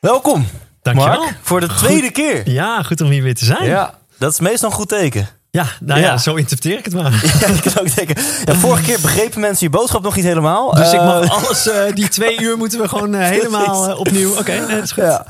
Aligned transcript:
Welkom, 0.00 0.46
Dankjewel. 0.82 1.18
Mark, 1.18 1.38
voor 1.42 1.60
de 1.60 1.66
tweede 1.66 2.10
keer. 2.10 2.50
Ja, 2.50 2.82
goed 2.82 3.00
om 3.00 3.08
hier 3.10 3.22
weer 3.22 3.34
te 3.34 3.44
zijn. 3.44 3.64
Ja, 3.64 3.94
dat 4.18 4.32
is 4.32 4.40
meestal 4.40 4.70
een 4.70 4.74
goed 4.76 4.88
teken. 4.88 5.28
Ja, 5.50 5.66
nou 5.80 6.00
ja, 6.00 6.06
Ja. 6.06 6.16
zo 6.18 6.34
interpreteer 6.34 6.78
ik 6.78 6.84
het 6.84 6.94
maar. 6.94 7.12
Ja, 7.40 7.46
ik 7.46 7.60
kan 7.62 7.78
ook 7.86 7.94
denken. 7.94 8.22
Ja, 8.44 8.54
vorige 8.54 8.82
keer 8.82 8.98
begrepen 9.00 9.40
mensen 9.40 9.66
je 9.70 9.72
boodschap 9.72 10.02
nog 10.02 10.16
niet 10.16 10.24
helemaal. 10.24 10.74
Dus 10.74 10.92
ik 10.92 10.98
Eh, 11.00 11.06
mag 11.06 11.44
alles, 11.44 11.68
eh, 11.68 11.82
die 11.94 12.08
twee 12.08 12.40
uur 12.40 12.56
moeten 12.56 12.80
we 12.80 12.88
gewoon 12.88 13.14
eh, 13.14 13.28
helemaal 13.36 13.88
eh, 13.88 13.98
opnieuw. 13.98 14.38
Oké, 14.38 14.50
nee, 14.52 14.74
dat 14.74 14.84
is 14.84 14.92
goed. 14.92 15.04
Ja. 15.04 15.26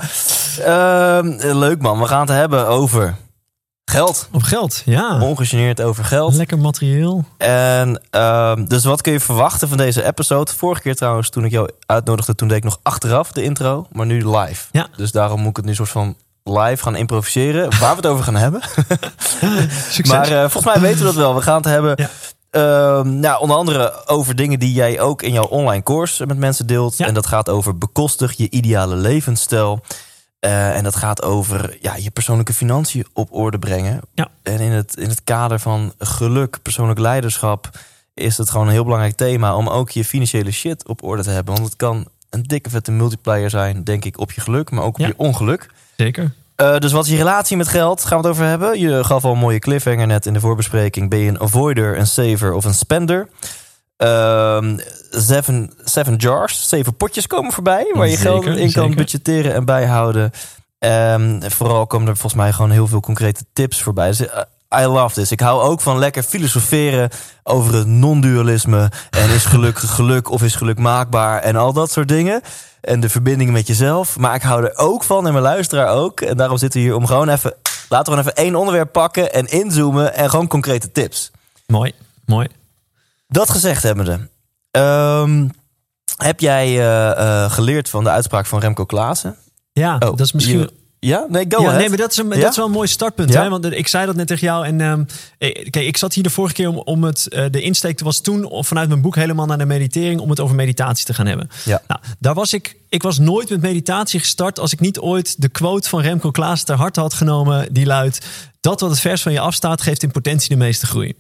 Ehm, 0.65 1.57
leuk 1.59 1.81
man, 1.83 1.99
we 1.99 2.07
gaan 2.07 2.21
het 2.21 2.29
hebben 2.29 2.67
over 2.69 3.15
geld. 3.91 4.29
Op 4.33 4.43
geld, 4.43 4.83
ja. 4.85 5.21
Ongegeneerd 5.21 5.83
over 5.83 6.05
geld. 6.05 6.35
Lekker 6.35 6.59
materieel. 6.59 7.25
En 7.37 8.01
ehm, 8.11 8.65
dus 8.65 8.85
wat 8.85 9.01
kun 9.03 9.13
je 9.13 9.21
verwachten 9.21 9.69
van 9.69 9.77
deze 9.77 10.05
episode? 10.07 10.53
Vorige 10.57 10.81
keer 10.83 10.97
trouwens, 10.97 11.31
toen 11.31 11.45
ik 11.45 11.51
jou 11.51 11.69
uitnodigde, 11.87 12.35
toen 12.35 12.49
deed 12.49 12.57
ik 12.57 12.65
nog 12.65 12.79
achteraf 12.83 13.33
de 13.33 13.43
intro, 13.43 13.87
maar 13.93 14.07
nu 14.07 14.29
live. 14.37 14.65
Ja. 14.73 14.87
Dus 14.97 15.13
daarom 15.13 15.41
moet 15.41 15.51
ik 15.51 15.57
het 15.57 15.65
nu 15.65 15.75
soort 15.75 15.89
van 15.89 16.17
live 16.45 16.83
gaan 16.83 16.97
improviseren, 16.97 17.71
waar 17.81 17.91
we 17.91 17.97
het 17.97 18.07
over 18.07 18.25
gaan 18.25 18.37
hebben. 18.37 18.61
Succes. 19.91 20.09
Maar 20.17 20.31
eh, 20.31 20.39
volgens 20.51 20.65
mij 20.75 20.81
weten 20.81 20.99
we 20.99 21.05
dat 21.05 21.15
wel. 21.15 21.35
We 21.35 21.43
gaan 21.43 21.57
het 21.57 21.65
hebben 21.65 21.95
Ja. 21.97 22.09
ehm, 22.51 23.19
nou, 23.21 23.41
onder 23.41 23.57
andere 23.57 24.07
over 24.07 24.37
dingen 24.37 24.59
die 24.59 24.73
jij 24.73 25.01
ook 25.01 25.23
in 25.23 25.33
jouw 25.33 25.45
online 25.47 25.83
course 25.83 26.27
met 26.27 26.39
mensen 26.39 26.67
deelt. 26.67 26.97
Ja. 26.97 27.07
En 27.07 27.15
dat 27.15 27.27
gaat 27.27 27.49
over 27.49 27.79
bekostig 27.79 28.33
je 28.37 28.51
ideale 28.51 28.95
levensstijl. 28.97 29.81
Eh, 30.41 30.77
en 30.77 30.85
dat 30.85 30.97
gaat 30.97 31.23
over 31.23 31.77
ja, 31.81 31.97
je 31.97 32.11
persoonlijke 32.11 32.53
financiën 32.53 33.07
op 33.13 33.33
orde 33.33 33.59
brengen. 33.59 34.01
Ja. 34.15 34.29
En 34.43 34.61
in 34.61 34.71
het, 34.71 34.97
in 34.97 35.09
het 35.09 35.25
kader 35.25 35.61
van 35.61 35.93
geluk, 35.99 36.63
persoonlijk 36.63 36.99
leiderschap, 36.99 37.71
is 38.15 38.37
het 38.39 38.51
gewoon 38.51 38.67
een 38.67 38.73
heel 38.73 38.85
belangrijk 38.85 39.17
thema 39.17 39.57
om 39.57 39.69
ook 39.69 39.91
je 39.91 40.05
financiële 40.05 40.51
shit 40.51 40.89
op 40.89 41.03
orde 41.03 41.23
te 41.23 41.31
hebben. 41.31 41.55
Want 41.55 41.67
het 41.67 41.77
kan 41.77 42.07
een 42.31 42.43
dikke 42.43 42.71
vette 42.71 42.91
multiplier 42.91 43.51
zijn, 43.51 43.85
denk 43.85 44.05
ik, 44.05 44.19
op 44.19 44.33
je 44.33 44.41
geluk, 44.41 44.71
maar 44.71 44.85
ook 44.85 44.95
op 44.95 45.01
Ja. 45.01 45.07
je 45.07 45.15
ongeluk. 45.17 45.71
Zeker. 45.97 46.33
Eh, 46.57 46.77
dus 46.79 46.93
wat 46.93 47.05
is 47.05 47.11
je 47.11 47.17
relatie 47.17 47.57
met 47.57 47.69
geld? 47.69 48.05
Gaan 48.05 48.21
we 48.21 48.27
het 48.29 48.37
over 48.37 48.47
hebben. 48.49 48.79
Je 48.81 49.05
gaf 49.05 49.25
al 49.25 49.33
een 49.33 49.39
mooie 49.39 49.59
cliffhanger 49.59 50.07
net 50.07 50.27
in 50.27 50.33
de 50.33 50.41
voorbespreking. 50.41 51.11
Ben 51.11 51.19
je 51.19 51.29
een 51.29 51.41
avoider, 51.41 51.99
een 51.99 52.07
saver 52.07 52.53
of 52.53 52.65
een 52.65 52.75
spender? 52.75 53.29
Ehm, 54.01 54.79
seven, 55.11 55.73
seven 55.85 56.17
jars, 56.17 56.69
zeven 56.69 56.97
potjes 56.97 57.27
komen 57.27 57.53
voorbij. 57.53 57.91
Waar 57.93 58.09
je 58.09 58.17
Zeker, 58.17 58.43
geld 58.43 58.45
in 58.47 58.73
kan 58.73 58.83
zeker. 58.83 58.97
budgetteren 58.97 59.55
en 59.55 59.65
bijhouden. 59.65 60.31
Ehm, 60.79 61.41
vooral 61.51 61.87
komen 61.87 62.09
er 62.09 62.17
volgens 62.17 62.43
mij 62.43 62.53
gewoon 62.53 62.71
heel 62.71 62.87
veel 62.87 63.01
concrete 63.01 63.45
tips 63.53 63.83
voorbij. 63.83 64.09
Dus, 64.09 64.27
eh, 64.27 64.83
I 64.83 64.85
love 64.87 65.15
this. 65.15 65.31
Ik 65.33 65.41
hou 65.41 65.63
ook 65.63 65.81
van 65.81 65.99
lekker 65.99 66.23
filosoferen 66.23 67.11
over 67.43 67.75
het 67.75 67.87
non-dualisme. 67.87 68.91
En 69.11 69.31
is 69.31 69.45
geluk 69.45 69.79
geluk 69.99 70.31
of 70.31 70.43
is 70.43 70.55
geluk 70.55 70.79
maakbaar? 70.79 71.41
En 71.41 71.57
al 71.57 71.73
dat 71.73 71.91
soort 71.91 72.09
dingen. 72.09 72.41
En 72.81 73.01
de 73.01 73.09
verbinding 73.09 73.51
met 73.51 73.67
jezelf. 73.67 74.19
Maar 74.19 74.35
ik 74.35 74.43
hou 74.43 74.65
er 74.65 74.77
ook 74.77 75.05
van, 75.05 75.27
en 75.27 75.33
mijn 75.33 75.45
luisteraar 75.45 75.89
ook. 75.89 76.21
En 76.21 76.37
daarom 76.37 76.59
zitten 76.59 76.81
we 76.81 76.87
hier 76.87 76.97
om 76.97 77.07
gewoon 77.07 77.29
even... 77.29 77.55
Laten 77.89 78.13
we 78.13 78.19
gewoon 78.19 78.33
even 78.33 78.45
één 78.45 78.55
onderwerp 78.55 78.93
pakken 78.93 79.33
en 79.33 79.47
inzoomen. 79.47 80.15
En 80.15 80.31
gewoon 80.31 80.49
concrete 80.49 80.93
tips. 80.93 81.31
Mooi, 81.67 81.93
mooi. 82.27 82.49
Dat 83.31 83.51
gezegd 83.51 83.83
hebbende. 83.83 84.29
ehm 84.71 85.49
heb 86.17 86.41
jij 86.41 86.67
eh, 86.67 87.11
eh, 87.45 87.51
geleerd 87.53 87.89
van 87.89 88.05
de 88.05 88.11
uitspraak 88.11 88.47
van 88.47 88.61
Remco 88.61 88.85
Klaassen? 88.85 89.37
Ja, 89.73 89.95
Oh, 89.95 90.01
dat 90.01 90.21
is 90.21 90.33
misschien... 90.33 90.59
je- 90.59 90.73
ja? 90.99 91.27
Nee, 91.29 91.45
go 91.49 91.61
ja, 91.61 91.65
ahead. 91.67 91.79
nee, 91.81 91.89
maar 91.89 91.99
dat 91.99 92.11
is, 92.11 92.17
een, 92.17 92.29
Ja? 92.29 92.41
dat 92.41 92.51
is 92.51 92.57
wel 92.57 92.67
een 92.67 92.73
mooi 92.73 92.89
startpunt. 92.89 93.33
Ja? 93.33 93.43
Hè? 93.43 93.49
Want 93.49 93.65
ik 93.73 93.89
zei 93.89 94.07
dat 94.07 94.15
net 94.15 94.27
tegen 94.27 94.47
jou. 94.47 94.67
En 94.67 94.81
ehm, 94.81 95.05
eh, 95.39 95.71
kijk, 95.71 95.87
ik 95.87 95.97
zat 95.97 96.15
hier 96.15 96.23
de 96.23 96.31
vorige 96.31 96.55
keer 96.55 96.69
om, 96.69 96.77
om 96.79 97.05
het. 97.05 97.29
eh, 97.29 97.45
de 97.51 97.61
insteek 97.63 98.01
was 98.01 98.21
toen 98.21 98.49
vanuit 98.65 98.89
mijn 98.89 99.01
boek 99.01 99.15
helemaal 99.15 99.47
naar 99.47 99.59
de 99.59 99.65
meditering. 99.67 100.21
om 100.21 100.31
het 100.31 100.41
over 100.41 100.55
meditatie 100.57 101.05
te 101.07 101.15
gaan 101.15 101.27
hebben. 101.27 101.49
Ja. 101.65 101.83
Nou, 101.87 102.01
daar 102.19 102.35
was 102.35 102.53
ik. 102.53 102.77
Ik 102.89 103.03
was 103.03 103.19
nooit 103.19 103.51
met 103.51 103.61
meditatie 103.61 104.21
gestart. 104.21 104.59
als 104.59 104.73
ik 104.73 104.81
niet 104.81 104.99
ooit 104.99 105.43
de 105.43 105.49
quote 105.49 105.89
van 105.89 106.01
Remco 106.01 106.31
Klaas 106.31 106.63
ter 106.63 106.77
harte 106.77 107.01
had 107.01 107.15
genomen. 107.15 107.73
Die 107.73 107.87
luidt: 107.87 108.27
Dat 108.61 108.81
wat 108.81 108.91
het 108.91 109.01
vers 109.01 109.23
van 109.23 109.33
je 109.33 109.41
afstaat, 109.41 109.83
geeft 109.83 110.03
in 110.03 110.11
potentie 110.11 110.49
de 110.49 110.57
meeste 110.57 110.87
groei. 110.87 111.17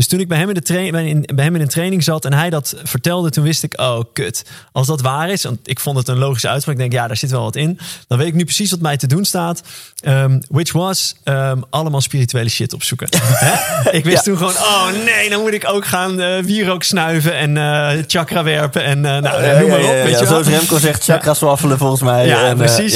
Dus 0.00 0.08
toen 0.08 0.20
ik 0.20 0.28
bij 0.28 0.38
hem, 0.38 0.48
in 0.48 0.54
de 0.54 0.62
tra- 0.62 0.90
bij, 0.90 1.06
in, 1.06 1.24
bij 1.34 1.44
hem 1.44 1.54
in 1.54 1.60
een 1.60 1.68
training 1.68 2.02
zat 2.04 2.24
en 2.24 2.32
hij 2.32 2.50
dat 2.50 2.74
vertelde, 2.84 3.30
toen 3.30 3.44
wist 3.44 3.62
ik, 3.62 3.80
oh 3.80 4.00
kut. 4.12 4.44
Als 4.72 4.86
dat 4.86 5.00
waar 5.00 5.30
is, 5.30 5.42
want 5.42 5.58
ik 5.64 5.80
vond 5.80 5.96
het 5.96 6.08
een 6.08 6.18
logische 6.18 6.48
uitspraak. 6.48 6.74
Ik 6.74 6.80
denk, 6.80 6.92
ja, 6.92 7.06
daar 7.06 7.16
zit 7.16 7.30
wel 7.30 7.42
wat 7.42 7.56
in. 7.56 7.78
Dan 8.08 8.18
weet 8.18 8.26
ik 8.26 8.34
nu 8.34 8.44
precies 8.44 8.70
wat 8.70 8.80
mij 8.80 8.96
te 8.96 9.06
doen 9.06 9.24
staat. 9.24 9.62
Ehm, 10.00 10.40
which 10.48 10.72
was 10.72 11.14
ehm, 11.24 11.60
allemaal 11.70 12.00
spirituele 12.00 12.48
shit 12.48 12.72
opzoeken. 12.74 13.08
Ik 13.90 14.04
wist 14.04 14.16
Ja. 14.16 14.22
toen 14.22 14.36
gewoon, 14.36 14.52
oh 14.52 14.86
nee, 15.04 15.30
dan 15.30 15.40
moet 15.40 15.52
ik 15.52 15.68
ook 15.68 15.86
gaan 15.86 16.20
eh 16.20 16.38
wierook 16.42 16.82
snuiven 16.82 17.34
en 17.36 17.56
eh, 17.56 18.02
chakra 18.06 18.42
werpen. 18.42 18.84
En 18.84 19.04
eh, 19.04 19.18
nou, 19.22 19.58
noem 19.60 19.68
maar 19.68 19.78
op. 19.78 19.84
ja, 19.84 19.92
weet 20.02 20.12
ja. 20.12 20.20
je. 20.20 20.26
Zoals 20.26 20.46
Remco 20.46 20.78
zegt, 20.78 21.04
chakras 21.04 21.38
waffelen 21.38 21.78
volgens 21.78 22.02
mij. 22.02 22.26
Ja, 22.26 22.44
En, 22.44 22.56
precies. 22.56 22.94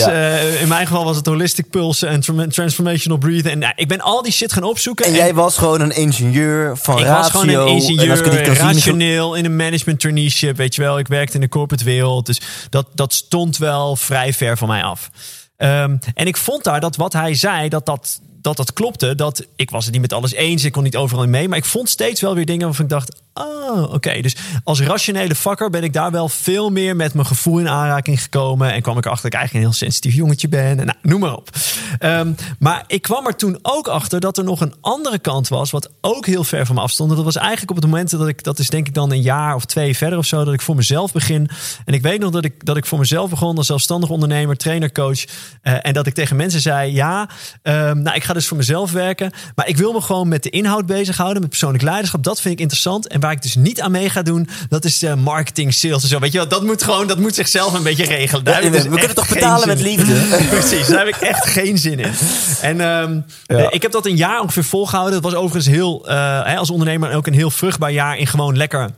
in 0.61 0.69
mijn 0.69 0.87
geval 0.87 1.05
was 1.05 1.17
het 1.17 1.27
holistic 1.27 1.71
pulsen 1.71 2.09
en 2.09 2.21
tran- 2.21 2.49
transformational 2.49 3.19
breathing. 3.19 3.63
En 3.63 3.73
ik 3.77 3.89
ben 3.89 4.01
al 4.01 4.23
die 4.23 4.33
shit 4.33 4.53
gaan 4.53 4.63
opzoeken. 4.63 5.05
En 5.05 5.13
jij 5.13 5.35
was 5.35 5.59
gewoon 5.59 5.81
een 5.81 5.97
ingenieur 5.97 6.77
van 6.77 6.94
ik 6.99 7.05
ratio. 7.05 7.23
was 7.23 7.31
gewoon 7.31 7.49
een 7.49 7.75
ingenieur, 7.75 8.55
rationeel, 8.55 9.35
in 9.35 9.45
een 9.45 9.57
management 9.57 10.01
traineeship, 10.01 10.57
weet 10.57 10.75
je 10.75 10.83
wel. 10.83 10.99
Ik 10.99 11.09
werkte 11.09 11.35
in 11.35 11.41
de 11.41 11.49
corporate 11.49 11.85
wereld, 11.85 12.27
dus 12.27 12.41
dat, 12.71 12.87
dat 12.95 13.13
stond 13.13 13.59
wel 13.59 13.97
vrij 13.97 14.33
ver 14.33 14.59
van 14.59 14.69
mij 14.69 14.83
af. 14.83 15.11
Ehm, 15.57 15.97
en 16.15 16.27
ik 16.27 16.37
vond 16.37 16.65
daar 16.65 16.81
dat 16.81 16.97
wat 16.97 17.13
hij 17.13 17.35
zei, 17.35 17.69
dat 17.69 17.87
dat, 17.87 18.21
dat 18.45 18.57
dat 18.57 18.73
klopte. 18.73 19.15
Dat, 19.15 19.47
ik 19.57 19.71
was 19.71 19.85
het 19.85 19.93
niet 19.93 20.03
met 20.03 20.13
alles 20.13 20.33
eens, 20.33 20.65
ik 20.65 20.73
kon 20.73 20.83
niet 20.83 20.97
overal 20.97 21.23
in 21.23 21.31
mee. 21.31 21.49
Maar 21.49 21.59
ik 21.59 21.65
vond 21.65 21.89
steeds 21.89 22.21
wel 22.21 22.35
weer 22.35 22.47
dingen 22.47 22.67
waarvan 22.67 22.85
ik 22.85 22.91
dacht... 22.91 23.23
Oh, 23.35 23.93
oké. 23.93 24.21
Dus 24.21 24.37
als 24.65 24.81
rationele 24.81 25.35
vakker 25.35 25.71
ben 25.71 25.83
ik 25.83 25.93
daar 25.93 26.11
wel 26.11 26.29
veel 26.29 26.71
meer 26.71 26.97
met 26.97 27.15
mijn 27.15 27.27
gevoel 27.27 27.59
in 27.59 27.69
aanraking 27.69 28.23
gekomen. 28.23 28.73
En 28.73 28.83
kwam 28.83 28.99
ik 28.99 29.05
erachter 29.05 29.31
dat 29.31 29.33
ik 29.33 29.39
eigenlijk 29.39 29.67
een 29.67 29.71
heel 29.71 29.89
sensitief 29.89 30.15
jongetje 30.15 30.49
ben. 30.49 30.79
En 30.79 30.87
nou, 30.87 30.99
noem 31.03 31.21
maar 31.21 31.35
op. 31.35 31.51
Ehm, 31.99 32.33
maar 32.59 32.85
ik 32.87 33.03
kwam 33.03 33.27
er 33.27 33.37
toen 33.37 33.59
ook 33.63 33.89
achter 33.89 34.21
dat 34.21 34.39
er 34.39 34.45
nog 34.45 34.61
een 34.61 34.75
andere 34.81 35.19
kant 35.19 35.49
was. 35.49 35.71
Wat 35.71 35.91
ook 36.01 36.27
heel 36.27 36.45
ver 36.45 36.67
van 36.67 36.75
me 36.75 36.81
afstond. 36.81 37.11
En 37.11 37.17
dat 37.17 37.25
was 37.25 37.37
eigenlijk 37.37 37.71
op 37.71 37.77
het 37.77 37.85
moment 37.85 38.11
dat 38.11 38.29
ik, 38.29 38.43
dat 38.43 38.59
is 38.59 38.69
denk 38.69 38.87
ik 38.87 38.95
dan 38.95 39.13
een 39.13 39.23
jaar 39.23 39.55
of 39.55 39.65
twee 39.65 39.97
verder 39.97 40.19
of 40.19 40.27
zo, 40.27 40.45
dat 40.45 40.55
ik 40.55 40.63
voor 40.63 40.77
mezelf 40.77 41.13
begin. 41.13 41.49
En 41.85 41.95
ik 41.95 42.03
weet 42.03 42.21
nog 42.21 42.31
dat 42.31 42.45
ik, 42.45 42.65
dat 42.65 42.77
ik 42.77 42.87
voor 42.87 42.99
mezelf 42.99 43.31
begon 43.31 43.57
als 43.57 43.67
zelfstandig 43.67 44.11
ondernemer, 44.11 44.57
trainer, 44.57 44.93
coach. 44.93 45.25
Eh, 45.63 45.75
en 45.83 45.93
dat 45.93 46.07
ik 46.07 46.15
tegen 46.15 46.37
mensen 46.37 46.61
zei: 46.61 46.93
Ja, 46.93 47.29
ehm, 47.63 48.03
nou, 48.03 48.17
ik 48.17 48.25
ga 48.25 48.34
dus 48.35 48.49
voor 48.49 48.57
mezelf 48.57 48.93
werken. 48.93 49.33
Maar 49.55 49.69
ik 49.69 49.77
wil 49.77 49.93
me 49.93 50.01
gewoon 50.01 50.29
met 50.29 50.43
de 50.43 50.51
inhoud 50.51 50.87
bezighouden, 50.87 51.41
met 51.41 51.51
persoonlijk 51.51 51.83
leiderschap. 51.83 52.23
Dat 52.23 52.41
vind 52.41 52.55
ik 52.55 52.61
interessant. 52.61 53.09
En 53.09 53.21
waar 53.21 53.33
ik 53.33 53.43
dus 53.43 53.55
niet 53.55 53.81
aan 53.81 53.91
mee 53.91 54.11
ga 54.11 54.23
doen, 54.23 54.49
dat 54.69 54.85
is 54.85 55.03
eh, 55.03 55.15
marketing, 55.15 55.75
sales 55.75 56.03
en 56.03 56.09
zo. 56.09 56.19
Weet 56.19 56.33
je 56.33 56.39
wel, 56.39 56.49
dat 56.49 56.63
moet 56.63 56.83
gewoon, 56.83 57.07
dat 57.07 57.19
moet 57.19 57.35
zichzelf 57.35 57.75
een 57.75 57.83
beetje 57.83 58.05
regelen. 58.05 58.45
Daar 58.45 58.65
Ja, 58.65 58.71
dus 58.71 58.83
we 58.83 58.89
kunnen 58.99 59.15
toch 59.15 59.29
betalen 59.29 59.69
met 59.69 59.81
liefde? 59.81 60.15
Precies, 60.59 60.87
daar 60.87 60.99
heb 61.07 61.15
ik 61.15 61.21
echt 61.21 61.47
geen 61.47 61.79
zin 61.79 61.99
in. 61.99 62.13
En 62.61 62.81
ehm, 62.81 63.21
Ja. 63.47 63.57
eh, 63.57 63.67
ik 63.71 63.83
heb 63.83 63.93
dat 63.93 64.07
een 64.07 64.17
jaar 64.17 64.41
ongeveer 64.41 64.65
volgehouden. 64.65 65.23
Dat 65.23 65.33
was 65.33 65.41
overigens 65.41 65.75
heel, 65.75 66.09
eh, 66.09 66.59
als 66.59 66.71
ondernemer 66.71 67.15
ook 67.15 67.27
een 67.27 67.35
heel 67.35 67.51
vruchtbaar 67.51 67.93
jaar 67.93 68.17
in 68.19 68.27
gewoon 68.27 68.57
lekker. 68.57 68.91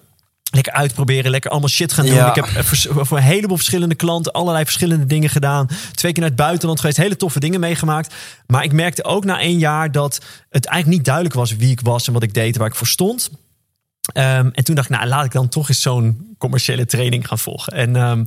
Lekker 0.57 0.73
uitproberen, 0.73 1.31
lekker 1.31 1.51
allemaal 1.51 1.69
shit 1.69 1.93
gaan 1.93 2.07
doen. 2.07 2.15
Ja. 2.15 2.29
Ik 2.29 2.35
heb 2.35 2.47
eh, 2.47 2.65
voor 3.05 3.17
een 3.17 3.23
heleboel 3.23 3.57
verschillende 3.57 3.95
klanten 3.95 4.33
allerlei 4.33 4.65
verschillende 4.65 5.07
dingen 5.07 5.31
gedaan. 5.31 5.69
Twee 5.95 6.13
keer 6.13 6.21
naar 6.21 6.31
het 6.31 6.41
buitenland 6.41 6.81
geweest, 6.81 6.99
hele 6.99 7.17
toffe 7.17 7.41
dingen 7.41 7.61
meegemaakt. 7.61 8.15
Maar 8.47 8.65
ik 8.65 8.73
merkte 8.73 9.05
ook 9.05 9.25
na 9.25 9.41
één 9.41 9.59
jaar 9.59 9.93
dat 9.93 10.21
het 10.51 10.67
eigenlijk 10.67 10.97
niet 10.97 11.07
duidelijk 11.07 11.35
was 11.35 11.57
wie 11.57 11.71
ik 11.71 11.81
was 11.81 12.07
en 12.07 12.13
wat 12.13 12.23
ik 12.23 12.35
deed, 12.35 12.57
waar 12.57 12.67
ik 12.67 12.75
voor 12.75 12.87
stond. 12.87 13.31
Ehm, 14.13 14.49
en 14.53 14.65
toen 14.65 14.75
dacht 14.75 14.91
ik, 14.91 14.97
nou 14.97 15.09
laat 15.09 15.25
ik 15.25 15.33
dan 15.33 15.49
toch 15.49 15.69
eens 15.69 15.83
zo'n 15.83 16.35
commerciële 16.39 16.87
training 16.87 17.29
gaan 17.29 17.39
volgen. 17.39 17.73
En 17.73 17.97
ehm, 17.97 18.25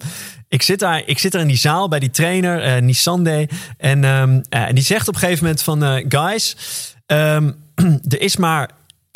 ik, 0.47 0.61
zit 0.61 0.79
daar, 0.79 1.03
ik 1.05 1.19
zit 1.19 1.31
daar 1.31 1.41
in 1.41 1.47
die 1.47 1.57
zaal 1.57 1.87
bij 1.87 1.99
die 1.99 2.09
trainer, 2.09 2.63
eh 2.63 2.81
Nisande. 2.81 3.49
En, 3.77 4.03
ehm, 4.03 4.41
eh, 4.49 4.61
en 4.61 4.75
die 4.75 4.83
zegt 4.83 5.07
op 5.07 5.13
een 5.13 5.19
gegeven 5.19 5.43
moment 5.43 5.61
van, 5.61 6.03
guys, 6.09 6.55
er 8.13 8.21
is 8.21 8.37
maar 8.37 8.69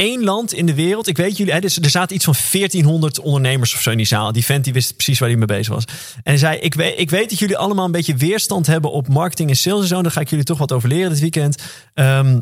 één 0.04 0.24
land 0.24 0.54
in 0.54 0.66
de 0.66 0.74
wereld. 0.74 1.08
Ik 1.08 1.18
weet 1.18 1.38
jullie, 1.38 1.54
hè, 1.54 1.60
dus 1.60 1.78
er 1.78 1.90
zaten 1.90 2.16
iets 2.16 2.26
van 2.26 2.36
1400 2.52 3.20
ondernemers 3.20 3.74
of 3.74 3.82
zo 3.82 3.92
in 3.92 3.98
die 3.98 4.06
zaal. 4.06 4.32
Die 4.32 4.46
vent 4.46 4.64
die 4.64 4.74
wist 4.74 4.96
precies 4.96 5.20
waar 5.20 5.30
hij 5.30 5.38
mee 5.38 5.48
bezig 5.48 5.74
was. 5.74 5.86
En 6.16 6.22
hij 6.24 6.38
zei: 6.38 6.58
ik 6.58 6.74
weet, 6.74 7.00
ik 7.00 7.10
weet 7.10 7.30
dat 7.30 7.40
jullie 7.40 7.58
allemaal 7.58 7.86
een 7.86 7.92
beetje 7.92 8.16
weerstand 8.16 8.68
hebben 8.68 8.92
op 8.92 9.08
marketing 9.08 9.50
en 9.50 9.56
sales 9.56 9.88
zo. 9.88 10.02
Daar 10.02 10.12
ga 10.12 10.22
ik 10.22 10.30
jullie 10.30 10.46
toch 10.46 10.58
wat 10.58 10.72
over 10.72 10.90
leren 10.90 11.10
dit 11.10 11.20
weekend. 11.20 11.58
Ehm, 11.94 12.40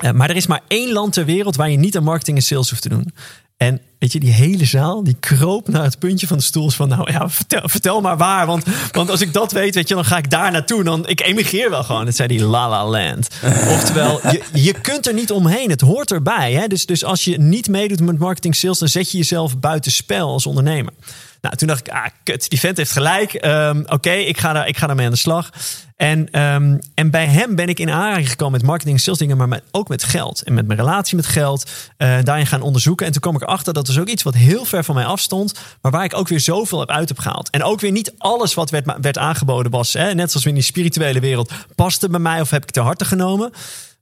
eh, 0.00 0.10
maar 0.10 0.30
er 0.30 0.36
is 0.36 0.46
maar 0.46 0.62
één 0.68 0.92
land 0.92 1.12
ter 1.12 1.24
wereld 1.24 1.56
waar 1.56 1.70
je 1.70 1.76
niet 1.76 1.96
aan 1.96 2.04
marketing 2.04 2.36
en 2.36 2.42
sales 2.42 2.70
hoeft 2.70 2.82
te 2.82 2.88
doen. 2.88 3.12
En 3.60 3.80
weet 3.98 4.12
je, 4.12 4.20
die 4.20 4.32
hele 4.32 4.64
zaal, 4.64 5.04
die 5.04 5.16
kroop 5.20 5.68
naar 5.68 5.82
het 5.82 5.98
puntje 5.98 6.26
van 6.26 6.36
de 6.36 6.42
stoel. 6.42 6.70
Van 6.70 6.88
nou 6.88 7.12
ja, 7.12 7.28
vertel, 7.28 7.68
vertel 7.68 8.00
maar 8.00 8.16
waar. 8.16 8.46
Want, 8.46 8.64
want 8.92 9.10
als 9.10 9.20
ik 9.20 9.32
dat 9.32 9.52
weet, 9.52 9.74
weet 9.74 9.88
je, 9.88 9.94
dan 9.94 10.04
ga 10.04 10.16
ik 10.16 10.30
daar 10.30 10.50
naartoe. 10.50 10.84
Dan, 10.84 11.08
ik 11.08 11.20
emigreer 11.20 11.70
wel 11.70 11.84
gewoon. 11.84 12.06
Het 12.06 12.16
zei 12.16 12.28
die 12.28 12.44
La 12.44 12.68
La 12.68 12.86
Land. 12.86 13.28
Oftewel, 13.76 14.20
je, 14.30 14.42
je 14.52 14.80
kunt 14.80 15.06
er 15.06 15.14
niet 15.14 15.30
omheen. 15.30 15.70
Het 15.70 15.80
hoort 15.80 16.12
erbij. 16.12 16.52
Hè? 16.52 16.66
Dus, 16.66 16.86
dus 16.86 17.04
als 17.04 17.24
je 17.24 17.38
niet 17.38 17.68
meedoet 17.68 18.00
met 18.00 18.18
marketing 18.18 18.56
sales, 18.56 18.78
dan 18.78 18.88
zet 18.88 19.10
je 19.10 19.18
jezelf 19.18 19.58
buiten 19.58 19.92
spel 19.92 20.28
als 20.28 20.46
ondernemer. 20.46 20.92
Nou, 21.40 21.56
toen 21.56 21.68
dacht 21.68 21.86
ik, 21.86 21.92
ah, 21.92 22.06
kut, 22.22 22.50
die 22.50 22.60
vent 22.60 22.76
heeft 22.76 22.92
gelijk. 22.92 23.34
Ehm, 23.34 23.82
Oké, 23.86 24.12
ik 24.12 24.38
ga 24.38 24.52
daar, 24.52 24.68
ik 24.68 24.76
ga 24.76 24.86
daarmee 24.86 25.06
aan 25.06 25.12
de 25.12 25.18
slag. 25.18 25.50
En, 26.00 26.30
ehm, 26.30 26.78
en 26.94 27.10
bij 27.10 27.26
hem 27.26 27.54
ben 27.54 27.68
ik 27.68 27.78
in 27.78 27.90
aanraking 27.90 28.28
gekomen 28.30 28.52
met 28.52 28.62
marketing 28.62 28.96
en 28.96 29.02
sales 29.02 29.18
dingen, 29.18 29.36
maar 29.36 29.48
met, 29.48 29.62
ook 29.70 29.88
met 29.88 30.02
geld. 30.04 30.42
En 30.42 30.54
met 30.54 30.66
mijn 30.66 30.78
relatie 30.78 31.16
met 31.16 31.26
geld. 31.26 31.70
eh, 31.96 32.18
daarin 32.22 32.46
gaan 32.46 32.62
onderzoeken. 32.62 33.06
En 33.06 33.12
toen 33.12 33.20
kwam 33.20 33.34
ik 33.34 33.42
erachter 33.42 33.72
dat 33.72 33.88
er 33.88 33.94
dus 33.94 34.02
ook 34.02 34.08
iets 34.08 34.22
wat 34.22 34.34
heel 34.34 34.64
ver 34.64 34.84
van 34.84 34.94
mij 34.94 35.04
afstond. 35.04 35.52
Maar 35.82 35.92
waar 35.92 36.04
ik 36.04 36.14
ook 36.16 36.28
weer 36.28 36.40
zoveel 36.40 36.78
heb 36.80 36.88
uit 36.90 37.08
heb 37.08 37.18
gehaald. 37.18 37.50
En 37.50 37.62
ook 37.62 37.80
weer 37.80 37.90
niet 37.92 38.12
alles 38.18 38.54
wat 38.54 38.70
werd, 38.70 38.92
werd 39.00 39.18
aangeboden 39.18 39.70
was. 39.72 39.92
Hè, 39.92 40.14
net 40.14 40.30
zoals 40.30 40.46
in 40.46 40.54
die 40.54 40.62
spirituele 40.62 41.20
wereld. 41.20 41.52
Paste 41.74 42.08
bij 42.08 42.20
mij 42.20 42.40
of 42.40 42.50
heb 42.50 42.62
ik 42.62 42.70
te 42.70 42.80
harte 42.80 43.04
genomen. 43.04 43.52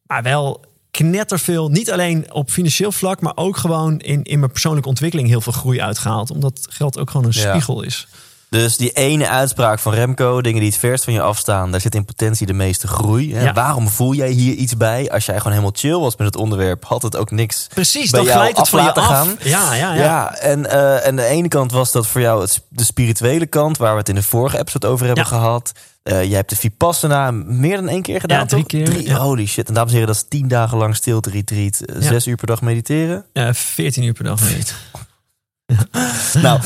Maar 0.07 0.23
wel 0.23 0.65
knetterveel. 0.91 1.69
Niet 1.69 1.91
alleen 1.91 2.33
op 2.33 2.51
financieel 2.51 2.93
vlak, 2.93 3.21
maar 3.21 3.33
ook 3.37 3.57
gewoon 3.57 3.99
in, 3.99 4.23
in 4.23 4.39
mijn 4.39 4.51
persoonlijke 4.53 4.89
ontwikkeling 4.89 5.29
heel 5.29 5.41
veel 5.41 5.53
groei 5.53 5.81
uitgehaald. 5.81 6.31
Omdat 6.31 6.67
geld 6.71 6.99
ook 6.99 7.11
gewoon 7.11 7.27
een 7.27 7.41
Ja. 7.41 7.49
spiegel 7.51 7.83
is. 7.83 8.07
Dus 8.51 8.77
die 8.77 8.91
ene 8.91 9.29
uitspraak 9.29 9.79
van 9.79 9.95
Remco, 9.95 10.41
dingen 10.41 10.61
die 10.61 10.69
het 10.71 10.79
verst 10.79 11.05
van 11.05 11.13
je 11.13 11.21
afstaan, 11.21 11.71
daar 11.71 11.81
zit 11.81 11.95
in 11.95 12.05
potentie 12.05 12.47
de 12.47 12.53
meeste 12.53 12.87
groei. 12.87 13.35
Hè? 13.35 13.43
Ja. 13.45 13.53
Waarom 13.53 13.89
voel 13.89 14.15
jij 14.15 14.31
hier 14.31 14.55
iets 14.55 14.77
bij? 14.77 15.11
Als 15.11 15.27
jij 15.27 15.37
gewoon 15.37 15.53
helemaal 15.53 15.73
chill 15.77 15.99
was 15.99 16.17
met 16.17 16.27
het 16.27 16.37
onderwerp, 16.37 16.85
had 16.85 17.03
het 17.03 17.17
ook 17.17 17.31
niks 17.31 17.67
Precies, 17.75 18.11
bij 18.11 18.21
dan 18.21 18.29
jou 18.29 18.39
glijdt 18.39 18.57
het 18.57 18.67
af 18.67 18.71
van 18.71 18.81
je 18.81 18.87
laten 18.87 19.03
af. 19.03 19.09
gaan. 19.09 19.37
Ja, 19.43 19.75
ja, 19.75 19.95
ja. 19.95 20.03
Ja, 20.03 20.35
en, 20.35 20.71
eh, 20.71 21.07
en 21.07 21.17
de 21.17 21.25
ene 21.25 21.49
kant 21.49 21.73
was 21.73 21.93
dat 21.93 22.07
voor 22.07 22.21
jou 22.21 22.41
het, 22.41 22.63
de 22.69 22.85
spirituele 22.85 23.47
kant, 23.47 23.77
waar 23.77 23.93
we 23.93 23.99
het 23.99 24.09
in 24.09 24.15
de 24.15 24.23
vorige 24.23 24.59
episode 24.59 24.87
over 24.87 25.07
hebben 25.07 25.25
Ja. 25.25 25.31
gehad. 25.31 25.73
Eh 26.03 26.25
jij 26.25 26.37
hebt 26.37 26.51
de 26.51 26.57
Vipassana 26.57 27.31
meer 27.31 27.77
dan 27.77 27.89
één 27.89 28.03
keer 28.03 28.21
gedaan, 28.21 28.39
Ja, 28.39 28.45
drie 28.47 28.61
toch? 28.67 28.69
keer, 28.71 29.01
ja. 29.03 29.17
Holy 29.17 29.47
shit. 29.47 29.69
En 29.69 29.75
dames 29.75 29.91
en 29.93 29.99
heren, 29.99 30.13
dat 30.15 30.23
is 30.23 30.29
tien 30.29 30.49
dagen 30.49 30.79
lang 30.79 30.97
stilte 30.97 31.31
retreat. 31.31 31.81
eh, 31.81 31.95
Ja. 32.03 32.09
Zes 32.09 32.27
uur 32.27 32.37
per 32.37 32.47
dag 32.47 32.63
mediteren. 32.63 33.25
Eh, 33.33 33.53
14 33.53 34.03
uur 34.03 34.13
per 34.13 34.25
dag 34.25 34.41
niet. 34.57 34.75
Nou, 36.43 36.61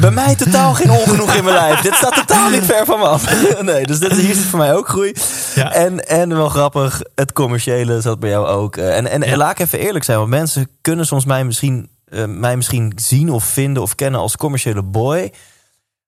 bij 0.00 0.10
mij 0.10 0.34
totaal 0.34 0.74
geen 0.74 0.90
ongenoeg 0.90 1.34
in 1.34 1.44
mijn 1.44 1.56
lijf. 1.56 1.80
Dit 1.80 1.94
staat 1.94 2.14
totaal 2.14 2.50
niet 2.50 2.64
ver 2.64 2.84
van 2.86 2.98
me 2.98 3.04
af. 3.06 3.46
Nee, 3.62 3.86
dus 3.86 3.98
dit, 3.98 4.12
hier 4.12 4.34
zit 4.34 4.44
voor 4.44 4.58
mij 4.58 4.74
ook 4.74 4.88
groei. 4.88 5.12
Ja. 5.54 5.72
En, 5.72 6.08
en 6.08 6.28
wel 6.36 6.48
grappig, 6.48 7.00
het 7.14 7.32
commerciële 7.32 8.00
zat 8.00 8.20
bij 8.20 8.30
jou 8.30 8.46
ook. 8.46 8.76
Eh, 8.76 8.96
En, 8.96 9.06
en, 9.06 9.20
Ja. 9.22 9.36
laat 9.36 9.50
ik 9.50 9.58
even 9.58 9.78
eerlijk 9.78 10.04
zijn, 10.04 10.18
want 10.18 10.30
mensen 10.30 10.68
kunnen 10.80 11.06
soms 11.06 11.24
mij 11.24 11.44
misschien, 11.44 11.90
eh, 12.04 12.24
mij 12.24 12.56
misschien 12.56 12.92
zien 12.96 13.30
of 13.30 13.44
vinden 13.44 13.82
of 13.82 13.94
kennen 13.94 14.20
als 14.20 14.36
commerciële 14.36 14.82
boy. 14.82 15.32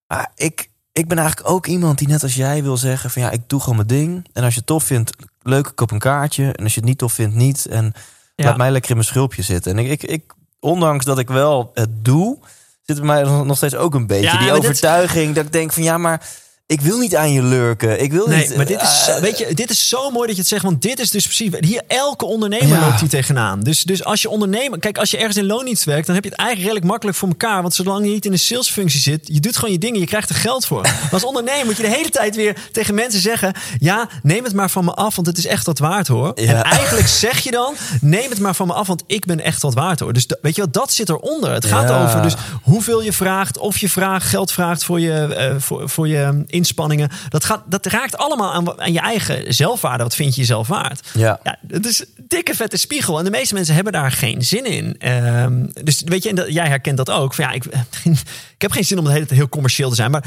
Maar 0.07 0.31
ik, 0.35 0.71
ik 0.93 1.09
ben 1.09 1.19
eigenlijk 1.19 1.51
ook 1.51 1.67
iemand 1.67 1.99
die 1.99 2.09
net 2.09 2.23
als 2.23 2.35
jij 2.35 2.63
wil 2.63 2.77
zeggen 2.77 3.11
van 3.11 3.23
ja, 3.23 3.31
ik 3.31 3.41
doe 3.47 3.61
gewoon 3.61 3.77
mijn 3.77 3.89
ding. 3.89 4.27
En 4.33 4.43
als 4.45 4.53
je 4.53 4.59
het 4.59 4.69
tof 4.69 4.85
vindt, 4.85 5.13
leuk, 5.43 5.67
ik 5.67 5.75
koop 5.77 5.91
een 5.91 5.99
kaartje. 5.99 6.53
En 6.53 6.65
als 6.65 6.75
je 6.75 6.81
het 6.81 6.89
niet 6.89 6.99
tof 6.99 7.13
vindt, 7.13 7.35
niet. 7.35 7.67
En 7.67 7.93
Ja. 8.35 8.45
laat 8.45 8.57
mij 8.57 8.71
lekker 8.71 8.91
in 8.91 8.97
mijn 8.97 9.09
schulpje 9.09 9.43
zitten. 9.43 9.73
En 9.73 9.79
ik, 9.79 9.91
ik, 9.91 10.03
ik, 10.11 10.33
ondanks 10.61 11.05
dat 11.05 11.19
ik 11.19 11.29
wel 11.29 11.71
het 11.75 12.05
doe, 12.05 12.39
zit 12.83 12.97
bij 12.97 13.07
mij 13.07 13.23
nog 13.23 13.57
steeds 13.57 13.77
ook 13.77 13.95
een 13.95 14.07
beetje 14.07 14.25
Ja, 14.25 14.39
die 14.39 14.53
overtuiging 14.53 15.35
dat 15.35 15.45
ik 15.45 15.53
denk 15.53 15.73
van 15.73 15.83
ja, 15.83 15.99
maar 15.99 16.29
ik 16.71 16.81
wil 16.81 16.99
niet 16.99 17.17
aan 17.17 17.33
je 17.33 17.43
lurken. 17.43 18.03
Ik 18.03 18.13
wil 18.13 18.27
Nee, 18.27 18.39
niet. 18.49 18.57
maar 18.57 18.67
dit 18.67 18.83
is, 18.83 19.07
eh, 19.09 19.21
weet 19.21 19.39
je, 19.39 19.55
dit 19.55 19.71
is 19.71 19.89
zo 19.89 20.11
mooi 20.11 20.27
dat 20.27 20.35
je 20.37 20.41
het 20.41 20.51
zegt. 20.51 20.63
Want 20.63 20.83
dit 20.83 20.99
is 20.99 21.11
dus 21.11 21.25
precies... 21.25 21.51
Hier, 21.61 21.83
elke 21.87 22.25
ondernemer 22.25 22.69
Ja. 22.69 22.81
loopt 22.87 23.01
hier 23.01 23.09
tegenaan. 23.09 23.61
Dus, 23.61 23.83
dus 23.85 24.05
als 24.05 24.23
je 24.23 24.29
ondernemer... 24.29 24.79
Kijk, 24.79 24.99
als 24.99 25.11
je 25.11 25.17
ergens 25.17 25.37
in 25.37 25.47
loondienst 25.47 25.85
werkt... 25.85 26.07
dan 26.07 26.15
heb 26.15 26.25
je 26.25 26.31
het 26.31 26.39
eigenlijk 26.39 26.69
redelijk 26.69 26.91
makkelijk 26.93 27.19
voor 27.19 27.29
elkaar. 27.29 27.63
Want 27.63 27.75
zolang 27.75 28.05
je 28.07 28.11
niet 28.13 28.25
in 28.25 28.33
een 28.33 28.39
salesfunctie 28.39 29.01
zit... 29.01 29.21
je 29.33 29.41
doet 29.41 29.57
gewoon 29.57 29.73
je 29.73 29.79
dingen, 29.79 30.01
je 30.01 30.07
krijgt 30.07 30.29
er 30.29 30.35
geld 30.35 30.67
voor. 30.67 30.81
Maar 30.83 31.09
als 31.13 31.25
ondernemer 31.25 31.67
moet 31.67 31.77
je 31.77 31.83
de 31.83 31.89
hele 31.89 32.09
tijd 32.11 32.37
weer 32.37 32.57
tegen 32.73 32.95
mensen 32.95 33.21
zeggen... 33.21 33.53
ja, 33.79 34.09
neem 34.23 34.45
het 34.45 34.55
maar 34.55 34.71
van 34.71 34.85
me 34.85 34.95
af, 34.95 35.15
want 35.15 35.27
het 35.27 35.39
is 35.39 35.47
echt 35.47 35.67
wat 35.67 35.79
waard, 35.79 36.09
hoor. 36.09 36.33
Ja. 36.35 36.55
En 36.55 36.63
eigenlijk 36.63 37.09
zeg 37.09 37.39
je 37.39 37.51
dan... 37.51 37.75
neem 38.01 38.31
het 38.31 38.39
maar 38.41 38.55
van 38.55 38.67
me 38.67 38.73
af, 38.73 38.87
want 38.87 39.03
ik 39.07 39.25
ben 39.25 39.41
echt 39.41 39.63
wat 39.63 39.75
waard, 39.75 40.01
hoor. 40.01 40.13
Dus 40.13 40.27
weet 40.43 40.55
je 40.57 40.61
wat, 40.61 40.73
dat 40.73 40.93
zit 40.93 41.09
eronder. 41.09 41.53
Het 41.53 41.65
gaat 41.65 41.89
Ja. 41.89 42.03
over 42.05 42.23
dus 42.23 42.35
hoeveel 42.63 43.03
je 43.03 43.13
vraagt... 43.13 43.59
of 43.59 43.79
je 43.79 43.89
vraagt, 43.89 44.27
geld 44.27 44.53
vraagt 44.53 44.85
voor 44.85 45.01
je, 45.01 45.13
eh, 45.35 45.55
voor, 45.59 45.89
voor 45.89 46.09
je 46.09 46.45
inspanningen. 46.61 47.09
Dat, 47.29 47.45
gaat, 47.45 47.63
dat 47.67 47.87
raakt 47.87 48.17
allemaal 48.17 48.53
aan, 48.53 48.81
aan 48.81 48.93
je 48.93 49.01
eigen 49.01 49.55
zelfwaarde. 49.55 50.03
Wat 50.03 50.15
vind 50.15 50.35
je 50.35 50.41
jezelf 50.41 50.69
waard? 50.69 51.09
Ja. 51.15 51.41
Ja, 51.43 51.57
het 51.69 51.87
is 51.87 52.01
een 52.01 52.25
dikke 52.29 52.55
vette 52.55 52.77
spiegel. 52.77 53.19
En 53.19 53.25
de 53.25 53.31
meeste 53.31 53.55
mensen 53.55 53.75
hebben 53.75 53.93
daar 53.93 54.13
geen 54.13 54.43
zin 54.43 54.65
in. 54.65 54.99
Ehm, 54.99 55.67
dus 55.83 56.03
weet 56.05 56.23
je, 56.23 56.29
en 56.29 56.35
dat, 56.35 56.53
jij 56.53 56.67
herkent 56.67 56.97
dat 56.97 57.11
ook. 57.11 57.35
Van, 57.35 57.45
ja, 57.45 57.51
ik, 57.51 57.65
ik 58.57 58.63
heb 58.63 58.73
geen 58.73 58.85
zin 58.85 58.99
om 58.99 59.05
de 59.05 59.13
hele 59.13 59.27
tijd 59.27 59.39
heel 59.39 59.49
commercieel 59.49 59.89
te 59.89 59.95
zijn. 59.95 60.11
Maar, 60.11 60.25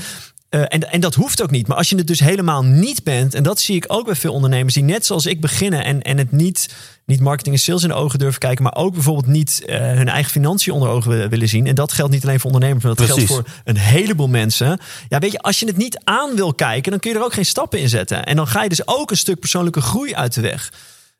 eh, 0.53 0.61
en, 0.67 0.91
en 0.91 0.99
dat 0.99 1.15
hoeft 1.15 1.41
ook 1.41 1.51
niet. 1.51 1.67
Maar 1.67 1.77
als 1.77 1.89
je 1.89 1.95
het 1.95 2.07
dus 2.07 2.19
helemaal 2.19 2.63
niet 2.63 3.03
bent... 3.03 3.33
en 3.33 3.43
dat 3.43 3.59
zie 3.59 3.75
ik 3.75 3.85
ook 3.87 4.05
bij 4.05 4.15
veel 4.15 4.33
ondernemers... 4.33 4.73
die 4.73 4.83
net 4.83 5.05
zoals 5.05 5.25
ik 5.25 5.41
beginnen 5.41 5.83
en, 5.83 6.01
en 6.01 6.17
het 6.17 6.31
niet, 6.31 6.75
niet 7.05 7.19
marketing 7.19 7.55
en 7.55 7.61
sales 7.61 7.83
in 7.83 7.87
de 7.89 7.93
ogen 7.95 8.19
durven 8.19 8.39
kijken... 8.39 8.63
maar 8.63 8.75
ook 8.75 8.93
bijvoorbeeld 8.93 9.27
niet 9.27 9.63
eh, 9.65 9.77
hun 9.79 10.09
eigen 10.09 10.31
financiën 10.31 10.73
onder 10.73 10.89
ogen 10.89 11.29
willen- 11.29 11.47
zien. 11.49 11.67
En 11.67 11.75
dat 11.75 11.91
geldt 11.91 12.11
niet 12.11 12.23
alleen 12.23 12.39
voor 12.39 12.51
ondernemers... 12.51 12.83
maar 12.85 12.95
dat 12.95 13.05
Precies. 13.05 13.27
geldt 13.27 13.47
voor 13.49 13.55
een 13.63 13.77
heleboel 13.77 14.27
mensen. 14.27 14.79
Ja, 15.09 15.19
weet 15.19 15.31
je, 15.31 15.39
als 15.39 15.59
je 15.59 15.65
het 15.65 15.77
niet 15.77 15.99
aan 16.03 16.35
wil 16.35 16.53
kijken... 16.53 16.91
dan 16.91 16.99
kun 16.99 17.11
je 17.11 17.17
er 17.17 17.23
ook 17.23 17.33
geen 17.33 17.45
stappen 17.45 17.79
in 17.79 17.89
zetten. 17.89 18.25
En 18.25 18.35
dan 18.35 18.47
ga 18.47 18.63
je 18.63 18.69
dus 18.69 18.87
ook 18.87 19.11
een 19.11 19.17
stuk 19.17 19.39
persoonlijke 19.39 19.81
groei 19.81 20.15
uit 20.15 20.33
de 20.33 20.41
weg. 20.41 20.71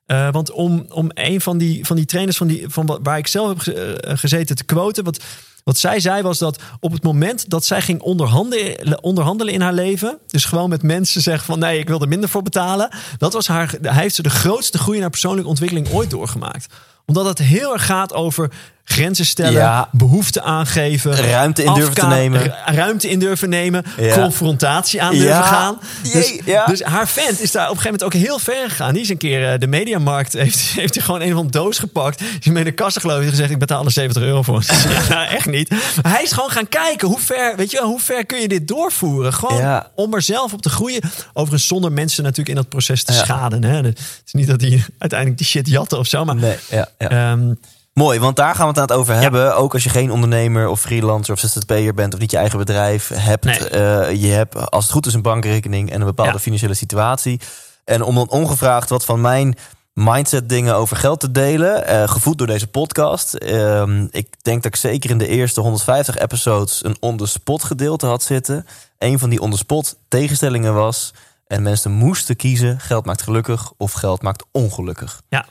Eh, 0.06 0.32
want 0.32 0.52
om, 0.52 0.86
om 0.90 1.10
een 1.14 1.42
van 1.42 1.58
die, 1.58 1.86
van 1.86 1.96
die 1.96 2.06
trainers 2.06 2.38
van 2.38 2.48
die, 2.48 2.66
van 2.68 2.86
wa- 2.86 3.00
waar 3.02 3.18
ik 3.18 3.28
zelf 3.28 3.48
heb 3.50 3.60
ge- 3.60 3.98
gezeten 4.18 4.56
te 4.56 4.64
quoten. 4.64 5.04
Wat, 5.04 5.24
wat 5.64 5.78
zij 5.78 6.00
zei 6.00 6.22
was 6.22 6.38
dat 6.38 6.62
op 6.80 6.92
het 6.92 7.04
moment 7.04 7.50
dat 7.50 7.66
zij 7.66 7.82
ging 7.82 8.02
onderhandelen, 8.02 9.04
onderhandelen 9.04 9.54
in 9.54 9.62
haar 9.62 9.74
leven. 9.74 10.18
Dus 10.28 10.46
gewoon 10.46 10.70
met 10.70 10.84
mensen 10.84 11.22
zeggen 11.22 11.46
van 11.46 11.60
nee, 11.60 11.80
ik 11.80 11.88
wil 11.88 12.02
er 12.02 12.08
minder 12.08 12.30
voor 12.30 12.44
betalen. 12.44 12.96
Dat 13.18 13.34
was 13.34 13.48
haar, 13.48 13.76
hij 13.82 14.02
heeft 14.02 14.16
ze 14.16 14.22
de 14.22 14.30
grootste 14.30 14.78
groei 14.78 14.96
in 14.96 15.02
haar 15.02 15.12
persoonlijke 15.12 15.50
ontwikkeling 15.50 15.92
ooit 15.92 16.10
doorgemaakt. 16.10 16.74
Omdat 17.06 17.26
het 17.26 17.38
heel 17.38 17.74
erg 17.74 17.86
gaat 17.86 18.14
over 18.14 18.50
grenzen 18.86 19.26
stellen, 19.26 19.52
Ja. 19.52 19.90
behoefte 19.92 20.42
aangeven. 20.42 21.16
Ruimte 21.16 21.64
in 21.64 21.74
durven 21.74 21.94
te 21.96 22.06
nemen. 22.06 22.42
ru- 22.42 22.52
Ruimte 22.66 23.10
in 23.10 23.20
durven 23.20 23.50
nemen. 23.50 23.84
Ja. 23.98 24.14
Confrontatie 24.16 25.02
aan 25.02 25.12
durven 25.12 25.28
Ja. 25.30 25.42
gaan. 25.42 25.80
Dus, 26.14 26.40
dus 26.66 26.82
haar 26.84 27.08
vent 27.08 27.40
is 27.42 27.52
daar 27.52 27.70
op 27.70 27.76
een 27.76 27.82
gegeven 27.82 28.00
moment 28.00 28.04
ook 28.04 28.14
heel 28.14 28.40
ver 28.40 28.70
gegaan. 28.70 28.94
Die 28.94 29.02
is 29.04 29.10
een 29.10 29.18
keer 29.18 29.52
eh, 29.54 29.60
de 29.60 29.68
mediamarkt, 29.68 30.34
heeft, 30.44 30.60
heeft 30.60 30.96
hij 30.96 31.04
gewoon 31.04 31.22
een 31.22 31.34
van 31.34 31.48
doos 31.48 31.80
gepakt. 31.80 32.18
Die 32.20 32.28
is 32.40 32.46
mee 32.52 32.64
de 32.64 32.72
kassa 32.72 33.00
geloof 33.00 33.18
ik 33.18 33.24
en 33.24 33.30
gezegd, 33.30 33.52
ik 33.52 33.60
betaal 33.60 33.86
er 33.86 33.92
70 33.92 34.24
euro 34.24 34.42
voor. 34.42 34.64
ja, 35.10 35.28
echt 35.28 35.46
niet. 35.46 35.70
Maar 36.04 36.12
hij 36.14 36.24
is 36.24 36.32
gewoon 36.32 36.50
gaan 36.52 36.70
kijken, 36.70 37.08
hoe 37.08 37.20
ver, 37.20 37.56
weet 37.56 37.72
je, 37.72 37.78
wel, 37.78 37.88
hoe 37.88 38.00
ver 38.00 38.26
kun 38.26 38.42
je 38.42 38.48
dit 38.48 38.68
doorvoeren? 38.68 39.34
Gewoon 39.34 39.84
om 39.96 40.14
er 40.14 40.22
zelf 40.22 40.54
op 40.54 40.62
te 40.62 40.70
groeien. 40.70 41.02
Overigens 41.34 41.68
zonder 41.68 41.92
mensen 41.92 42.24
natuurlijk 42.24 42.50
in 42.50 42.56
dat 42.56 42.70
proces 42.70 43.04
te 43.04 43.14
schaden. 43.14 43.64
Hè? 43.64 43.76
Het 43.82 44.00
is 44.26 44.34
niet 44.34 44.48
dat 44.48 44.62
hij 44.62 44.84
uiteindelijk 44.98 45.40
die 45.40 45.48
shit 45.48 45.68
jatten 45.68 45.98
of 46.00 46.08
zo. 46.08 46.26
Maar, 46.26 46.36
Nee, 46.36 46.58
ja, 46.98 47.10
ehm, 47.10 47.54
Mooi, 47.94 48.20
want 48.20 48.36
daar 48.36 48.56
gaan 48.56 48.64
we 48.64 48.68
het 48.70 48.78
aan 48.78 48.88
het 48.88 48.98
over 48.98 49.16
hebben. 49.16 49.56
Ook 49.56 49.74
als 49.74 49.84
je 49.84 49.90
geen 49.90 50.12
ondernemer 50.12 50.68
of 50.68 50.80
freelancer 50.82 51.34
of 51.34 51.40
ZZP'er 51.40 51.94
bent 51.94 52.14
of 52.14 52.20
niet 52.20 52.32
je 52.32 52.38
eigen 52.38 52.58
bedrijf 52.60 53.08
hebt. 53.14 53.44
Nee. 53.44 53.70
eh, 53.70 54.22
je 54.22 54.28
hebt 54.28 54.72
als 54.72 54.84
het 54.84 54.94
goed 54.94 55.06
is 55.06 55.14
een 55.14 55.22
bankrekening 55.22 55.92
en 55.92 56.00
een 56.00 56.06
bepaalde 56.06 56.32
Ja. 56.34 56.40
financiële 56.40 56.74
situatie. 56.74 57.40
En 57.86 58.02
om 58.04 58.16
dan 58.16 58.30
ongevraagd 58.30 58.90
wat 58.90 59.06
van 59.06 59.22
mijn 59.22 59.56
mindset 59.94 60.50
dingen 60.50 60.76
over 60.76 60.98
geld 60.98 61.20
te 61.20 61.32
delen, 61.32 61.88
eh, 61.88 62.08
gevoed 62.08 62.38
door 62.38 62.48
deze 62.48 62.68
podcast. 62.68 63.34
Ehm, 63.34 64.08
ik 64.12 64.28
denk 64.44 64.64
dat 64.64 64.74
ik 64.74 64.80
zeker 64.80 65.10
in 65.10 65.18
de 65.18 65.28
eerste 65.28 65.62
150 65.62 66.18
episodes 66.18 66.84
een 66.84 66.98
on-the-spot 67.00 67.64
gedeelte 67.64 68.06
had 68.06 68.24
zitten. 68.24 68.66
Een 68.98 69.20
van 69.20 69.30
die 69.30 69.42
on-the-spot 69.42 69.98
tegenstellingen 70.08 70.74
was 70.74 71.14
en 71.48 71.62
mensen 71.62 71.92
moesten 71.92 72.36
kiezen 72.36 72.80
geld 72.80 73.06
maakt 73.06 73.22
gelukkig 73.22 73.72
of 73.78 73.92
geld 73.92 74.22
maakt 74.22 74.46
ongelukkig. 74.52 75.22
ja. 75.30 75.46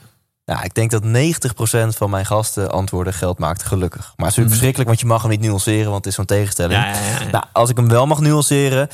Ja, 0.45 0.63
ik 0.63 0.75
denk 0.75 0.91
dat 0.91 1.03
90% 1.05 1.97
van 1.97 2.11
mijn 2.11 2.27
gasten 2.27 2.71
antwoorden 2.71 3.15
geld 3.15 3.39
maakt 3.39 3.63
gelukkig. 3.63 4.01
Maar 4.01 4.07
het 4.07 4.19
is 4.19 4.25
natuurlijk 4.25 4.49
verschrikkelijk, 4.51 4.89
want 4.89 5.01
je 5.01 5.07
mag 5.07 5.23
hem 5.23 5.31
niet 5.31 5.41
nuanceren, 5.41 5.85
want 5.91 5.97
het 5.97 6.07
is 6.07 6.15
zo'n 6.15 6.25
tegenstelling. 6.25 6.81
Mhm. 6.81 6.89
Ja, 6.89 6.95
ja, 6.99 7.07
ja, 7.19 7.25
ja. 7.25 7.31
Nou, 7.31 7.45
als 7.53 7.71
ik 7.71 7.77
hem 7.77 7.89
wel 7.89 8.07
mag 8.07 8.21
nuanceren, 8.21 8.89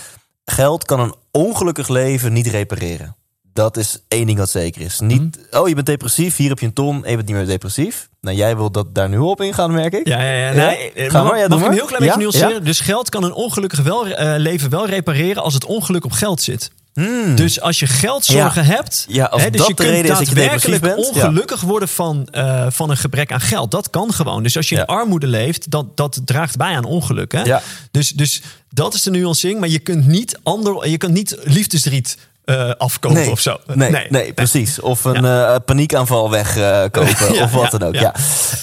geld 0.45 0.85
kan 0.85 1.01
een 1.01 1.15
ongelukkig 1.31 1.89
leven 1.89 2.33
niet 2.33 2.47
repareren. 2.47 3.17
Dat 3.53 3.77
is 3.77 3.99
één 4.09 4.27
ding 4.27 4.39
wat 4.39 4.51
zeker 4.51 4.81
is. 4.81 5.01
Niet, 5.01 5.39
Mhm. 5.51 5.59
oh, 5.61 5.69
je 5.69 5.75
bent 5.75 5.87
depressief, 5.87 6.37
hier 6.37 6.49
heb 6.49 6.59
je 6.59 6.67
een 6.67 6.73
ton, 6.73 7.05
en 7.05 7.11
je 7.11 7.17
bent 7.17 7.29
niet 7.29 7.37
meer 7.37 7.47
depressief. 7.47 8.09
Nou, 8.21 8.37
jij 8.37 8.57
wil 8.57 8.71
dat 8.71 8.95
daar 8.95 9.09
nu 9.09 9.19
op 9.19 9.41
ingaan, 9.41 9.73
merk 9.73 9.93
ik. 9.93 10.09
Ja, 10.09 10.23
ja, 10.23 10.33
ja. 10.33 10.53
Ja? 10.53 10.67
Nee, 10.67 10.93
eh, 10.93 11.13
mag, 11.13 11.25
maar, 11.25 11.39
ja, 11.39 11.49
mag 11.49 11.59
doe 11.59 11.69
ik 11.69 11.75
heel 11.75 11.87
klein 11.87 12.03
beetje 12.03 12.19
nuanceren? 12.21 12.65
Dus 12.65 12.81
geld 12.81 13.09
kan 13.09 13.25
een 13.25 13.33
ongelukkig 13.33 13.83
wel, 13.83 14.07
eh, 14.07 14.35
leven 14.39 14.71
wel 14.71 14.87
repareren 14.87 15.43
als 15.43 15.55
het 15.55 15.65
ongeluk 15.65 16.05
op 16.05 16.13
geld 16.13 16.43
zit. 16.43 16.71
Hmm. 16.95 17.35
Dus 17.37 17.61
als 17.61 17.79
je 17.79 17.87
geldzorgen 17.87 18.65
hebt, 18.65 19.05
Ja, 19.09 19.25
als 19.25 19.43
hè, 19.43 19.51
dus 19.51 19.59
dat 19.59 19.69
je 19.69 19.75
de 19.75 19.83
kunt 19.83 19.95
reden 19.95 20.11
is 20.11 20.19
dat 20.19 20.29
je 20.29 20.35
daadwerkelijk 20.35 20.83
bent, 20.83 20.97
ongelukkig 20.97 21.61
worden 21.61 21.89
van, 21.89 22.27
eh, 22.27 22.67
van 22.71 22.91
een 22.91 22.97
gebrek 22.97 23.33
aan 23.33 23.41
geld. 23.41 23.71
Dat 23.71 23.91
kan 23.91 24.13
gewoon. 24.13 24.43
Dus 24.43 24.57
als 24.57 24.69
je 24.69 24.75
Ja. 24.75 24.81
in 24.81 24.87
armoede 24.87 25.27
leeft, 25.27 25.71
dat, 25.71 25.97
dat 25.97 26.21
draagt 26.25 26.57
bij 26.57 26.77
aan 26.77 26.85
ongeluk. 26.85 27.33
Hè? 27.33 27.43
Ja. 27.43 27.63
Dus, 27.91 28.11
dus 28.11 28.43
dat 28.71 28.95
is 28.95 29.03
de 29.03 29.11
nuancering. 29.11 29.61
Maar 29.61 29.69
je 29.69 29.79
kunt 29.79 30.07
niet, 30.07 30.39
ander, 30.43 30.89
je 30.89 30.97
kunt 30.97 31.13
niet 31.13 31.37
liefdesriet 31.43 32.17
eh, 32.49 32.71
afkopen 32.79 33.31
of 33.31 33.41
zo. 33.41 33.57
Nee, 33.75 34.07
nee, 34.09 34.33
precies. 34.33 34.81
Of 34.81 35.05
een 35.05 35.25
eh, 35.25 35.55
paniekaanval 35.65 36.31
wegkopen 36.31 37.07
Ja, 37.35 37.43
of 37.45 37.53
wat 37.53 37.73
ja, 37.73 37.79
dan 37.79 37.89
ook. 37.89 37.95
ja. 37.95 38.01
Ja. 38.01 38.15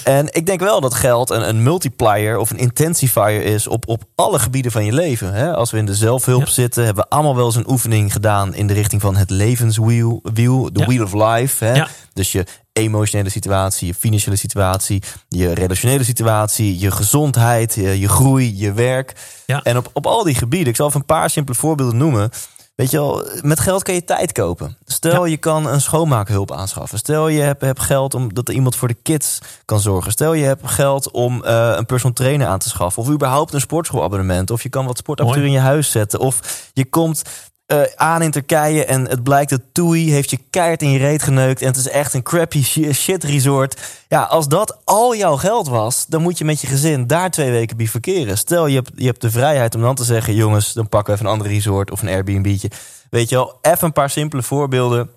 En 0.04 0.26
ik 0.30 0.46
denk 0.46 0.60
wel 0.60 0.80
dat 0.80 0.94
geld 0.94 1.30
een, 1.30 1.48
een 1.48 1.62
multiplier 1.62 2.38
of 2.38 2.50
een 2.50 2.58
intensifier 2.58 3.42
is 3.42 3.66
op, 3.66 3.88
op 3.88 4.02
alle 4.14 4.38
gebieden 4.38 4.72
van 4.72 4.84
je 4.84 4.92
leven. 4.92 5.32
Hè? 5.32 5.54
Als 5.54 5.70
we 5.70 5.78
in 5.78 5.86
de 5.86 5.94
zelfhulp 5.94 6.44
Ja. 6.44 6.50
zitten, 6.52 6.84
hebben 6.84 7.04
we 7.04 7.10
allemaal 7.10 7.36
wel 7.36 7.46
eens 7.46 7.54
een 7.56 7.70
oefening 7.70 8.12
gedaan 8.12 8.54
in 8.54 8.66
de 8.66 8.74
richting 8.74 9.00
van 9.00 9.16
het 9.16 9.30
levenswiel, 9.30 10.20
wiel, 10.22 10.72
de 10.72 10.80
Ja. 10.80 10.86
wheel 10.86 11.02
of 11.04 11.12
life. 11.12 11.64
Hè? 11.64 11.74
Ja. 11.74 11.88
Dus 12.12 12.32
je 12.32 12.46
emotionele 12.72 13.30
situatie, 13.30 13.86
je 13.86 13.94
financiële 13.94 14.36
situatie, 14.36 15.02
je 15.28 15.54
relationele 15.54 16.04
situatie, 16.04 16.78
je 16.78 16.90
gezondheid, 16.90 17.74
je, 17.74 18.00
je 18.00 18.08
groei, 18.08 18.58
je 18.58 18.72
werk. 18.72 19.12
Ja. 19.46 19.60
En 19.62 19.76
op, 19.76 19.90
op 19.92 20.06
al 20.06 20.22
die 20.24 20.34
gebieden, 20.34 20.68
ik 20.68 20.76
zal 20.76 20.86
even 20.88 21.00
een 21.00 21.06
paar 21.06 21.30
simpele 21.30 21.56
voorbeelden 21.58 21.96
noemen. 21.96 22.30
Weet 22.76 22.90
je 22.90 22.96
wel, 22.96 23.24
met 23.40 23.60
geld 23.60 23.82
kan 23.82 23.94
je 23.94 24.04
tijd 24.04 24.32
kopen. 24.32 24.76
Stel 24.84 25.24
Ja. 25.24 25.30
je 25.30 25.36
kan 25.36 25.66
een 25.66 25.80
schoonmaakhulp 25.80 26.52
aanschaffen. 26.52 26.98
Stel 26.98 27.28
je 27.28 27.40
hebt, 27.40 27.60
hebt 27.60 27.80
geld 27.80 28.14
om 28.14 28.34
dat 28.34 28.48
er 28.48 28.54
iemand 28.54 28.76
voor 28.76 28.88
de 28.88 28.96
kids 29.02 29.38
kan 29.64 29.80
zorgen. 29.80 30.12
Stel 30.12 30.32
je 30.32 30.44
hebt 30.44 30.70
geld 30.70 31.10
om 31.10 31.44
eh, 31.44 31.72
een 31.76 31.86
personal 31.86 32.14
trainer 32.14 32.46
aan 32.46 32.58
te 32.58 32.68
schaffen. 32.68 33.02
Of 33.02 33.08
überhaupt 33.08 33.52
een 33.52 33.60
sportschoolabonnement. 33.60 34.50
Of 34.50 34.62
je 34.62 34.68
kan 34.68 34.86
wat 34.86 34.98
sportapparatuur 34.98 35.46
in 35.46 35.52
je 35.52 35.58
huis 35.58 35.90
zetten. 35.90 36.20
Of 36.20 36.68
je 36.72 36.84
komt 36.84 37.22
eh, 37.66 37.82
aan 37.94 38.22
in 38.22 38.30
Turkije 38.30 38.84
en 38.84 39.08
het 39.08 39.22
blijkt 39.22 39.50
dat 39.50 39.60
TUI 39.72 40.12
heeft 40.12 40.30
je 40.30 40.38
keihard 40.50 40.82
in 40.82 40.90
je 40.90 40.98
reet 40.98 41.22
geneukt. 41.22 41.60
En 41.60 41.66
het 41.66 41.76
is 41.76 41.88
echt 41.88 42.14
een 42.14 42.22
crappy 42.22 42.62
shi- 42.62 42.92
shit 42.92 43.24
resort. 43.24 43.80
Ja, 44.08 44.22
als 44.22 44.48
dat 44.48 44.78
al 44.84 45.16
jouw 45.16 45.36
geld 45.36 45.68
was, 45.68 46.06
dan 46.06 46.22
moet 46.22 46.38
je 46.38 46.44
met 46.44 46.60
je 46.60 46.66
gezin 46.66 47.06
daar 47.06 47.30
twee 47.30 47.50
weken 47.50 47.76
bivakeren. 47.76 48.38
Stel 48.38 48.66
je 48.66 48.74
hebt, 48.74 48.90
je 48.94 49.06
hebt 49.06 49.20
de 49.20 49.30
vrijheid 49.30 49.74
om 49.74 49.80
dan 49.80 49.94
te 49.94 50.04
zeggen, 50.04 50.34
jongens, 50.34 50.72
dan 50.72 50.88
pakken 50.88 51.12
we 51.12 51.18
even 51.18 51.26
een 51.26 51.38
ander 51.38 51.52
resort 51.52 51.90
of 51.90 52.02
een 52.02 52.08
Airbnb'tje. 52.08 52.70
Weet 53.10 53.28
je 53.28 53.36
wel, 53.36 53.58
even 53.62 53.84
een 53.86 53.92
paar 53.92 54.10
simpele 54.10 54.42
voorbeelden. 54.42 55.10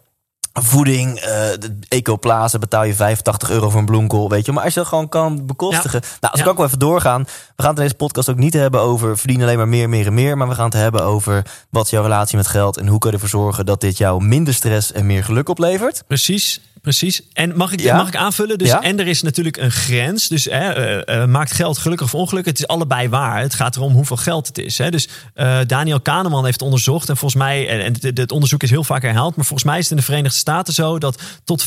Voeding, 0.63 1.18
eh 1.20 1.28
de 1.60 1.78
Ecoplaza 1.88 2.60
betaal 2.60 2.84
je 2.84 2.94
85 2.96 3.50
euro 3.50 3.70
voor 3.70 3.80
een 3.80 3.86
bloemkool, 3.86 4.30
weet 4.30 4.46
je. 4.46 4.51
Maar 4.51 4.63
als 4.63 4.74
je 4.74 4.80
dat 4.80 4.89
gewoon 4.89 5.10
kan 5.10 5.46
bekostigen. 5.46 6.01
Nou, 6.01 6.32
als 6.34 6.39
Ja. 6.42 6.46
ik 6.46 6.51
ook 6.51 6.58
wel 6.58 6.66
even 6.66 6.80
doorgaan. 6.80 7.24
We 7.56 7.62
gaan 7.63 7.70
het 7.70 7.78
in 7.78 7.84
deze 7.84 7.96
podcast 7.96 8.30
ook 8.30 8.38
niet 8.38 8.54
hebben 8.54 8.82
over 8.82 9.18
verdien 9.18 9.42
alleen 9.42 9.58
maar 9.58 9.68
meer, 9.68 9.89
meer 9.89 10.06
en 10.06 10.13
meer. 10.13 10.38
Maar 10.38 10.48
we 10.48 10.56
gaan 10.56 10.66
het 10.66 10.74
hebben 10.74 11.04
over 11.04 11.46
wat 11.70 11.86
is 11.86 11.92
jouw 11.92 12.01
relatie 12.04 12.38
met 12.38 12.48
geld 12.48 12.78
en 12.78 12.88
hoe 12.88 13.00
kan 13.00 13.10
je 13.10 13.16
ervoor 13.16 13.30
zorgen 13.42 13.66
dat 13.66 13.82
dit 13.82 13.98
jou 13.98 14.24
minder 14.24 14.54
stress 14.54 14.92
en 14.92 15.06
meer 15.06 15.24
geluk 15.24 15.50
oplevert. 15.50 16.04
Precies, 16.08 16.62
precies. 16.81 17.21
En 17.33 17.57
mag 17.57 17.71
ik, 17.71 17.79
Ja? 17.79 17.95
mag 17.95 18.07
ik 18.07 18.15
aanvullen? 18.15 18.57
Dus, 18.57 18.67
Ja? 18.67 18.81
En 18.81 19.00
er 19.00 19.07
is 19.07 19.21
natuurlijk 19.21 19.57
een 19.57 19.71
grens. 19.71 20.27
Dus 20.27 20.45
hè, 20.45 20.74
eh, 20.74 21.21
eh, 21.21 21.29
maakt 21.29 21.51
geld 21.51 21.77
gelukkig 21.77 22.07
of 22.07 22.15
ongelukkig? 22.15 22.51
Het 22.51 22.62
is 22.62 22.67
allebei 22.67 23.09
waar. 23.09 23.41
Het 23.41 23.53
gaat 23.53 23.75
erom 23.75 23.93
hoeveel 23.93 24.17
geld 24.17 24.48
het 24.48 24.57
is. 24.57 24.77
Hè. 24.77 24.91
Dus 24.91 25.07
eh, 25.33 25.59
Daniel 25.67 26.00
Kahneman 26.01 26.45
heeft 26.45 26.62
onderzocht. 26.62 27.09
En 27.09 27.17
volgens 27.17 27.41
mij, 27.41 27.67
en 27.67 27.79
en 28.01 28.13
het 28.13 28.31
onderzoek 28.31 28.63
is 28.63 28.69
heel 28.69 28.83
vaak 28.83 29.01
herhaald. 29.01 29.36
Maar 29.36 29.45
volgens 29.45 29.69
mij 29.69 29.77
is 29.77 29.83
het 29.83 29.91
in 29.91 29.98
de 29.98 30.03
Verenigde 30.03 30.38
Staten 30.38 30.74
zo 30.74 30.98
dat 30.98 31.21
tot 31.43 31.65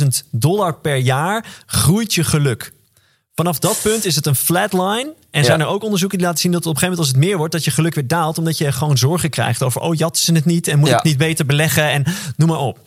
75.000 0.00 0.06
dollar 0.30 0.74
per 0.74 0.96
jaar 0.96 1.44
groeit 1.66 2.14
je 2.14 2.24
geluk. 2.24 2.72
Vanaf 3.38 3.58
dat 3.58 3.78
punt 3.82 4.04
is 4.04 4.14
het 4.16 4.26
een 4.26 4.34
flatline. 4.34 5.14
En 5.30 5.40
Ja. 5.40 5.46
zijn 5.46 5.60
er 5.60 5.66
ook 5.66 5.82
onderzoeken 5.82 6.18
die 6.18 6.26
laten 6.26 6.42
zien 6.42 6.52
dat 6.52 6.66
op 6.66 6.66
een 6.74 6.78
gegeven 6.78 6.96
moment 6.96 7.08
als 7.14 7.16
het 7.22 7.26
meer 7.28 7.36
wordt, 7.38 7.52
dat 7.52 7.64
je 7.64 7.70
geluk 7.70 7.94
weer 7.94 8.06
daalt. 8.06 8.38
Omdat 8.38 8.58
je 8.58 8.72
gewoon 8.72 8.98
zorgen 8.98 9.30
krijgt 9.30 9.62
over, 9.62 9.80
oh, 9.80 9.94
jatten 9.94 10.22
ze 10.24 10.32
het 10.32 10.44
niet 10.44 10.68
en 10.68 10.78
moet 10.78 10.88
Ja. 10.88 10.96
ik 10.96 11.02
niet 11.02 11.16
beter 11.18 11.46
beleggen 11.46 11.90
en 11.90 12.04
noem 12.36 12.48
maar 12.48 12.58
op. 12.58 12.78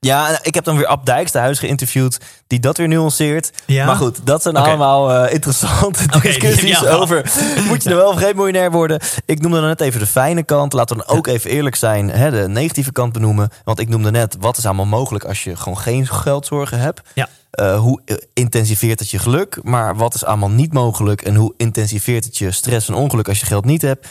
Ja, 0.00 0.38
ik 0.42 0.54
heb 0.54 0.64
dan 0.64 0.76
weer 0.76 0.86
Ab 0.86 1.06
Dijksterhuis 1.06 1.58
geïnterviewd, 1.58 2.18
die 2.46 2.60
dat 2.60 2.76
weer 2.76 2.88
nuanceert. 2.88 3.50
Ja? 3.66 3.86
Maar 3.86 3.96
goed, 3.96 4.18
dat 4.24 4.42
zijn 4.42 4.56
allemaal 4.56 5.12
eh, 5.12 5.32
interessante 5.32 6.06
discussies 6.22 6.84
over... 6.86 7.32
moet 7.68 7.82
je 7.82 7.90
er 7.90 7.96
wel 7.96 8.08
of 8.10 8.18
geen 8.18 8.36
miljonair 8.36 8.70
worden? 8.70 9.00
Ik 9.24 9.40
noemde 9.40 9.58
dan 9.58 9.66
net 9.68 9.80
even 9.80 10.00
de 10.00 10.06
fijne 10.06 10.42
kant. 10.42 10.72
Laten 10.72 10.96
we 10.96 11.04
dan 11.06 11.16
ook 11.16 11.26
even 11.26 11.50
eerlijk 11.50 11.76
zijn, 11.76 12.10
hè, 12.10 12.30
de 12.30 12.48
negatieve 12.48 12.92
kant 12.92 13.12
benoemen. 13.12 13.48
Want 13.64 13.78
ik 13.80 13.88
noemde 13.88 14.10
net, 14.10 14.36
wat 14.40 14.56
is 14.58 14.64
allemaal 14.66 14.84
mogelijk 14.86 15.24
als 15.24 15.44
je 15.44 15.56
gewoon 15.56 15.78
geen 15.78 16.06
geldzorgen 16.06 16.78
hebt? 16.78 17.00
Ja. 17.14 17.28
Eh, 17.56 17.78
hoe 17.78 18.00
intensiveert 18.32 18.98
het 18.98 19.10
je 19.10 19.18
geluk? 19.18 19.58
Maar 19.62 19.96
wat 19.96 20.14
is 20.14 20.24
allemaal 20.24 20.50
niet 20.50 20.72
mogelijk? 20.72 21.22
En 21.22 21.34
hoe 21.34 21.54
intensiveert 21.56 22.24
het 22.24 22.38
je 22.38 22.50
stress 22.50 22.88
en 22.88 22.94
ongeluk 22.94 23.28
als 23.28 23.40
je 23.40 23.46
geld 23.46 23.64
niet 23.64 23.82
hebt? 23.82 24.08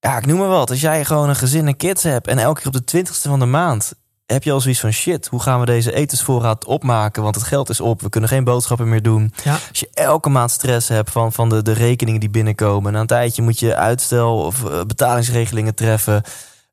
Ja, 0.00 0.16
ik 0.16 0.26
noem 0.26 0.38
maar 0.38 0.48
wat. 0.48 0.70
Als 0.70 0.80
jij 0.80 1.04
gewoon 1.04 1.28
een 1.28 1.36
gezin 1.36 1.66
en 1.66 1.76
kids 1.76 2.02
hebt... 2.02 2.26
en 2.26 2.38
elke 2.38 2.58
keer 2.58 2.66
op 2.66 2.72
de 2.72 2.84
twintigste 2.84 3.28
van 3.28 3.38
de 3.38 3.46
maand... 3.46 3.92
heb 4.26 4.42
je 4.42 4.52
al 4.52 4.60
zoiets 4.60 4.80
van... 4.80 4.92
shit, 4.92 5.26
hoe 5.26 5.40
gaan 5.40 5.60
we 5.60 5.66
deze 5.66 5.94
etensvoorraad 5.94 6.64
opmaken? 6.64 7.22
Want 7.22 7.34
het 7.34 7.44
geld 7.44 7.68
is 7.68 7.80
op, 7.80 8.02
we 8.02 8.08
kunnen 8.08 8.30
geen 8.30 8.44
boodschappen 8.44 8.88
meer 8.88 9.02
doen. 9.02 9.32
Ja. 9.44 9.52
Als 9.68 9.80
je 9.80 9.90
elke 9.94 10.28
maand 10.28 10.50
stress 10.50 10.88
hebt 10.88 11.10
van, 11.10 11.32
van 11.32 11.48
de, 11.48 11.62
de 11.62 11.72
rekeningen 11.72 12.20
die 12.20 12.30
binnenkomen... 12.30 12.92
na 12.92 13.00
een 13.00 13.06
tijdje 13.06 13.42
moet 13.42 13.58
je 13.58 13.74
uitstel 13.74 14.38
of 14.38 14.64
eh, 14.64 14.80
betalingsregelingen 14.82 15.74
treffen... 15.74 16.22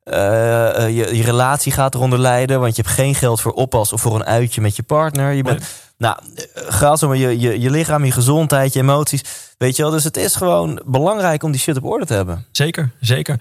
Eh, 0.03 0.85
eh, 0.85 0.95
je, 0.97 1.17
je 1.17 1.23
relatie 1.23 1.71
gaat 1.71 1.95
eronder 1.95 2.19
lijden, 2.19 2.59
want 2.59 2.75
je 2.75 2.81
hebt 2.81 2.93
geen 2.93 3.15
geld 3.15 3.41
voor 3.41 3.51
oppas 3.51 3.93
of 3.93 4.01
voor 4.01 4.15
een 4.15 4.25
uitje 4.25 4.61
met 4.61 4.75
je 4.75 4.83
partner. 4.83 5.31
Je 5.31 5.43
bent, 5.43 5.59
Nee. 5.59 5.67
nou, 5.97 6.17
eh, 6.69 6.95
zo 6.95 7.07
maar 7.07 7.17
je, 7.17 7.39
je, 7.39 7.59
je 7.59 7.69
lichaam, 7.69 8.05
je 8.05 8.11
gezondheid, 8.11 8.73
je 8.73 8.79
emoties. 8.79 9.21
Weet 9.57 9.75
je 9.75 9.81
wel, 9.81 9.91
dus 9.91 10.03
het 10.03 10.17
is 10.17 10.35
gewoon 10.35 10.81
belangrijk 10.85 11.43
om 11.43 11.51
die 11.51 11.61
shit 11.61 11.77
op 11.77 11.83
orde 11.83 12.05
te 12.05 12.13
hebben. 12.13 12.45
Zeker, 12.51 12.91
zeker. 12.99 13.39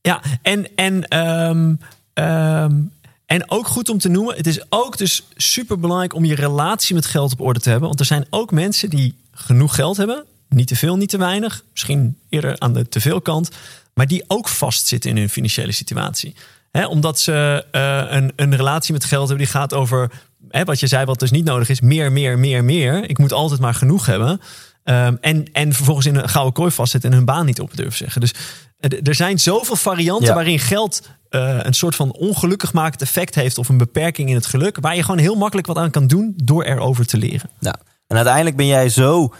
Ja, 0.00 0.20
en, 0.42 0.66
en, 0.74 1.08
ehm, 1.08 1.74
ehm, 2.12 2.80
en 3.26 3.50
ook 3.50 3.66
goed 3.66 3.88
om 3.88 3.98
te 3.98 4.08
noemen, 4.08 4.36
het 4.36 4.46
is 4.46 4.60
ook 4.68 4.98
dus 4.98 5.26
super 5.36 5.78
belangrijk 5.78 6.14
om 6.14 6.24
je 6.24 6.34
relatie 6.34 6.94
met 6.94 7.06
geld 7.06 7.32
op 7.32 7.40
orde 7.40 7.60
te 7.60 7.70
hebben. 7.70 7.88
Want 7.88 8.00
er 8.00 8.06
zijn 8.06 8.26
ook 8.30 8.50
mensen 8.50 8.90
die 8.90 9.14
genoeg 9.32 9.74
geld 9.74 9.96
hebben, 9.96 10.24
niet 10.48 10.66
te 10.66 10.76
veel, 10.76 10.96
niet 10.96 11.08
te 11.08 11.18
weinig, 11.18 11.64
misschien 11.70 12.18
eerder 12.28 12.58
aan 12.58 12.72
de 12.72 12.88
te 12.88 13.00
veel 13.00 13.20
kant, 13.20 13.50
maar 13.94 14.06
die 14.06 14.24
ook 14.26 14.48
vastzitten 14.48 15.10
in 15.10 15.16
hun 15.16 15.28
financiële 15.28 15.72
situatie. 15.72 16.34
Omdat 16.88 17.20
ze 17.20 17.66
eh, 17.70 18.04
een, 18.08 18.32
een 18.36 18.56
relatie 18.56 18.92
met 18.92 19.04
geld 19.04 19.28
hebben 19.28 19.44
die 19.46 19.54
gaat 19.54 19.74
over, 19.74 20.10
hè, 20.48 20.64
wat 20.64 20.80
je 20.80 20.86
zei, 20.86 21.04
wat 21.04 21.18
dus 21.18 21.30
niet 21.30 21.44
nodig 21.44 21.68
is, 21.68 21.80
meer, 21.80 22.12
meer, 22.12 22.38
meer, 22.38 22.64
meer. 22.64 23.10
Ik 23.10 23.18
moet 23.18 23.32
altijd 23.32 23.60
maar 23.60 23.74
genoeg 23.74 24.06
hebben. 24.06 24.40
Ehm, 24.84 25.16
en, 25.20 25.44
en 25.52 25.72
vervolgens 25.72 26.06
in 26.06 26.16
een 26.16 26.28
gouden 26.28 26.52
kooi 26.52 26.70
vastzitten 26.70 27.10
en 27.10 27.16
hun 27.16 27.24
baan 27.24 27.46
niet 27.46 27.60
op 27.60 27.76
durven 27.76 27.96
zeggen. 27.96 28.20
Dus 28.20 28.34
eh, 28.78 28.98
er 29.02 29.14
zijn 29.14 29.38
zoveel 29.40 29.76
varianten 29.76 30.26
Ja. 30.28 30.34
waarin 30.34 30.58
geld 30.58 31.08
eh, 31.28 31.58
een 31.62 31.74
soort 31.74 31.94
van 31.94 32.12
ongelukkig 32.12 32.72
makend 32.72 33.02
effect 33.02 33.34
heeft 33.34 33.58
of 33.58 33.68
een 33.68 33.78
beperking 33.78 34.28
in 34.28 34.34
het 34.34 34.46
geluk, 34.46 34.78
waar 34.80 34.96
je 34.96 35.02
gewoon 35.02 35.20
heel 35.20 35.34
makkelijk 35.34 35.66
wat 35.66 35.76
aan 35.76 35.90
kan 35.90 36.06
doen 36.06 36.32
door 36.36 36.64
erover 36.64 37.06
te 37.06 37.16
leren. 37.16 37.50
Nou, 37.60 37.76
en 38.06 38.16
uiteindelijk 38.16 38.56
ben 38.56 38.66
jij 38.66 38.88
zo 38.88 39.34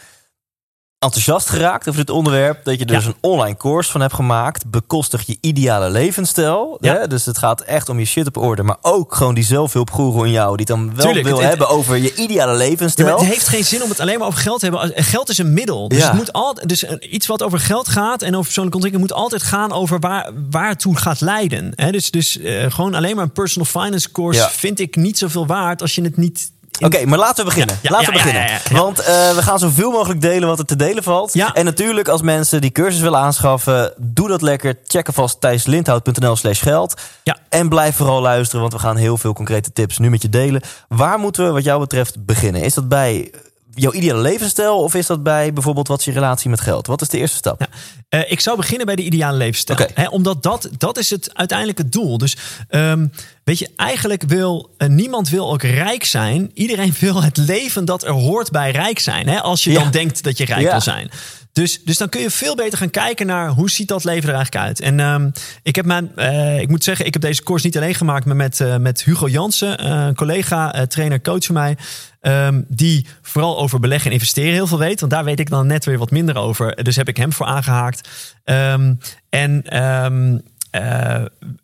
enthousiast 1.02 1.48
geraakt 1.48 1.88
over 1.88 2.00
dit 2.00 2.10
onderwerp 2.14 2.64
dat 2.64 2.78
je 2.78 2.84
er 2.84 2.90
Ja. 2.92 2.96
dus 2.98 3.06
een 3.06 3.14
online 3.20 3.56
course 3.56 3.90
van 3.90 4.00
hebt 4.00 4.14
gemaakt. 4.14 4.70
Bekostig 4.70 5.26
je 5.26 5.36
ideale 5.40 5.90
levensstijl. 5.90 6.76
Ja. 6.80 6.94
Hè? 6.94 7.06
Dus 7.06 7.24
het 7.26 7.38
gaat 7.38 7.60
echt 7.60 7.88
om 7.88 7.98
je 7.98 8.04
shit 8.04 8.26
op 8.26 8.36
orde, 8.36 8.62
maar 8.62 8.76
ook 8.82 9.14
gewoon 9.14 9.34
die 9.34 9.44
zelfhulpgoeroe 9.44 10.26
in 10.26 10.32
jou 10.32 10.56
die 10.56 10.66
dan 10.66 10.94
wel 10.94 11.04
Tuurlijk, 11.04 11.26
wil 11.26 11.38
het- 11.38 11.48
hebben 11.48 11.68
over 11.68 11.96
je 11.96 12.14
ideale 12.14 12.52
Ja, 12.52 12.58
levensstijl. 12.58 13.08
maar 13.08 13.18
het 13.18 13.26
heeft 13.28 13.48
geen 13.48 13.64
zin 13.64 13.82
om 13.82 13.88
het 13.88 14.00
alleen 14.00 14.18
maar 14.18 14.26
over 14.28 14.40
geld 14.40 14.60
te 14.60 14.66
hebben. 14.68 15.04
Geld 15.04 15.28
is 15.28 15.38
een 15.38 15.52
middel. 15.52 15.88
Dus, 15.88 16.04
het 16.04 16.12
moet 16.12 16.32
altijd, 16.32 16.68
dus 16.68 16.84
iets 17.00 17.26
wat 17.26 17.42
over 17.42 17.58
geld 17.58 17.88
gaat 17.88 18.22
en 18.22 18.30
over 18.32 18.42
persoonlijke 18.44 18.76
ontwikkeling 18.78 19.10
moet 19.10 19.22
altijd 19.22 19.42
gaan 19.42 19.72
over 19.72 19.98
waar, 20.00 20.30
waar 20.50 20.68
het 20.68 20.80
toe 20.80 20.96
gaat 20.96 21.20
leiden. 21.20 21.72
Hè, 21.74 21.90
dus 21.90 22.10
dus 22.10 22.38
eh, 22.38 22.70
gewoon 22.70 22.94
alleen 22.94 23.14
maar 23.14 23.24
een 23.24 23.32
personal 23.32 23.66
finance 23.82 24.10
course 24.12 24.48
vind 24.50 24.80
ik 24.80 24.96
niet 24.96 25.18
zoveel 25.18 25.46
waard 25.46 25.80
als 25.82 25.94
je 25.94 26.02
het 26.02 26.16
niet. 26.16 26.51
Oké, 26.80 27.06
maar 27.06 27.18
laten 27.18 27.44
we 27.44 27.50
beginnen. 27.50 27.78
Ja, 27.82 27.90
laten 27.90 28.06
we 28.06 28.12
beginnen. 28.12 28.60
Want 28.72 28.98
eh, 28.98 29.34
we 29.34 29.42
gaan 29.42 29.58
zoveel 29.58 29.90
mogelijk 29.90 30.20
delen 30.20 30.48
wat 30.48 30.58
er 30.58 30.64
te 30.64 30.76
delen 30.76 31.02
valt. 31.02 31.34
En 31.34 31.64
natuurlijk, 31.64 32.08
als 32.08 32.22
mensen 32.22 32.60
die 32.60 32.70
cursus 32.70 33.00
willen 33.00 33.18
aanschaffen, 33.18 33.92
doe 33.96 34.28
dat 34.28 34.42
lekker. 34.42 34.78
Check 34.86 35.06
alvast 35.06 35.40
thijslindhout.nl 35.40 36.36
slash 36.36 36.62
geld. 36.62 37.00
Ja. 37.22 37.36
En 37.48 37.68
blijf 37.68 37.96
vooral 37.96 38.20
luisteren, 38.20 38.60
want 38.60 38.72
we 38.72 38.78
gaan 38.78 38.96
heel 38.96 39.16
veel 39.16 39.32
concrete 39.32 39.72
tips 39.72 39.98
nu 39.98 40.10
met 40.10 40.22
je 40.22 40.28
delen. 40.28 40.62
Waar 40.88 41.18
moeten 41.18 41.44
we, 41.44 41.50
wat 41.50 41.64
jou 41.64 41.80
betreft, 41.80 42.24
beginnen? 42.24 42.62
Is 42.62 42.74
dat 42.74 42.88
bij 42.88 43.30
jouw 43.74 43.92
ideale 43.92 44.20
levensstijl 44.20 44.78
of 44.78 44.94
is 44.94 45.06
dat 45.06 45.22
bij 45.22 45.52
bijvoorbeeld 45.52 45.88
wat 45.88 45.98
is 45.98 46.04
je 46.04 46.12
relatie 46.12 46.50
met 46.50 46.60
geld? 46.60 46.86
Wat 46.86 47.00
is 47.00 47.08
de 47.08 47.18
eerste 47.18 47.36
stap? 47.36 47.60
Ja. 47.60 47.66
Eh, 48.08 48.30
ik 48.30 48.40
zou 48.40 48.56
beginnen 48.56 48.86
bij 48.86 48.96
de 48.96 49.02
ideale 49.02 49.36
levensstijl. 49.36 49.88
Hè, 49.94 50.06
omdat 50.08 50.42
dat, 50.42 50.68
dat 50.78 50.98
is 50.98 51.10
het 51.10 51.30
uiteindelijk 51.34 51.78
het 51.78 51.92
doel. 51.92 52.18
Dus 52.18 52.36
ehm, 52.68 53.06
weet 53.44 53.58
je, 53.58 53.68
eigenlijk 53.76 54.22
wil 54.26 54.70
eh, 54.78 54.88
niemand 54.88 55.28
wil 55.28 55.52
ook 55.52 55.62
rijk 55.62 56.04
zijn. 56.04 56.50
Iedereen 56.54 56.94
wil 57.00 57.22
het 57.22 57.36
leven 57.36 57.84
dat 57.84 58.04
er 58.04 58.12
hoort 58.12 58.50
bij 58.50 58.70
rijk 58.70 58.98
zijn. 58.98 59.28
Hè, 59.28 59.40
als 59.40 59.64
je 59.64 59.70
Ja. 59.72 59.80
dan 59.82 59.90
denkt 59.90 60.22
dat 60.22 60.38
je 60.38 60.44
rijk 60.44 60.60
Ja. 60.62 60.70
wil 60.70 60.80
zijn. 60.80 61.10
Dus, 61.52 61.84
dus 61.84 61.96
dan 61.96 62.08
kun 62.08 62.20
je 62.20 62.30
veel 62.30 62.54
beter 62.54 62.78
gaan 62.78 62.90
kijken 62.90 63.26
naar 63.26 63.48
hoe 63.48 63.70
ziet 63.70 63.88
dat 63.88 64.04
leven 64.04 64.28
er 64.28 64.34
eigenlijk 64.34 64.64
uit. 64.66 64.80
En 64.80 65.00
ehm, 65.00 65.30
ik 65.62 65.76
heb 65.76 65.84
mijn, 65.84 66.16
eh, 66.16 66.60
ik 66.60 66.68
moet 66.68 66.84
zeggen, 66.84 67.06
ik 67.06 67.12
heb 67.12 67.22
deze 67.22 67.42
course 67.42 67.66
niet 67.66 67.76
alleen 67.76 67.94
gemaakt, 67.94 68.24
maar 68.24 68.36
met, 68.36 68.60
eh, 68.60 68.76
met 68.76 69.04
Hugo 69.04 69.28
Jansen, 69.28 69.78
eh, 69.78 69.90
een 69.90 70.14
collega, 70.14 70.86
trainer, 70.86 71.20
coach 71.20 71.44
van 71.44 71.54
mij. 71.54 71.76
ehm, 72.20 72.60
die 72.68 73.06
vooral 73.22 73.58
over 73.58 73.80
beleggen 73.80 74.06
en 74.06 74.12
investeren 74.12 74.52
heel 74.52 74.66
veel 74.66 74.78
weet. 74.78 75.00
Want 75.00 75.12
daar 75.12 75.24
weet 75.24 75.40
ik 75.40 75.50
dan 75.50 75.66
net 75.66 75.84
weer 75.84 75.98
wat 75.98 76.10
minder 76.10 76.36
over. 76.36 76.84
Dus 76.84 76.96
heb 76.96 77.08
ik 77.08 77.16
hem 77.16 77.32
voor 77.32 77.46
aangehaakt. 77.46 78.08
Ehm, 78.44 78.94
en 79.28 79.62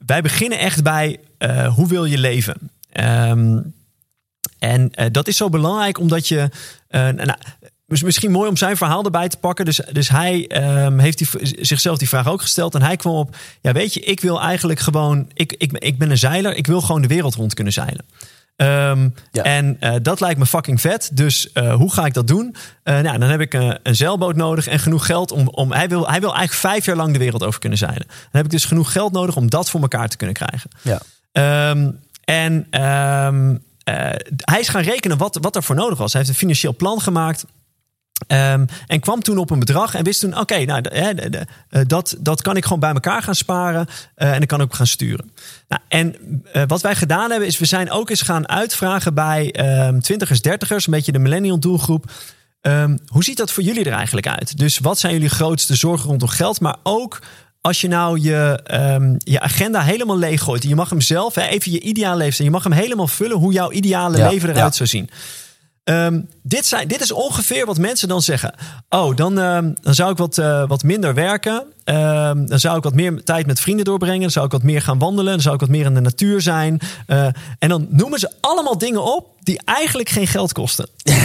wij 0.06 0.22
beginnen 0.22 0.58
echt 0.58 0.82
bij 0.82 1.18
hoe 1.74 1.88
wil 1.88 2.04
je 2.04 2.18
leven? 2.18 2.70
En 4.58 4.92
dat 5.12 5.28
is 5.28 5.36
zo 5.36 5.48
belangrijk 5.48 5.98
omdat 5.98 6.28
je. 6.28 6.48
nou, 6.88 7.34
Dus 7.88 8.02
misschien 8.02 8.30
mooi 8.30 8.48
om 8.48 8.56
zijn 8.56 8.76
verhaal 8.76 9.04
erbij 9.04 9.28
te 9.28 9.36
pakken. 9.36 9.64
Dus, 9.64 9.80
dus 9.92 10.08
hij 10.08 10.46
ehm, 10.46 10.98
heeft 10.98 11.18
die, 11.18 11.28
zichzelf 11.60 11.98
die 11.98 12.08
vraag 12.08 12.28
ook 12.28 12.40
gesteld. 12.40 12.74
En 12.74 12.82
hij 12.82 12.96
kwam 12.96 13.14
op: 13.14 13.36
Ja, 13.60 13.72
weet 13.72 13.94
je, 13.94 14.00
ik 14.00 14.20
wil 14.20 14.40
eigenlijk 14.40 14.80
gewoon. 14.80 15.30
Ik, 15.34 15.52
ik, 15.52 15.72
ik 15.72 15.98
ben 15.98 16.10
een 16.10 16.18
zeiler. 16.18 16.54
Ik 16.54 16.66
wil 16.66 16.80
gewoon 16.80 17.02
de 17.02 17.08
wereld 17.08 17.34
rond 17.34 17.54
kunnen 17.54 17.72
zeilen. 17.72 18.04
Ehm, 18.56 19.08
Ja. 19.32 19.42
En 19.42 19.76
eh, 19.80 19.94
dat 20.02 20.20
lijkt 20.20 20.38
me 20.38 20.46
fucking 20.46 20.80
vet. 20.80 21.10
Dus 21.12 21.52
eh, 21.52 21.74
hoe 21.74 21.92
ga 21.92 22.06
ik 22.06 22.14
dat 22.14 22.26
doen? 22.26 22.56
Eh, 22.82 22.98
nou, 22.98 23.18
dan 23.18 23.28
heb 23.28 23.40
ik 23.40 23.54
een, 23.54 23.78
een 23.82 23.96
zeilboot 23.96 24.36
nodig 24.36 24.66
en 24.66 24.78
genoeg 24.78 25.06
geld 25.06 25.32
om. 25.32 25.48
om 25.48 25.72
hij, 25.72 25.88
wil, 25.88 26.08
hij 26.08 26.20
wil 26.20 26.34
eigenlijk 26.34 26.60
vijf 26.60 26.84
jaar 26.84 26.96
lang 26.96 27.12
de 27.12 27.18
wereld 27.18 27.44
over 27.44 27.60
kunnen 27.60 27.78
zeilen. 27.78 28.06
Dan 28.06 28.16
heb 28.30 28.44
ik 28.44 28.50
dus 28.50 28.64
genoeg 28.64 28.92
geld 28.92 29.12
nodig 29.12 29.36
om 29.36 29.50
dat 29.50 29.70
voor 29.70 29.80
elkaar 29.80 30.08
te 30.08 30.16
kunnen 30.16 30.36
krijgen. 30.36 30.70
Ja. 30.82 31.00
Ehm, 31.32 31.90
en 32.24 32.66
hij 34.44 34.60
is 34.60 34.68
gaan 34.68 34.82
rekenen 34.82 35.18
wat, 35.18 35.38
wat 35.40 35.56
er 35.56 35.62
voor 35.62 35.76
nodig 35.76 35.98
was. 35.98 36.12
Hij 36.12 36.20
heeft 36.20 36.32
een 36.32 36.40
financieel 36.40 36.76
plan 36.76 37.00
gemaakt. 37.00 37.44
Ehm, 38.26 38.66
en 38.86 39.00
kwam 39.00 39.22
toen 39.22 39.38
op 39.38 39.50
een 39.50 39.58
bedrag 39.58 39.94
en 39.94 40.04
wist 40.04 40.20
toen: 40.20 40.38
oké, 40.38 40.64
nou, 40.64 40.82
eh, 40.82 41.80
dat, 41.86 42.16
dat 42.18 42.42
kan 42.42 42.56
ik 42.56 42.62
gewoon 42.64 42.80
bij 42.80 42.92
elkaar 42.92 43.22
gaan 43.22 43.34
sparen. 43.34 43.86
eh, 44.14 44.32
en 44.32 44.38
dan 44.38 44.46
kan 44.46 44.60
ik 44.60 44.64
ook 44.64 44.74
gaan 44.74 44.86
sturen. 44.86 45.32
Nou, 45.68 45.82
en 45.88 46.14
eh, 46.52 46.62
wat 46.66 46.80
wij 46.80 46.94
gedaan 46.94 47.30
hebben, 47.30 47.48
is 47.48 47.58
we 47.58 47.64
zijn 47.64 47.90
ook 47.90 48.10
eens 48.10 48.22
gaan 48.22 48.48
uitvragen 48.48 49.14
bij 49.14 49.52
ehm 49.52 49.98
twintigers, 49.98 50.42
dertigers, 50.42 50.86
een 50.86 50.92
beetje 50.92 51.12
de 51.12 51.18
millennial 51.18 51.58
doelgroep. 51.58 52.10
Ehm, 52.60 52.96
hoe 53.06 53.24
ziet 53.24 53.36
dat 53.36 53.52
voor 53.52 53.62
jullie 53.62 53.84
er 53.84 53.92
eigenlijk 53.92 54.28
uit? 54.28 54.58
Dus 54.58 54.78
wat 54.78 54.98
zijn 54.98 55.12
jullie 55.12 55.28
grootste 55.28 55.74
zorgen 55.76 56.08
rondom 56.08 56.28
geld? 56.28 56.60
Maar 56.60 56.76
ook 56.82 57.18
als 57.60 57.80
je 57.80 57.88
nou 57.88 58.20
je, 58.20 58.60
je 59.18 59.40
agenda 59.40 59.80
helemaal 59.80 60.18
leeg 60.18 60.42
gooit. 60.42 60.62
En 60.62 60.68
je 60.68 60.74
mag 60.74 60.90
hem 60.90 61.00
zelf, 61.00 61.34
hè, 61.34 61.42
even 61.42 61.72
je 61.72 61.80
ideale 61.80 62.16
leven. 62.16 62.44
Je 62.44 62.50
mag 62.50 62.62
hem 62.62 62.72
helemaal 62.72 63.08
vullen 63.08 63.36
hoe 63.36 63.52
jouw 63.52 63.70
ideale 63.70 64.16
Ja, 64.16 64.28
leven 64.28 64.48
eruit 64.48 64.70
ja. 64.70 64.76
zou 64.76 64.88
zien. 64.88 65.10
Ehm, 65.88 66.20
dit, 66.42 66.66
zijn, 66.66 66.88
dit 66.88 67.00
is 67.00 67.12
ongeveer 67.12 67.66
wat 67.66 67.78
mensen 67.78 68.08
dan 68.08 68.22
zeggen. 68.22 68.54
Oh, 68.88 69.16
dan, 69.16 69.38
ehm, 69.38 69.72
dan 69.80 69.94
zou 69.94 70.10
ik 70.10 70.16
wat, 70.16 70.38
eh, 70.38 70.68
wat 70.68 70.82
minder 70.82 71.14
werken. 71.14 71.64
Ehm, 71.88 72.46
dan 72.46 72.58
zou 72.58 72.76
ik 72.76 72.82
wat 72.82 72.94
meer 72.94 73.24
tijd 73.24 73.46
met 73.46 73.60
vrienden 73.60 73.84
doorbrengen. 73.84 74.20
Dan 74.20 74.30
zou 74.30 74.46
ik 74.46 74.52
wat 74.52 74.62
meer 74.62 74.82
gaan 74.82 74.98
wandelen. 74.98 75.32
Dan 75.32 75.40
zou 75.40 75.54
ik 75.54 75.60
wat 75.60 75.68
meer 75.68 75.84
in 75.84 75.94
de 75.94 76.00
natuur 76.00 76.40
zijn. 76.40 76.80
Eh, 77.06 77.26
en 77.58 77.68
dan 77.68 77.86
noemen 77.90 78.18
ze 78.18 78.30
allemaal 78.40 78.78
dingen 78.78 79.02
op 79.02 79.26
die 79.42 79.60
eigenlijk 79.64 80.08
geen 80.08 80.26
geld 80.26 80.52
kosten. 80.52 80.88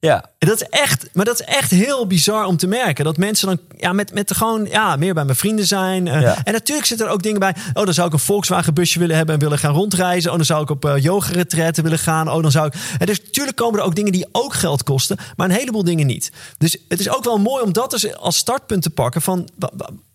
Ja. 0.00 0.24
En 0.38 0.48
dat 0.48 0.60
is 0.60 0.68
echt, 0.68 1.08
maar 1.12 1.24
dat 1.24 1.40
is 1.40 1.46
echt 1.46 1.70
heel 1.70 2.06
bizar 2.06 2.44
om 2.44 2.56
te 2.56 2.66
merken. 2.66 3.04
Dat 3.04 3.16
mensen 3.16 3.46
dan 3.46 3.58
ja, 3.78 3.92
met, 3.92 4.14
met 4.14 4.36
gewoon 4.36 4.66
ja, 4.70 4.96
meer 4.96 5.14
bij 5.14 5.24
mijn 5.24 5.36
vrienden 5.36 5.66
zijn. 5.66 6.08
Eh, 6.08 6.20
Ja. 6.20 6.36
En 6.44 6.52
natuurlijk 6.52 6.86
zitten 6.86 7.06
er 7.06 7.12
ook 7.12 7.22
dingen 7.22 7.40
bij. 7.40 7.54
Oh, 7.74 7.84
dan 7.84 7.94
zou 7.94 8.06
ik 8.06 8.12
een 8.12 8.18
Volkswagen 8.18 8.74
busje 8.74 8.98
willen 8.98 9.16
hebben 9.16 9.34
en 9.34 9.40
willen 9.40 9.58
gaan 9.58 9.74
rondreizen. 9.74 10.30
Oh, 10.30 10.36
dan 10.36 10.46
zou 10.46 10.62
ik 10.62 10.70
op 10.70 10.84
uh, 10.84 10.96
yoga 10.96 11.32
retretten 11.32 11.82
willen 11.82 11.98
gaan. 11.98 12.30
Oh, 12.30 12.42
dan 12.42 12.50
zou 12.50 12.66
ik. 12.66 12.74
En 12.98 13.06
dus 13.06 13.20
natuurlijk 13.22 13.56
komen 13.56 13.78
er 13.78 13.84
ook 13.84 13.94
dingen 13.94 14.12
die 14.12 14.26
ook 14.32 14.54
geld 14.54 14.82
kosten, 14.82 15.16
maar 15.36 15.48
een 15.48 15.56
heleboel 15.56 15.84
dingen 15.84 16.06
niet. 16.06 16.32
Dus 16.58 16.76
het 16.88 17.00
is 17.00 17.08
ook 17.08 17.24
wel 17.24 17.38
mooi 17.38 17.62
om 17.62 17.72
dat 17.72 17.90
dus 17.90 18.16
als 18.16 18.36
startpunt 18.36 18.82
te 18.82 18.90
pakken 18.90 19.19
van. 19.20 19.48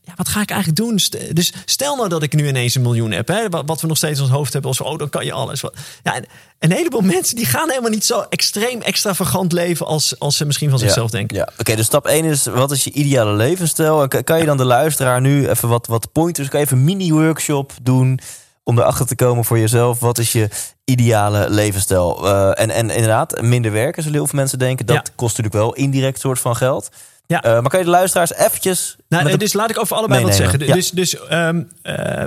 Ja, 0.02 0.14
wat 0.16 0.28
ga 0.28 0.42
ik 0.42 0.50
eigenlijk 0.50 0.80
doen? 0.80 1.00
Dus 1.34 1.54
stel 1.66 1.96
nou 1.96 2.10
dat 2.10 2.24
ik 2.24 2.34
nu 2.34 2.48
ineens 2.48 2.76
een 2.76 2.82
miljoen 2.82 3.12
heb, 3.12 3.28
hè, 3.28 3.50
wat 3.50 3.82
we 3.82 3.88
nog 3.88 3.98
steeds 3.98 4.18
in 4.18 4.24
ons 4.26 4.34
hoofd 4.34 4.54
hebben, 4.54 4.72
als 4.72 4.82
oh, 4.82 4.98
dan 4.98 5.10
kan 5.10 5.26
je 5.26 5.32
alles. 5.32 5.62
Ja, 6.04 6.16
en 6.16 6.26
een 6.60 6.72
heleboel 6.72 7.02
mensen 7.16 7.36
die 7.36 7.46
gaan 7.46 7.70
helemaal 7.70 7.90
niet 7.90 8.06
zo 8.06 8.26
extreem 8.30 8.82
extravagant 8.82 9.52
leven 9.52 9.86
als, 9.86 10.20
als 10.20 10.38
ze 10.38 10.46
misschien 10.46 10.70
van 10.70 10.80
zichzelf 10.80 11.12
ja. 11.12 11.18
denken. 11.18 11.38
Ja. 11.38 11.50
Oké, 11.58 11.76
dus 11.76 11.86
stap 11.86 12.06
1 12.08 12.26
is, 12.26 12.46
wat 12.46 12.72
is 12.72 12.84
je 12.84 12.92
ideale 12.92 13.34
levensstijl? 13.34 14.02
En 14.02 14.24
kan- 14.24 14.40
je 14.40 14.46
dan 14.46 14.58
de 14.58 14.66
luisteraar 14.66 15.22
nu 15.22 15.50
even 15.50 15.70
wat, 15.70 15.88
wat 15.88 16.12
pointers, 16.12 16.50
kan 16.50 16.60
je 16.60 16.66
even 16.66 16.78
een 16.78 16.84
mini-workshop 16.84 17.74
doen 17.82 18.20
om 18.64 18.80
erachter 18.80 19.06
te 19.06 19.16
komen 19.16 19.46
voor 19.46 19.60
jezelf? 19.60 20.00
Wat 20.00 20.18
is 20.18 20.32
je 20.32 20.50
ideale 20.84 21.50
levensstijl? 21.50 22.28
Eh, 22.28 22.64
en, 22.64 22.70
en 22.70 22.90
inderdaad, 22.90 23.42
minder 23.42 23.72
werken 23.72 24.04
zullen 24.04 24.18
heel 24.18 24.28
veel 24.28 24.40
mensen 24.40 24.60
denken. 24.60 24.86
Dat 24.86 24.96
Ja. 24.96 25.14
kost 25.16 25.38
natuurlijk 25.38 25.64
wel 25.64 25.74
indirect 25.74 26.20
soort 26.20 26.40
van 26.40 26.56
geld. 26.56 26.90
Ja. 27.28 27.44
Eh, 27.44 27.52
maar 27.52 27.70
kan 27.70 27.80
je 27.80 27.86
de 27.86 27.92
luisteraars 27.92 28.34
eventjes... 28.34 28.96
Nou, 29.08 29.30
eh, 29.30 29.38
dus 29.38 29.54
laat 29.54 29.70
ik 29.70 29.80
over 29.80 29.96
allebei 29.96 30.24
wat 30.24 30.36
zeggen. 30.36 30.66
Ja. 30.66 30.74
Dus, 30.74 30.92
dus 30.92 31.18
ehm, 31.28 31.64
eh, 31.82 32.24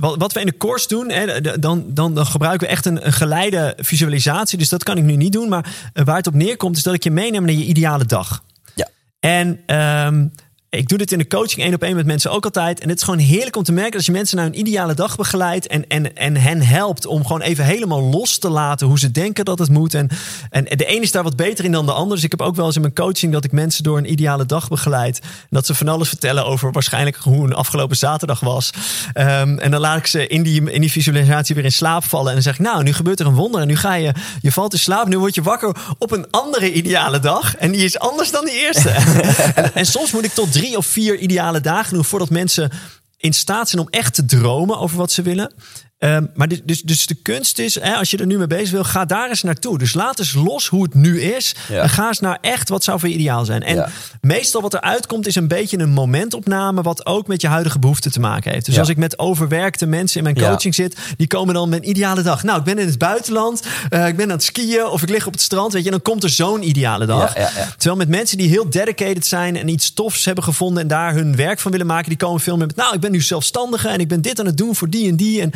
wat, 0.00 0.16
wat 0.18 0.32
we 0.32 0.40
in 0.40 0.46
de 0.46 0.56
course 0.56 0.88
doen, 0.88 1.10
hè, 1.10 1.40
dan, 1.40 1.84
dan, 1.86 2.14
dan 2.14 2.26
gebruiken 2.26 2.66
we 2.66 2.72
echt 2.72 2.86
een, 2.86 3.06
een 3.06 3.12
geleide 3.12 3.74
visualisatie. 3.76 4.58
Dus 4.58 4.68
dat 4.68 4.82
kan 4.82 4.96
ik 4.96 5.02
nu 5.02 5.16
niet 5.16 5.32
doen. 5.32 5.48
Maar 5.48 5.66
waar 6.04 6.16
het 6.16 6.26
op 6.26 6.34
neerkomt, 6.34 6.76
is 6.76 6.82
dat 6.82 6.94
ik 6.94 7.04
je 7.04 7.10
meeneem 7.10 7.44
naar 7.44 7.54
je 7.54 7.64
ideale 7.64 8.04
dag. 8.04 8.42
Ja. 8.74 8.88
En 9.20 9.60
ehm, 9.66 10.26
ik 10.76 10.88
doe 10.88 10.98
dit 10.98 11.12
in 11.12 11.18
de 11.18 11.26
coaching 11.26 11.62
één 11.62 11.74
op 11.74 11.82
één 11.82 11.96
met 11.96 12.06
mensen 12.06 12.30
ook 12.30 12.44
altijd. 12.44 12.80
En 12.80 12.88
het 12.88 12.98
is 12.98 13.04
gewoon 13.04 13.20
heerlijk 13.20 13.56
om 13.56 13.62
te 13.62 13.72
merken 13.72 13.92
dat 13.92 14.06
je 14.06 14.12
mensen 14.12 14.36
naar 14.36 14.46
een 14.46 14.58
ideale 14.58 14.94
dag 14.94 15.16
begeleidt. 15.16 15.66
En, 15.66 15.86
en, 15.88 16.16
en 16.16 16.36
hen 16.36 16.62
helpt 16.62 17.06
om 17.06 17.26
gewoon 17.26 17.40
even 17.40 17.64
helemaal 17.64 18.02
los 18.02 18.38
te 18.38 18.48
laten 18.48 18.86
hoe 18.86 18.98
ze 18.98 19.10
denken 19.10 19.44
dat 19.44 19.58
het 19.58 19.70
moet. 19.70 19.94
En, 19.94 20.08
en 20.50 20.64
de 20.64 20.94
een 20.94 21.02
is 21.02 21.10
daar 21.10 21.22
wat 21.22 21.36
beter 21.36 21.64
in 21.64 21.72
dan 21.72 21.86
de 21.86 21.92
ander. 21.92 22.14
Dus 22.14 22.24
ik 22.24 22.30
heb 22.30 22.40
ook 22.40 22.56
wel 22.56 22.66
eens 22.66 22.74
in 22.74 22.80
mijn 22.80 22.94
coaching 22.94 23.32
dat 23.32 23.44
ik 23.44 23.52
mensen 23.52 23.82
door 23.82 23.98
een 23.98 24.12
ideale 24.12 24.46
dag 24.46 24.68
begeleid. 24.68 25.18
En 25.20 25.28
dat 25.50 25.66
ze 25.66 25.74
van 25.74 25.88
alles 25.88 26.08
vertellen 26.08 26.46
over 26.46 26.72
waarschijnlijk 26.72 27.16
hoe 27.16 27.44
een 27.44 27.54
afgelopen 27.54 27.96
zaterdag 27.96 28.40
was. 28.40 28.70
Ehm, 29.12 29.58
en 29.58 29.70
dan 29.70 29.80
laat 29.80 29.98
ik 29.98 30.06
ze 30.06 30.26
in 30.26 30.42
die, 30.42 30.70
in 30.70 30.80
die 30.80 30.90
visualisatie 30.90 31.54
weer 31.54 31.64
in 31.64 31.72
slaap 31.72 32.04
vallen. 32.04 32.28
En 32.28 32.34
dan 32.34 32.42
zeg 32.42 32.54
ik, 32.54 32.60
nou, 32.60 32.82
nu 32.82 32.92
gebeurt 32.92 33.20
er 33.20 33.26
een 33.26 33.34
wonder. 33.34 33.60
En 33.60 33.66
nu 33.66 33.76
ga 33.76 33.94
je, 33.94 34.12
je 34.42 34.52
valt 34.52 34.72
in 34.72 34.78
slaap. 34.78 35.08
Nu 35.08 35.18
word 35.18 35.34
je 35.34 35.42
wakker 35.42 35.76
op 35.98 36.10
een 36.12 36.26
andere 36.30 36.72
ideale 36.72 37.18
dag. 37.18 37.56
En 37.56 37.72
die 37.72 37.84
is 37.84 37.98
anders 37.98 38.30
dan 38.30 38.44
die 38.44 38.60
eerste. 38.60 38.90
en, 39.54 39.74
en 39.74 39.86
soms 39.86 40.12
moet 40.12 40.24
ik 40.24 40.32
tot 40.32 40.52
drie 40.52 40.61
of 40.70 40.86
vier 40.86 41.18
ideale 41.18 41.60
dagen 41.60 41.94
doen 41.94 42.04
voordat 42.04 42.30
mensen 42.30 42.70
in 43.16 43.32
staat 43.34 43.68
zijn 43.68 43.82
om 43.82 43.88
echt 43.90 44.14
te 44.14 44.24
dromen 44.24 44.78
over 44.78 44.96
wat 44.96 45.12
ze 45.12 45.22
willen. 45.22 45.52
Ehm, 46.02 46.24
maar 46.34 46.48
dus, 46.48 46.60
dus, 46.64 46.82
dus 46.82 47.06
de 47.06 47.14
kunst 47.14 47.58
is, 47.58 47.80
hè, 47.80 47.94
als 47.94 48.10
je 48.10 48.16
er 48.16 48.26
nu 48.26 48.38
mee 48.38 48.46
bezig 48.46 48.70
wil, 48.70 48.84
ga 48.84 49.04
daar 49.04 49.28
eens 49.28 49.42
naartoe. 49.42 49.78
Dus 49.78 49.94
laat 49.94 50.18
eens 50.18 50.34
los 50.34 50.68
hoe 50.68 50.82
het 50.82 50.94
nu 50.94 51.20
is. 51.20 51.54
Ja. 51.68 51.82
En 51.82 51.88
ga 51.88 52.06
eens 52.06 52.20
naar 52.20 52.38
echt 52.40 52.68
wat 52.68 52.84
zou 52.84 52.98
voor 52.98 53.08
je 53.08 53.14
ideaal 53.14 53.44
zijn. 53.44 53.62
En 53.62 53.74
Ja. 53.76 53.88
meestal 54.20 54.60
wat 54.60 54.74
eruit 54.74 55.06
komt 55.06 55.26
is 55.26 55.34
een 55.34 55.48
beetje 55.48 55.78
een 55.78 55.90
momentopname... 55.90 56.82
wat 56.82 57.06
ook 57.06 57.26
met 57.26 57.40
je 57.40 57.48
huidige 57.48 57.78
behoeften 57.78 58.12
te 58.12 58.20
maken 58.20 58.52
heeft. 58.52 58.64
Dus 58.64 58.74
Ja. 58.74 58.80
als 58.80 58.88
ik 58.88 58.96
met 58.96 59.18
overwerkte 59.18 59.86
mensen 59.86 60.16
in 60.16 60.22
mijn 60.22 60.48
coaching 60.48 60.74
zit... 60.74 60.96
die 61.16 61.26
komen 61.26 61.54
dan 61.54 61.68
met 61.68 61.82
een 61.82 61.88
ideale 61.88 62.22
dag. 62.22 62.42
Nou, 62.42 62.58
ik 62.58 62.64
ben 62.64 62.78
in 62.78 62.86
het 62.86 62.98
buitenland, 62.98 63.62
eh, 63.90 64.06
ik 64.06 64.16
ben 64.16 64.24
aan 64.26 64.30
het 64.32 64.42
skiën... 64.42 64.86
of 64.86 65.02
ik 65.02 65.08
lig 65.08 65.26
op 65.26 65.32
het 65.32 65.42
strand, 65.42 65.72
weet 65.72 65.82
je. 65.84 65.90
En 65.90 65.94
dan 65.94 66.02
komt 66.12 66.22
er 66.22 66.30
zo'n 66.30 66.68
ideale 66.68 67.06
dag. 67.06 67.32
Terwijl 67.76 67.96
met 67.96 68.08
mensen 68.08 68.36
die 68.38 68.48
heel 68.48 68.70
dedicated 68.70 69.26
zijn... 69.26 69.56
en 69.56 69.68
iets 69.68 69.92
tofs 69.94 70.24
hebben 70.24 70.44
gevonden 70.44 70.82
en 70.82 70.88
daar 70.88 71.14
hun 71.14 71.36
werk 71.36 71.58
van 71.60 71.70
willen 71.70 71.86
maken... 71.86 72.08
die 72.08 72.18
komen 72.18 72.40
veel 72.40 72.56
meer 72.56 72.66
met... 72.66 72.76
nou, 72.76 72.94
ik 72.94 73.00
ben 73.00 73.12
nu 73.12 73.20
zelfstandige 73.20 73.88
en 73.88 74.00
ik 74.00 74.08
ben 74.08 74.20
dit 74.22 74.40
aan 74.40 74.46
het 74.46 74.56
doen 74.56 74.74
voor 74.74 74.90
die 74.90 75.08
en 75.08 75.16
die. 75.16 75.40
En, 75.40 75.50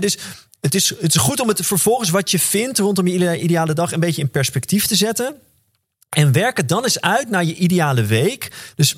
Dus 0.00 0.18
het 0.60 0.74
is, 0.74 0.88
het 1.00 1.14
is 1.14 1.20
goed 1.20 1.40
om 1.40 1.48
het 1.48 1.66
vervolgens 1.66 2.10
wat 2.10 2.30
je 2.30 2.38
vindt... 2.38 2.78
rondom 2.78 3.06
je 3.06 3.14
ide- 3.14 3.38
ideale 3.38 3.72
dag 3.74 3.92
een 3.92 4.00
beetje 4.00 4.22
in 4.22 4.30
perspectief 4.30 4.86
te 4.86 4.94
zetten... 4.96 5.34
En 6.08 6.32
werk 6.32 6.56
het 6.56 6.68
dan 6.68 6.82
eens 6.84 7.00
uit 7.00 7.30
naar 7.30 7.44
je 7.44 7.54
ideale 7.54 8.04
week. 8.04 8.50
Dus 8.76 8.96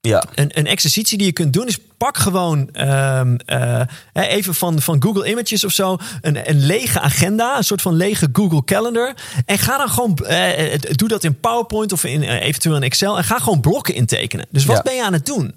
Ja. 0.00 0.24
een, 0.34 0.58
een 0.58 0.66
exercitie 0.66 1.18
die 1.18 1.26
je 1.26 1.32
kunt 1.32 1.52
doen 1.52 1.66
is 1.66 1.78
pak 1.98 2.16
gewoon 2.16 2.70
ehm, 2.72 3.36
eh, 3.46 3.80
even 4.12 4.54
van, 4.54 4.80
van 4.80 5.02
Google 5.02 5.28
Images 5.28 5.64
of 5.64 5.72
zo 5.72 5.96
een, 6.20 6.50
een 6.50 6.66
lege 6.66 7.00
agenda, 7.00 7.56
een 7.56 7.64
soort 7.64 7.82
van 7.82 7.94
lege 7.96 8.28
Google 8.32 8.64
Calendar. 8.64 9.14
En 9.46 9.58
ga 9.58 9.78
dan 9.78 9.88
gewoon, 9.88 10.16
eh, 10.16 10.74
eh, 10.74 10.80
doe 10.90 11.08
dat 11.08 11.24
in 11.24 11.40
PowerPoint 11.40 11.92
of 11.92 12.04
in, 12.04 12.22
eventueel 12.22 12.76
in 12.76 12.82
Excel 12.82 13.16
en 13.16 13.24
ga 13.24 13.38
gewoon 13.38 13.60
blokken 13.60 13.94
intekenen. 13.94 14.46
Dus 14.50 14.64
wat 14.64 14.76
Ja. 14.76 14.82
ben 14.82 14.94
je 14.94 15.04
aan 15.04 15.12
het 15.12 15.26
doen? 15.26 15.54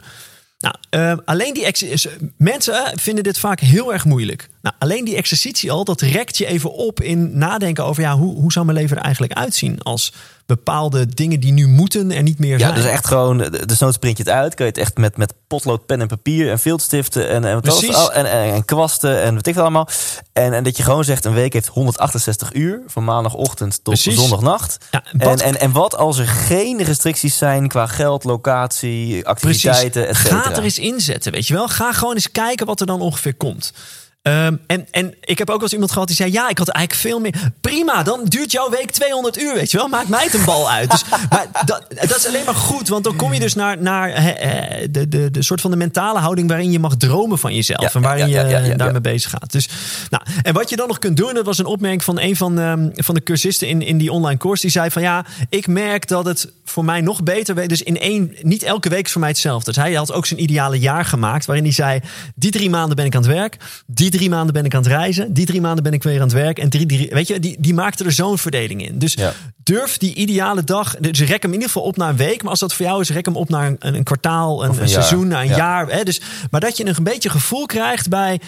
Nou, 0.60 0.76
eh, 0.89 1.17
alleen 1.26 1.54
die 1.54 1.93
mensen 2.38 2.91
vinden 2.95 3.23
dit 3.23 3.39
vaak 3.39 3.60
heel 3.60 3.93
erg 3.93 4.06
moeilijk. 4.06 4.50
Nou, 4.62 4.76
alleen 4.80 5.06
die 5.06 5.15
exercitie 5.15 5.72
al, 5.72 5.84
dat 5.84 6.02
rekt 6.02 6.38
je 6.38 6.46
even 6.46 6.74
op 6.74 7.02
in 7.02 7.38
nadenken 7.38 7.86
over 7.86 8.02
ja, 8.04 8.15
hoe, 8.17 8.36
hoe 8.36 8.52
zou 8.52 8.65
mijn 8.65 8.78
leven 8.78 8.98
er 8.98 9.04
eigenlijk 9.04 9.34
uitzien 9.34 9.82
als 9.82 10.13
bepaalde 10.46 11.06
dingen 11.08 11.39
die 11.39 11.52
nu 11.52 11.67
moeten 11.67 12.12
er 12.12 12.24
niet 12.24 12.39
meer 12.39 12.52
Ja, 12.52 12.58
zijn. 12.60 12.74
dus 12.76 12.86
echt 12.86 13.08
gewoon, 13.08 13.38
dus 13.65 13.80
nooit 13.80 13.93
sprint 13.93 14.17
je 14.17 14.24
het 14.24 14.32
uit. 14.32 14.54
Kan 14.56 14.65
je 14.65 14.72
het 14.72 14.82
echt 14.82 14.98
met, 14.98 15.17
met 15.17 15.34
potlood, 15.48 15.86
pen 15.86 16.02
en 16.02 16.08
papier 16.08 16.50
en 16.52 16.60
viltstiften 16.60 17.30
en, 17.30 17.46
en, 17.46 17.62
en, 17.62 18.26
en, 18.26 18.54
en 18.54 18.65
kwasten 18.65 19.22
en 19.22 19.36
wat 19.36 19.48
ik 19.48 19.54
het 19.54 19.62
allemaal. 19.63 19.88
En, 20.34 20.54
en 20.54 20.63
dat 20.63 20.78
je 20.78 20.84
gewoon 20.84 21.04
zegt, 21.04 21.26
een 21.26 21.34
week 21.34 21.54
heeft 21.54 21.67
168 21.67 22.54
uur, 22.54 22.82
van 22.88 23.04
maandagochtend 23.04 23.74
tot 23.84 23.93
Precies. 23.93 24.15
zondagnacht. 24.15 24.78
Ja, 24.91 25.04
en, 25.12 25.20
wat- 25.28 25.41
en, 25.41 25.60
en 25.60 25.72
wat 25.72 25.96
als 25.96 26.17
er 26.17 26.28
geen 26.28 26.84
restricties 26.84 27.38
zijn 27.38 27.67
qua 27.67 27.88
geld, 27.88 28.24
locatie, 28.24 29.26
activiteiten, 29.28 30.08
et 30.08 30.15
cetera? 30.17 30.41
Ga 30.41 30.56
er 30.56 30.63
eens 30.63 30.80
inzetten, 30.80 31.32
weet 31.32 31.48
je 31.48 31.54
wel. 31.54 31.67
Ga 31.67 31.93
gewoon 31.93 32.13
eens 32.15 32.32
kijken 32.32 32.65
wat 32.65 32.80
er 32.80 32.86
dan 32.88 33.02
ongeveer 33.02 33.36
komt. 33.36 33.74
Ehm, 34.28 34.56
en, 34.68 34.88
en 34.92 35.13
ik 35.22 35.38
heb 35.38 35.50
ook 35.50 35.56
wel 35.56 35.63
eens 35.63 35.74
iemand 35.74 35.92
gehad 35.92 36.08
die 36.08 36.16
zei... 36.16 36.32
ja, 36.32 36.50
ik 36.50 36.58
had 36.58 36.70
eigenlijk 36.70 37.08
veel 37.08 37.20
meer... 37.20 37.52
Prima, 37.62 38.04
dan 38.04 38.24
duurt 38.24 38.52
jouw 38.52 38.70
week 38.70 38.92
200 38.92 39.42
uur, 39.42 39.54
weet 39.54 39.72
je 39.72 39.78
wel. 39.78 39.88
Maakt 39.88 40.08
mij 40.08 40.24
het 40.24 40.34
een 40.34 40.46
bal 40.46 40.72
uit. 40.72 40.92
Dus, 40.92 41.04
maar 41.30 41.48
dat, 41.66 41.84
dat 41.90 42.18
is 42.18 42.28
alleen 42.28 42.46
maar 42.46 42.56
goed. 42.56 42.88
Want 42.88 43.04
dan 43.04 43.16
kom 43.16 43.34
je 43.34 43.40
dus 43.40 43.56
naar, 43.56 43.82
naar 43.82 44.22
hè, 44.22 44.92
de, 44.92 45.08
de, 45.08 45.32
de 45.32 45.44
soort 45.44 45.62
van 45.62 45.72
de 45.72 45.78
mentale 45.78 46.20
houding... 46.20 46.48
waarin 46.50 46.72
je 46.72 46.80
mag 46.80 46.96
dromen 46.96 47.40
van 47.40 47.56
jezelf. 47.56 47.82
Ja, 47.82 47.90
en 47.94 48.02
waarin 48.02 48.30
ja, 48.30 48.42
ja, 48.42 48.48
ja, 48.48 48.66
je 48.66 48.76
daarmee 48.76 49.02
bezig 49.02 49.32
gaat. 49.32 49.52
Dus, 49.52 49.70
nou, 50.10 50.24
en 50.42 50.54
wat 50.54 50.70
je 50.70 50.76
dan 50.76 50.88
nog 50.88 51.00
kunt 51.00 51.18
doen... 51.18 51.34
dat 51.34 51.46
was 51.46 51.58
een 51.58 51.66
opmerking 51.66 52.04
van 52.04 52.20
een 52.20 52.36
van, 52.36 52.60
ehm, 52.60 52.90
van 52.94 53.16
de 53.16 53.24
cursisten 53.24 53.68
in, 53.68 53.82
in 53.82 53.98
die 53.98 54.12
online 54.12 54.38
course. 54.38 54.62
Die 54.62 54.72
zei 54.72 54.92
van 54.92 55.02
ja, 55.02 55.26
ik 55.50 55.68
merk 55.68 56.08
dat 56.08 56.26
het 56.26 56.52
voor 56.66 56.86
mij 56.86 57.02
nog 57.02 57.24
beter 57.24 57.56
weet. 57.56 57.70
Dus 57.70 57.84
in 57.84 58.00
één, 58.00 58.36
niet 58.42 58.63
elke 58.63 58.90
week 58.90 59.06
is 59.06 59.12
voor 59.12 59.22
mij 59.22 59.30
hetzelfde. 59.30 59.72
Dus 59.72 59.84
hij 59.84 59.94
had 59.94 60.12
ook 60.12 60.26
zijn 60.26 60.42
ideale 60.42 60.80
jaar 60.80 61.06
gemaakt. 61.06 61.46
Waarin 61.46 61.66
hij 61.66 61.74
zei, 61.74 62.00
die 62.36 62.52
drie 62.52 62.70
maanden 62.70 62.96
ben 62.96 63.06
ik 63.06 63.16
aan 63.16 63.22
het 63.22 63.32
werk. 63.32 63.58
Die 63.86 64.10
drie 64.17 64.30
maanden 64.30 64.53
ben 64.53 64.65
ik 64.65 64.73
aan 64.75 64.82
het 64.82 64.91
reizen. 64.91 65.34
Die 65.34 65.45
drie 65.45 65.62
maanden 65.62 65.84
ben 65.84 65.93
ik 65.93 66.03
weer 66.03 66.15
aan 66.15 66.21
het 66.27 66.32
werk. 66.32 66.60
En 66.60 66.69
drie, 66.69 66.86
drie 66.86 67.10
weet 67.10 67.27
je, 67.27 67.39
die, 67.39 67.56
die 67.60 67.73
maakte 67.73 68.03
er 68.03 68.12
zo'n 68.12 68.38
verdeling 68.38 68.88
in. 68.88 68.99
Dus 68.99 69.13
Ja. 69.13 69.34
durf 69.63 69.97
die 69.97 70.13
ideale 70.15 70.63
dag. 70.63 70.95
Dus 70.95 71.19
rek 71.19 71.41
hem 71.41 71.51
in 71.51 71.53
ieder 71.53 71.67
geval 71.67 71.84
op 71.84 71.97
naar 71.97 72.10
een 72.10 72.15
week. 72.17 72.41
Maar 72.41 72.51
als 72.51 72.60
dat 72.60 72.73
voor 72.73 72.86
jou 72.86 73.01
is, 73.01 73.10
rek 73.10 73.25
hem 73.25 73.36
op 73.36 73.49
naar 73.49 73.67
een, 73.67 73.77
een 73.95 74.03
kwartaal, 74.03 74.63
een, 74.65 74.89
seizoen, 74.89 75.27
naar 75.27 75.41
een 75.41 75.47
Ja. 75.47 75.56
jaar. 75.58 75.88
Hè? 75.88 76.03
Dus, 76.03 76.21
maar 76.51 76.60
dat 76.62 76.77
je 76.77 76.86
een 76.86 77.03
beetje 77.03 77.30
gevoel 77.30 77.65
krijgt 77.65 78.10
bij. 78.10 78.39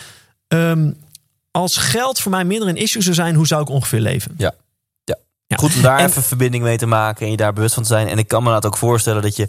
ehm, 0.47 0.91
als 1.51 1.77
geld 1.77 2.19
voor 2.19 2.31
mij 2.31 2.43
minder 2.45 2.67
een 2.67 2.75
issue 2.75 3.01
zou 3.01 3.15
zijn, 3.15 3.35
hoe 3.35 3.47
zou 3.47 3.61
ik 3.61 3.69
ongeveer 3.69 3.99
leven? 3.99 4.33
Ja. 4.37 4.53
ja. 5.03 5.15
Ja. 5.47 5.57
Goed 5.57 5.75
om 5.75 5.81
daar 5.81 5.99
En- 5.99 6.05
even 6.05 6.23
verbinding 6.23 6.63
mee 6.63 6.77
te 6.77 6.85
maken 6.85 7.25
en 7.25 7.31
je 7.31 7.37
daar 7.37 7.53
bewust 7.53 7.73
van 7.73 7.83
te 7.83 7.89
zijn. 7.89 8.07
En 8.07 8.17
ik 8.17 8.27
kan 8.27 8.39
me 8.43 8.45
inderdaad 8.47 8.71
ook 8.71 8.77
voorstellen 8.77 9.21
dat 9.21 9.35
je 9.35 9.47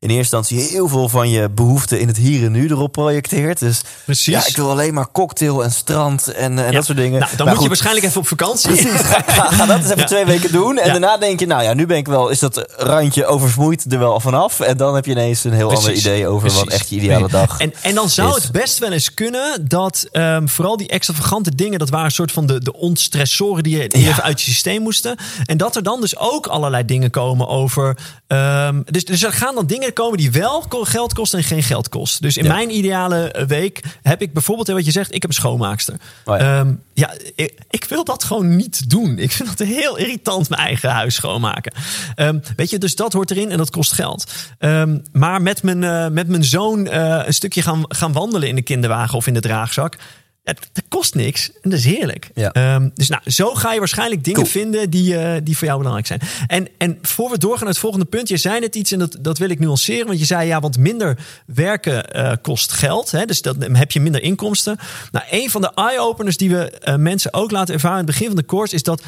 in 0.00 0.08
eerste 0.10 0.36
instantie 0.36 0.70
heel 0.70 0.88
veel 0.88 1.08
van 1.08 1.30
je 1.30 1.50
behoeften 1.50 2.00
in 2.00 2.06
het 2.06 2.16
hier 2.16 2.44
en 2.44 2.52
nu 2.52 2.68
erop 2.68 2.92
projecteert. 2.92 3.58
Dus 3.58 3.80
Precies. 4.04 4.34
ja, 4.34 4.46
ik 4.46 4.56
wil 4.56 4.70
alleen 4.70 4.94
maar 4.94 5.10
cocktail 5.12 5.64
en 5.64 5.72
strand 5.72 6.28
en, 6.28 6.58
en 6.58 6.64
Ja. 6.64 6.70
dat 6.70 6.84
soort 6.84 6.98
dingen. 6.98 7.20
Nou, 7.20 7.36
dan 7.36 7.44
Maar 7.46 7.54
moet 7.54 7.62
je 7.62 7.68
waarschijnlijk 7.68 8.06
even 8.06 8.20
op 8.20 8.26
vakantie. 8.26 8.76
ga, 8.86 9.22
ga 9.50 9.66
dat 9.66 9.76
eens 9.76 9.84
even 9.86 9.98
Ja. 9.98 10.04
twee 10.06 10.24
weken 10.24 10.52
doen. 10.52 10.78
En 10.78 10.86
Ja. 10.86 10.90
daarna 10.92 11.16
denk 11.16 11.40
je, 11.40 11.46
nou 11.46 11.62
ja, 11.62 11.74
nu 11.74 11.86
ben 11.86 11.96
ik 11.96 12.06
wel, 12.06 12.28
is 12.28 12.38
dat 12.38 12.64
randje 12.76 13.26
oververmoeid 13.26 13.92
er 13.92 13.98
wel 13.98 14.20
vanaf. 14.20 14.60
En 14.60 14.76
dan 14.76 14.94
heb 14.94 15.04
je 15.04 15.10
ineens 15.10 15.44
een 15.44 15.52
heel 15.52 15.66
Precies. 15.68 15.86
ander 15.86 15.98
idee 16.00 16.26
over 16.28 16.48
wat 16.52 16.64
Precies. 16.64 16.80
echt 16.80 16.88
je 16.90 16.96
ideale 16.96 17.28
dag 17.28 17.58
En, 17.60 17.72
en 17.82 17.94
dan 17.94 18.08
zou 18.08 18.36
is. 18.36 18.42
het 18.42 18.52
best 18.52 18.78
wel 18.78 18.92
eens 18.92 19.14
kunnen 19.14 19.68
dat 19.68 20.06
ehm, 20.12 20.46
vooral 20.46 20.76
die 20.76 20.88
extravagante 20.88 21.54
dingen, 21.54 21.78
dat 21.78 21.90
waren 21.90 22.06
een 22.06 22.12
soort 22.12 22.32
van 22.32 22.46
de, 22.46 22.60
de 22.62 22.72
ontstressoren 22.72 23.62
die, 23.62 23.76
je- 23.82 23.88
die 23.88 24.08
even 24.08 24.22
uit 24.22 24.40
je 24.42 24.50
systeem 24.50 24.82
moesten. 24.82 25.16
En 25.44 25.56
dat 25.56 25.76
er 25.76 25.82
dan 25.82 26.00
dus 26.00 26.16
ook 26.18 26.46
allerlei 26.46 26.84
dingen 26.84 27.10
komen 27.10 27.48
over. 27.48 27.96
ehm, 28.26 28.80
dus, 28.84 29.04
dus 29.04 29.22
er 29.22 29.32
gaan 29.32 29.54
dan 29.54 29.66
dingen 29.66 29.89
komen 29.92 30.18
die 30.18 30.30
wel 30.30 30.64
geld 30.70 31.12
kosten 31.14 31.38
en 31.38 31.44
geen 31.44 31.62
geld 31.62 31.88
kosten. 31.88 32.22
Dus 32.22 32.36
in 32.36 32.44
Ja. 32.44 32.52
mijn 32.54 32.76
ideale 32.76 33.30
eh, 33.32 33.46
week 33.46 33.80
heb 34.02 34.22
ik 34.22 34.32
bijvoorbeeld, 34.32 34.68
wat 34.68 34.84
je 34.84 34.90
zegt, 34.90 35.14
ik 35.14 35.22
heb 35.22 35.30
een 35.30 35.36
schoonmaakster. 35.36 35.94
Oh 36.24 36.38
ja. 36.38 36.58
Ehm, 36.58 36.72
ja, 36.94 37.14
ik, 37.34 37.54
ik 37.70 37.84
wil 37.84 38.04
dat 38.04 38.24
gewoon 38.24 38.56
niet 38.56 38.90
doen. 38.90 39.18
Ik 39.18 39.30
vind 39.32 39.58
dat 39.58 39.66
heel 39.68 39.96
irritant, 39.96 40.48
mijn 40.48 40.62
eigen 40.62 40.90
huis 40.90 41.14
schoonmaken. 41.14 41.72
Ehm, 42.14 42.38
weet 42.56 42.70
je, 42.70 42.78
dus 42.78 42.94
dat 42.94 43.12
hoort 43.12 43.30
erin 43.30 43.50
en 43.50 43.58
dat 43.58 43.70
kost 43.70 43.92
geld. 43.92 44.32
Ehm, 44.58 44.98
maar 45.12 45.42
met 45.42 45.62
mijn, 45.62 45.84
eh, 45.84 46.08
met 46.08 46.28
mijn 46.28 46.44
zoon 46.44 46.86
eh, 46.86 47.22
een 47.26 47.34
stukje 47.34 47.62
gaan, 47.62 47.82
gaan 47.88 48.12
wandelen 48.12 48.48
in 48.48 48.54
de 48.54 48.62
kinderwagen 48.62 49.16
of 49.16 49.26
in 49.26 49.34
de 49.34 49.40
draagzak. 49.40 49.96
Dat 50.42 50.58
kost 50.88 51.14
niks 51.14 51.52
en 51.52 51.70
dat 51.70 51.78
is 51.78 51.84
heerlijk. 51.84 52.30
Ja. 52.34 52.52
Ehm, 52.52 52.88
dus 52.94 53.08
nou, 53.08 53.22
zo 53.30 53.54
ga 53.54 53.72
je 53.72 53.78
waarschijnlijk 53.78 54.24
dingen 54.24 54.40
Cool. 54.40 54.52
vinden 54.52 54.90
die, 54.90 55.16
eh, 55.18 55.40
die 55.44 55.56
voor 55.56 55.66
jou 55.66 55.78
belangrijk 55.78 56.06
zijn. 56.08 56.20
En, 56.46 56.68
en 56.78 56.98
voor 57.02 57.30
we 57.30 57.38
doorgaan 57.38 57.64
naar 57.64 57.68
het 57.72 57.78
volgende 57.78 58.04
punt. 58.06 58.28
Je 58.28 58.36
zei 58.36 58.60
net 58.60 58.74
iets 58.74 58.92
en 58.92 58.98
dat, 58.98 59.16
dat 59.20 59.38
wil 59.38 59.48
ik 59.50 59.58
nuanceren. 59.58 60.06
Want 60.06 60.18
je 60.18 60.24
zei 60.24 60.46
ja, 60.46 60.60
want 60.60 60.78
minder 60.78 61.18
werken 61.46 62.12
eh, 62.12 62.32
kost 62.42 62.72
geld. 62.72 63.10
Hè, 63.10 63.24
dus 63.24 63.42
dan 63.42 63.74
heb 63.74 63.90
je 63.92 64.00
minder 64.00 64.22
inkomsten. 64.22 64.78
Nou, 65.12 65.24
een 65.30 65.50
van 65.50 65.60
de 65.60 65.72
eye-openers 65.74 66.36
die 66.36 66.50
we 66.50 66.70
eh, 66.70 66.96
mensen 66.96 67.32
ook 67.34 67.50
laten 67.50 67.74
ervaren 67.74 67.98
in 67.98 68.04
het 68.04 68.12
begin 68.12 68.26
van 68.26 68.36
de 68.36 68.44
course... 68.46 68.74
is 68.74 68.82
dat, 68.82 69.02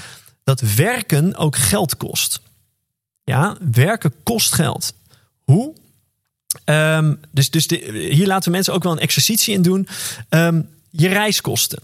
dat 0.44 0.60
werken 0.60 1.36
ook 1.36 1.56
geld 1.56 1.96
kost. 1.96 2.40
Ja, 3.24 3.56
werken 3.72 4.12
kost 4.22 4.52
geld. 4.52 4.92
Hoe? 5.44 5.72
Ehm, 6.64 7.14
dus 7.30 7.50
dus 7.50 7.66
de- 7.66 8.08
hier 8.10 8.26
laten 8.26 8.44
we 8.44 8.50
mensen 8.50 8.74
ook 8.74 8.82
wel 8.82 8.92
een 8.92 8.98
exercitie 8.98 9.54
in 9.54 9.62
doen. 9.62 9.88
Ehm, 10.28 10.60
je 10.92 11.08
reiskosten. 11.08 11.82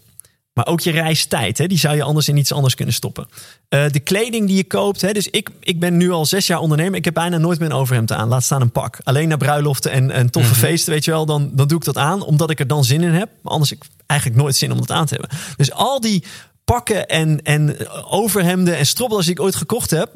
Maar 0.52 0.66
ook 0.66 0.80
je 0.80 0.90
reistijd, 0.90 1.58
hè, 1.58 1.66
die 1.66 1.78
zou 1.78 1.96
je 1.96 2.02
anders 2.02 2.28
in 2.28 2.36
iets 2.36 2.52
anders 2.52 2.74
kunnen 2.74 2.94
stoppen. 2.94 3.28
Eh, 3.68 3.90
de 3.90 4.00
kleding 4.00 4.46
die 4.46 4.56
je 4.56 4.64
koopt. 4.64 5.00
Hè, 5.00 5.12
dus 5.12 5.28
ik, 5.28 5.50
ik 5.60 5.80
ben 5.80 5.96
nu 5.96 6.10
al 6.10 6.26
zes 6.26 6.46
jaar 6.46 6.58
ondernemer. 6.58 6.98
Ik 6.98 7.04
heb 7.04 7.14
bijna 7.14 7.38
nooit 7.38 7.58
meer 7.58 7.70
een 7.70 7.76
overhemd 7.76 8.12
aan. 8.12 8.28
Laat 8.28 8.42
staan 8.42 8.60
een 8.60 8.70
pak. 8.70 8.98
Alleen 9.02 9.28
naar 9.28 9.38
bruiloften 9.38 9.90
en, 9.90 10.10
en 10.10 10.30
toffe 10.30 10.54
feesten, 10.54 10.92
weet 10.92 11.04
je 11.04 11.10
wel. 11.10 11.26
Dan, 11.26 11.50
dan 11.52 11.68
doe 11.68 11.78
ik 11.78 11.84
dat 11.84 11.96
aan, 11.96 12.22
omdat 12.22 12.50
ik 12.50 12.60
er 12.60 12.66
dan 12.66 12.84
zin 12.84 13.02
in 13.02 13.12
heb. 13.12 13.28
Maar 13.42 13.52
anders 13.52 13.70
heb 13.70 13.82
ik 13.82 13.88
eigenlijk 14.06 14.40
nooit 14.40 14.56
zin 14.56 14.72
om 14.72 14.78
dat 14.78 14.90
aan 14.90 15.06
te 15.06 15.14
hebben. 15.14 15.38
Dus 15.56 15.72
al 15.72 16.00
die 16.00 16.24
pakken 16.64 17.06
en, 17.06 17.42
en 17.42 17.76
overhemden 18.08 18.76
en 18.76 18.86
stropdas 18.86 19.24
die 19.24 19.34
ik 19.34 19.40
ooit 19.40 19.56
gekocht 19.56 19.90
heb... 19.90 20.10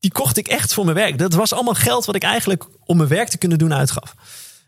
die 0.00 0.12
kocht 0.12 0.36
ik 0.36 0.48
echt 0.48 0.74
voor 0.74 0.84
mijn 0.84 0.96
werk. 0.96 1.18
Dat 1.18 1.34
was 1.34 1.52
allemaal 1.52 1.74
geld 1.74 2.04
wat 2.04 2.14
ik 2.14 2.22
eigenlijk 2.22 2.64
om 2.84 2.96
mijn 2.96 3.08
werk 3.08 3.28
te 3.28 3.38
kunnen 3.38 3.58
doen 3.58 3.74
uitgaf. 3.74 4.14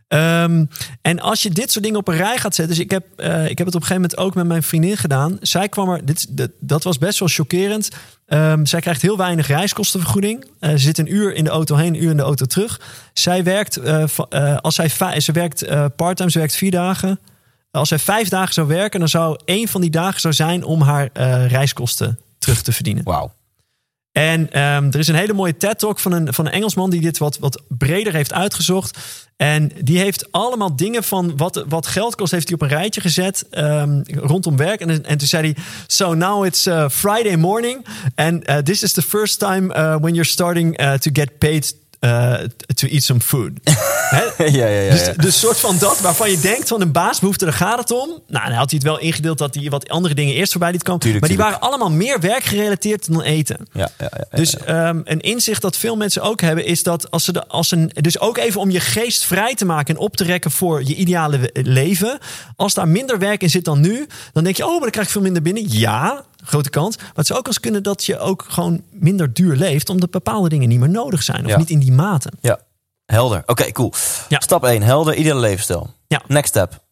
Ehm, 0.09 0.65
en 1.03 1.21
als 1.21 1.43
je 1.43 1.51
dit 1.51 1.73
soort 1.73 1.85
dingen 1.85 1.99
op 1.99 2.09
een 2.09 2.17
rij 2.17 2.39
gaat 2.39 2.55
zetten. 2.55 2.77
Dus 2.77 2.85
ik 2.85 2.91
heb, 2.91 3.07
eh, 3.17 3.49
ik 3.49 3.59
heb 3.59 3.67
het 3.67 3.75
op 3.77 3.81
een 3.81 3.87
gegeven 3.87 3.95
moment 3.95 4.17
ook 4.17 4.35
met 4.35 4.47
mijn 4.47 4.63
vriendin 4.63 4.97
gedaan. 4.97 5.39
Zij 5.41 5.69
kwam 5.69 5.89
er. 5.89 6.05
Dit, 6.05 6.27
dat, 6.61 6.83
was 6.83 6.99
best 6.99 7.19
wel 7.19 7.29
chockerend. 7.29 7.89
Ehm, 8.27 8.65
zij 8.65 8.81
krijgt 8.81 9.03
heel 9.03 9.17
weinig 9.17 9.47
reiskostenvergoeding. 9.47 10.45
Eh, 10.61 10.71
ze 10.71 10.79
zit 10.79 10.99
een 10.99 11.15
uur 11.15 11.35
in 11.35 11.45
de 11.45 11.51
auto 11.51 11.77
heen, 11.77 11.95
een 11.95 12.03
uur 12.03 12.11
in 12.11 12.17
de 12.17 12.23
auto 12.23 12.47
terug. 12.47 12.81
Zij 13.13 13.45
werkt, 13.45 13.77
eh, 13.77 14.05
als 14.57 14.75
zij 14.75 15.21
ze 15.21 15.33
werkt 15.33 15.67
parttime, 15.97 16.31
ze 16.31 16.39
werkt 16.39 16.55
vier 16.55 16.71
dagen. 16.71 17.21
Als 17.71 17.89
zij 17.89 17.99
vijf 17.99 18.29
dagen 18.29 18.55
zou 18.55 18.67
werken, 18.67 19.01
dan 19.01 19.09
zou 19.09 19.39
één 19.45 19.69
van 19.69 19.81
die 19.81 19.91
dagen 19.91 20.21
zou 20.21 20.35
zijn 20.35 20.65
om 20.65 20.81
haar 20.81 21.09
reiskosten 21.47 22.19
terug 22.39 22.63
te 22.63 22.73
verdienen. 22.73 23.05
Wauw. 23.05 23.36
En 24.17 24.53
ehm, 24.53 24.87
er 24.91 24.99
is 24.99 25.09
een 25.09 25.15
hele 25.15 25.33
mooie 25.33 25.57
TED-talk 25.57 25.99
van 25.99 26.13
een, 26.13 26.35
van 26.35 26.47
een 26.47 26.53
Engelsman 26.53 26.91
die 26.91 27.01
dit 27.01 27.19
wat, 27.19 27.39
wat 27.39 27.63
breder 27.69 28.13
heeft 28.13 28.33
uitgezocht. 28.33 28.99
En 29.37 29.71
die 29.81 29.99
heeft 29.99 30.33
allemaal 30.33 30.77
dingen 30.77 31.05
van 31.05 31.37
wat, 31.37 31.65
wat 31.69 31.87
geld 31.87 32.15
kost, 32.15 32.33
heeft 32.33 32.49
hij 32.49 32.55
op 32.55 32.63
een 32.63 32.69
rijtje 32.69 33.01
gezet 33.01 33.45
ehm, 33.51 34.03
rondom 34.07 34.57
werk. 34.57 34.81
En, 34.81 35.05
en 35.05 35.19
toen 35.19 35.29
zei 35.29 35.53
hij: 35.53 35.65
So 35.87 36.15
now 36.15 36.45
it's 36.45 36.67
uh, 36.67 36.89
Friday 36.89 37.37
morning. 37.37 37.87
And 38.15 38.49
uh, 38.49 38.57
this 38.57 38.83
is 38.83 38.93
the 38.93 39.03
first 39.03 39.39
time 39.39 39.75
uh, 39.75 39.97
when 39.97 40.15
you're 40.15 40.25
starting 40.25 40.77
to 40.77 41.11
get 41.13 41.39
paid. 41.39 41.75
to 42.75 42.87
eat 42.87 43.03
some 43.03 43.21
food. 43.21 43.61
Ja, 44.39 44.47
ja, 44.47 44.67
ja. 44.67 44.91
Dus, 44.91 45.11
dus 45.17 45.39
soort 45.41 45.59
van 45.59 45.79
dat 45.79 46.01
waarvan 46.01 46.31
je 46.31 46.41
denkt 46.41 46.69
van 46.69 46.81
een 46.81 46.93
baasbehoefte, 46.93 47.45
daar 47.45 47.55
gaat 47.55 47.79
het 47.79 47.91
om. 47.91 48.09
Nou, 48.27 48.47
dan 48.49 48.57
had 48.57 48.71
hij 48.71 48.79
het 48.79 48.83
wel 48.83 48.99
ingedeeld 48.99 49.39
dat 49.39 49.55
hij 49.55 49.69
wat 49.69 49.89
andere 49.89 50.15
dingen 50.15 50.35
eerst 50.35 50.53
voorbij 50.53 50.71
liet 50.73 50.83
komen. 50.83 51.01
Tuurlijk, 51.01 51.21
maar 51.21 51.31
die 51.37 51.39
tuurlijk. 51.43 51.61
waren 51.63 51.73
allemaal 51.73 51.97
meer 51.99 52.21
werkgerelateerd 52.21 53.13
dan 53.13 53.23
eten. 53.23 53.57
ja, 53.73 53.89
ja. 53.99 54.11
Dus 54.31 54.57
ehm, 54.57 55.01
een 55.05 55.21
inzicht 55.21 55.63
dat 55.63 55.77
veel 55.77 55.97
mensen 55.97 56.23
ook 56.23 56.41
hebben, 56.41 56.65
is 56.65 56.83
dat 56.83 57.11
als 57.11 57.25
ze 57.25 57.33
de, 57.33 57.47
als 57.49 57.71
een. 57.71 57.91
Dus 57.95 58.21
ook 58.21 58.37
even 58.39 58.61
om 58.61 58.71
je 58.71 58.81
geest 58.81 59.25
vrij 59.25 59.55
te 59.55 59.65
maken 59.65 59.95
en 59.95 60.01
op 60.01 60.17
te 60.17 60.25
rekken 60.25 60.51
voor 60.51 60.85
je 60.85 60.95
ideale 60.95 61.51
leven. 61.53 62.19
Als 62.57 62.75
daar 62.75 62.89
minder 62.89 63.19
werk 63.19 63.43
in 63.43 63.51
zit 63.51 63.65
dan 63.65 63.81
nu, 63.81 64.07
dan 64.33 64.45
denk 64.45 64.57
je, 64.57 64.65
oh, 64.65 64.71
maar 64.71 64.81
dan 64.81 64.91
krijg 64.91 65.07
ik 65.07 65.13
veel 65.13 65.23
minder 65.23 65.43
binnen. 65.43 65.65
Ja, 65.69 66.25
grote 66.45 66.71
kans. 66.71 66.97
Maar 66.97 67.11
het 67.15 67.27
zou 67.27 67.39
ook 67.39 67.47
eens 67.47 67.61
kunnen 67.61 67.83
dat 67.83 68.05
je 68.05 68.19
ook 68.19 68.45
gewoon 68.49 68.83
minder 68.91 69.33
duur 69.33 69.57
leeft, 69.57 69.89
omdat 69.89 70.11
bepaalde 70.11 70.49
dingen 70.49 70.69
niet 70.69 70.79
meer 70.81 70.89
nodig 70.91 71.23
zijn. 71.23 71.45
Of 71.45 71.51
Ja. 71.51 71.59
niet 71.59 71.71
in 71.71 71.79
die 71.79 71.93
mate. 71.93 72.31
Ja, 72.41 72.59
helder. 73.07 73.43
Oké, 73.47 73.73
cool. 73.73 73.93
Ja. 74.29 74.41
Stap 74.41 74.65
1, 74.65 74.83
helder, 74.83 75.15
ideale 75.15 75.41
levensstijl. 75.41 75.95
Ja. 76.07 76.23
Next 76.27 76.49
step. 76.49 76.85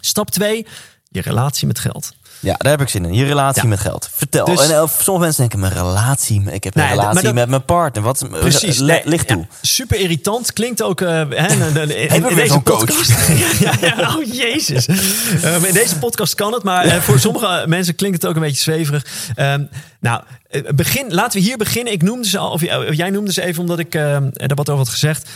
Stap 0.00 0.30
2, 0.30 0.66
je 1.04 1.20
relatie 1.20 1.66
met 1.66 1.78
geld. 1.78 2.12
Ja, 2.44 2.54
daar 2.58 2.70
heb 2.70 2.80
ik 2.80 2.88
zin 2.88 3.04
in. 3.04 3.14
Je 3.14 3.24
relatie 3.24 3.62
Ja. 3.62 3.68
met 3.68 3.80
geld. 3.80 4.10
Vertel. 4.14 4.44
Dus- 4.44 4.60
en 4.60 4.70
eh, 4.70 4.86
sommige 4.98 5.24
mensen 5.24 5.40
denken, 5.40 5.58
mijn 5.60 5.72
relatie. 5.72 6.42
Ik 6.50 6.64
heb 6.64 6.76
een 6.76 6.82
Nee, 6.82 6.90
relatie 6.90 7.22
dat- 7.22 7.34
met 7.34 7.48
mijn 7.48 7.64
partner. 7.64 8.02
Wat, 8.02 8.26
Precies. 8.30 8.78
Le- 8.78 8.86
nee, 8.92 9.00
licht 9.04 9.28
toe. 9.28 9.38
ja, 9.38 9.46
super 9.62 9.98
irritant. 10.00 10.52
Klinkt 10.52 10.82
ook 10.82 11.00
eh, 11.00 11.08
hè, 11.30 11.46
in, 12.16 12.34
deze 12.34 12.60
podcast. 12.60 13.12
ja, 13.80 14.14
oh 14.16 14.32
jezus. 14.32 14.86
Ehm, 14.86 15.64
in 15.64 15.72
deze 15.74 15.98
podcast 15.98 16.34
kan 16.34 16.52
het, 16.52 16.62
maar 16.62 16.84
eh, 16.84 17.00
voor 17.00 17.18
sommige 17.18 17.64
mensen 17.66 17.94
klinkt 17.94 18.20
het 18.22 18.30
ook 18.30 18.36
een 18.36 18.42
beetje 18.42 18.62
zweverig. 18.62 19.06
Ehm, 19.34 19.62
nou, 20.00 20.22
eh, 20.50 20.62
begin, 20.74 21.14
laten 21.14 21.38
we 21.40 21.46
hier 21.46 21.56
beginnen. 21.56 21.92
Ik 21.92 22.02
noemde 22.02 22.28
ze 22.28 22.38
al, 22.38 22.50
of 22.50 22.62
jij 22.94 23.10
noemde 23.10 23.32
ze 23.32 23.42
even 23.42 23.60
omdat 23.60 23.78
ik 23.78 23.94
ehm, 23.94 24.28
er 24.32 24.54
wat 24.54 24.68
over 24.68 24.84
had 24.84 24.88
gezegd. 24.88 25.28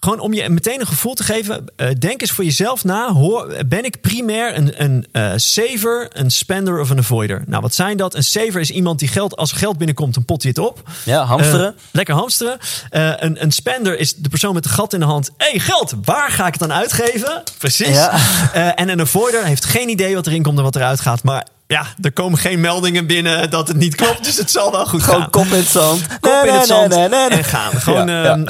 Gewoon 0.00 0.18
om 0.18 0.32
je 0.32 0.48
meteen 0.48 0.80
een 0.80 0.86
gevoel 0.86 1.14
te 1.14 1.22
geven. 1.24 1.64
eh, 1.76 1.88
denk 1.98 2.20
eens 2.20 2.30
voor 2.30 2.44
jezelf 2.44 2.84
na. 2.84 3.12
Hoor, 3.12 3.54
ben 3.66 3.84
ik 3.84 4.00
primair 4.00 4.56
een, 4.56 4.82
een 4.82 5.06
eh, 5.12 5.32
saver, 5.36 6.08
een 6.12 6.30
spender 6.30 6.80
of 6.80 6.90
een 6.90 6.98
avoider? 6.98 7.42
Nou, 7.46 7.62
wat 7.62 7.74
zijn 7.74 7.96
dat? 7.96 8.14
Een 8.14 8.24
saver 8.24 8.60
is 8.60 8.70
iemand 8.70 8.98
die 8.98 9.08
geld, 9.08 9.36
als 9.36 9.52
geld 9.52 9.78
binnenkomt, 9.78 10.14
dan 10.14 10.24
pot 10.24 10.42
hij 10.42 10.52
het 10.56 10.64
op. 10.68 10.88
Ja, 11.04 11.24
hamsteren. 11.24 11.66
Eh, 11.66 11.82
lekker 11.90 12.14
hamsteren. 12.14 12.58
Een, 12.90 13.42
een 13.42 13.52
spender 13.52 13.98
is 13.98 14.14
de 14.14 14.28
persoon 14.28 14.54
met 14.54 14.62
de 14.62 14.68
gat 14.68 14.92
in 14.92 15.00
de 15.00 15.06
hand. 15.06 15.30
hey, 15.36 15.58
geld, 15.58 15.94
waar 16.04 16.30
ga 16.30 16.46
ik 16.46 16.52
het 16.52 16.60
dan 16.68 16.72
uitgeven? 16.72 17.42
Precies. 17.58 17.88
Ja. 17.88 18.18
En 18.74 18.88
een 18.88 19.00
avoider 19.00 19.44
heeft 19.44 19.64
geen 19.64 19.88
idee 19.88 20.14
wat 20.14 20.26
erin 20.26 20.42
komt 20.42 20.58
en 20.58 20.64
wat 20.64 20.76
eruit 20.76 21.00
gaat. 21.00 21.22
Maar 21.22 21.46
ja, 21.70 21.86
er 22.00 22.12
komen 22.12 22.38
geen 22.38 22.60
meldingen 22.60 23.06
binnen 23.06 23.50
dat 23.50 23.68
het 23.68 23.76
niet 23.76 23.94
klopt. 23.94 24.24
Dus 24.24 24.36
het 24.36 24.50
zal 24.50 24.70
wel 24.72 24.86
goed 24.86 25.02
Gewoon 25.02 25.20
gaan. 25.20 25.30
kop 25.30 25.44
in 25.46 25.52
het 25.58 25.66
zand. 25.66 26.06
Kop 26.20 26.42
in 26.46 26.52
het 26.54 26.66
zand 26.66 26.94
Nee, 26.94 27.08
nee, 27.08 27.28
en 27.28 27.44
gaan. 27.44 27.72
Gewoon 27.80 28.06
Ja, 28.08 28.24
ehm 28.24 28.44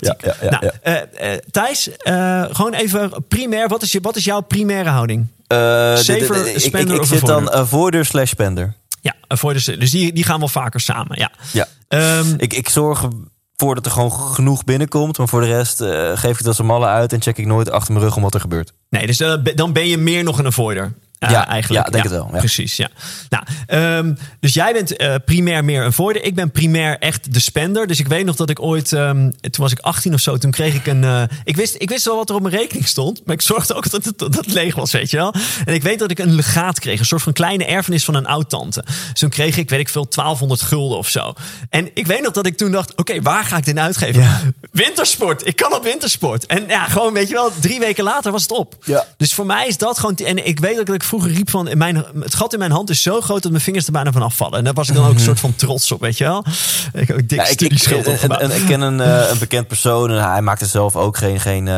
ja. 0.00 0.16
ja, 0.20 0.34
ja, 0.42 0.50
nou, 0.50 0.72
eh, 0.82 1.32
eh, 1.32 1.38
Thijs, 1.50 1.96
eh, 1.96 2.44
gewoon 2.50 2.72
even 2.74 3.12
primair. 3.28 3.68
Wat 3.68 3.82
is, 3.82 3.92
je, 3.92 3.98
wat 4.00 4.16
is 4.16 4.24
jouw 4.24 4.40
primaire 4.40 4.88
houding? 4.90 5.26
Saver, 5.46 6.46
ik- 6.46 6.62
ik, 6.62 6.74
ik, 6.90 7.04
zit 7.04 7.26
dan 7.26 7.50
avoider 7.52 8.04
slash 8.04 8.30
spender. 8.30 8.74
Ja, 9.00 9.14
avoiders. 9.26 9.64
Dus 9.64 9.90
die, 9.90 10.12
die 10.12 10.24
gaan 10.24 10.38
wel 10.38 10.48
vaker 10.48 10.80
samen. 10.80 11.18
Ja. 11.18 11.30
Ja. 11.52 11.66
Ehm, 11.88 12.34
Ik, 12.36 12.52
ik 12.54 12.68
zorg 12.68 13.08
ervoor 13.56 13.74
dat 13.74 13.86
er 13.86 13.92
gewoon 13.92 14.12
genoeg 14.12 14.64
binnenkomt. 14.64 15.18
Maar 15.18 15.28
voor 15.28 15.40
de 15.40 15.46
rest 15.46 15.76
geef 16.18 16.30
ik 16.30 16.38
het 16.38 16.46
als 16.46 16.58
een 16.58 16.66
malle 16.66 16.86
uit. 16.86 17.12
En 17.12 17.22
check 17.22 17.38
ik 17.38 17.46
nooit 17.46 17.70
achter 17.70 17.92
mijn 17.92 18.04
rug 18.04 18.16
om 18.16 18.22
wat 18.22 18.34
er 18.34 18.40
gebeurt. 18.40 18.72
Nee, 18.90 19.06
dus 19.06 19.16
dan 19.54 19.72
ben 19.72 19.88
je 19.88 19.98
meer 19.98 20.22
nog 20.24 20.38
een 20.38 20.46
avoider. 20.46 20.92
Ja, 21.30 21.46
eigenlijk. 21.48 21.84
ja, 21.84 21.90
denk 21.90 22.04
het 22.04 22.12
wel. 22.12 22.26
Precies, 22.38 22.76
ja. 22.76 22.88
Nou, 23.28 23.44
ehm, 23.66 24.14
dus 24.40 24.54
jij 24.54 24.72
bent 24.72 24.96
eh, 24.96 25.14
primair 25.24 25.64
meer 25.64 25.84
een 25.84 25.92
voider. 25.92 26.22
Ik 26.24 26.34
ben 26.34 26.50
primair 26.50 26.98
echt 26.98 27.32
de 27.34 27.40
spender. 27.40 27.86
Dus 27.86 28.00
ik 28.00 28.06
weet 28.08 28.24
nog 28.24 28.36
dat 28.36 28.50
ik 28.50 28.60
ooit, 28.62 28.92
ehm, 28.92 29.30
toen 29.40 29.62
was 29.62 29.72
ik 29.72 29.78
18 29.78 30.14
of 30.14 30.20
zo, 30.20 30.36
toen 30.36 30.50
kreeg 30.50 30.74
ik 30.74 30.86
een. 30.86 31.04
eh, 31.04 31.22
ik, 31.44 31.56
wist, 31.56 31.74
ik 31.78 31.88
wist 31.88 32.04
wel 32.04 32.16
wat 32.16 32.28
er 32.28 32.34
op 32.34 32.42
mijn 32.42 32.54
rekening 32.54 32.88
stond, 32.88 33.20
maar 33.24 33.34
ik 33.34 33.40
zorgde 33.42 33.74
ook 33.74 33.90
dat 33.90 34.04
het, 34.04 34.18
dat 34.18 34.34
het 34.34 34.52
leeg 34.52 34.74
was, 34.74 34.92
weet 34.92 35.10
je 35.10 35.16
wel. 35.16 35.34
En 35.64 35.74
ik 35.74 35.82
weet 35.82 35.98
dat 35.98 36.10
ik 36.10 36.18
een 36.18 36.34
legaat 36.34 36.80
kreeg, 36.80 36.98
een 36.98 37.04
soort 37.06 37.22
van 37.22 37.32
kleine 37.32 37.64
erfenis 37.64 38.04
van 38.04 38.14
een 38.14 38.26
oud-tante. 38.26 38.84
Dus 39.10 39.20
toen 39.20 39.30
kreeg 39.30 39.56
ik, 39.56 39.70
weet 39.70 39.80
ik 39.80 39.88
veel, 39.88 40.06
1200 40.08 40.62
gulden 40.62 40.98
of 40.98 41.08
zo. 41.08 41.32
En 41.70 41.90
ik 41.94 42.06
weet 42.06 42.22
nog 42.22 42.32
dat 42.32 42.46
ik 42.46 42.56
toen 42.56 42.70
dacht: 42.72 42.94
oké, 42.96 43.22
waar 43.22 43.44
ga 43.44 43.56
ik 43.56 43.64
dit 43.64 43.78
uitgeven? 43.78 44.22
Ja. 44.22 44.40
Wintersport. 44.70 45.46
Ik 45.46 45.56
kan 45.56 45.74
op 45.74 45.82
wintersport. 45.82 46.46
En 46.46 46.64
ja, 46.68 46.84
gewoon, 46.84 47.12
weet 47.12 47.28
je 47.28 47.34
wel, 47.34 47.50
drie 47.60 47.78
weken 47.78 48.04
later 48.04 48.32
was 48.32 48.42
het 48.42 48.50
op. 48.52 48.74
Ja. 48.84 49.06
Dus 49.16 49.34
voor 49.34 49.46
mij 49.46 49.66
is 49.66 49.78
dat 49.78 49.98
gewoon. 49.98 50.16
En 50.16 50.46
ik 50.46 50.60
weet 50.60 50.76
dat 50.76 50.94
ik 50.94 51.02
vroeger 51.12 51.30
riep 51.32 51.50
van. 51.50 51.68
in 51.68 51.78
Mijn, 51.78 52.04
het 52.20 52.34
gat 52.34 52.52
in 52.52 52.58
mijn 52.58 52.70
hand 52.70 52.90
is 52.90 53.02
zo 53.02 53.20
groot 53.20 53.42
dat 53.42 53.50
mijn 53.50 53.64
vingers 53.64 53.86
er 53.86 53.92
bijna 53.92 54.12
van 54.12 54.22
afvallen. 54.22 54.58
En 54.58 54.64
daar 54.64 54.72
was 54.72 54.88
ik 54.88 54.94
dan 54.94 55.06
ook 55.06 55.14
een 55.14 55.20
soort 55.20 55.40
van 55.40 55.56
trots 55.56 55.92
op, 55.92 56.00
weet 56.00 56.18
je 56.18 56.24
wel. 56.24 56.44
Ik 56.92 57.08
heb 57.08 57.16
ook 57.16 57.28
dik 57.28 57.38
Ja, 57.38 57.42
ik, 57.44 57.48
ik, 57.50 57.54
studieschuld 57.58 58.06
en- 58.06 58.12
opgebouwd. 58.12 58.40
en- 58.40 58.50
en 58.50 58.56
ik 58.60 58.66
ken 58.66 58.80
een, 58.80 59.00
eh, 59.00 59.30
een 59.30 59.38
bekend 59.38 59.66
persoon 59.68 60.10
en 60.10 60.30
hij 60.30 60.42
maakt 60.42 60.60
er 60.60 60.66
zelf 60.66 60.96
ook 60.96 61.16
geen, 61.16 61.40
geen 61.40 61.68
eh, 61.68 61.74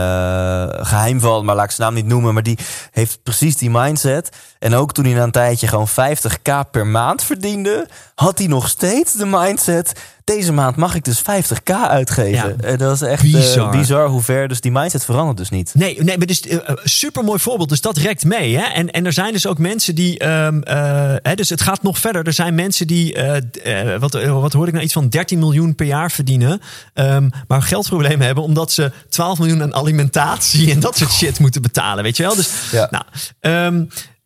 geheim 0.71 1.21
van, 1.21 1.45
maar 1.45 1.55
laat 1.55 1.65
ik 1.65 1.71
zijn 1.71 1.89
naam 1.89 2.03
niet 2.03 2.07
noemen. 2.13 2.35
Maar 2.35 2.43
die 2.43 2.59
heeft 2.91 3.19
precies 3.23 3.57
die 3.57 3.71
mindset. 3.71 4.29
En 4.59 4.75
ook 4.75 4.93
toen 4.93 5.05
hij 5.05 5.15
na 5.15 5.23
een 5.23 5.31
tijdje 5.31 5.67
gewoon 5.69 5.89
50k 5.89 6.71
per 6.71 6.87
maand 6.87 7.23
verdiende, 7.23 7.89
had 8.15 8.39
hij 8.39 8.47
nog 8.47 8.69
steeds 8.69 9.13
de 9.13 9.27
mindset. 9.27 9.93
Deze 10.25 10.53
maand 10.53 10.77
mag 10.77 10.95
ik 10.95 11.05
dus 11.05 11.21
50k 11.23 11.73
uitgeven. 11.89 12.31
Ja. 12.61 12.65
En 12.65 12.79
dat 12.79 12.95
is 12.95 13.01
echt 13.09 13.25
eh, 13.25 13.33
Bizar. 13.33 13.71
bizar 13.71 14.09
hoe 14.09 14.23
ver. 14.23 14.49
Dus 14.49 14.61
die 14.61 14.71
mindset 14.73 15.05
verandert 15.05 15.39
dus 15.39 15.51
niet. 15.51 15.71
Nee, 15.75 16.03
nee, 16.03 16.19
maar 16.19 16.27
dus 16.27 16.47
uh, 16.47 16.59
super 16.85 17.25
mooi 17.25 17.39
voorbeeld. 17.39 17.69
Dus 17.69 17.81
dat 17.81 17.97
rekt 17.97 18.25
mee. 18.25 18.57
Hè? 18.57 18.63
En, 18.65 18.91
en 18.91 19.07
er 19.07 19.13
zijn 19.13 19.33
dus 19.33 19.47
ook 19.47 19.59
mensen 19.59 19.95
die. 19.95 20.19
ehm, 20.19 20.61
eh, 20.63 21.15
hè, 21.23 21.35
dus 21.35 21.49
het 21.49 21.61
gaat 21.61 21.83
nog 21.83 21.99
verder. 21.99 22.27
Er 22.27 22.33
zijn 22.33 22.55
mensen 22.55 22.87
die. 22.87 23.15
eh, 23.15 23.93
eh, 23.95 24.01
wat, 24.01 24.15
eh, 24.15 24.41
wat 24.41 24.53
hoorde 24.53 24.67
ik 24.67 24.73
nou? 24.73 24.85
Iets 24.85 24.95
van 24.95 25.09
13 25.09 25.39
miljoen 25.39 25.75
per 25.75 25.87
jaar 25.87 26.11
verdienen. 26.11 26.61
ehm, 26.95 27.29
maar 27.49 27.63
geldproblemen 27.63 28.27
hebben. 28.27 28.45
Omdat 28.45 28.73
ze 28.73 28.93
12 29.09 29.39
miljoen 29.39 29.63
aan 29.63 29.75
alimentatie 29.75 30.71
en 30.71 30.81
dat 30.81 30.97
soort 30.97 31.13
shit 31.13 31.39
moeten 31.39 31.63
betalen. 31.63 32.03
Weet 32.05 32.17
je 32.17 32.23
wel? 32.23 32.35
Dus. 32.35 32.51
Ja. 32.73 32.89
Nou, 32.91 33.05
ehm, 33.41 33.85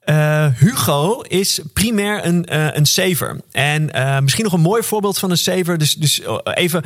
eh, 0.09 0.47
Hugo 0.57 1.21
is 1.21 1.61
primair 1.73 2.25
een, 2.25 2.47
eh, 2.47 2.67
een 2.73 2.87
saver. 2.87 3.41
En 3.51 3.93
eh, 3.93 4.21
misschien 4.21 4.45
nog 4.45 4.53
een 4.53 4.61
mooi 4.61 4.83
voorbeeld 4.83 5.19
van 5.19 5.31
een 5.31 5.39
saver. 5.39 5.79
Dus, 5.79 5.95
dus 5.95 6.25
oh, 6.25 6.39
even 6.45 6.83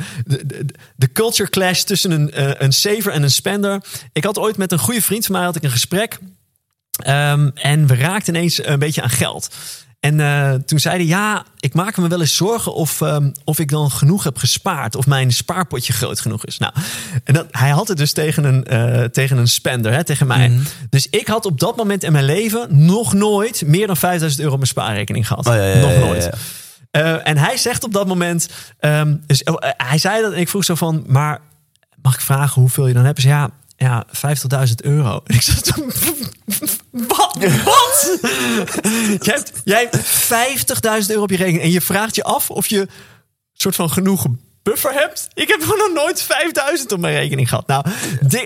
de, 0.95 1.11
culture 1.13 1.49
clash 1.49 1.81
tussen 1.81 2.11
een, 2.11 2.31
een 2.63 2.73
saver 2.73 3.11
en 3.11 3.23
een 3.23 3.31
spender. 3.31 3.83
Ik 4.13 4.23
had 4.23 4.37
ooit 4.37 4.57
met 4.57 4.71
een 4.71 4.79
goede 4.79 5.01
vriend 5.01 5.25
van 5.25 5.35
mij 5.35 5.43
had 5.43 5.55
ik 5.55 5.63
een 5.63 5.71
gesprek. 5.71 6.19
Ehm, 7.03 7.49
en 7.53 7.87
we 7.87 7.95
raakten 7.95 8.35
ineens 8.35 8.65
een 8.65 8.79
beetje 8.79 9.01
aan 9.01 9.09
geld. 9.09 9.55
En 10.03 10.19
eh, 10.19 10.53
toen 10.53 10.79
zei 10.79 10.95
hij, 10.95 11.05
ja, 11.05 11.45
ik 11.59 11.73
maak 11.73 11.97
me 11.97 12.07
wel 12.07 12.21
eens 12.21 12.35
zorgen 12.35 12.73
of, 12.73 13.01
ehm, 13.01 13.31
of 13.43 13.59
ik 13.59 13.69
dan 13.69 13.91
genoeg 13.91 14.23
heb 14.23 14.37
gespaard. 14.37 14.95
Of 14.95 15.07
mijn 15.07 15.31
spaarpotje 15.31 15.93
groot 15.93 16.19
genoeg 16.19 16.45
is. 16.45 16.57
Nou, 16.57 16.73
en 17.23 17.33
dat, 17.33 17.47
hij 17.51 17.69
had 17.69 17.87
het 17.87 17.97
dus 17.97 18.13
tegen 18.13 18.43
een, 18.43 18.65
eh, 18.65 19.03
tegen 19.03 19.37
een 19.37 19.47
spender, 19.47 19.93
hè, 19.93 20.03
tegen 20.03 20.27
mij. 20.27 20.59
Dus 20.89 21.07
ik 21.09 21.27
had 21.27 21.45
op 21.45 21.59
dat 21.59 21.75
moment 21.75 22.03
in 22.03 22.11
mijn 22.11 22.25
leven 22.25 22.85
nog 22.85 23.13
nooit 23.13 23.63
meer 23.65 23.87
dan 23.87 23.97
5000 23.97 24.41
euro 24.41 24.53
op 24.53 24.59
mijn 24.59 24.69
spaarrekening 24.69 25.27
gehad. 25.27 25.47
Oh, 25.47 25.53
ja, 25.53 25.63
ja, 25.63 25.79
nog 25.79 25.97
nooit. 25.97 26.23
ja. 26.23 26.31
Eh, 26.91 27.27
en 27.27 27.37
hij 27.37 27.57
zegt 27.57 27.83
op 27.83 27.93
dat 27.93 28.07
moment, 28.07 28.49
ehm, 28.79 29.15
dus, 29.25 29.43
oh, 29.43 29.55
hij 29.77 29.97
zei 29.97 30.21
dat 30.21 30.33
en 30.33 30.39
ik 30.39 30.49
vroeg 30.49 30.63
zo 30.63 30.75
van, 30.75 31.03
maar 31.07 31.39
mag 32.01 32.13
ik 32.13 32.21
vragen 32.21 32.61
hoeveel 32.61 32.87
je 32.87 32.93
dan 32.93 33.05
hebt? 33.05 33.15
Dus 33.15 33.25
ja, 33.25 33.49
ja, 33.83 34.05
50.000 34.67 34.73
euro. 34.75 35.21
En 35.25 35.35
ik 35.35 35.41
zat 35.41 35.71
wat? 36.91 37.37
Wat? 37.63 38.17
jij 39.21 39.35
hebt, 39.35 39.51
jij 39.63 39.89
hebt 39.91 39.97
50.000 41.05 41.09
euro 41.09 41.21
op 41.21 41.29
je 41.29 41.37
rekening 41.37 41.63
en 41.63 41.71
je 41.71 41.81
vraagt 41.81 42.15
je 42.15 42.23
af 42.23 42.49
of 42.49 42.67
je 42.67 42.87
soort 43.53 43.75
van 43.75 43.89
genoeg 43.89 44.25
buffer 44.63 44.93
hebt. 44.93 45.27
Ik 45.33 45.47
heb 45.47 45.61
gewoon 45.61 45.77
nog 45.77 46.03
nooit 46.03 46.21
5000 46.21 46.91
op 46.91 46.99
mijn 46.99 47.15
rekening 47.15 47.49
gehad. 47.49 47.67
Nou, 47.67 47.85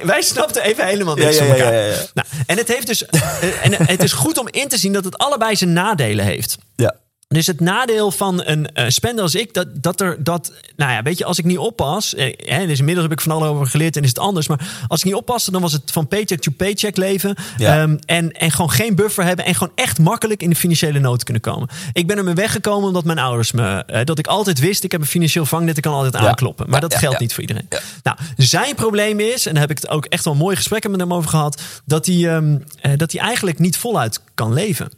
wij 0.03 0.21
snapten 0.21 0.63
even 0.63 0.85
helemaal 0.85 1.15
niks 1.15 1.37
Ja, 1.37 1.43
ja, 1.43 1.49
van 1.49 1.57
elkaar. 1.59 1.73
ja, 1.73 1.85
ja. 1.85 2.05
Nou, 2.13 2.27
en 2.45 2.57
het 2.57 2.67
heeft 2.67 2.87
dus, 2.87 3.05
eh, 3.05 3.65
en 3.65 3.85
het 3.85 4.03
is 4.03 4.13
goed 4.13 4.37
om 4.37 4.47
in 4.51 4.67
te 4.67 4.77
zien 4.77 4.93
dat 4.93 5.03
het 5.03 5.17
allebei 5.17 5.55
zijn 5.55 5.73
nadelen 5.73 6.25
heeft. 6.25 6.57
Ja. 6.75 6.95
Dus 7.29 7.47
het 7.47 7.59
nadeel 7.59 8.11
van 8.11 8.41
een 8.45 8.71
eh, 8.73 8.85
spender 8.89 9.23
als 9.23 9.35
ik, 9.35 9.53
dat, 9.53 9.67
dat 9.73 10.01
er 10.01 10.23
dat, 10.23 10.51
nou 10.75 10.91
ja, 10.91 11.01
weet 11.01 11.17
je, 11.17 11.25
als 11.25 11.37
ik 11.39 11.45
niet 11.45 11.57
oppas, 11.57 12.15
eh, 12.15 12.33
hè, 12.37 12.67
dus 12.67 12.79
inmiddels 12.79 13.07
heb 13.07 13.17
ik 13.17 13.23
van 13.23 13.31
alles 13.31 13.47
over 13.47 13.67
geleerd 13.67 13.95
en 13.95 14.03
is 14.03 14.09
het 14.09 14.19
anders, 14.19 14.47
maar 14.47 14.85
als 14.87 14.99
ik 14.99 15.05
niet 15.05 15.15
oppaste, 15.15 15.51
dan 15.51 15.61
was 15.61 15.71
het 15.73 15.91
van 15.91 16.07
paycheck 16.07 16.41
to 16.41 16.51
paycheck 16.57 16.97
leven 16.97 17.35
Ja. 17.57 17.81
Ehm, 17.81 17.97
en, 18.05 18.31
en 18.31 18.51
gewoon 18.51 18.71
geen 18.71 18.95
buffer 18.95 19.23
hebben 19.23 19.45
en 19.45 19.55
gewoon 19.55 19.73
echt 19.75 19.99
makkelijk 19.99 20.43
in 20.43 20.49
de 20.49 20.55
financiële 20.55 20.99
nood 20.99 21.23
kunnen 21.23 21.41
komen. 21.41 21.67
Ik 21.93 22.07
ben 22.07 22.17
er 22.17 22.23
mee 22.23 22.33
weggekomen 22.33 22.87
omdat 22.87 23.03
mijn 23.03 23.19
ouders 23.19 23.51
me, 23.51 23.83
eh, 23.85 24.03
dat 24.05 24.19
ik 24.19 24.27
altijd 24.27 24.59
wist, 24.59 24.83
ik 24.83 24.91
heb 24.91 25.01
een 25.01 25.07
financieel 25.07 25.45
vangnet, 25.45 25.77
ik 25.77 25.83
kan 25.83 25.93
altijd 25.93 26.13
Ja. 26.23 26.29
aankloppen, 26.29 26.65
maar 26.69 26.81
Ja, 26.81 26.87
dat 26.87 26.97
geldt 26.99 27.19
niet 27.19 27.33
voor 27.33 27.41
iedereen. 27.41 27.67
Nou, 28.03 28.17
zijn 28.37 28.75
probleem 28.75 29.19
is, 29.19 29.45
en 29.45 29.51
daar 29.53 29.61
heb 29.61 29.71
ik 29.71 29.77
het 29.81 29.89
ook 29.89 30.05
echt 30.05 30.23
wel 30.25 30.35
mooie 30.35 30.55
gesprekken 30.55 30.91
met 30.91 30.99
hem 30.99 31.13
over 31.13 31.29
gehad, 31.29 31.61
dat 31.85 32.05
hij, 32.05 32.35
ehm, 32.35 32.57
eh, 32.81 32.91
dat 32.95 33.11
hij 33.11 33.21
eigenlijk 33.21 33.59
niet 33.59 33.77
voluit 33.77 34.21
kan 34.33 34.53
leven. 34.53 34.91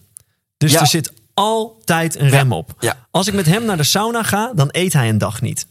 Dus 0.58 0.72
Ja. 0.72 0.80
er 0.80 0.88
zit 0.88 1.12
altijd 1.40 2.20
een 2.20 2.30
rem 2.30 2.52
op. 2.52 2.72
Als 3.12 3.28
ik 3.28 3.34
met 3.34 3.46
hem 3.46 3.66
naar 3.66 3.78
de 3.78 3.84
sauna 3.84 4.24
ga, 4.24 4.52
dan 4.56 4.68
eet 4.72 4.94
hij 4.94 5.10
een 5.10 5.18
dag 5.18 5.42
niet. 5.42 5.68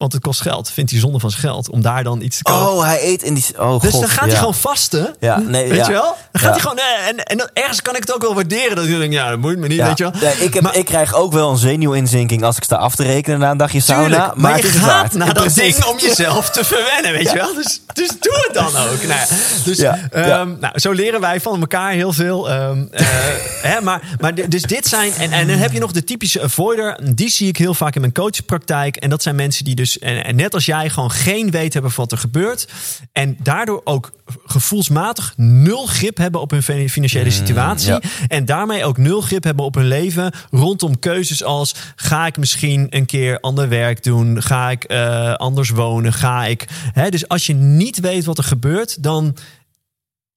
Want 0.00 0.12
het 0.12 0.22
kost 0.22 0.40
geld. 0.40 0.70
Vindt 0.70 0.90
hij 0.90 1.00
zonde 1.00 1.18
van 1.20 1.30
zijn 1.30 1.42
geld 1.42 1.70
om 1.70 1.82
daar 1.82 2.04
dan 2.04 2.20
iets 2.20 2.36
te 2.36 2.42
kopen. 2.42 2.72
Oh, 2.72 2.82
hij 2.84 2.98
eet 3.04 3.22
in 3.22 3.34
die... 3.34 3.44
Oh, 3.58 3.80
dus 3.80 3.90
god, 3.90 4.00
dan 4.00 4.10
gaat 4.10 4.24
ja. 4.24 4.26
hij 4.30 4.36
gewoon 4.38 4.54
vasten. 4.54 5.14
Ja, 5.18 5.38
nee, 5.38 5.68
weet 5.68 5.78
ja. 5.78 5.86
je 5.86 5.92
wel? 5.92 6.16
Dan 6.32 6.40
gaat 6.40 6.42
Ja. 6.42 6.50
hij 6.50 6.60
gewoon. 6.60 6.78
eh, 6.78 7.08
En, 7.08 7.16
en 7.24 7.50
ergens 7.52 7.82
kan 7.82 7.94
ik 7.94 8.00
het 8.00 8.14
ook 8.14 8.22
wel 8.22 8.34
waarderen. 8.34 8.76
Dat 8.76 8.84
ik 8.84 8.98
denk, 8.98 9.12
ja, 9.12 9.28
dat 9.30 9.38
moet 9.38 9.58
me 9.58 9.66
niet, 9.68 9.80
weet 9.82 9.98
je 9.98 10.04
wel. 10.10 10.12
Ja, 10.20 10.30
ik, 10.44 10.54
heb, 10.54 10.62
Maar- 10.62 10.76
ik 10.76 10.84
krijg 10.84 11.14
ook 11.14 11.32
wel 11.32 11.50
een 11.50 11.56
zenuwinzinking 11.56 12.42
als 12.42 12.56
ik 12.56 12.62
sta 12.64 12.76
af 12.76 12.94
te 12.94 13.02
rekenen 13.02 13.38
na 13.38 13.50
een 13.50 13.56
dagje 13.56 13.80
sauna. 13.80 14.06
Tuurlijk, 14.08 14.34
maar, 14.34 14.56
je 14.56 14.66
het 14.66 14.76
gaat 14.76 15.12
naar 15.12 15.34
dat 15.34 15.54
ding 15.54 15.84
om 15.84 15.98
jezelf 15.98 16.50
te 16.50 16.64
verwennen, 16.64 17.12
weet 17.12 17.30
je 17.30 17.36
wel. 17.36 17.54
Dus, 17.54 17.80
dus 17.92 18.08
doe 18.20 18.44
het 18.46 18.54
dan 18.54 18.66
ook. 18.82 19.02
Nou, 19.06 19.20
dus 19.64 19.78
ehm. 19.78 20.54
Nou, 20.60 20.78
zo 20.78 20.92
leren 20.92 21.20
wij 21.20 21.40
van 21.40 21.60
elkaar 21.60 21.92
heel 21.92 22.12
veel. 22.12 22.50
eh, 22.50 22.70
hè, 23.72 23.80
maar, 23.80 24.02
maar 24.20 24.34
dus 24.48 24.62
dit 24.62 24.86
zijn... 24.86 25.12
En, 25.18 25.32
en 25.32 25.46
dan 25.46 25.56
heb 25.56 25.72
je 25.72 25.78
nog 25.80 25.92
de 25.92 26.04
typische 26.04 26.42
avoider. 26.42 26.98
Die 27.14 27.30
zie 27.30 27.48
ik 27.48 27.56
heel 27.56 27.74
vaak 27.74 27.94
in 27.94 28.00
mijn 28.00 28.12
coachpraktijk. 28.12 28.96
En 28.96 29.10
dat 29.10 29.22
zijn 29.22 29.34
mensen 29.36 29.64
die 29.64 29.74
dus, 29.74 29.89
en, 29.98 30.24
en 30.24 30.36
net 30.36 30.54
als 30.54 30.66
jij, 30.66 30.90
gewoon 30.90 31.10
geen 31.10 31.50
weet 31.50 31.72
hebben 31.72 31.90
van 31.90 32.04
wat 32.04 32.12
er 32.12 32.18
gebeurt. 32.18 32.68
En 33.12 33.36
daardoor 33.42 33.80
ook 33.84 34.12
gevoelsmatig 34.46 35.32
nul 35.36 35.86
grip 35.86 36.16
hebben 36.16 36.40
op 36.40 36.50
hun 36.50 36.62
fin- 36.62 36.88
financiële 36.90 37.30
situatie. 37.30 37.90
ja. 37.90 38.00
En 38.28 38.44
daarmee 38.44 38.84
ook 38.84 38.96
nul 38.98 39.20
grip 39.20 39.44
hebben 39.44 39.64
op 39.64 39.74
hun 39.74 39.86
leven 39.88 40.32
rondom 40.50 40.98
keuzes 40.98 41.44
als 41.44 41.74
ga 41.96 42.26
ik 42.26 42.36
misschien 42.36 42.86
een 42.90 43.06
keer 43.06 43.40
ander 43.40 43.68
werk 43.68 44.02
doen, 44.02 44.42
ga 44.42 44.70
ik 44.70 44.84
eh, 44.84 45.34
anders 45.34 45.70
wonen, 45.70 46.12
ga 46.12 46.44
ik. 46.44 46.68
Hè, 46.92 47.08
dus 47.08 47.28
als 47.28 47.46
je 47.46 47.54
niet 47.54 48.00
weet 48.00 48.24
wat 48.24 48.38
er 48.38 48.44
gebeurt, 48.44 49.02
dan 49.02 49.36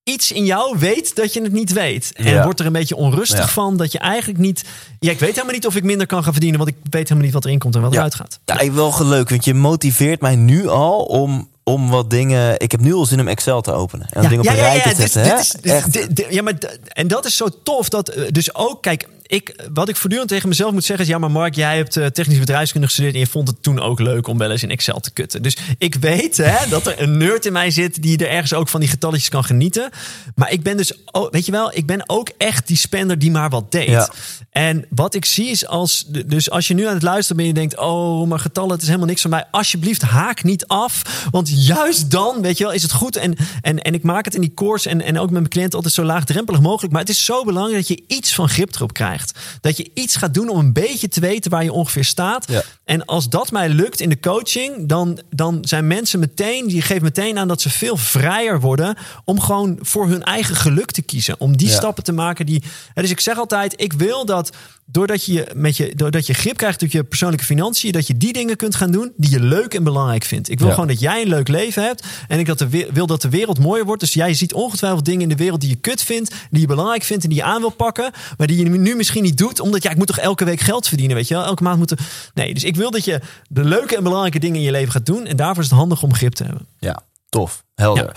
iets 0.03 0.31
in 0.31 0.45
jou 0.45 0.77
weet 0.79 1.15
dat 1.15 1.33
je 1.33 1.41
het 1.41 1.51
niet 1.51 1.73
weet. 1.73 2.11
En 2.15 2.29
Ja. 2.29 2.43
wordt 2.43 2.59
er 2.59 2.65
een 2.65 2.71
beetje 2.71 2.95
onrustig 2.95 3.39
Ja. 3.39 3.47
van 3.47 3.77
dat 3.77 3.91
je 3.91 3.99
eigenlijk 3.99 4.39
niet. 4.39 4.63
Ja, 4.99 5.11
ik 5.11 5.19
weet 5.19 5.31
helemaal 5.33 5.53
niet 5.53 5.67
of 5.67 5.75
ik 5.75 5.83
minder 5.83 6.07
kan 6.07 6.23
gaan 6.23 6.31
verdienen, 6.31 6.59
want 6.59 6.71
ik 6.71 6.75
weet 6.89 7.01
helemaal 7.03 7.23
niet 7.23 7.33
wat 7.33 7.45
erin 7.45 7.59
komt 7.59 7.75
en 7.75 7.81
wat 7.81 7.91
Ja. 7.91 7.97
eruit 7.97 8.15
gaat. 8.15 8.39
Ja, 8.45 8.59
ik 8.59 8.71
wel 8.71 9.05
leuk, 9.05 9.29
want 9.29 9.45
je 9.45 9.53
motiveert 9.53 10.21
mij 10.21 10.35
nu 10.35 10.67
al 10.67 11.03
om, 11.03 11.49
om 11.63 11.89
wat 11.89 12.09
dingen... 12.09 12.59
Ik 12.59 12.71
heb 12.71 12.79
nu 12.81 12.93
al 12.93 13.05
zin 13.05 13.19
om 13.19 13.27
Excel 13.27 13.61
te 13.61 13.71
openen. 13.71 14.07
En 14.09 14.21
dingen 14.21 14.39
op 14.39 14.45
een 14.47 14.55
rijtje 14.55 14.89
te 14.89 14.95
dit- 14.95 15.11
zetten. 15.11 16.29
ja, 16.29 16.41
maar 16.41 16.53
en 16.87 17.07
dat 17.07 17.25
is 17.25 17.35
zo 17.37 17.47
tof. 17.63 17.89
Dat, 17.89 18.09
eh, 18.09 18.23
dus 18.31 18.55
ook, 18.55 18.81
kijk, 18.81 19.07
ik, 19.27 19.67
wat 19.73 19.89
ik 19.89 19.95
voortdurend 19.95 20.29
tegen 20.29 20.49
mezelf 20.49 20.71
moet 20.71 20.83
zeggen 20.83 21.05
is... 21.05 21.11
ja, 21.11 21.17
maar 21.17 21.31
Mark, 21.31 21.55
jij 21.55 21.75
hebt 21.75 21.97
eh, 21.97 22.05
technisch 22.05 22.39
bedrijfskunde 22.39 22.87
gestudeerd... 22.87 23.13
en 23.13 23.19
je 23.19 23.27
vond 23.27 23.47
het 23.47 23.63
toen 23.63 23.79
ook 23.79 23.99
leuk 23.99 24.27
om 24.27 24.37
wel 24.37 24.51
eens 24.51 24.63
in 24.63 24.69
Excel 24.69 24.99
te 24.99 25.11
kutten. 25.11 25.41
Dus 25.41 25.57
ik 25.77 25.95
weet 25.95 26.37
hè, 26.37 26.67
dat 26.69 26.87
er 26.87 27.01
een 27.01 27.17
nerd 27.17 27.45
in 27.45 27.53
mij 27.53 27.71
zit... 27.71 28.01
die 28.01 28.17
er 28.17 28.29
ergens 28.29 28.53
ook 28.53 28.69
van 28.69 28.79
die 28.79 28.89
getalletjes 28.89 29.29
kan 29.29 29.43
genieten. 29.43 29.89
Maar 30.35 30.51
ik 30.51 30.63
ben 30.63 30.77
dus, 30.77 30.93
oh, 31.11 31.31
weet 31.31 31.45
je 31.45 31.51
wel... 31.51 31.75
ik 31.75 31.85
ben 31.85 32.09
ook 32.09 32.29
echt 32.37 32.67
die 32.67 32.77
spender 32.77 33.19
die 33.19 33.31
maar 33.31 33.49
wat 33.49 33.71
deed. 33.71 33.87
Ja. 33.87 34.09
En 34.49 34.85
wat 34.89 35.13
ik 35.13 35.25
zie 35.25 35.49
is 35.49 35.67
als... 35.67 36.05
Dus 36.25 36.49
als 36.49 36.67
je 36.67 36.73
nu 36.73 36.87
aan 36.87 36.93
het 36.93 37.03
luisteren 37.03 37.43
bent 37.43 37.57
en 37.57 37.61
je 37.61 37.67
denkt... 37.67 37.85
oh, 37.85 38.27
maar 38.27 38.39
getallen, 38.39 38.71
het 38.71 38.81
is 38.81 38.87
helemaal 38.87 39.07
niks 39.07 39.21
van 39.21 39.29
mij. 39.29 39.45
Alsjeblieft, 39.51 40.01
haak 40.01 40.43
niet 40.43 40.67
af. 40.67 41.27
Want 41.31 41.65
juist 41.65 42.11
dan, 42.11 42.41
weet 42.41 42.57
je 42.57 42.63
wel, 42.63 42.73
is 42.73 42.81
het 42.81 42.91
goed. 42.91 43.15
En, 43.15 43.35
en, 43.61 43.81
en 43.81 43.93
ik 43.93 44.03
maak 44.03 44.25
het 44.25 44.35
in 44.35 44.41
die 44.41 44.53
course 44.53 44.89
en, 44.89 45.01
en 45.01 45.17
ook 45.17 45.29
met 45.29 45.39
mijn 45.39 45.49
cliënten 45.49 45.75
altijd 45.75 45.93
zo 45.93 46.03
laagdrempelig 46.03 46.61
mogelijk. 46.61 46.91
Maar 46.91 47.01
het 47.01 47.09
is 47.09 47.25
zo 47.25 47.43
belangrijk 47.43 47.87
dat 47.87 47.97
je 47.97 48.03
iets 48.07 48.33
van 48.33 48.49
grip 48.49 48.75
erop 48.75 48.93
krijgt. 48.93 49.22
Dat 49.61 49.77
je 49.77 49.91
iets 49.93 50.15
gaat 50.15 50.33
doen 50.33 50.49
om 50.49 50.59
een 50.59 50.73
beetje 50.73 51.07
te 51.07 51.19
weten 51.19 51.51
waar 51.51 51.63
je 51.63 51.71
ongeveer 51.71 52.03
staat. 52.05 52.45
Ja. 52.51 52.63
En 52.85 53.05
als 53.05 53.29
dat 53.29 53.51
mij 53.51 53.69
lukt 53.69 53.99
in 53.99 54.09
de 54.09 54.19
coaching, 54.19 54.87
dan, 54.87 55.19
dan 55.29 55.57
zijn 55.61 55.87
mensen 55.87 56.19
meteen, 56.19 56.67
die 56.67 56.81
geven 56.81 57.03
meteen 57.03 57.37
aan 57.37 57.47
dat 57.47 57.61
ze 57.61 57.69
veel 57.69 57.97
vrijer 57.97 58.59
worden 58.59 58.97
om 59.25 59.39
gewoon 59.39 59.77
voor 59.81 60.07
hun 60.07 60.23
eigen 60.23 60.55
geluk 60.55 60.91
te 60.91 61.01
kiezen. 61.01 61.39
Om 61.39 61.57
die 61.57 61.67
Ja. 61.67 61.73
stappen 61.75 62.03
te 62.03 62.11
maken 62.11 62.45
die. 62.45 62.63
Dus 62.93 63.09
ik 63.09 63.19
zeg 63.19 63.37
altijd, 63.37 63.73
ik 63.81 63.93
wil 63.93 64.25
dat 64.25 64.51
doordat 64.93 65.25
je, 65.25 65.47
met 65.55 65.77
je, 65.77 65.95
doordat 65.95 66.27
je 66.27 66.33
grip 66.33 66.57
krijgt 66.57 66.81
op 66.83 66.89
je 66.91 67.03
persoonlijke 67.03 67.45
financiën, 67.45 67.91
dat 67.91 68.07
je 68.07 68.17
die 68.17 68.33
dingen 68.33 68.55
kunt 68.55 68.75
gaan 68.75 68.91
doen 68.91 69.11
die 69.17 69.29
je 69.31 69.39
leuk 69.39 69.73
en 69.73 69.83
belangrijk 69.83 70.23
vindt. 70.23 70.49
Ik 70.49 70.57
wil 70.59 70.67
Ja. 70.67 70.73
gewoon 70.73 70.87
dat 70.89 70.99
jij 70.99 71.21
een 71.21 71.27
leuk 71.27 71.47
leven 71.47 71.83
hebt 71.83 72.05
en 72.27 72.39
ik 72.39 72.45
dat 72.45 72.57
de, 72.59 72.87
wil 72.93 73.07
dat 73.07 73.21
de 73.21 73.29
wereld 73.29 73.59
mooier 73.59 73.85
wordt. 73.85 74.01
Dus 74.01 74.13
jij 74.13 74.33
ziet 74.33 74.53
ongetwijfeld 74.53 75.05
dingen 75.05 75.21
in 75.21 75.29
de 75.29 75.35
wereld 75.35 75.61
die 75.61 75.69
je 75.69 75.75
kut 75.75 76.01
vindt, 76.03 76.35
die 76.51 76.61
je 76.61 76.67
belangrijk 76.67 77.03
vindt 77.03 77.23
en 77.23 77.29
die 77.29 77.37
je 77.37 77.43
aan 77.45 77.59
wil 77.61 77.69
pakken, 77.69 78.11
maar 78.37 78.47
die 78.47 78.57
je 78.57 78.69
nu 78.69 78.95
misschien 78.95 79.23
niet 79.23 79.37
doet, 79.37 79.59
omdat 79.59 79.83
ja, 79.83 79.89
ik 79.89 79.97
moet 79.97 80.07
toch 80.07 80.19
elke 80.19 80.45
week 80.45 80.59
geld 80.59 80.87
verdienen, 80.87 81.15
weet 81.15 81.27
je 81.27 81.33
wel? 81.33 81.45
Elke 81.45 81.63
maand 81.63 81.77
moeten. 81.77 81.97
Nee, 82.33 82.53
dus 82.53 82.63
ik 82.63 82.75
wil 82.75 82.91
dat 82.91 83.05
je 83.05 83.21
de 83.47 83.63
leuke 83.63 83.95
en 83.97 84.03
belangrijke 84.03 84.39
dingen 84.39 84.57
in 84.57 84.63
je 84.65 84.71
leven 84.71 84.91
gaat 84.91 85.05
doen 85.05 85.25
en 85.25 85.35
daarvoor 85.35 85.63
is 85.63 85.69
het 85.69 85.79
handig 85.79 86.03
om 86.03 86.13
grip 86.13 86.33
te 86.33 86.43
hebben. 86.43 86.65
Ja, 86.79 87.01
tof. 87.29 87.63
Helder. 87.75 88.11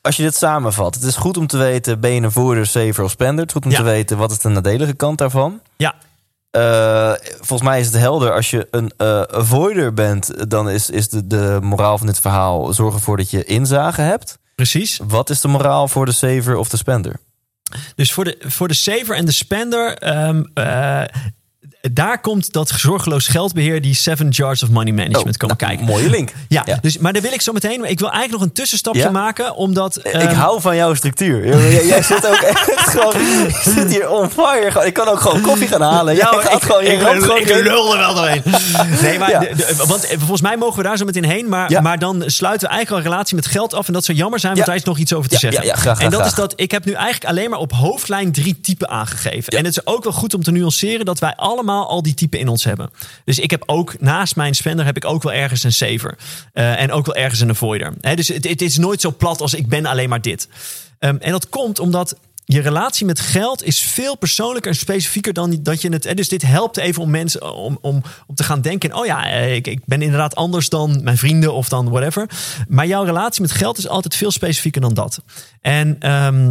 Als 0.00 0.16
je 0.16 0.22
dit 0.22 0.34
samenvat, 0.36 0.94
het 0.94 1.04
is 1.04 1.16
goed 1.16 1.36
om 1.36 1.46
te 1.46 1.56
weten, 1.56 2.00
ben 2.00 2.10
je 2.10 2.20
een 2.20 2.32
voerder, 2.32 2.66
saver 2.66 3.04
of 3.04 3.10
spender? 3.10 3.38
Het 3.44 3.48
is 3.48 3.52
goed 3.54 3.64
om 3.64 3.70
Ja. 3.70 3.76
te 3.76 3.82
weten, 3.82 4.16
wat 4.18 4.30
is 4.30 4.38
de 4.38 4.48
nadelige 4.48 4.94
kant 4.94 5.18
daarvan? 5.18 5.60
Ja, 5.76 5.94
Eh, 6.52 7.12
volgens 7.36 7.68
mij 7.68 7.80
is 7.80 7.86
het 7.86 7.96
helder, 7.96 8.32
als 8.32 8.50
je 8.50 8.68
een 8.70 8.92
eh 8.96 9.22
avoider 9.22 9.94
bent, 9.94 10.50
dan 10.50 10.70
is, 10.70 10.90
is 10.90 11.08
de, 11.08 11.26
de 11.26 11.58
moraal 11.62 11.98
van 11.98 12.06
dit 12.06 12.20
verhaal, 12.20 12.72
zorg 12.72 12.94
ervoor 12.94 13.16
dat 13.16 13.30
je 13.30 13.44
inzage 13.44 14.00
hebt. 14.00 14.38
precies. 14.54 15.00
Wat 15.08 15.30
is 15.30 15.40
de 15.40 15.48
moraal 15.48 15.88
voor 15.88 16.06
de 16.06 16.12
saver 16.12 16.56
of 16.56 16.68
de 16.68 16.76
spender? 16.76 17.16
Dus 17.94 18.12
voor 18.12 18.24
de, 18.24 18.36
voor 18.40 18.68
de 18.68 18.74
saver 18.74 19.16
en 19.16 19.24
de 19.24 19.32
spender, 19.32 19.96
ehm, 19.98 20.42
eh, 20.54 21.02
daar 21.90 22.20
komt 22.20 22.52
dat 22.52 22.68
zorgeloos 22.76 23.26
geldbeheer, 23.26 23.80
die 23.82 23.94
Seven 23.94 24.28
Jars 24.28 24.62
of 24.62 24.68
Money 24.68 24.92
Management, 24.92 25.36
komen 25.36 25.56
nou, 25.58 25.70
kijken. 25.70 25.92
Mooie 25.92 26.10
link. 26.10 26.32
Ja, 26.48 26.62
Ja. 26.64 26.78
Dus, 26.80 26.98
maar 26.98 27.12
daar 27.12 27.22
wil 27.22 27.32
ik 27.32 27.40
zo 27.40 27.52
meteen. 27.52 27.90
Ik 27.90 27.98
wil 27.98 28.10
eigenlijk 28.10 28.32
nog 28.32 28.42
een 28.42 28.52
tussenstapje 28.54 29.00
Ja? 29.00 29.10
maken, 29.10 29.54
omdat. 29.56 29.96
ik 29.96 30.04
ehm, 30.12 30.34
hou 30.34 30.60
van 30.60 30.76
jouw 30.76 30.94
structuur. 30.94 31.46
Jij, 31.46 31.86
jij 31.86 32.02
zit 32.12 32.26
ook 32.26 32.34
echt 32.34 32.70
gewoon, 32.88 33.12
je 33.22 33.60
zit 33.64 33.88
hier 33.90 34.10
on 34.10 34.30
fire. 34.30 34.70
Gewoon- 34.70 34.86
Ik 34.86 34.94
kan 34.94 35.08
ook 35.08 35.20
gewoon 35.20 35.40
koffie 35.40 35.68
gaan 35.68 35.80
halen. 35.82 36.14
Ja, 36.16 36.26
gaat 36.26 36.52
ik, 36.52 36.62
gewoon, 36.62 36.82
ik, 36.84 36.98
gewoon 37.00 37.38
ik 37.38 37.46
lul 37.62 37.92
er 37.92 37.98
wel 37.98 38.14
doorheen. 38.14 38.42
Nee, 39.02 39.18
maar 39.18 39.30
Ja. 39.30 39.38
de- 39.38 39.54
de- 39.56 39.84
want 39.86 40.04
eh, 40.06 40.18
volgens 40.18 40.40
mij 40.40 40.56
mogen 40.56 40.76
we 40.76 40.82
daar 40.82 40.96
zo 40.96 41.04
meteen 41.04 41.24
heen. 41.24 41.48
Maar, 41.48 41.82
maar 41.82 41.98
dan 41.98 42.22
sluiten 42.26 42.68
we 42.68 42.74
eigenlijk 42.74 42.90
al 42.90 42.96
een 42.96 43.12
relatie 43.16 43.36
met 43.36 43.46
geld 43.46 43.74
af. 43.74 43.86
En 43.86 43.92
dat 43.92 44.04
zou 44.04 44.18
jammer 44.18 44.40
zijn, 44.40 44.54
want 44.54 44.66
daar 44.66 44.76
is 44.76 44.82
nog 44.84 44.98
iets 44.98 45.12
over 45.12 45.30
te 45.30 45.38
zeggen. 45.38 45.62
ja, 45.62 45.68
ja, 45.68 45.76
graag, 45.76 45.98
en 46.00 46.04
dat 46.10 46.14
graag, 46.20 46.26
is 46.30 46.34
dat 46.34 46.52
ik 46.56 46.70
heb 46.70 46.84
nu 46.84 46.92
eigenlijk 46.92 47.24
alleen 47.24 47.50
maar 47.50 47.58
op 47.58 47.72
hoofdlijn 47.72 48.32
drie 48.32 48.60
typen 48.60 48.88
aangegeven. 48.88 49.52
En 49.52 49.64
het 49.64 49.76
is 49.76 49.86
ook 49.86 50.04
wel 50.04 50.12
goed 50.12 50.34
om 50.34 50.42
te 50.42 50.50
nuanceren 50.50 51.04
dat 51.04 51.18
wij 51.18 51.32
allemaal 51.36 51.70
al 51.80 52.02
die 52.02 52.14
typen 52.14 52.38
in 52.38 52.48
ons 52.48 52.64
hebben. 52.64 52.90
Dus 53.24 53.38
ik 53.38 53.50
heb 53.50 53.62
ook 53.66 54.00
naast 54.00 54.36
mijn 54.36 54.54
spender 54.54 54.84
heb 54.84 54.96
ik 54.96 55.04
ook 55.04 55.22
wel 55.22 55.32
ergens 55.32 55.62
een 55.62 55.72
saver. 55.72 56.18
Eh, 56.52 56.80
en 56.80 56.92
ook 56.92 57.06
wel 57.06 57.14
ergens 57.14 57.40
een 57.40 57.50
avoider. 57.50 57.94
Hè, 58.00 58.16
dus 58.16 58.28
het, 58.28 58.62
is 58.62 58.78
nooit 58.78 59.00
zo 59.00 59.14
plat 59.18 59.40
als 59.40 59.54
ik 59.54 59.68
ben 59.68 59.86
alleen 59.86 60.08
maar 60.08 60.22
dit. 60.22 60.48
Ehm, 60.98 61.16
en 61.16 61.30
dat 61.30 61.48
komt 61.48 61.78
omdat 61.78 62.16
je 62.44 62.60
relatie 62.60 63.06
met 63.06 63.20
geld 63.20 63.64
is 63.64 63.78
veel 63.82 64.16
persoonlijker 64.16 64.70
en 64.70 64.76
specifieker 64.76 65.32
dan 65.32 65.58
dat 65.62 65.82
je 65.82 65.88
het. 65.88 66.16
Dus 66.16 66.28
dit 66.28 66.42
helpt 66.42 66.76
even 66.76 67.02
om 67.02 67.10
mensen 67.10 67.54
om, 67.54 67.78
om, 67.80 68.02
te 68.34 68.44
gaan 68.44 68.60
denken: 68.60 68.94
oh 68.94 69.06
ja, 69.06 69.30
eh, 69.30 69.54
ik, 69.54 69.66
ik 69.66 69.80
ben 69.84 70.02
inderdaad 70.02 70.34
anders 70.34 70.68
dan 70.68 71.02
mijn 71.02 71.18
vrienden 71.18 71.54
of 71.54 71.68
dan 71.68 71.90
whatever. 71.90 72.30
Maar 72.68 72.86
jouw 72.86 73.04
relatie 73.04 73.42
met 73.42 73.52
geld 73.52 73.78
is 73.78 73.88
altijd 73.88 74.16
veel 74.16 74.30
specifieker 74.30 74.80
dan 74.80 74.94
dat. 74.94 75.22
En 75.60 75.96
eh, 76.00 76.48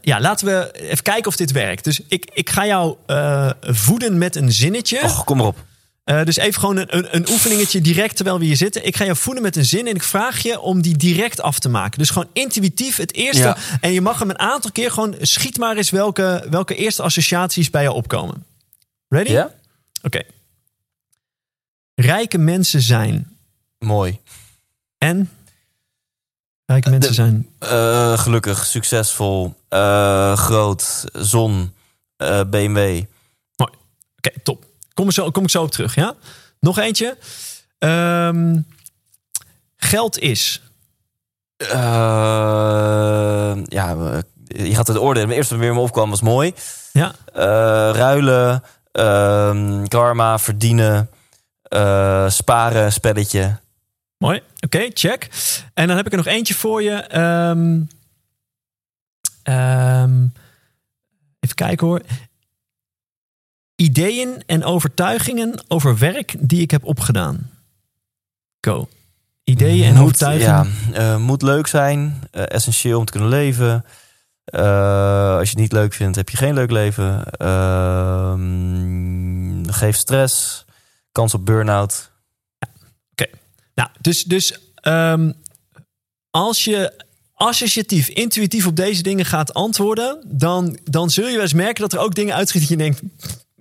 ja, 0.00 0.20
laten 0.20 0.46
we 0.46 0.72
even 0.72 1.02
kijken 1.02 1.26
of 1.26 1.36
dit 1.36 1.52
werkt. 1.52 1.84
Dus 1.84 2.00
ik, 2.08 2.30
ik 2.32 2.50
ga 2.50 2.66
jou 2.66 2.96
eh, 3.06 3.50
voeden 3.60 4.18
met 4.18 4.36
een 4.36 4.52
zinnetje. 4.52 5.02
Och, 5.02 5.24
kom 5.24 5.36
maar 5.36 5.46
op. 5.46 5.64
Eh, 6.04 6.24
dus 6.24 6.36
even 6.36 6.60
gewoon 6.60 6.76
een, 6.76 6.96
een, 6.96 7.16
een 7.16 7.28
oefeningetje 7.28 7.80
direct 7.80 8.16
terwijl 8.16 8.38
we 8.38 8.44
hier 8.44 8.56
zitten. 8.56 8.86
Ik 8.86 8.96
ga 8.96 9.04
je 9.04 9.14
voeden 9.14 9.42
met 9.42 9.56
een 9.56 9.64
zin 9.64 9.86
en 9.86 9.94
ik 9.94 10.02
vraag 10.02 10.42
je 10.42 10.60
om 10.60 10.82
die 10.82 10.96
direct 10.96 11.40
af 11.40 11.58
te 11.58 11.68
maken. 11.68 11.98
Dus 11.98 12.10
gewoon 12.10 12.28
intuïtief 12.32 12.96
het 12.96 13.14
eerste. 13.14 13.42
Ja. 13.42 13.56
En 13.80 13.92
je 13.92 14.00
mag 14.00 14.18
hem 14.18 14.30
een 14.30 14.38
aantal 14.38 14.72
keer 14.72 14.90
gewoon 14.90 15.14
schiet 15.20 15.58
maar 15.58 15.76
eens 15.76 15.90
welke, 15.90 16.46
welke 16.50 16.74
eerste 16.74 17.02
associaties 17.02 17.70
bij 17.70 17.82
je 17.82 17.92
opkomen. 17.92 18.44
Ready? 19.08 19.30
Ja? 19.30 19.50
Oké. 20.02 20.22
Rijke 21.94 22.38
mensen 22.38 22.82
zijn. 22.82 23.36
Mooi. 23.78 24.18
En? 24.98 25.30
Rijke 26.74 26.90
mensen 26.90 27.08
de- 27.10 27.14
zijn. 27.14 27.48
Eh, 27.58 28.18
gelukkig, 28.18 28.66
succesvol, 28.66 29.54
eh, 29.68 30.36
groot, 30.36 31.04
zon, 31.12 31.74
eh, 32.16 32.40
BMW. 32.50 33.02
Oké, 33.56 34.30
top. 34.42 34.64
Kom, 34.94 35.10
zo, 35.10 35.30
kom 35.30 35.42
ik 35.42 35.50
zo 35.50 35.62
op 35.62 35.70
terug, 35.70 35.94
ja? 35.94 36.14
Nog 36.60 36.78
eentje. 36.78 37.16
Ehm, 37.78 38.60
geld 39.76 40.18
is. 40.18 40.62
Ja, 43.68 43.96
je 44.46 44.74
gaat 44.74 44.86
het 44.86 44.98
oordelen. 44.98 45.28
Het 45.28 45.36
eerste 45.36 45.54
wat 45.54 45.62
weer 45.62 45.74
me 45.74 45.80
opkwam 45.80 46.10
was 46.10 46.20
mooi. 46.20 46.54
Ja, 46.92 47.12
ruilen, 47.92 48.62
ehm, 48.92 49.84
karma, 49.86 50.38
verdienen, 50.38 51.10
sparen, 52.28 52.92
spelletje. 52.92 53.62
Mooi. 54.24 54.42
Oké, 54.60 54.90
check. 54.92 55.28
En 55.74 55.86
dan 55.88 55.96
heb 55.96 56.06
ik 56.06 56.12
er 56.12 56.18
nog 56.18 56.26
eentje 56.26 56.54
voor 56.54 56.82
je. 56.82 56.92
Ehm, 56.92 57.80
ehm, 59.42 60.22
even 61.40 61.54
kijken 61.54 61.86
hoor. 61.86 62.00
Ideeën 63.76 64.42
en 64.46 64.64
overtuigingen 64.64 65.64
over 65.68 65.98
werk 65.98 66.34
die 66.38 66.60
ik 66.60 66.70
heb 66.70 66.84
opgedaan. 66.84 67.50
Go. 68.60 68.88
Ideeën 69.44 69.84
en 69.84 69.94
Moet- 69.94 70.02
overtuigingen. 70.02 70.72
Ja, 70.92 70.94
eh, 70.94 71.16
moet 71.16 71.42
leuk 71.42 71.66
zijn, 71.66 72.20
eh, 72.30 72.42
essentieel 72.48 72.98
om 72.98 73.04
te 73.04 73.12
kunnen 73.12 73.30
leven. 73.30 73.84
Eh, 74.44 75.36
als 75.36 75.42
je 75.50 75.54
het 75.54 75.58
niet 75.58 75.72
leuk 75.72 75.92
vindt, 75.94 76.16
heb 76.16 76.28
je 76.28 76.36
geen 76.36 76.54
leuk 76.54 76.70
leven. 76.70 77.24
Ehm, 77.30 78.44
geeft 79.72 79.98
stress, 79.98 80.64
kans 81.12 81.34
op 81.34 81.46
burn-out. 81.46 82.12
Nou, 83.74 83.88
dus, 84.00 84.24
dus 84.24 84.58
ehm, 84.74 85.32
als 86.30 86.64
je 86.64 87.04
associatief, 87.34 88.08
intuïtief 88.08 88.66
op 88.66 88.76
deze 88.76 89.02
dingen 89.02 89.24
gaat 89.24 89.54
antwoorden, 89.54 90.24
dan, 90.26 90.78
dan 90.90 91.10
zul 91.10 91.26
je 91.26 91.32
wel 91.32 91.42
eens 91.42 91.52
merken 91.52 91.82
dat 91.82 91.92
er 91.92 91.98
ook 91.98 92.14
dingen 92.14 92.34
uitschieten 92.34 92.68
dat 92.68 92.78
je 92.78 92.84
denkt. 92.84 93.02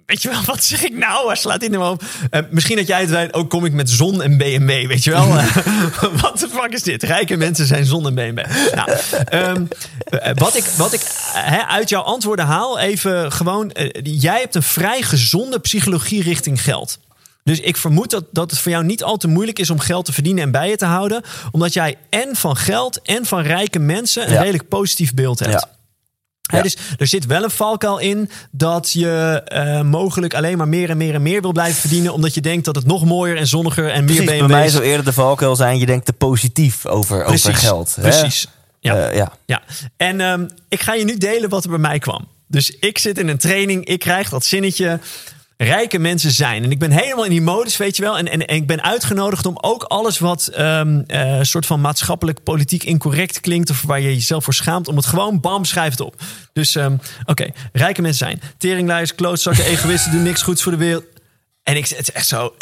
Weet 0.06 0.22
je 0.22 0.30
wel, 0.30 0.44
wat 0.56 0.64
zeg 0.64 0.84
ik 0.84 0.98
nou? 0.98 1.26
Waar 1.26 1.38
slaat 1.38 1.60
dit 1.60 1.72
nou 1.72 1.94
op? 1.94 2.04
Eh, 2.30 2.42
misschien 2.50 2.76
dat 2.78 2.88
jij 2.88 3.00
het 3.00 3.10
weet, 3.10 3.34
ook 3.34 3.50
kom 3.50 3.66
ik 3.66 3.74
met 3.74 3.90
zon 3.90 4.22
en 4.22 4.38
BMW, 4.38 4.88
weet 4.88 5.04
je 5.04 5.12
wel? 5.12 5.28
wat 6.22 6.40
de 6.40 6.48
fuck 6.52 6.72
is 6.72 6.84
dit? 6.84 7.04
Rijke 7.04 7.38
mensen 7.38 7.66
zijn 7.66 7.86
zon 7.86 8.08
en 8.08 8.16
BMW. 8.16 8.46
Nou, 8.76 8.92
eh, 9.26 10.32
wat 10.34 10.56
ik, 10.56 10.64
wat 10.64 10.94
ik 10.94 11.02
uit 11.68 11.90
jouw 11.90 12.02
antwoorden 12.02 12.46
haal, 12.46 12.80
even 12.80 13.32
gewoon... 13.32 13.72
eh, 13.72 13.90
jij 14.04 14.40
hebt 14.40 14.56
een 14.56 14.64
vrij 14.64 15.02
gezonde 15.02 15.60
psychologie 15.60 16.24
richting 16.24 16.62
geld. 16.62 17.00
Dus 17.44 17.60
ik 17.60 17.78
vermoed 17.78 18.10
dat, 18.10 18.24
dat 18.32 18.52
het 18.52 18.60
voor 18.60 18.72
jou 18.72 18.84
niet 18.84 19.04
al 19.04 19.18
te 19.18 19.28
moeilijk 19.28 19.60
is 19.60 19.70
om 19.70 19.80
geld 19.80 20.06
te 20.06 20.14
verdienen 20.14 20.44
en 20.44 20.52
bij 20.52 20.70
je 20.70 20.76
te 20.76 20.86
houden. 20.86 21.22
Omdat 21.52 21.74
jij 21.74 21.96
en 22.10 22.36
van 22.36 22.58
geld 22.58 23.02
en 23.02 23.26
van 23.26 23.42
rijke 23.42 23.80
mensen 23.80 24.28
een 24.28 24.34
Ja. 24.34 24.40
redelijk 24.42 24.68
positief 24.68 25.14
beeld 25.14 25.40
hebt. 25.40 25.52
Ja. 25.52 25.70
Hè, 26.52 26.58
Ja. 26.58 26.64
dus 26.64 26.78
er 26.98 27.08
zit 27.08 27.26
wel 27.26 27.44
een 27.44 27.50
valkuil 27.52 27.98
in 28.00 28.30
dat 28.52 28.92
je 28.92 29.42
eh, 29.46 29.82
mogelijk 29.82 30.34
alleen 30.34 30.58
maar 30.58 30.68
meer 30.68 30.90
en 30.90 30.98
meer 30.98 31.14
en 31.14 31.22
meer 31.22 31.42
wil 31.42 31.52
blijven 31.52 31.80
verdienen. 31.80 32.14
Omdat 32.14 32.34
je 32.34 32.42
denkt 32.42 32.66
dat 32.66 32.76
het 32.76 32.86
nog 32.86 33.06
mooier 33.06 33.38
en 33.38 33.48
zonniger 33.48 33.86
en 33.90 34.04
meer 34.06 34.06
Precies, 34.06 34.26
bij 34.26 34.38
BMW's... 34.38 34.52
mij 34.52 34.70
zou 34.70 34.84
eerder 34.84 35.06
de 35.06 35.14
valkuil 35.14 35.56
zijn, 35.56 35.80
je 35.80 35.86
denkt 35.86 36.06
te 36.06 36.14
positief 36.14 36.86
over, 36.86 37.24
over 37.24 37.56
geld. 37.56 37.96
hè? 37.96 38.02
Precies. 38.02 38.48
Ja. 38.80 38.96
Eh, 39.10 39.16
ja. 39.16 39.32
Ja, 39.46 39.62
en 39.98 40.22
ehm, 40.22 40.48
ik 40.70 40.82
ga 40.82 40.94
je 40.94 41.04
nu 41.06 41.18
delen 41.18 41.50
wat 41.50 41.64
er 41.64 41.70
bij 41.70 41.80
mij 41.80 42.00
kwam. 42.00 42.28
Dus 42.48 42.70
ik 42.80 42.98
zit 42.98 43.18
in 43.18 43.28
een 43.28 43.38
training, 43.38 43.86
ik 43.86 44.00
krijg 44.00 44.30
dat 44.30 44.46
zinnetje. 44.46 45.00
Rijke 45.64 46.00
mensen 46.00 46.32
zijn. 46.32 46.64
En 46.64 46.72
ik 46.72 46.80
ben 46.80 46.92
helemaal 46.92 47.24
in 47.24 47.30
die 47.30 47.42
modus, 47.42 47.78
weet 47.78 47.96
je 47.96 48.04
wel. 48.04 48.18
En, 48.18 48.28
en, 48.28 48.48
en 48.48 48.56
ik 48.56 48.68
ben 48.68 48.84
uitgenodigd 48.84 49.46
om 49.46 49.58
ook 49.62 49.84
alles 49.84 50.20
wat 50.20 50.48
eh, 50.48 50.82
soort 51.42 51.66
van 51.66 51.82
maatschappelijk 51.82 52.44
politiek 52.44 52.84
incorrect 52.84 53.40
klinkt. 53.40 53.70
of 53.70 53.82
waar 53.82 54.00
je 54.00 54.14
jezelf 54.14 54.44
voor 54.44 54.54
schaamt. 54.54 54.88
om 54.88 54.96
het 54.96 55.06
gewoon 55.06 55.40
bam, 55.40 55.66
schrijf 55.66 55.92
het 55.92 56.02
op. 56.02 56.16
Dus 56.54 56.76
ehm, 56.76 56.96
oké, 57.26 57.48
rijke 57.72 58.02
mensen 58.02 58.26
zijn. 58.28 58.42
Teringlijers, 58.58 59.16
klootzakken, 59.16 59.66
egoïsten, 59.66 60.12
doen 60.12 60.24
niks 60.24 60.42
goeds 60.42 60.64
voor 60.64 60.72
de 60.72 60.78
wereld. 60.78 61.04
En 61.64 61.76
ik, 61.78 61.88
het 61.88 62.00
is 62.00 62.12
echt 62.12 62.28
zo. 62.28 62.54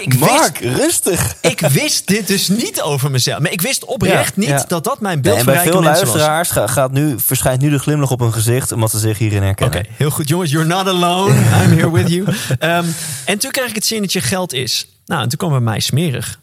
Ik 0.00 0.18
Mark, 0.18 0.58
wist, 0.58 0.76
rustig. 0.76 1.36
ik 1.40 1.60
wist 1.60 2.06
dit 2.06 2.26
dus 2.26 2.48
niet 2.48 2.80
over 2.82 3.10
mezelf. 3.10 3.40
Maar 3.40 3.52
ik 3.52 3.60
wist 3.60 3.84
oprecht 3.84 4.34
Ja, 4.34 4.40
niet 4.40 4.48
ja. 4.48 4.64
dat 4.68 4.84
dat 4.84 5.00
mijn 5.00 5.20
beeld 5.22 5.38
en 5.38 5.44
van 5.44 5.52
bij 5.52 5.62
veel 5.62 5.72
was. 5.72 5.84
luisteraars 5.84 6.50
ga- 6.50 6.66
gaat 6.66 6.92
nu, 6.92 7.18
verschijnt 7.18 7.60
nu 7.60 7.70
de 7.70 7.78
glimlach 7.78 8.10
op 8.10 8.20
hun 8.20 8.32
gezicht, 8.32 8.72
omdat 8.72 8.90
ze 8.90 8.98
zich 8.98 9.18
hierin 9.18 9.42
herkennen. 9.42 9.78
Oké, 9.78 9.88
heel 9.96 10.10
goed. 10.10 10.28
Jongens, 10.28 10.50
you're 10.50 10.68
not 10.68 10.86
alone. 10.86 11.34
I'm 11.34 11.70
here 11.78 11.90
with 11.90 12.08
you. 12.08 12.26
Ehm, 12.58 12.86
en 13.24 13.38
toen 13.38 13.50
kreeg 13.50 13.68
ik 13.68 13.74
het 13.74 13.86
zinnetje 13.86 14.20
geld 14.20 14.52
is. 14.52 14.86
Nou, 15.06 15.22
en 15.22 15.28
toen 15.28 15.38
kwam 15.38 15.50
bij 15.50 15.60
mij 15.60 15.80
smerig. 15.80 16.40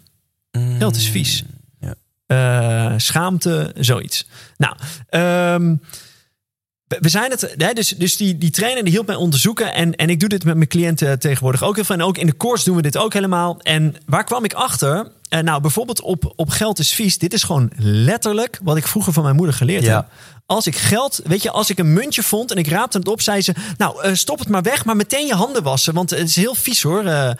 Geld 0.78 0.96
is 0.96 1.10
vies. 1.10 1.44
ja. 1.80 1.94
Eh, 2.28 2.94
schaamte, 2.98 3.72
zoiets. 3.78 4.28
Nou, 4.58 4.76
ehm, 5.10 5.76
we 6.88 7.10
zijn 7.10 7.32
het, 7.32 7.54
hè, 7.58 7.74
dus, 7.74 7.90
dus 7.90 8.18
die, 8.18 8.38
die 8.38 8.50
trainer 8.50 8.84
die 8.84 8.92
hielp 8.94 9.08
mij 9.08 9.16
onderzoeken. 9.16 9.74
En, 9.74 9.96
en 9.96 10.10
ik 10.10 10.20
doe 10.20 10.30
dit 10.30 10.44
met 10.44 10.56
mijn 10.56 10.68
cliënten 10.68 11.20
tegenwoordig 11.20 11.64
ook 11.64 11.76
heel 11.76 11.84
veel. 11.84 11.96
En 11.96 12.02
ook 12.02 12.18
in 12.18 12.28
de 12.28 12.38
course 12.38 12.66
doen 12.66 12.76
we 12.76 12.82
dit 12.82 12.98
ook 12.98 13.14
helemaal. 13.14 13.60
En 13.62 13.96
waar 14.06 14.24
kwam 14.24 14.44
ik 14.44 14.54
achter? 14.54 15.12
Eh, 15.30 15.40
nou, 15.40 15.62
bijvoorbeeld 15.62 16.02
op, 16.02 16.34
op 16.36 16.50
geld 16.50 16.80
is 16.80 16.92
vies. 16.94 17.18
Dit 17.18 17.34
is 17.34 17.44
gewoon 17.44 17.72
letterlijk 17.78 18.60
wat 18.64 18.78
ik 18.78 18.88
vroeger 18.88 19.14
van 19.14 19.24
mijn 19.24 19.36
moeder 19.36 19.56
geleerd 19.56 19.84
Ja. 19.84 19.96
heb. 19.96 20.08
Als 20.46 20.68
ik 20.68 20.76
geld, 20.76 21.20
weet 21.24 21.42
je, 21.44 21.52
als 21.52 21.70
ik 21.70 21.80
een 21.80 21.94
muntje 21.94 22.24
vond 22.24 22.52
en 22.52 22.58
ik 22.58 22.68
raapte 22.68 22.98
het 22.98 23.08
op, 23.08 23.22
zei 23.22 23.42
ze: 23.42 23.54
Nou, 23.78 24.02
eh, 24.04 24.14
stop 24.14 24.40
het 24.40 24.48
maar 24.50 24.62
weg, 24.62 24.86
maar 24.86 24.96
meteen 24.96 25.26
je 25.26 25.34
handen 25.34 25.64
wassen. 25.64 25.94
Want 25.94 26.10
het 26.10 26.20
is 26.30 26.36
heel 26.36 26.56
vies 26.56 26.82
hoor. 26.82 27.06
Eh, 27.06 27.32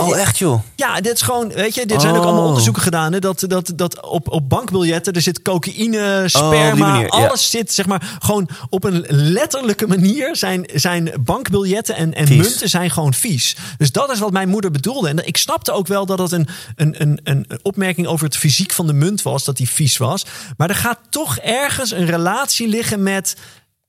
Oh, 0.00 0.18
echt 0.18 0.38
joh? 0.38 0.62
ja, 0.76 1.00
dit 1.00 1.14
is 1.14 1.22
gewoon, 1.22 1.48
weet 1.48 1.74
je, 1.74 1.86
dit 1.86 2.00
zijn 2.00 2.14
ook 2.14 2.20
Oh. 2.20 2.26
allemaal 2.26 2.46
onderzoeken 2.46 2.82
gedaan. 2.82 3.12
Hè, 3.12 3.18
dat, 3.18 3.44
dat, 3.48 3.72
dat 3.76 4.02
op, 4.06 4.28
op 4.32 4.48
bankbiljetten, 4.48 5.12
er 5.12 5.20
zit 5.20 5.42
cocaïne, 5.42 6.20
Oh, 6.22 6.28
sperma, 6.28 6.98
ja. 6.98 7.06
alles 7.06 7.50
zit, 7.50 7.72
zeg 7.72 7.86
maar, 7.86 8.16
gewoon 8.22 8.48
op 8.70 8.84
een 8.84 9.04
letterlijke 9.08 9.86
manier 9.86 10.36
zijn, 10.36 10.68
zijn 10.74 11.12
bankbiljetten 11.20 11.96
en, 11.96 12.14
en 12.14 12.26
Vies. 12.26 12.36
munten 12.36 12.68
zijn 12.68 12.90
gewoon 12.90 13.14
vies. 13.14 13.56
Dus 13.78 13.92
dat 13.92 14.10
is 14.10 14.18
wat 14.18 14.32
mijn 14.32 14.48
moeder 14.48 14.70
bedoelde. 14.70 15.08
En 15.08 15.26
ik 15.26 15.36
snapte 15.36 15.72
ook 15.72 15.86
wel 15.86 16.06
dat 16.06 16.18
het 16.18 16.32
een, 16.32 16.48
een, 16.76 16.94
een, 16.98 17.20
een 17.24 17.46
opmerking 17.62 18.06
over 18.06 18.24
het 18.26 18.36
fysiek 18.36 18.72
van 18.72 18.86
de 18.86 18.92
munt 18.92 19.22
was, 19.22 19.44
dat 19.44 19.56
die 19.56 19.68
vies 19.68 19.96
was. 19.96 20.24
Maar 20.56 20.68
er 20.68 20.74
gaat 20.74 20.98
toch 21.10 21.36
ergens 21.38 21.90
een 21.90 22.06
relatie 22.06 22.68
liggen 22.68 23.02
met. 23.02 23.36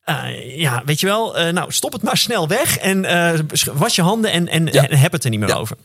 eh, 0.03 0.60
ja, 0.60 0.82
weet 0.86 0.99
je 0.99 1.06
wel, 1.06 1.38
eh, 1.38 1.53
nou 1.53 1.72
stop 1.72 1.93
het 1.93 2.01
maar 2.01 2.18
snel 2.18 2.47
weg 2.47 2.78
en 2.78 3.06
eh, 3.06 3.39
was 3.74 3.95
je 3.95 4.01
handen 4.01 4.32
en, 4.32 4.47
en, 4.47 4.66
Ja. 4.66 4.88
en 4.88 4.97
heb 4.97 5.12
het 5.12 5.24
er 5.24 5.30
niet 5.30 5.39
meer 5.39 5.49
Ja. 5.49 5.56
over. 5.56 5.78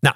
Nou, 0.00 0.14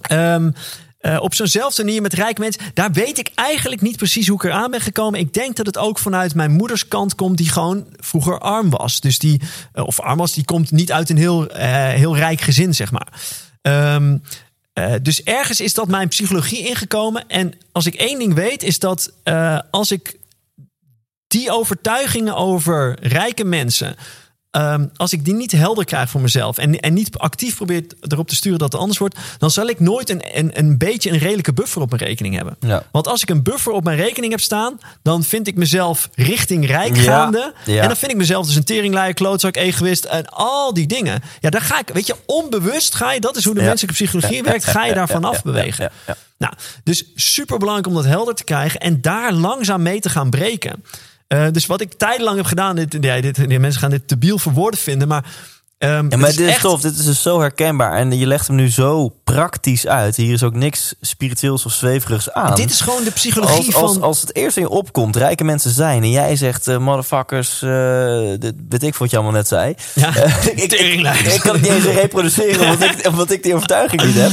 Ehm, 0.00 0.50
eh, 0.98 1.16
op 1.20 1.34
zo'nzelfde 1.34 1.84
manier 1.84 2.02
met 2.02 2.12
rijke 2.12 2.40
mensen. 2.40 2.62
Daar 2.74 2.92
weet 2.92 3.18
ik 3.18 3.30
eigenlijk 3.34 3.80
niet 3.80 3.96
precies 3.96 4.28
hoe 4.28 4.36
ik 4.36 4.44
eraan 4.44 4.70
ben 4.70 4.80
gekomen. 4.80 5.20
Ik 5.20 5.32
denk 5.32 5.56
dat 5.56 5.66
het 5.66 5.78
ook 5.78 5.98
vanuit 5.98 6.34
mijn 6.34 6.50
moeders 6.50 6.88
kant 6.88 7.14
komt, 7.14 7.36
die 7.36 7.48
gewoon 7.48 7.86
vroeger 7.96 8.38
arm 8.38 8.70
was. 8.70 9.00
Dus 9.00 9.18
die, 9.18 9.40
eh, 9.72 9.84
of 9.84 10.00
arm 10.00 10.18
was, 10.18 10.32
die 10.32 10.44
komt 10.44 10.70
niet 10.70 10.92
uit 10.92 11.10
een 11.10 11.16
heel, 11.16 11.48
eh, 11.48 11.88
heel 11.88 12.16
rijk 12.16 12.40
gezin, 12.40 12.74
zeg 12.74 12.90
maar. 12.90 13.08
Ehm, 13.62 14.18
eh, 14.72 14.94
dus 15.02 15.22
ergens 15.22 15.60
is 15.60 15.74
dat 15.74 15.88
mijn 15.88 16.08
psychologie 16.08 16.68
ingekomen. 16.68 17.28
En 17.28 17.52
als 17.72 17.86
ik 17.86 17.94
één 17.94 18.18
ding 18.18 18.34
weet, 18.34 18.62
is 18.62 18.78
dat 18.78 19.12
als 19.70 19.90
ik 19.90 20.16
die 21.26 21.50
overtuigingen 21.50 22.36
over 22.36 22.96
rijke 23.00 23.44
mensen. 23.44 23.96
Ehm, 24.56 24.86
als 24.96 25.12
ik 25.12 25.24
die 25.24 25.34
niet 25.34 25.52
helder 25.52 25.84
krijg 25.84 26.10
voor 26.10 26.20
mezelf 26.20 26.58
en, 26.58 26.80
en 26.80 26.94
niet 26.94 27.18
actief 27.18 27.56
probeer 27.56 27.84
erop 28.00 28.28
te 28.28 28.34
sturen 28.34 28.58
dat 28.58 28.72
het 28.72 28.80
anders 28.80 28.98
wordt, 28.98 29.16
dan 29.38 29.50
zal 29.50 29.66
ik 29.68 29.80
nooit 29.80 30.10
een, 30.10 30.22
een, 30.38 30.50
een 30.58 30.78
beetje 30.78 31.10
een 31.10 31.18
redelijke 31.18 31.52
buffer 31.52 31.82
op 31.82 31.90
mijn 31.90 32.02
rekening 32.02 32.34
hebben. 32.34 32.56
Ja. 32.60 32.82
Want 32.92 33.08
als 33.08 33.22
ik 33.22 33.30
een 33.30 33.42
buffer 33.42 33.72
op 33.72 33.84
mijn 33.84 33.96
rekening 33.96 34.32
heb 34.32 34.40
staan, 34.40 34.80
dan 35.02 35.22
vind 35.24 35.46
ik 35.46 35.56
mezelf 35.56 36.08
richting 36.14 36.66
rijk 36.66 36.96
Ja, 36.96 37.02
gaande. 37.02 37.52
ja. 37.64 37.82
En 37.82 37.88
dan 37.88 37.96
vind 37.96 38.10
ik 38.10 38.16
mezelf 38.16 38.46
dus 38.46 38.54
een 38.56 38.64
teringleier, 38.64 39.14
klootzak, 39.14 39.56
egoïst 39.56 40.04
en 40.04 40.26
al 40.28 40.74
die 40.74 40.86
dingen. 40.86 41.22
Ja, 41.40 41.50
daar 41.50 41.60
ga 41.60 41.78
ik, 41.78 41.88
weet 41.88 42.06
je, 42.06 42.14
onbewust 42.26 42.94
ga 42.94 43.12
je, 43.12 43.20
dat 43.20 43.36
is 43.36 43.44
hoe 43.44 43.54
de 43.54 43.62
menselijke 43.62 44.04
psychologie 44.04 44.42
werkt, 44.42 44.64
ga 44.64 44.84
je 44.86 44.94
daarvan 44.94 45.24
afbewegen. 45.24 45.90
Nou, 46.38 46.52
dus 46.84 47.04
super 47.14 47.58
belangrijk 47.58 47.88
om 47.88 47.94
dat 47.94 48.04
helder 48.04 48.34
te 48.34 48.44
krijgen 48.44 48.80
en 48.80 49.00
daar 49.00 49.32
langzaam 49.32 49.82
mee 49.82 50.00
te 50.00 50.08
gaan 50.08 50.30
breken. 50.30 50.84
Eh, 51.28 51.46
dus 51.52 51.66
wat 51.66 51.80
ik 51.80 51.92
tijdenlang 51.94 52.36
heb 52.36 52.46
gedaan, 52.46 52.76
dit, 52.76 52.96
ja, 53.00 53.20
dit, 53.20 53.48
die 53.48 53.58
mensen 53.58 53.80
gaan 53.80 53.90
dit 53.90 54.08
te 54.08 54.18
biel 54.18 54.38
voor 54.38 54.52
woorden 54.52 54.80
vinden, 54.80 55.08
maar. 55.08 55.24
ehm, 55.78 56.06
Ja, 56.08 56.16
maar 56.16 56.28
is 56.28 56.36
dit 56.36 56.46
is 56.46 56.52
echt- 56.52 56.60
tof. 56.60 56.80
Dit 56.80 56.98
is 56.98 57.04
dus 57.04 57.22
zo 57.22 57.40
herkenbaar. 57.40 57.92
En 57.92 58.18
je 58.18 58.26
legt 58.26 58.46
hem 58.46 58.56
nu 58.56 58.70
zo 58.70 59.08
praktisch 59.24 59.86
uit. 59.86 60.16
Hier 60.16 60.32
is 60.32 60.42
ook 60.42 60.54
niks 60.54 60.94
spiritueels 61.00 61.66
of 61.66 61.72
zweverigs 61.72 62.32
aan. 62.32 62.54
Dit 62.54 62.70
is 62.70 62.80
gewoon 62.80 63.04
de 63.04 63.10
psychologie 63.10 63.66
als, 63.66 63.74
als, 63.74 63.92
van. 63.92 64.02
als 64.02 64.20
het 64.20 64.34
eerst 64.36 64.56
in 64.56 64.62
je 64.62 64.68
opkomt, 64.68 65.16
rijke 65.16 65.44
mensen 65.44 65.70
zijn... 65.70 66.02
en 66.02 66.10
jij 66.10 66.36
zegt, 66.36 66.68
eh, 66.68 66.78
motherfuckers, 66.78 67.62
eh, 67.62 68.30
dit 68.38 68.54
weet 68.68 68.82
ik 68.82 68.94
wat 68.96 69.10
je 69.10 69.16
allemaal 69.16 69.34
net 69.34 69.48
zei. 69.48 69.74
Ja, 69.94 70.14
ik, 70.54 70.72
ik, 70.72 70.72
ik 71.32 71.40
kan 71.40 71.52
het 71.52 71.62
niet 71.62 71.70
eens 71.72 71.84
reproduceren, 71.84 72.60
omdat 72.70 72.82
ik, 72.90 73.06
omdat 73.12 73.30
ik 73.30 73.42
die 73.42 73.54
overtuiging 73.54 74.02
niet 74.04 74.14
heb. 74.16 74.30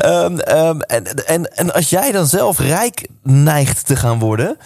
Ehm, 0.00 0.38
ehm, 0.38 0.80
en, 0.80 1.26
en, 1.26 1.56
en 1.56 1.72
als 1.74 1.90
jij 1.90 2.12
dan 2.12 2.26
zelf 2.26 2.58
rijk 2.58 3.06
neigt 3.22 3.86
te 3.86 3.96
gaan 3.96 4.18
worden... 4.18 4.56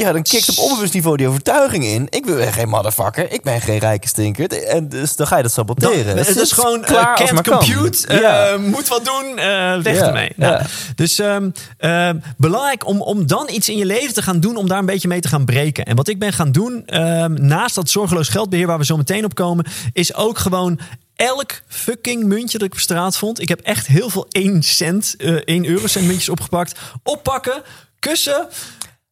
Ja, 0.00 0.12
dan 0.12 0.22
kikt 0.22 0.48
op 0.48 0.58
onbewust 0.58 0.92
niveau 0.94 1.16
die 1.16 1.28
overtuiging 1.28 1.84
in. 1.84 2.06
Ik 2.10 2.26
ben 2.26 2.52
geen 2.52 2.68
motherfucker. 2.68 3.32
Ik 3.32 3.42
ben 3.42 3.60
geen 3.60 3.78
rijke 3.78 4.08
stinker. 4.08 4.52
En 4.52 4.88
dus 4.88 5.16
dan 5.16 5.26
ga 5.26 5.36
je 5.36 5.42
dat 5.42 5.54
Dan, 5.54 5.66
saboteren. 5.66 6.16
het 6.16 6.36
is 6.36 6.52
gewoon 6.52 6.80
klaar 6.80 7.20
uh, 7.20 7.26
can't 7.26 7.48
compute, 7.48 8.06
eh, 8.06 8.20
Ja. 8.20 8.56
moet 8.58 8.88
wat 8.88 9.04
doen, 9.04 9.38
eh, 9.38 9.82
weg 9.82 9.96
Ja, 9.96 10.06
ermee. 10.06 10.32
Nou, 10.36 10.52
ja. 10.52 10.66
Dus 10.94 11.18
ehm, 11.18 11.50
ehm, 11.78 12.18
belangrijk 12.36 12.86
om, 12.86 13.00
om 13.00 13.26
dan 13.26 13.48
iets 13.50 13.68
in 13.68 13.76
je 13.76 13.86
leven 13.86 14.14
te 14.14 14.22
gaan 14.22 14.40
doen 14.40 14.56
om 14.56 14.68
daar 14.68 14.78
een 14.78 14.86
beetje 14.86 15.08
mee 15.08 15.20
te 15.20 15.28
gaan 15.28 15.44
breken. 15.44 15.84
En 15.84 15.96
wat 15.96 16.08
ik 16.08 16.18
ben 16.18 16.32
gaan 16.32 16.52
doen, 16.52 16.82
ehm, 16.86 17.34
naast 17.46 17.74
dat 17.74 17.90
zorgeloos 17.90 18.28
geldbeheer 18.28 18.66
waar 18.66 18.78
we 18.78 18.84
zo 18.84 18.96
meteen 18.96 19.24
op 19.24 19.34
komen, 19.34 19.66
is 19.92 20.14
ook 20.14 20.38
gewoon 20.38 20.80
elk 21.16 21.52
fucking 21.68 22.24
muntje 22.24 22.58
dat 22.58 22.66
ik 22.66 22.72
op 22.72 22.80
straat 22.80 23.16
vond. 23.16 23.40
Ik 23.40 23.48
heb 23.48 23.60
echt 23.60 23.86
heel 23.86 24.10
veel 24.10 24.26
1 24.28 24.62
cent, 24.62 25.14
eh 25.18 25.34
1 25.44 25.66
eurocent 25.66 26.04
muntjes 26.06 26.28
opgepakt. 26.28 26.78
Oppakken, 27.02 27.62
kussen. 27.98 28.46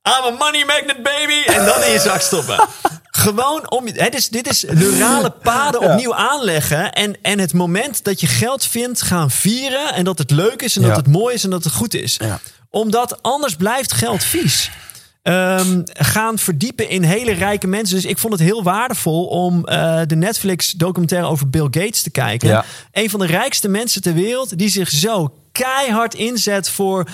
I'm 0.02 0.24
a 0.34 0.36
money 0.38 0.64
magnet 0.64 1.02
baby. 1.02 1.42
En 1.46 1.64
dan 1.64 1.82
in 1.82 1.92
je 1.92 1.98
zak 1.98 2.20
stoppen. 2.20 2.58
Gewoon 3.10 3.70
om. 3.70 3.86
Hè, 3.86 4.08
dus 4.08 4.28
dit 4.28 4.48
is 4.50 4.64
neurale 4.68 5.30
paden 5.30 5.80
opnieuw 5.90 6.14
aanleggen. 6.14 6.92
En, 6.92 7.16
en 7.22 7.38
het 7.38 7.52
moment 7.52 8.04
dat 8.04 8.20
je 8.20 8.26
geld 8.26 8.64
vindt, 8.66 9.02
gaan 9.02 9.30
vieren. 9.30 9.94
En 9.94 10.04
dat 10.04 10.18
het 10.18 10.30
leuk 10.30 10.62
is 10.62 10.76
en 10.76 10.82
dat 10.82 10.90
Ja. 10.90 10.96
het 10.96 11.06
mooi 11.06 11.34
is 11.34 11.44
en 11.44 11.50
dat 11.50 11.64
het 11.64 11.72
goed 11.72 11.94
is. 11.94 12.16
Ja. 12.22 12.40
Omdat 12.70 13.22
anders 13.22 13.54
blijft 13.56 13.92
geld 13.92 14.24
vies. 14.24 14.70
Ehm, 15.22 15.80
gaan 15.84 16.38
verdiepen 16.38 16.88
in 16.88 17.02
hele 17.02 17.32
rijke 17.32 17.66
mensen. 17.66 17.96
Dus 17.96 18.04
ik 18.04 18.18
vond 18.18 18.32
het 18.32 18.42
heel 18.42 18.62
waardevol 18.62 19.24
om 19.26 19.66
eh, 19.66 20.00
de 20.06 20.16
Netflix 20.16 20.70
documentaire 20.70 21.26
over 21.28 21.50
Bill 21.50 21.68
Gates 21.70 22.02
te 22.02 22.10
kijken. 22.10 22.48
Ja. 22.48 22.64
Een 22.92 23.10
van 23.10 23.20
de 23.20 23.26
rijkste 23.26 23.68
mensen 23.68 24.02
ter 24.02 24.14
wereld 24.14 24.58
die 24.58 24.68
zich 24.68 24.90
zo 24.90 25.34
keihard 25.52 26.14
inzet 26.14 26.68
voor, 26.70 27.08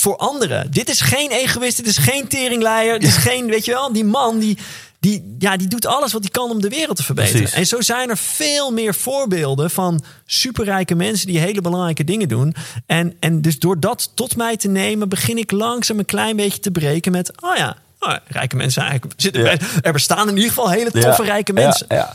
voor 0.00 0.16
anderen. 0.16 0.70
Dit 0.70 0.88
is 0.88 1.00
geen 1.00 1.30
egoïst, 1.30 1.76
dit 1.76 1.86
is 1.86 1.96
geen 1.96 2.28
teringleier. 2.28 2.98
Dit 2.98 3.08
is 3.08 3.16
geen, 3.16 3.46
weet 3.46 3.64
je 3.64 3.72
wel, 3.72 3.92
die 3.92 4.04
man 4.04 4.38
die, 4.38 4.58
die, 5.00 5.36
ja, 5.38 5.56
die 5.56 5.68
doet 5.68 5.86
alles 5.86 6.12
wat 6.12 6.22
hij 6.22 6.30
kan 6.30 6.50
om 6.50 6.60
de 6.60 6.68
wereld 6.68 6.96
te 6.96 7.02
verbeteren. 7.02 7.40
Precies. 7.40 7.58
En 7.58 7.66
zo 7.66 7.80
zijn 7.80 8.10
er 8.10 8.16
veel 8.16 8.70
meer 8.70 8.94
voorbeelden 8.94 9.70
van 9.70 10.02
superrijke 10.26 10.94
mensen 10.94 11.26
die 11.26 11.38
hele 11.38 11.60
belangrijke 11.60 12.04
dingen 12.04 12.28
doen. 12.28 12.54
En, 12.86 13.16
en 13.20 13.42
dus 13.42 13.58
door 13.58 13.80
dat 13.80 14.10
tot 14.14 14.36
mij 14.36 14.56
te 14.56 14.68
nemen, 14.68 15.08
begin 15.08 15.38
ik 15.38 15.50
langzaam 15.50 15.98
een 15.98 16.04
klein 16.04 16.36
beetje 16.36 16.60
te 16.60 16.70
breken 16.70 17.12
met, 17.12 17.32
oh 17.42 17.56
ja, 17.56 17.76
oh, 17.98 18.14
rijke 18.26 18.56
mensen 18.56 18.82
eigenlijk 18.82 19.20
zitten 19.20 19.42
Ja. 19.42 19.56
Er 19.82 19.92
bestaan 19.92 20.28
in 20.28 20.34
ieder 20.34 20.48
geval 20.48 20.70
hele 20.70 20.90
toffe 20.90 21.22
Ja, 21.22 21.28
rijke 21.28 21.52
mensen. 21.52 21.86
Ja, 21.88 22.14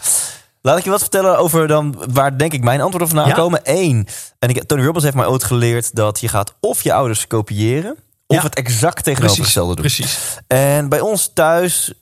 Laat 0.66 0.78
ik 0.78 0.84
je 0.84 0.90
wat 0.90 1.00
vertellen 1.02 1.38
over 1.38 1.68
dan 1.68 1.96
waar 2.14 2.38
denk 2.38 2.54
ik 2.54 2.64
mijn 2.64 2.82
antwoord 2.82 3.04
over 3.04 3.16
na 3.16 3.28
Ja. 3.28 3.34
komen. 3.34 3.60
Eén, 3.64 4.08
en 4.40 4.50
ik, 4.50 4.64
Tony 4.64 4.84
Robbins 4.84 5.04
heeft 5.04 5.16
mij 5.16 5.26
ooit 5.28 5.44
geleerd 5.44 5.96
dat 5.96 6.20
je 6.20 6.28
gaat 6.28 6.54
of 6.60 6.84
je 6.84 6.94
ouders 6.94 7.28
kopiëren 7.28 7.92
of 8.28 8.36
Ja. 8.38 8.42
het 8.44 8.56
exact 8.56 9.04
tegenovergestelde 9.04 9.74
doen. 9.74 9.82
Precies. 9.86 10.38
En 10.48 10.90
bij 10.90 11.00
ons 11.00 11.32
thuis, 11.34 11.94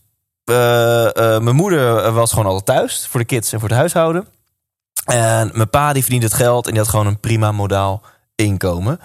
eh, 0.46 1.06
eh, 1.36 1.42
mijn 1.42 1.56
moeder 1.56 2.12
was 2.12 2.30
gewoon 2.30 2.46
altijd 2.46 2.66
thuis 2.66 3.08
voor 3.10 3.20
de 3.20 3.26
kids 3.26 3.54
en 3.54 3.60
voor 3.60 3.70
het 3.70 3.78
huishouden. 3.78 4.28
En 5.06 5.52
mijn 5.54 5.70
pa 5.70 5.94
die 5.94 6.02
verdiende 6.02 6.26
het 6.26 6.36
geld 6.36 6.66
en 6.66 6.72
die 6.72 6.82
had 6.82 6.90
gewoon 6.90 7.08
een 7.08 7.20
prima 7.20 7.52
modaal 7.52 8.02
inkomen. 8.36 9.00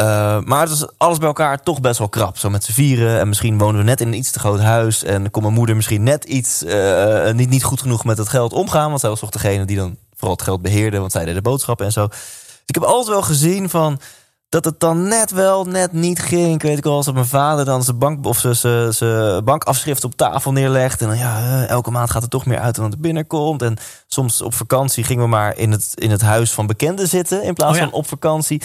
Eh, 0.00 0.40
maar 0.44 0.60
het 0.60 0.68
was 0.78 0.86
alles 0.96 1.18
bij 1.18 1.26
elkaar 1.26 1.62
toch 1.62 1.80
best 1.80 1.98
wel 1.98 2.08
krap. 2.08 2.38
Zo 2.38 2.50
met 2.50 2.64
z'n 2.64 2.72
vieren. 2.72 3.18
En 3.20 3.28
misschien 3.28 3.58
woonden 3.58 3.80
we 3.80 3.86
net 3.88 4.00
in 4.00 4.06
een 4.06 4.14
iets 4.14 4.30
te 4.30 4.38
groot 4.38 4.60
huis. 4.60 5.02
En 5.04 5.30
kon 5.30 5.42
mijn 5.42 5.54
moeder 5.54 5.76
misschien 5.76 6.02
net 6.02 6.24
iets 6.24 6.64
eh, 6.64 7.32
niet, 7.32 7.48
niet 7.50 7.64
goed 7.64 7.80
genoeg 7.80 8.04
met 8.04 8.18
het 8.18 8.28
geld 8.28 8.52
omgaan. 8.52 8.88
Want 8.88 9.00
zij 9.00 9.08
was 9.10 9.20
toch 9.20 9.30
degene 9.30 9.64
die 9.64 9.76
dan 9.76 9.96
vooral 10.14 10.36
het 10.36 10.42
geld 10.44 10.62
beheerde. 10.62 10.98
Want 10.98 11.12
zij 11.12 11.24
deed 11.24 11.34
de 11.34 11.42
boodschappen 11.42 11.86
en 11.86 11.92
zo. 11.92 12.06
Dus 12.06 12.18
ik 12.66 12.74
heb 12.74 12.84
altijd 12.84 13.08
wel 13.08 13.22
gezien 13.22 13.68
van 13.68 14.00
dat 14.48 14.64
het 14.64 14.80
dan 14.80 15.08
net 15.08 15.30
wel, 15.30 15.64
net 15.64 15.92
niet 15.92 16.20
ging. 16.22 16.54
Ik 16.54 16.62
weet 16.62 16.78
ik 16.78 16.84
wel, 16.84 16.94
als 16.96 17.04
dat 17.04 17.14
mijn 17.14 17.26
vader 17.26 17.64
dan 17.64 17.82
zijn 17.82 17.98
bank 17.98 18.26
of 18.26 18.44
zijn- 18.90 19.44
bankafschrift 19.44 20.04
op 20.04 20.16
tafel 20.16 20.52
neerlegt. 20.52 21.00
En 21.00 21.06
dan 21.08 21.18
ja, 21.18 21.38
eh, 21.38 21.68
elke 21.68 21.90
maand 21.90 22.10
gaat 22.10 22.22
er 22.22 22.28
toch 22.28 22.46
meer 22.46 22.58
uit 22.58 22.74
dan 22.74 22.84
het 22.84 22.94
er 22.94 23.00
binnenkomt. 23.00 23.62
En 23.62 23.76
soms 24.06 24.42
op 24.42 24.54
vakantie 24.54 25.04
gingen 25.04 25.24
we 25.24 25.30
maar 25.30 25.56
in 25.56 25.70
het, 25.70 25.92
in 25.94 26.10
het 26.10 26.20
huis 26.20 26.50
van 26.52 26.66
bekenden 26.66 27.08
zitten. 27.08 27.42
In 27.42 27.54
plaats 27.54 27.72
Oh 27.72 27.78
ja. 27.78 27.84
van 27.84 27.92
op 27.92 28.08
vakantie. 28.08 28.62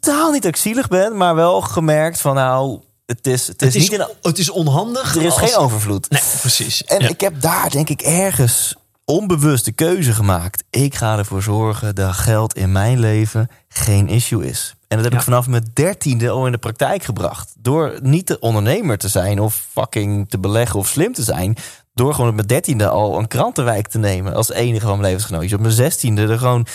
Totaal 0.00 0.32
niet 0.32 0.42
dat 0.42 0.50
ik 0.50 0.56
zielig 0.60 0.88
ben, 0.88 1.16
maar 1.16 1.34
wel 1.34 1.60
gemerkt 1.60 2.20
van 2.20 2.34
nou, 2.34 2.80
het 3.06 3.26
is, 3.26 3.46
het 3.46 3.62
is, 3.62 3.66
Het 3.74 3.82
is, 3.82 3.90
niet 3.90 4.00
in, 4.00 4.06
het 4.22 4.38
is 4.38 4.50
onhandig. 4.50 5.16
er 5.16 5.22
is 5.22 5.32
als- 5.32 5.50
geen 5.50 5.56
overvloed. 5.56 6.10
Nee, 6.10 6.22
precies. 6.40 6.84
En 6.84 7.00
Ja. 7.00 7.08
ik 7.08 7.20
heb 7.20 7.40
daar 7.40 7.70
denk 7.70 7.88
ik 7.88 8.00
ergens 8.02 8.74
onbewust 9.04 9.64
de 9.64 9.72
keuze 9.72 10.12
gemaakt. 10.12 10.64
Ik 10.70 10.94
ga 10.94 11.18
ervoor 11.18 11.42
zorgen 11.42 11.94
dat 11.94 12.12
geld 12.14 12.54
in 12.56 12.72
mijn 12.72 12.98
leven 13.00 13.48
geen 13.68 14.08
issue 14.08 14.46
is. 14.46 14.74
En 14.88 14.96
dat 14.96 15.04
heb 15.04 15.12
Ja. 15.12 15.18
ik 15.18 15.24
vanaf 15.24 15.46
mijn 15.46 15.70
dertiende 15.72 16.30
al 16.30 16.46
in 16.46 16.52
de 16.52 16.58
praktijk 16.58 17.02
gebracht. 17.02 17.52
Door 17.58 17.98
niet 18.02 18.26
de 18.26 18.38
ondernemer 18.38 18.98
te 18.98 19.08
zijn 19.08 19.40
of 19.40 19.66
fucking 19.72 20.28
te 20.30 20.38
beleggen 20.38 20.78
of 20.78 20.88
slim 20.88 21.12
te 21.12 21.22
zijn. 21.22 21.56
Door 21.94 22.14
gewoon 22.14 22.28
op 22.30 22.34
mijn 22.34 22.46
dertiende 22.46 22.88
al 22.88 23.18
een 23.18 23.28
krantenwijk 23.28 23.88
te 23.88 23.98
nemen 23.98 24.34
als 24.34 24.50
enige 24.50 24.86
van 24.86 24.90
mijn 24.98 25.06
levensgenootjes. 25.10 25.52
Op 25.52 25.60
mijn 25.60 25.72
zestiende 25.72 26.26
er 26.26 26.38
gewoon... 26.38 26.66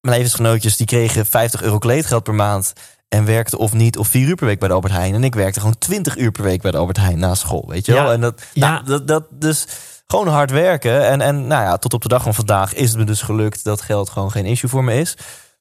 Mijn 0.00 0.14
levensgenootjes 0.16 0.76
die 0.76 0.86
kregen 0.86 1.26
50 1.26 1.62
euro 1.62 1.78
kleedgeld 1.78 2.22
per 2.22 2.34
maand. 2.34 2.72
En 3.08 3.24
werkten 3.24 3.58
of 3.58 3.72
niet 3.72 3.98
of 3.98 4.08
vier 4.08 4.28
uur 4.28 4.34
per 4.34 4.46
week 4.46 4.58
bij 4.58 4.68
de 4.68 4.74
Albert 4.74 4.92
Heijn. 4.92 5.14
En 5.14 5.24
ik 5.24 5.34
werkte 5.34 5.60
gewoon 5.60 5.78
20 5.78 6.16
uur 6.16 6.30
per 6.30 6.42
week 6.42 6.62
bij 6.62 6.70
de 6.70 6.76
Albert 6.76 6.96
Heijn 6.96 7.18
na 7.18 7.34
school. 7.34 7.64
Weet 7.68 7.86
je 7.86 7.92
wel? 7.92 8.04
Ja. 8.04 8.12
En 8.12 8.20
dat, 8.20 8.42
Ja. 8.52 8.70
nou, 8.70 8.84
dat, 8.84 9.08
dat, 9.08 9.24
dus 9.30 9.66
gewoon 10.06 10.28
hard 10.28 10.50
werken. 10.50 11.06
En, 11.08 11.20
en 11.20 11.46
nou 11.46 11.62
ja, 11.62 11.76
tot 11.76 11.94
op 11.94 12.02
de 12.02 12.08
dag 12.08 12.22
van 12.22 12.34
vandaag 12.34 12.74
is 12.74 12.88
het 12.88 12.98
me 12.98 13.04
dus 13.04 13.22
gelukt 13.22 13.64
dat 13.64 13.80
geld 13.80 14.10
gewoon 14.10 14.30
geen 14.30 14.44
issue 14.46 14.70
voor 14.70 14.84
me 14.84 14.94
is. 15.00 15.14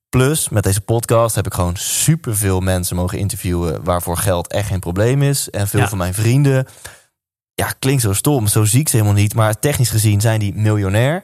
Plus, 0.10 0.50
met 0.50 0.64
deze 0.64 0.82
podcast 0.82 1.36
heb 1.36 1.46
ik 1.46 1.54
gewoon 1.54 1.76
superveel 1.78 2.60
mensen 2.60 2.96
mogen 2.96 3.18
interviewen 3.18 3.84
waarvoor 3.84 4.18
geld 4.18 4.52
echt 4.52 4.68
geen 4.68 4.80
probleem 4.80 5.22
is. 5.22 5.50
En 5.50 5.68
veel 5.68 5.80
Ja. 5.80 5.88
van 5.90 5.98
mijn 5.98 6.14
vrienden, 6.14 6.68
ja, 7.54 7.74
klinkt 7.80 8.02
zo 8.02 8.14
stom, 8.14 8.48
zo 8.48 8.64
zie 8.66 8.80
ik 8.80 8.90
ze 8.90 8.96
helemaal 8.96 9.18
niet. 9.18 9.34
Maar 9.34 9.60
technisch 9.60 9.90
gezien 9.90 10.22
zijn 10.22 10.40
die 10.40 10.54
miljonair. 10.56 11.24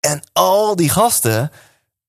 En 0.00 0.22
al 0.32 0.76
die 0.76 0.88
gasten, 0.88 1.50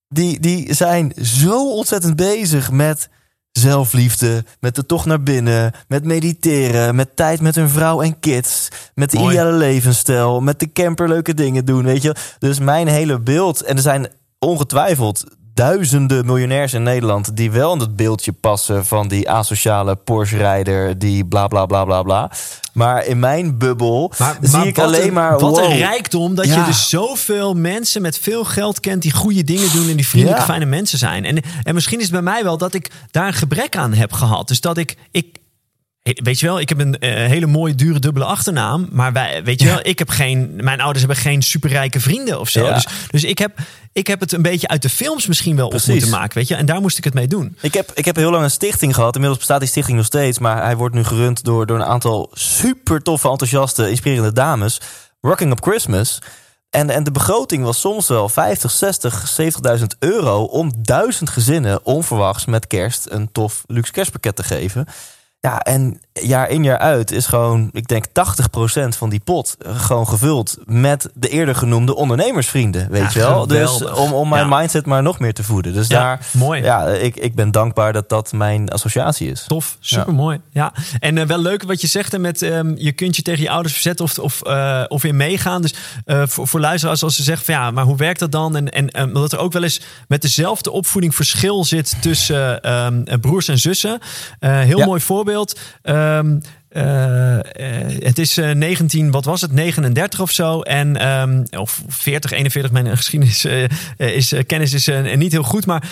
die, 0.10 0.40
die 0.40 0.74
zijn 0.74 1.14
zo 1.22 1.72
ontzettend 1.72 2.16
bezig 2.16 2.72
met 2.72 3.10
zelfliefde, 3.52 4.46
met 4.60 4.76
de 4.76 4.86
tocht 4.86 5.06
naar 5.06 5.24
binnen, 5.24 5.74
met 5.88 6.06
mediteren, 6.06 6.96
met 6.96 7.16
tijd 7.16 7.42
met 7.42 7.56
hun 7.56 7.70
vrouw 7.70 8.02
en 8.02 8.20
kids, 8.20 8.68
met 8.96 9.12
de 9.12 9.18
Mooi. 9.18 9.30
ideale 9.30 9.58
levensstijl, 9.58 10.42
met 10.42 10.60
de 10.60 10.72
camper 10.72 11.08
leuke 11.08 11.34
dingen 11.34 11.66
doen, 11.66 11.84
weet 11.84 12.02
je. 12.02 12.16
Dus 12.40 12.60
mijn 12.60 12.88
hele 12.88 13.20
beeld, 13.20 13.64
en 13.64 13.76
er 13.76 13.82
zijn 13.82 14.08
ongetwijfeld 14.40 15.24
duizenden 15.60 16.26
miljonairs 16.26 16.74
in 16.74 16.84
Nederland 16.84 17.36
die 17.36 17.52
wel 17.52 17.74
in 17.74 17.80
het 17.80 17.96
beeldje 17.96 18.32
passen 18.32 18.86
van 18.86 19.08
die 19.08 19.30
asociale 19.30 19.96
Porsche-rijder, 19.96 21.00
die 21.00 21.26
bla 21.26 21.48
bla 21.48 21.66
bla 21.66 21.86
bla 21.86 22.04
bla. 22.04 22.32
Maar 22.74 23.06
in 23.06 23.20
mijn 23.20 23.58
bubbel 23.58 24.14
zie 24.42 24.66
ik 24.68 24.78
alleen 24.78 25.08
een, 25.08 25.14
maar 25.14 25.40
Wat 25.40 25.42
wow. 25.42 25.64
een 25.64 25.78
rijkdom 25.78 26.36
dat 26.36 26.46
je 26.46 26.64
dus 26.66 26.90
zoveel 26.90 27.54
mensen 27.54 28.02
met 28.02 28.18
veel 28.18 28.44
geld 28.44 28.80
kent... 28.80 29.02
die 29.02 29.12
goede 29.12 29.44
dingen 29.44 29.72
doen 29.72 29.90
en 29.90 29.96
die 29.96 30.08
vriendelijke, 30.08 30.42
Ja. 30.46 30.48
fijne 30.48 30.66
mensen 30.66 30.98
zijn. 30.98 31.26
En, 31.26 31.42
en 31.64 31.74
misschien 31.74 31.98
is 31.98 32.04
het 32.04 32.14
bij 32.14 32.22
mij 32.22 32.44
wel 32.44 32.58
dat 32.58 32.74
ik 32.74 32.92
daar 33.12 33.28
een 33.28 33.34
gebrek 33.34 33.76
aan 33.78 33.94
heb 33.94 34.12
gehad. 34.12 34.48
Dus 34.48 34.62
dat 34.62 34.78
ik... 34.78 34.96
ik 35.12 35.38
Weet 36.14 36.40
je 36.40 36.46
wel, 36.46 36.60
ik 36.60 36.70
heb 36.70 36.80
een 36.80 37.00
eh, 37.00 37.14
hele 37.14 37.46
mooie, 37.46 37.76
dure 37.76 38.00
dubbele 38.00 38.26
achternaam. 38.26 38.88
Maar 38.92 39.14
wij, 39.14 39.44
weet 39.44 39.62
je 39.62 39.68
wel, 39.68 39.80
ik 39.82 40.00
heb 40.00 40.10
geen. 40.10 40.54
Mijn 40.56 40.82
ouders 40.82 41.06
hebben 41.06 41.24
geen 41.24 41.42
superrijke 41.42 42.00
vrienden 42.00 42.40
of 42.40 42.50
zo. 42.50 42.66
Ja. 42.66 42.74
Dus, 42.74 42.88
dus 43.10 43.24
ik, 43.24 43.38
heb, 43.38 43.60
ik 43.94 44.08
heb 44.08 44.20
het 44.20 44.32
een 44.32 44.42
beetje 44.42 44.68
uit 44.68 44.82
de 44.82 44.90
films 44.90 45.28
misschien 45.28 45.56
wel 45.56 45.68
Precies. 45.68 45.88
op 45.88 45.94
moeten 45.94 46.10
maken. 46.10 46.38
Weet 46.38 46.48
je, 46.48 46.56
en 46.56 46.66
daar 46.66 46.82
moest 46.82 46.98
ik 46.98 47.04
het 47.04 47.14
mee 47.14 47.28
doen. 47.28 47.58
Ik 47.62 47.74
heb, 47.74 47.92
ik 47.94 48.06
heb 48.06 48.16
heel 48.16 48.32
lang 48.32 48.44
een 48.44 48.52
stichting 48.52 48.96
gehad. 48.96 49.14
Inmiddels 49.14 49.40
bestaat 49.40 49.60
die 49.60 49.70
stichting 49.70 49.98
nog 49.98 50.06
steeds. 50.06 50.40
Maar 50.40 50.64
hij 50.64 50.76
wordt 50.76 50.96
nu 50.96 51.04
gerund 51.04 51.44
door, 51.44 51.66
door 51.66 51.78
een 51.80 51.86
aantal 51.86 52.30
super 52.34 53.02
toffe, 53.02 53.30
enthousiaste, 53.30 53.90
inspirerende 53.90 54.34
dames. 54.34 54.82
Rocking 55.22 55.52
Up 55.52 55.62
Christmas. 55.62 56.20
En, 56.70 56.90
en 56.90 57.04
de 57.04 57.12
begroting 57.12 57.64
was 57.64 57.80
soms 57.80 58.08
wel 58.08 58.30
50, 58.30 58.72
60, 58.72 59.42
70.000 59.78 59.86
euro 60.00 60.44
om 60.44 60.72
duizend 60.78 61.30
gezinnen 61.30 61.86
onverwachts 61.86 62.46
met 62.46 62.68
kerst 62.68 63.06
een 63.10 63.32
tof 63.32 63.64
luxe 63.68 63.92
kerstpakket 63.92 64.36
te 64.36 64.44
geven. 64.44 64.86
Ja, 65.42 65.60
en 65.60 66.02
jaar 66.14 66.50
in 66.50 66.64
jaar 66.64 66.78
uit 66.78 67.12
is 67.12 67.26
gewoon, 67.26 67.70
ik 67.72 67.88
denk 67.88 68.06
80% 68.08 68.12
van 68.98 69.10
die 69.10 69.20
pot 69.20 69.56
eh, 69.60 69.80
gewoon 69.80 70.08
gevuld 70.08 70.58
met 70.66 71.10
de 71.14 71.30
eerder 71.30 71.56
genoemde 71.56 71.96
ondernemersvrienden. 71.96 72.90
Weet 72.90 73.02
Ja, 73.02 73.10
je 73.14 73.20
wel? 73.20 73.48
Dus 73.48 73.84
om, 73.84 74.14
om 74.14 74.30
mijn 74.30 74.50
Ja. 74.50 74.58
mindset 74.58 74.86
maar 74.86 75.02
nog 75.04 75.20
meer 75.20 75.34
te 75.34 75.44
voeden. 75.44 75.74
Dus 75.74 75.88
Ja, 75.88 76.00
daar, 76.00 76.28
mooi. 76.32 76.62
Ja, 76.64 76.86
ik, 76.88 77.16
ik 77.16 77.36
ben 77.36 77.52
dankbaar 77.52 77.94
dat 77.94 78.10
dat 78.10 78.32
mijn 78.32 78.70
associatie 78.70 79.32
is. 79.32 79.44
Tof, 79.48 79.78
super 79.80 80.14
mooi. 80.14 80.40
Ja. 80.52 80.74
En 81.00 81.18
eh, 81.18 81.26
wel 81.26 81.40
leuk 81.42 81.64
wat 81.64 81.82
je 81.82 81.88
zegt 81.88 82.12
hè, 82.12 82.20
met 82.20 82.42
ehm, 82.42 82.74
je 82.76 82.92
kunt 82.92 83.16
je 83.16 83.22
tegen 83.22 83.44
je 83.44 83.50
ouders 83.50 83.74
verzetten 83.74 84.06
of, 84.06 84.18
of, 84.20 84.42
eh, 84.42 84.84
of 84.88 85.02
weer 85.02 85.16
meegaan. 85.16 85.62
Dus 85.62 85.74
voor, 86.06 86.48
voor 86.48 86.60
luisteraars 86.60 87.04
als 87.04 87.16
ze 87.16 87.24
zeggen 87.24 87.46
van 87.46 87.54
ja, 87.54 87.72
maar 87.72 87.84
hoe 87.84 87.98
werkt 87.98 88.20
dat 88.20 88.32
dan? 88.32 88.56
En, 88.56 88.70
en 88.70 88.92
eh, 88.92 89.14
dat 89.14 89.32
er 89.32 89.40
ook 89.40 89.54
wel 89.54 89.64
eens 89.64 89.82
met 90.08 90.22
dezelfde 90.22 90.72
opvoeding 90.72 91.16
verschil 91.16 91.64
zit 91.66 92.02
tussen 92.02 92.62
ehm, 92.62 93.02
eh, 93.06 93.20
broers 93.20 93.48
en 93.48 93.58
zussen. 93.58 94.00
Heel 94.40 94.86
mooi 94.86 95.02
voorbeeld. 95.02 95.28
Ehm, 95.82 96.40
eh, 96.70 97.36
eh, 97.38 97.44
het 98.04 98.20
is 98.20 98.38
eh, 98.38 98.52
19, 98.52 99.12
wat 99.12 99.26
was 99.26 99.42
het, 99.42 99.52
39 99.52 100.20
of 100.22 100.32
zo. 100.32 100.62
En, 100.62 100.98
ehm, 100.98 101.44
of 101.60 101.82
40, 101.88 102.32
41, 102.32 102.72
mijn 102.72 102.98
geschiedenis 102.98 103.46
eh, 103.46 103.64
eh, 103.64 103.70
is, 103.98 104.32
eh, 104.32 104.44
kennis 104.46 104.74
is 104.74 104.88
eh, 104.88 105.16
niet 105.16 105.32
heel 105.32 105.44
goed. 105.44 105.66
Maar 105.66 105.84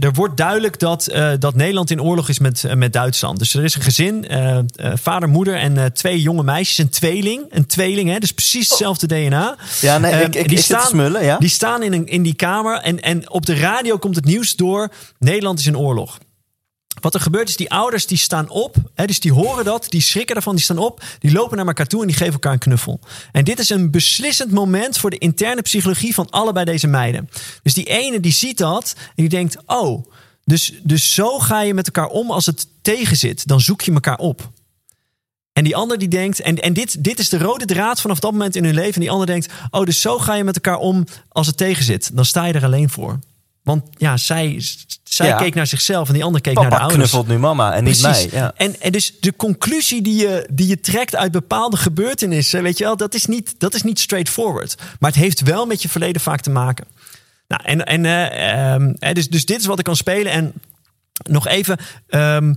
er- 0.00 0.12
wordt 0.12 0.36
duidelijk 0.36 0.78
dat, 0.78 1.06
eh, 1.06 1.30
dat 1.38 1.54
Nederland 1.54 1.90
in 1.90 2.02
oorlog 2.02 2.28
is 2.28 2.38
met, 2.38 2.64
eh, 2.64 2.74
met 2.74 2.92
Duitsland. 2.92 3.38
Dus 3.38 3.54
er 3.54 3.64
is 3.64 3.74
een 3.74 3.82
gezin, 3.82 4.28
eh, 4.28 4.58
eh, 4.58 4.64
vader, 4.94 5.28
moeder 5.28 5.54
en 5.56 5.78
eh, 5.78 5.84
twee 5.84 6.20
jonge 6.22 6.42
meisjes. 6.42 6.78
Een 6.78 6.88
tweeling, 6.88 7.44
een 7.50 7.66
tweeling, 7.66 8.10
hè, 8.10 8.18
dus 8.18 8.32
precies 8.32 8.68
hetzelfde 8.68 9.06
DNA. 9.06 9.56
Ja, 9.80 9.98
nee, 9.98 10.12
Ehm, 10.12 10.20
ik, 10.20 10.34
ik, 10.34 10.48
die 10.48 10.58
ik 10.58 10.64
te 10.64 10.84
smullen, 10.88 11.24
ja. 11.24 11.38
Die 11.38 11.48
staan 11.48 11.82
in, 11.82 11.92
een, 11.92 12.06
in 12.06 12.22
die 12.22 12.34
kamer 12.34 12.80
en, 12.80 13.00
en 13.02 13.30
op 13.30 13.46
de 13.46 13.54
radio 13.54 13.96
komt 13.98 14.16
het 14.16 14.24
nieuws 14.24 14.56
door. 14.56 14.88
Nederland 15.18 15.58
is 15.58 15.66
in 15.66 15.78
oorlog. 15.78 16.18
Wat 17.00 17.14
er 17.14 17.20
gebeurt 17.20 17.48
is, 17.48 17.56
die 17.56 17.70
ouders 17.70 18.06
die 18.06 18.18
staan 18.18 18.48
op. 18.48 18.76
Hè, 18.94 19.06
dus 19.06 19.20
die 19.20 19.32
horen 19.32 19.64
dat, 19.64 19.86
die 19.88 20.00
schrikken 20.00 20.36
ervan, 20.36 20.54
die 20.54 20.64
staan 20.64 20.78
op. 20.78 21.04
Die 21.18 21.32
lopen 21.32 21.56
naar 21.56 21.66
elkaar 21.66 21.86
toe 21.86 22.00
en 22.00 22.06
die 22.06 22.16
geven 22.16 22.32
elkaar 22.32 22.52
een 22.52 22.58
knuffel. 22.58 23.00
En 23.32 23.44
dit 23.44 23.58
is 23.58 23.70
een 23.70 23.90
beslissend 23.90 24.50
moment 24.50 24.98
voor 24.98 25.10
de 25.10 25.18
interne 25.18 25.62
psychologie 25.62 26.14
van 26.14 26.30
allebei 26.30 26.64
deze 26.64 26.86
meiden. 26.86 27.30
Dus 27.62 27.74
die 27.74 27.84
ene 27.84 28.20
die 28.20 28.32
ziet 28.32 28.58
dat 28.58 28.94
en 28.96 29.12
die 29.14 29.28
denkt, 29.28 29.56
oh, 29.66 30.06
dus, 30.44 30.72
dus 30.82 31.14
zo 31.14 31.38
ga 31.38 31.60
je 31.60 31.74
met 31.74 31.86
elkaar 31.86 32.08
om 32.08 32.30
als 32.30 32.46
het 32.46 32.66
tegen 32.82 33.16
zit. 33.16 33.46
Dan 33.46 33.60
zoek 33.60 33.80
je 33.80 33.92
elkaar 33.92 34.18
op. 34.18 34.52
En 35.52 35.64
die 35.64 35.76
ander 35.76 35.98
die 35.98 36.08
denkt, 36.08 36.40
en, 36.40 36.56
en 36.56 36.72
dit, 36.72 37.04
dit 37.04 37.18
is 37.18 37.28
de 37.28 37.38
rode 37.38 37.64
draad 37.64 38.00
vanaf 38.00 38.18
dat 38.18 38.32
moment 38.32 38.56
in 38.56 38.64
hun 38.64 38.74
leven. 38.74 38.94
En 38.94 39.00
die 39.00 39.10
ander 39.10 39.26
denkt, 39.26 39.52
oh, 39.70 39.84
dus 39.84 40.00
zo 40.00 40.18
ga 40.18 40.34
je 40.34 40.44
met 40.44 40.54
elkaar 40.54 40.78
om 40.78 41.04
als 41.28 41.46
het 41.46 41.56
tegen 41.56 41.84
zit. 41.84 42.16
Dan 42.16 42.24
sta 42.24 42.44
je 42.44 42.52
er 42.52 42.64
alleen 42.64 42.90
voor. 42.90 43.18
Want 43.64 43.82
ja, 43.96 44.16
zij, 44.16 44.62
zij 45.04 45.26
Ja. 45.26 45.36
keek 45.36 45.54
naar 45.54 45.66
zichzelf 45.66 46.08
en 46.08 46.14
die 46.14 46.24
ander 46.24 46.40
keek 46.40 46.54
naar 46.54 46.70
de 46.70 46.76
ouders. 46.78 46.94
knuffelt 46.94 47.28
nu 47.28 47.38
mama 47.38 47.74
en 47.74 47.84
niet 47.84 48.02
mij. 48.02 48.28
Ja. 48.32 48.52
En, 48.56 48.80
en 48.80 48.92
dus 48.92 49.14
de 49.20 49.36
conclusie 49.36 50.02
die 50.02 50.14
je, 50.16 50.48
die 50.52 50.66
je 50.68 50.80
trekt 50.80 51.16
uit 51.16 51.32
bepaalde 51.32 51.76
gebeurtenissen, 51.76 52.62
weet 52.62 52.78
je 52.78 52.84
wel, 52.84 52.96
dat 52.96 53.14
is, 53.14 53.26
niet, 53.26 53.54
dat 53.58 53.74
is 53.74 53.82
niet 53.82 53.98
straightforward. 54.00 54.74
Maar 54.98 55.10
het 55.10 55.20
heeft 55.20 55.40
wel 55.40 55.66
met 55.66 55.82
je 55.82 55.88
verleden 55.88 56.20
vaak 56.22 56.40
te 56.40 56.50
maken. 56.50 56.84
Nou, 57.48 57.62
en, 57.64 57.84
en 57.86 58.04
eh, 58.04 58.72
ehm, 58.74 59.14
dus, 59.14 59.28
dus 59.28 59.44
dit 59.44 59.60
is 59.60 59.66
wat 59.66 59.78
ik 59.78 59.84
kan 59.84 59.96
spelen. 59.96 60.32
En 60.32 60.52
nog 61.30 61.46
even. 61.46 61.78
ehm, 62.08 62.54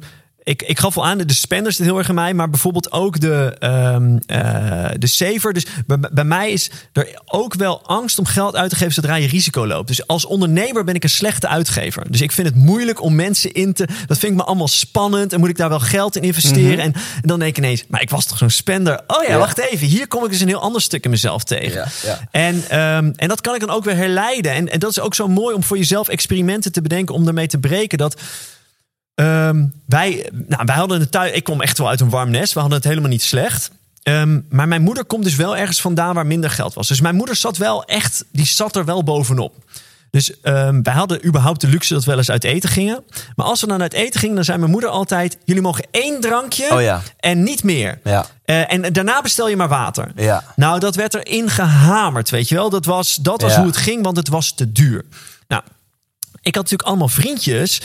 ik, 0.48 0.62
ik 0.62 0.80
gaf 0.80 0.96
wel 0.96 1.06
aan, 1.06 1.18
de 1.18 1.34
spenders 1.34 1.76
zit 1.76 1.86
heel 1.86 1.98
erg 1.98 2.10
in 2.10 2.16
mij, 2.16 2.34
maar 2.34 2.50
bijvoorbeeld 2.50 2.92
ook 2.92 3.20
de, 3.20 3.56
ehm, 3.60 4.18
eh, 4.26 4.90
de 4.98 5.08
saver. 5.08 5.54
Dus 5.54 5.66
bij, 5.88 5.98
bij 6.12 6.24
mij 6.24 6.52
is 6.52 6.70
er 6.94 7.22
ook 7.26 7.54
wel 7.54 7.82
angst 7.86 8.20
om 8.20 8.26
geld 8.26 8.56
uit 8.56 8.70
te 8.70 8.76
geven 8.76 8.94
zodra 8.94 9.16
je 9.16 9.28
risico 9.28 9.68
loopt. 9.68 9.88
Dus 9.88 10.08
als 10.08 10.26
ondernemer 10.26 10.84
ben 10.84 10.96
ik 10.96 11.04
een 11.04 11.10
slechte 11.10 11.48
uitgever. 11.48 12.12
Dus 12.12 12.22
ik 12.22 12.32
vind 12.32 12.48
het 12.48 12.56
moeilijk 12.56 13.02
om 13.02 13.16
mensen 13.16 13.52
in 13.52 13.74
te. 13.74 13.88
Dat 14.06 14.18
vind 14.18 14.32
ik 14.32 14.38
me 14.38 14.44
allemaal 14.44 14.68
spannend. 14.68 15.34
En 15.34 15.40
moet 15.40 15.50
ik 15.50 15.58
daar 15.58 15.70
wel 15.70 15.80
geld 15.80 16.16
in 16.16 16.22
investeren? 16.22 16.80
en, 16.80 16.94
en 16.94 17.22
dan 17.22 17.40
denk 17.40 17.52
ik 17.52 17.58
ineens, 17.58 17.84
maar 17.88 18.02
ik 18.02 18.10
was 18.10 18.26
toch 18.26 18.38
zo'n 18.38 18.50
spender? 18.50 19.02
Oh 19.08 19.24
ja, 19.24 19.30
Ja. 19.30 19.38
wacht 19.38 19.58
even. 19.58 19.88
Hier 19.88 20.08
kom 20.08 20.24
ik 20.24 20.32
dus 20.32 20.42
een 20.42 20.48
heel 20.48 20.62
ander 20.62 20.82
stuk 20.82 21.04
in 21.04 21.10
mezelf 21.10 21.44
tegen. 21.44 21.72
Ja, 21.72 21.88
ja. 22.04 22.28
En, 22.32 22.64
ehm, 22.70 23.12
en 23.16 23.28
dat 23.28 23.42
kan 23.42 23.54
ik 23.54 23.60
dan 23.60 23.70
ook 23.70 23.84
weer 23.84 23.96
herleiden. 23.96 24.52
En, 24.52 24.70
en 24.70 24.80
dat 24.80 24.90
is 24.90 25.00
ook 25.00 25.16
zo 25.16 25.28
mooi 25.28 25.56
om 25.56 25.64
voor 25.64 25.78
jezelf 25.78 26.08
experimenten 26.08 26.72
te 26.72 26.82
bedenken 26.82 27.16
om 27.16 27.26
daarmee 27.26 27.48
te 27.48 27.58
breken. 27.58 27.98
Dat 27.98 28.22
ehm, 29.18 29.66
wij, 29.86 30.30
nou, 30.48 30.62
wij 30.66 30.76
hadden 30.76 31.00
het 31.00 31.12
thuis. 31.12 31.32
Ik 31.32 31.44
kom 31.44 31.62
echt 31.62 31.78
wel 31.78 31.90
uit 31.90 32.02
een 32.02 32.10
warm 32.10 32.30
nest. 32.30 32.54
We 32.54 32.60
hadden 32.60 32.78
het 32.78 32.88
helemaal 32.88 33.10
niet 33.10 33.24
slecht. 33.24 33.72
Ehm, 34.04 34.40
maar 34.50 34.68
mijn 34.68 34.82
moeder 34.82 35.06
komt 35.06 35.24
dus 35.24 35.36
wel 35.36 35.58
ergens 35.58 35.82
vandaan 35.82 36.16
waar 36.16 36.26
minder 36.26 36.50
geld 36.50 36.74
was. 36.74 36.88
Dus 36.88 37.02
mijn 37.02 37.16
moeder 37.16 37.36
zat 37.36 37.58
wel 37.58 37.86
echt, 37.86 38.26
die 38.32 38.46
zat 38.46 38.76
er 38.76 38.86
wel 38.86 39.04
bovenop. 39.04 39.56
Dus 40.12 40.42
ehm, 40.42 40.82
wij 40.82 40.94
hadden 40.94 41.26
überhaupt 41.26 41.62
de 41.62 41.68
luxe 41.68 41.94
dat 41.94 42.04
we 42.04 42.10
wel 42.10 42.20
eens 42.20 42.30
uit 42.32 42.44
eten 42.44 42.70
gingen. 42.70 43.04
Maar 43.36 43.46
als 43.46 43.62
we 43.62 43.68
dan 43.68 43.82
uit 43.82 43.94
eten 43.94 44.20
gingen, 44.20 44.36
dan 44.36 44.44
zei 44.44 44.58
mijn 44.58 44.72
moeder 44.72 44.90
altijd: 44.90 45.38
jullie 45.46 45.62
mogen 45.62 45.86
één 45.92 46.22
drankje 46.22 46.74
Oh 46.74 46.82
ja. 46.82 47.02
en 47.20 47.44
niet 47.44 47.64
meer. 47.64 48.00
Ja. 48.04 48.26
Eh, 48.46 48.74
en 48.74 48.94
daarna 48.94 49.22
bestel 49.22 49.50
je 49.50 49.56
maar 49.56 49.68
water. 49.68 50.12
Ja. 50.16 50.44
Nou, 50.56 50.80
dat 50.80 50.96
werd 50.96 51.14
erin 51.14 51.50
gehamerd, 51.50 52.30
weet 52.30 52.50
je 52.50 52.56
wel. 52.56 52.70
Dat 52.70 52.86
was, 52.86 53.16
dat 53.16 53.42
was 53.42 53.56
hoe 53.56 53.66
het 53.66 53.78
ging, 53.78 54.04
want 54.04 54.18
het 54.18 54.28
was 54.28 54.52
te 54.52 54.72
duur. 54.72 55.06
Nou, 55.48 55.62
ik 56.42 56.56
had 56.56 56.64
natuurlijk 56.64 56.90
allemaal 56.90 57.08
vriendjes. 57.08 57.82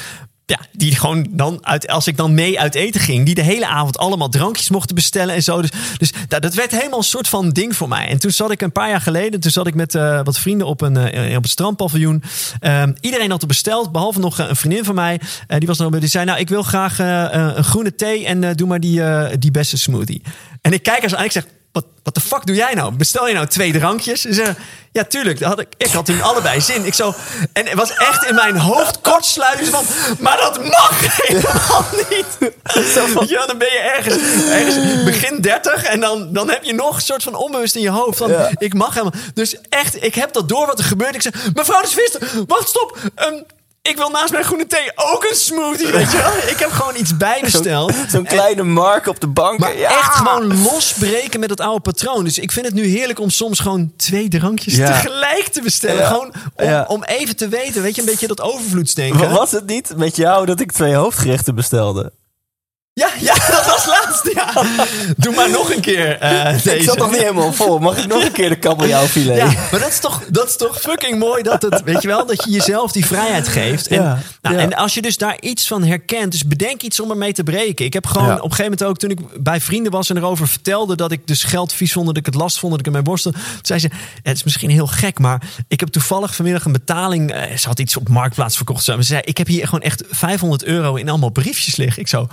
Ja, 0.53 0.59
die 0.73 0.95
gewoon 0.95 1.27
dan, 1.31 1.59
uit, 1.61 1.89
als 1.89 2.07
ik 2.07 2.17
dan 2.17 2.35
mee 2.35 2.61
uit 2.61 2.75
eten 2.75 3.01
ging, 3.01 3.27
die 3.27 3.35
de 3.35 3.43
hele 3.43 3.67
avond 3.67 3.99
allemaal 3.99 4.29
drankjes 4.29 4.71
mochten 4.71 4.95
bestellen 4.95 5.35
en 5.35 5.43
zo. 5.43 5.61
Dus, 5.61 5.71
dus 5.97 6.13
dat, 6.29 6.55
werd 6.55 6.71
helemaal 6.71 6.99
een 6.99 7.05
soort 7.05 7.29
van 7.29 7.51
ding 7.51 7.77
voor 7.77 7.89
mij. 7.89 8.09
En 8.09 8.19
toen 8.19 8.31
zat 8.31 8.51
ik 8.51 8.61
een 8.61 8.73
paar 8.73 8.89
jaar 8.89 9.01
geleden, 9.01 9.41
toen 9.41 9.51
zat 9.51 9.67
ik 9.67 9.75
met 9.75 9.95
eh, 9.95 10.21
wat 10.25 10.39
vrienden 10.39 10.67
op 10.67 10.81
een, 10.81 10.97
eh, 10.97 11.37
op 11.37 11.43
een 11.43 11.49
strandpaviljoen. 11.49 12.23
Ehm, 12.61 12.93
iedereen 13.01 13.31
had 13.31 13.43
er 13.43 13.49
besteld, 13.49 13.93
behalve 13.93 14.19
nog 14.19 14.39
eh, 14.39 14.49
een 14.49 14.57
vriendin 14.57 14.85
van 14.85 14.95
mij. 14.95 15.21
Die 15.47 15.69
was 15.69 15.79
nog, 15.79 15.99
die 15.99 16.09
zei, 16.09 16.25
nou, 16.25 16.39
ik 16.39 16.49
wil 16.49 16.63
graag 16.63 16.99
een 16.99 17.65
groene 17.65 17.95
thee 17.95 18.27
en 18.27 18.57
doe 18.57 18.69
maar 18.69 18.81
die, 18.81 19.03
die 19.39 19.51
beste 19.51 19.79
smoothie. 19.79 20.23
En 20.61 20.73
ik 20.73 20.83
kijk 20.83 21.03
en 21.03 21.25
ik 21.25 21.33
zeg, 21.33 21.45
wat, 21.73 21.85
wat 22.03 22.15
de 22.15 22.21
fuck 22.21 22.47
doe 22.47 22.57
jij 22.57 22.75
nou? 22.75 22.95
Bestel 22.95 23.29
je 23.29 23.35
nou 23.35 23.47
twee 23.47 23.73
drankjes? 23.73 24.21
Ze 24.21 24.55
ja, 24.93 25.05
tuurlijk. 25.05 25.39
Dat 25.39 25.49
had 25.49 25.61
ik, 25.61 25.69
ik 25.77 25.91
had 25.91 26.09
in 26.09 26.23
allebei 26.23 26.61
zin. 26.61 26.85
Ik 26.85 26.95
zo, 26.95 27.15
en 27.53 27.67
het 27.67 27.75
was 27.75 27.97
echt 27.97 28.25
in 28.25 28.35
mijn 28.35 28.57
hoofd 28.57 29.01
kortsluiten 29.01 29.67
van... 29.67 29.85
Maar 30.19 30.37
dat 30.37 30.65
mag 30.65 31.17
helemaal 31.27 31.85
niet. 32.11 32.27
Wel, 33.31 33.47
dan 33.47 33.59
ben 33.59 33.73
je 33.73 33.79
ergens, 33.79 34.17
ergens 34.51 35.05
begin 35.05 35.41
30... 35.41 35.85
en 35.85 36.01
dan, 36.01 36.33
dan 36.33 36.51
heb 36.51 36.65
je 36.65 36.73
nog 36.73 36.97
een 36.97 37.03
soort 37.03 37.23
van 37.23 37.35
onbewust 37.35 37.75
in 37.75 37.83
je 37.83 37.91
hoofd 37.91 38.19
van... 38.19 38.31
Ja. 38.31 38.51
ik 38.59 38.75
mag 38.75 38.95
helemaal... 38.95 39.21
Dus 39.35 39.57
echt, 39.69 40.05
ik 40.05 40.15
heb 40.15 40.33
dat 40.33 40.49
door 40.49 40.67
wat 40.67 40.79
er 40.79 40.85
gebeurt. 40.85 41.15
Ik 41.15 41.23
zeg, 41.23 41.53
mevrouw 41.55 41.83
de 41.83 41.89
Visser, 41.89 42.45
wacht, 42.47 42.69
stop. 42.69 42.99
Ehm, 43.15 43.35
ik 43.83 43.97
wil 43.97 44.09
naast 44.09 44.33
mijn 44.33 44.45
groene 44.45 44.67
thee 44.67 44.93
ook 44.95 45.25
een 45.31 45.37
smoothie, 45.37 45.87
weet 45.93 46.13
je 46.13 46.17
wel? 46.17 46.51
Ik 46.51 46.59
heb 46.59 46.71
gewoon 46.71 46.97
iets 46.97 47.17
bijbesteld. 47.17 47.95
Zo'n 48.13 48.25
kleine 48.25 48.63
mark 48.63 49.07
op 49.07 49.21
de 49.21 49.27
bank. 49.27 49.59
Maar 49.59 49.79
ja. 49.79 49.89
echt 49.99 50.15
gewoon 50.15 50.63
losbreken 50.63 51.41
met 51.41 51.49
dat 51.49 51.61
oude 51.61 51.81
patroon. 51.81 52.25
Dus 52.25 52.39
ik 52.39 52.53
vind 52.53 52.67
het 52.67 52.75
nu 52.75 52.85
heerlijk 52.85 53.21
om 53.21 53.31
soms 53.31 53.59
gewoon 53.59 53.93
twee 53.97 54.29
drankjes 54.29 54.75
Ja. 54.77 54.87
tegelijk 55.01 55.49
te 55.49 55.63
bestellen. 55.63 56.03
Ja. 56.03 56.07
Gewoon 56.09 56.33
om, 56.57 56.85
om 56.97 57.05
even 57.05 57.37
te 57.37 57.49
weten, 57.49 57.83
weet 57.83 57.95
je, 57.95 58.01
een 58.01 58.07
beetje 58.07 58.27
dat 58.27 58.41
overvloedsdenken. 58.41 59.31
Was 59.31 59.51
het 59.51 59.67
niet 59.67 59.93
met 59.97 60.17
jou 60.17 60.47
dat 60.47 60.61
ik 60.61 60.73
twee 60.73 60.95
hoofdgerechten 60.95 61.55
bestelde? 61.55 62.13
Ja, 62.95 63.09
ja, 63.21 63.35
dat 63.57 63.67
was 63.67 63.87
laatst. 63.87 64.31
Ja. 64.35 64.65
Doe 65.17 65.35
maar 65.35 65.51
nog 65.51 65.75
een 65.75 65.81
keer 65.81 66.19
eh, 66.19 66.53
deze. 66.53 66.77
Ik 66.77 66.83
zat 66.83 66.99
nog 66.99 67.11
niet 67.11 67.21
helemaal 67.21 67.53
vol. 67.53 67.79
Mag 67.79 67.99
ik 67.99 68.07
nog 68.07 68.25
een 68.25 68.33
keer 68.33 68.49
de 68.49 68.57
kabeljauwfilet? 68.57 69.37
Ja, 69.37 69.45
maar 69.71 69.81
dat 69.81 69.89
is, 69.89 69.99
toch, 69.99 70.23
dat 70.29 70.49
is 70.49 70.57
toch 70.57 70.81
fucking 70.81 71.19
mooi 71.19 71.43
dat 71.43 71.63
het, 71.63 71.83
weet 71.83 72.03
je 72.03 72.09
wel, 72.09 72.27
dat 72.27 72.45
je 72.45 72.51
jezelf 72.51 72.93
die 72.93 73.07
vrijheid 73.07 73.49
geeft. 73.49 73.87
En, 73.87 74.03
Ja, 74.03 74.19
nou, 74.43 74.57
ja. 74.57 74.61
en 74.63 74.75
als 74.75 74.95
je 74.95 75.03
dus 75.03 75.17
daar 75.17 75.37
iets 75.41 75.67
van 75.67 75.85
herkent, 75.85 76.33
dus 76.33 76.47
bedenk 76.47 76.83
iets 76.83 77.01
om 77.01 77.11
ermee 77.11 77.33
te 77.33 77.43
breken. 77.43 77.85
Ik 77.85 77.93
heb 77.93 78.07
gewoon 78.07 78.27
Ja. 78.27 78.35
op 78.35 78.39
een 78.45 78.51
gegeven 78.51 78.65
moment 78.71 78.85
ook, 78.85 78.99
toen 78.99 79.11
ik 79.11 79.43
bij 79.43 79.61
vrienden 79.61 79.93
was 79.93 80.11
en 80.11 80.17
erover 80.17 80.49
vertelde 80.49 80.97
dat 80.97 81.13
ik 81.13 81.27
dus 81.27 81.45
geld 81.45 81.73
vies 81.73 81.93
vond, 81.93 82.07
dat 82.07 82.17
ik 82.17 82.27
het 82.27 82.35
last 82.35 82.59
vond, 82.59 82.71
dat 82.71 82.81
ik 82.81 82.87
in 82.87 82.93
mijn. 82.93 83.05
Toen 83.05 83.35
zei 83.63 83.79
ze, 83.79 83.91
het 84.23 84.37
is 84.37 84.45
misschien 84.45 84.71
heel 84.71 84.87
gek, 84.87 85.19
maar 85.19 85.43
ik 85.69 85.81
heb 85.81 85.89
toevallig 85.89 86.35
vanmiddag 86.35 86.65
een 86.65 86.73
betaling, 86.73 87.33
eh, 87.33 87.57
ze 87.57 87.69
had 87.69 87.79
iets 87.79 87.97
op 87.97 88.09
Marktplaats 88.09 88.57
verkocht. 88.57 88.85
Ze 88.85 88.97
zei, 89.01 89.21
ik 89.25 89.37
heb 89.37 89.47
hier 89.47 89.65
gewoon 89.65 89.81
echt 89.81 90.03
500 90.11 90.65
euro 90.65 90.95
in 90.95 91.09
allemaal 91.09 91.31
briefjes 91.31 91.77
liggen. 91.77 92.03
Ik 92.03 92.09
zo, 92.09 92.29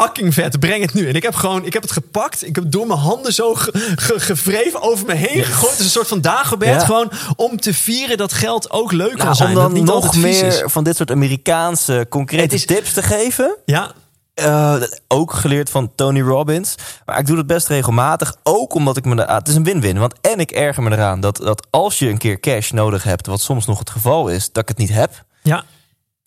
fucking 0.00 0.34
vet, 0.34 0.58
breng 0.60 0.82
het 0.82 0.94
nu. 0.94 1.08
En 1.08 1.14
ik 1.14 1.22
heb 1.22 1.34
gewoon, 1.34 1.64
ik 1.64 1.72
heb 1.72 1.82
het 1.82 1.92
gepakt. 1.92 2.46
Ik 2.46 2.54
heb 2.54 2.64
door 2.70 2.86
mijn 2.86 2.98
handen 2.98 3.32
zo 3.32 3.54
ge- 3.54 3.92
ge- 3.96 4.20
gevreven 4.20 4.82
over 4.82 5.06
me 5.06 5.14
heen 5.14 5.44
gegooid. 5.44 5.70
Het 5.70 5.78
is 5.78 5.84
een 5.84 5.90
soort 5.90 6.08
van 6.08 6.20
Dagobert. 6.20 6.80
Ja. 6.80 6.86
Gewoon 6.86 7.10
om 7.36 7.60
te 7.60 7.74
vieren 7.74 8.16
dat 8.16 8.32
geld 8.32 8.70
ook 8.70 8.92
leuk 8.92 9.16
kan 9.16 9.24
Nou, 9.24 9.34
zijn. 9.34 9.48
om 9.48 9.54
dat 9.54 9.62
dan 9.64 9.72
niet 9.72 9.84
nog 9.84 10.16
meer 10.16 10.44
is. 10.46 10.62
van 10.64 10.84
dit 10.84 10.96
soort 10.96 11.10
Amerikaanse 11.10 12.06
concrete 12.08 12.54
is- 12.54 12.66
tips 12.66 12.92
te 12.92 13.02
geven. 13.02 13.56
Ja, 13.64 13.92
Eh, 14.34 14.78
dat- 14.80 15.00
ook 15.08 15.32
geleerd 15.32 15.70
van 15.70 15.92
Tony 15.94 16.20
Robbins. 16.20 16.74
Maar 17.04 17.18
ik 17.18 17.26
doe 17.26 17.36
het 17.36 17.46
best 17.46 17.68
regelmatig. 17.68 18.36
Ook 18.42 18.74
omdat 18.74 18.96
ik 18.96 19.04
me... 19.04 19.16
er- 19.22 19.26
ah, 19.26 19.36
het 19.38 19.48
is 19.48 19.54
een 19.54 19.64
win-win. 19.64 19.98
Want 19.98 20.14
en 20.20 20.38
ik 20.40 20.50
erger 20.50 20.82
me 20.82 20.90
eraan 20.90 21.20
dat, 21.20 21.36
dat 21.36 21.66
als 21.70 21.98
je 21.98 22.08
een 22.08 22.18
keer 22.18 22.40
cash 22.40 22.70
nodig 22.70 23.02
hebt... 23.02 23.26
wat 23.26 23.40
soms 23.40 23.66
nog 23.66 23.78
het 23.78 23.90
geval 23.90 24.28
is, 24.28 24.52
dat 24.52 24.62
ik 24.62 24.68
het 24.68 24.78
niet 24.78 24.88
heb. 24.92 25.24
ja. 25.42 25.64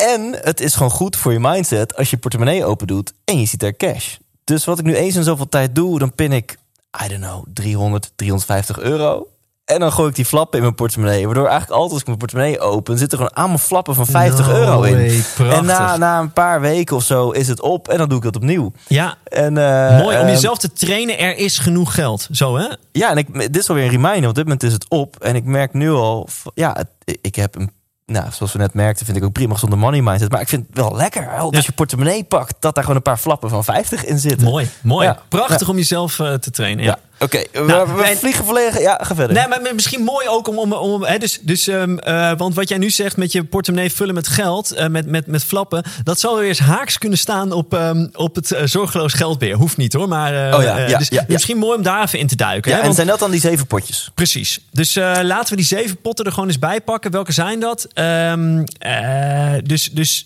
En 0.02 0.36
het 0.42 0.60
is 0.62 0.74
gewoon 0.76 0.92
goed 0.92 1.16
voor 1.16 1.32
je 1.32 1.40
mindset 1.40 1.96
als 1.98 2.10
je 2.10 2.18
portemonnee 2.18 2.66
open 2.66 2.88
doet 2.88 3.14
en 3.26 3.40
je 3.40 3.46
ziet 3.46 3.60
daar 3.60 3.76
cash. 3.76 4.16
Dus 4.44 4.66
wat 4.66 4.80
ik 4.80 4.86
nu 4.86 4.96
eens 4.96 5.16
in 5.16 5.24
zoveel 5.24 5.50
tijd 5.50 5.76
doe, 5.76 6.00
dan 6.00 6.14
pin 6.16 6.32
ik, 6.32 6.58
I 7.06 7.08
don't 7.08 7.22
know, 7.22 7.44
300, 7.54 8.12
350 8.16 8.80
euro. 8.80 9.28
En 9.66 9.80
dan 9.80 9.92
gooi 9.92 10.10
ik 10.10 10.16
die 10.16 10.26
flappen 10.26 10.58
in 10.58 10.64
mijn 10.64 10.76
portemonnee. 10.76 11.26
Waardoor 11.26 11.48
eigenlijk 11.48 11.74
altijd 11.74 11.92
als 11.92 12.00
ik 12.02 12.06
mijn 12.08 12.18
portemonnee 12.18 12.60
open, 12.60 12.98
zitten 12.98 13.20
er 13.20 13.24
gewoon 13.26 13.44
allemaal 13.44 13.66
flappen 13.66 13.96
van 13.96 14.06
50 14.06 14.48
No 14.48 14.54
euro 14.54 14.82
in. 14.82 15.24
en 15.38 15.66
na, 15.66 15.98
na 15.98 16.20
een 16.20 16.34
paar 16.34 16.62
weken 16.62 16.96
of 16.96 17.04
zo 17.04 17.30
is 17.30 17.48
het 17.48 17.62
op 17.62 17.88
en 17.88 17.98
dan 17.98 18.10
doe 18.10 18.18
ik 18.18 18.24
dat 18.24 18.36
opnieuw. 18.36 18.72
ja. 18.88 19.16
En, 19.24 19.58
eh, 19.58 19.98
Mooi 19.98 20.16
om 20.18 20.22
ehm, 20.24 20.28
jezelf 20.32 20.58
te 20.58 20.74
trainen. 20.74 21.20
Er 21.20 21.38
is 21.38 21.58
genoeg 21.58 21.94
geld. 21.94 22.28
Zo 22.32 22.58
hè? 22.58 22.68
Ja, 22.92 23.10
en 23.10 23.18
ik, 23.18 23.34
dit 23.34 23.58
is 23.58 23.70
alweer 23.70 23.84
een 23.84 23.90
reminder. 23.90 24.30
Op 24.30 24.36
dit 24.36 24.44
moment 24.44 24.64
is 24.64 24.74
het 24.74 24.86
op. 24.90 25.16
En 25.20 25.36
ik 25.36 25.44
merk 25.44 25.74
nu 25.74 25.92
al, 25.92 26.28
ja, 26.54 26.84
ik 27.22 27.36
heb 27.36 27.56
een 27.56 27.72
nou, 28.12 28.26
zoals 28.32 28.52
we 28.54 28.58
net 28.60 28.74
merkten, 28.74 29.06
vind 29.06 29.18
ik 29.18 29.24
ook 29.24 29.32
prima 29.32 29.56
zonder 29.56 29.80
money 29.80 30.02
mindset. 30.02 30.32
Maar 30.32 30.42
ik 30.42 30.48
vind 30.50 30.66
het 30.68 30.78
wel 30.78 30.96
lekker. 30.96 31.30
wel, 31.30 31.46
Als 31.46 31.56
Ja. 31.56 31.62
je 31.66 31.72
portemonnee 31.72 32.24
pakt, 32.24 32.56
dat 32.60 32.74
daar 32.76 32.84
gewoon 32.84 32.98
een 32.98 33.04
paar 33.04 33.18
flappen 33.18 33.50
van 33.50 33.64
50 33.64 34.06
in 34.06 34.20
zitten. 34.20 34.48
Mooi, 34.48 34.70
mooi. 34.82 35.06
Ja. 35.08 35.18
Prachtig 35.30 35.70
om 35.70 35.76
jezelf 35.76 36.20
eh, 36.20 36.34
te 36.34 36.52
trainen. 36.52 36.84
Ja. 36.84 36.98
Oké. 37.24 37.44
we- 37.52 37.60
Nou, 37.62 37.96
we 37.96 38.04
en- 38.04 38.18
vliegen 38.18 38.46
volledig. 38.46 38.80
Ja, 38.80 39.00
ga 39.04 39.16
verder. 39.16 39.36
Nee, 39.36 39.48
maar 39.48 39.76
misschien 39.76 40.02
mooi 40.04 40.28
ook 40.28 40.48
om. 40.48 40.58
om, 40.60 40.74
om 40.74 41.04
hè, 41.04 41.18
dus, 41.18 41.40
dus, 41.42 41.68
ehm, 41.68 41.98
eh, 41.98 42.32
want 42.38 42.56
wat 42.56 42.70
jij 42.70 42.78
nu 42.78 42.90
zegt 42.90 43.18
met 43.18 43.32
je 43.32 43.44
portemonnee 43.44 43.92
vullen 43.92 44.14
met 44.16 44.28
geld, 44.28 44.72
eh, 44.72 44.88
met, 44.88 45.06
met, 45.08 45.28
met 45.28 45.44
flappen, 45.44 45.84
dat 46.04 46.20
zou 46.20 46.40
weer 46.40 46.48
eens 46.48 46.60
haaks 46.60 46.98
kunnen 46.98 47.18
staan 47.18 47.52
op, 47.52 47.74
ehm, 47.74 48.08
op 48.14 48.36
het 48.36 48.52
eh, 48.52 48.62
zorgeloos 48.66 49.14
geldbeheer. 49.14 49.56
Hoeft 49.56 49.78
niet 49.78 49.94
hoor, 49.94 50.08
maar. 50.08 50.54
Oh 50.56 50.64
ja, 50.64 50.78
ja, 50.78 50.98
dus 50.98 51.08
ja, 51.08 51.20
ja. 51.20 51.26
misschien 51.28 51.58
mooi 51.58 51.78
om 51.78 51.84
daar 51.84 52.04
even 52.04 52.20
in 52.20 52.28
te 52.28 52.36
duiken. 52.36 52.72
ja, 52.72 52.78
hè, 52.78 52.84
en 52.84 52.94
zijn 52.94 53.08
dat 53.08 53.20
dan 53.20 53.32
die 53.32 53.40
zeven 53.40 53.68
potjes? 53.68 54.12
Precies. 54.16 54.60
Dus 54.72 54.96
laten 55.22 55.50
we 55.50 55.56
die 55.56 55.66
zeven 55.66 55.98
potten 56.02 56.26
er 56.26 56.32
gewoon 56.32 56.48
eens 56.48 56.60
bij 56.60 56.82
pakken. 56.82 57.12
Welke 57.12 57.32
zijn 57.32 57.60
dat? 57.60 57.88
Ehm, 57.94 58.64
eh, 58.80 59.54
dus 59.64 59.90
dus 59.92 60.26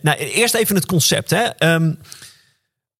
nou, 0.00 0.16
eerst 0.18 0.54
even 0.54 0.74
het 0.74 0.86
concept. 0.86 1.30
Hè. 1.30 1.44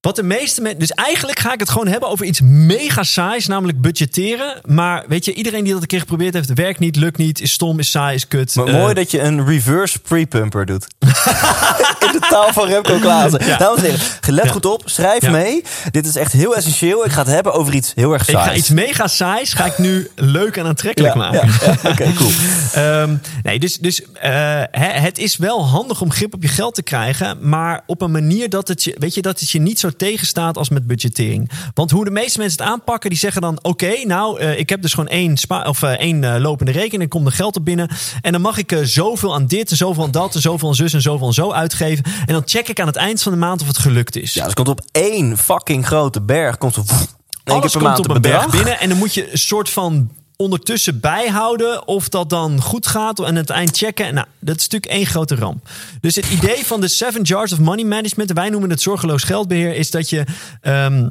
Wat 0.00 0.16
de 0.16 0.22
meeste 0.22 0.60
mensen. 0.60 0.78
Dus 0.80 0.90
eigenlijk 0.90 1.38
ga 1.38 1.52
ik 1.52 1.60
het 1.60 1.70
gewoon 1.70 1.86
hebben 1.88 2.08
over 2.08 2.26
iets 2.26 2.40
mega 2.44 3.02
saais, 3.02 3.46
namelijk 3.46 3.80
budgetteren. 3.80 4.60
Maar 4.64 5.04
weet 5.08 5.24
je, 5.24 5.34
iedereen 5.34 5.64
die 5.64 5.72
dat 5.72 5.82
een 5.82 5.88
keer 5.88 6.00
geprobeerd 6.00 6.34
heeft, 6.34 6.52
werkt 6.54 6.78
niet, 6.78 6.96
lukt 6.96 7.16
niet, 7.16 7.40
is 7.40 7.52
stom, 7.52 7.78
is 7.78 7.90
saai, 7.90 8.14
is 8.14 8.28
kut. 8.28 8.54
Maar 8.54 8.66
Eh, 8.66 8.72
mooi 8.74 8.94
dat 8.94 9.10
je 9.10 9.20
een 9.20 9.46
reverse 9.46 9.98
pre-pumper 9.98 10.66
doet. 10.66 10.86
In 12.06 12.12
de 12.12 12.26
taal 12.28 12.52
van 12.52 12.66
Remco 12.68 12.98
Klaassen. 12.98 13.46
Ja. 13.46 13.56
Dames 13.56 13.78
en 13.78 13.84
heren, 13.90 14.00
let 14.34 14.44
Ja. 14.44 14.50
goed 14.50 14.66
op. 14.66 14.82
Schrijf 14.84 15.22
Ja. 15.22 15.30
mee. 15.30 15.62
Dit 15.90 16.06
is 16.06 16.16
echt 16.16 16.32
heel 16.32 16.56
essentieel. 16.56 17.04
Ik 17.04 17.10
ga 17.12 17.18
het 17.22 17.30
hebben 17.30 17.52
over 17.52 17.74
iets 17.74 17.92
heel 17.94 18.12
erg 18.12 18.28
ik 18.28 18.34
saais. 18.34 18.46
ga 18.48 18.54
iets 18.54 18.68
mega 18.68 19.06
saais, 19.06 19.52
ga 19.52 19.64
ik 19.64 19.78
nu 19.78 20.08
leuk 20.14 20.56
en 20.56 20.66
aantrekkelijk 20.66 21.14
maken. 21.14 21.48
Oké, 21.90 22.12
cool. 22.12 22.30
Ehm, 22.74 23.14
nee, 23.42 23.58
dus, 23.58 23.76
dus 23.76 24.02
eh, 24.12 24.30
hè, 24.70 24.86
het 25.00 25.18
is 25.18 25.36
wel 25.36 25.66
handig 25.66 26.00
om 26.00 26.12
grip 26.12 26.34
op 26.34 26.42
je 26.42 26.48
geld 26.48 26.74
te 26.74 26.82
krijgen, 26.82 27.38
maar 27.48 27.82
op 27.86 28.02
een 28.02 28.10
manier 28.10 28.48
dat 28.48 28.68
het 28.68 28.84
je, 28.84 28.96
weet 28.98 29.14
je, 29.14 29.22
dat 29.22 29.40
het 29.40 29.50
je 29.50 29.60
niet 29.60 29.78
zo 29.80 29.89
tegenstaat 29.96 30.56
als 30.56 30.68
met 30.68 30.86
budgettering. 30.86 31.50
Want 31.74 31.90
hoe 31.90 32.04
de 32.04 32.10
meeste 32.10 32.38
mensen 32.38 32.58
het 32.58 32.68
aanpakken, 32.68 33.10
die 33.10 33.18
zeggen 33.18 33.42
dan: 33.42 33.58
Oké, 33.62 34.04
nou, 34.04 34.40
eh, 34.40 34.58
ik 34.58 34.68
heb 34.68 34.82
dus 34.82 34.94
gewoon 34.94 35.08
één, 35.08 35.36
spa 35.36 35.64
of, 35.64 35.82
eh, 35.82 35.90
één 35.90 36.24
eh, 36.24 36.40
lopende 36.40 36.72
rekening, 36.72 37.02
er 37.02 37.08
komt 37.08 37.26
er 37.26 37.32
geld 37.32 37.56
op 37.56 37.64
binnen. 37.64 37.90
En 38.20 38.32
dan 38.32 38.40
mag 38.40 38.58
ik 38.58 38.80
zoveel 38.82 39.34
aan 39.34 39.46
dit 39.46 39.70
en 39.70 39.76
zoveel 39.76 40.02
aan 40.02 40.10
dat 40.10 40.34
en 40.34 40.40
zoveel 40.40 40.68
aan 40.68 40.74
zus 40.74 40.92
en 40.92 41.02
zoveel 41.02 41.26
aan 41.26 41.32
zo 41.32 41.52
uitgeven. 41.52 42.04
En 42.04 42.32
dan 42.32 42.42
check 42.44 42.68
ik 42.68 42.80
aan 42.80 42.86
het 42.86 42.96
eind 42.96 43.22
van 43.22 43.32
de 43.32 43.38
maand 43.38 43.60
of 43.60 43.66
het 43.66 43.78
gelukt 43.78 44.16
is. 44.16 44.34
Ja, 44.34 44.44
dus 44.44 44.54
komt 44.54 44.68
op 44.68 44.80
één 44.92 45.38
fucking 45.38 45.86
grote 45.86 46.20
berg. 46.20 46.58
Komt 46.58 46.74
keer 46.74 47.54
Alles 47.54 47.72
komt 47.72 47.84
maand 47.84 47.98
op 47.98 48.10
een 48.10 48.20
berg 48.20 48.50
binnen 48.50 48.80
en 48.80 48.88
dan 48.88 48.98
moet 48.98 49.14
je 49.14 49.32
een 49.32 49.38
soort 49.38 49.70
van 49.70 50.10
ondertussen 50.40 51.00
bijhouden 51.00 51.86
of 51.86 52.08
dat 52.08 52.30
dan 52.30 52.60
goed 52.60 52.86
gaat 52.86 53.18
en 53.18 53.24
aan 53.24 53.34
het 53.34 53.50
eind 53.50 53.76
checken. 53.76 54.14
Nou, 54.14 54.26
dat 54.38 54.56
is 54.56 54.68
natuurlijk 54.68 54.92
één 54.92 55.06
grote 55.06 55.34
ramp. 55.34 55.68
Dus 56.00 56.14
het 56.14 56.30
idee 56.30 56.66
van 56.66 56.80
de 56.80 56.88
Seven 56.88 57.22
Jars 57.22 57.52
of 57.52 57.58
Money 57.58 57.84
Management, 57.84 58.28
en 58.28 58.34
wij 58.36 58.48
noemen 58.48 58.70
het 58.70 58.82
zorgeloos 58.82 59.22
geldbeheer, 59.22 59.74
is 59.74 59.90
dat 59.90 60.10
je 60.10 60.24
ehm, 60.60 61.08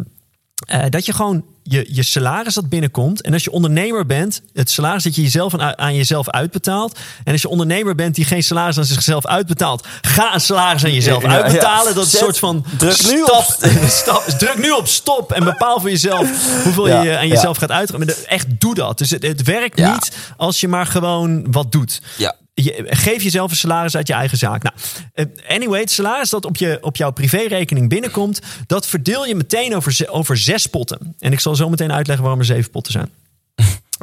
eh, 0.69 0.83
dat 0.89 1.05
je 1.05 1.13
gewoon 1.13 1.43
je, 1.63 1.85
je 1.89 2.03
salaris 2.03 2.53
dat 2.53 2.69
binnenkomt. 2.69 3.21
En 3.21 3.33
als 3.33 3.43
je 3.43 3.51
ondernemer 3.51 4.05
bent, 4.05 4.41
het 4.53 4.69
salaris 4.71 5.03
dat 5.03 5.15
je 5.15 5.21
jezelf 5.21 5.55
aan, 5.57 5.77
aan 5.77 5.95
jezelf 5.95 6.29
uitbetaalt. 6.29 6.99
En 7.23 7.31
als 7.31 7.41
je 7.41 7.47
ondernemer 7.49 7.95
bent 7.95 8.15
die 8.15 8.25
geen 8.25 8.43
salaris 8.43 8.77
aan 8.77 8.85
zichzelf 8.85 9.25
uitbetaalt, 9.25 9.87
ga 10.01 10.33
een 10.33 10.41
salaris 10.41 10.83
aan 10.83 10.93
jezelf 10.93 11.23
Ja, 11.23 11.29
ja. 11.31 11.41
uitbetalen. 11.41 11.95
Dat 11.95 12.05
is 12.05 12.11
Zet- 12.11 12.19
een 12.19 12.25
soort 12.25 12.39
van 12.39 12.65
druk 12.77 13.07
nu 13.11 13.21
op- 13.21 13.55
stap, 13.87 14.23
druk 14.37 14.57
nu 14.57 14.69
op 14.71 14.87
stop 14.87 15.31
en 15.31 15.43
bepaal 15.43 15.79
voor 15.79 15.89
jezelf 15.89 16.27
hoeveel 16.63 16.87
je 16.87 16.93
aan 16.93 17.03
ja. 17.03 17.33
jezelf 17.33 17.57
gaat 17.57 17.71
uitgeven. 17.71 18.27
Echt 18.27 18.45
doe 18.59 18.75
dat. 18.75 18.97
Dus 18.97 19.09
het, 19.09 19.23
het 19.23 19.43
werkt 19.43 19.75
niet 19.77 20.11
als 20.37 20.59
je 20.59 20.67
maar 20.67 20.85
gewoon 20.85 21.51
wat 21.51 21.71
doet. 21.71 22.01
Ja. 22.17 22.35
Je, 22.63 22.85
geef 22.85 23.23
jezelf 23.23 23.51
een 23.51 23.57
salaris 23.57 23.95
uit 23.95 24.07
je 24.07 24.13
eigen 24.13 24.37
zaak. 24.37 24.63
Nou, 24.63 24.75
eh, 25.13 25.25
anyway, 25.55 25.79
het 25.79 25.91
salaris 25.91 26.29
dat 26.29 26.45
op, 26.45 26.57
je, 26.57 26.77
op 26.81 26.95
jouw 26.95 27.11
privérekening 27.11 27.89
binnenkomt, 27.89 28.41
dat 28.67 28.87
verdeel 28.87 29.25
je 29.25 29.35
meteen 29.35 29.75
over, 29.75 30.07
over 30.09 30.37
zes 30.37 30.67
potten. 30.67 31.15
En 31.19 31.31
ik 31.31 31.39
zal 31.39 31.55
zo 31.55 31.69
meteen 31.69 31.91
uitleggen 31.91 32.23
waarom 32.23 32.41
er 32.41 32.47
zeven 32.47 32.71
potten 32.71 32.91
zijn. 32.91 33.09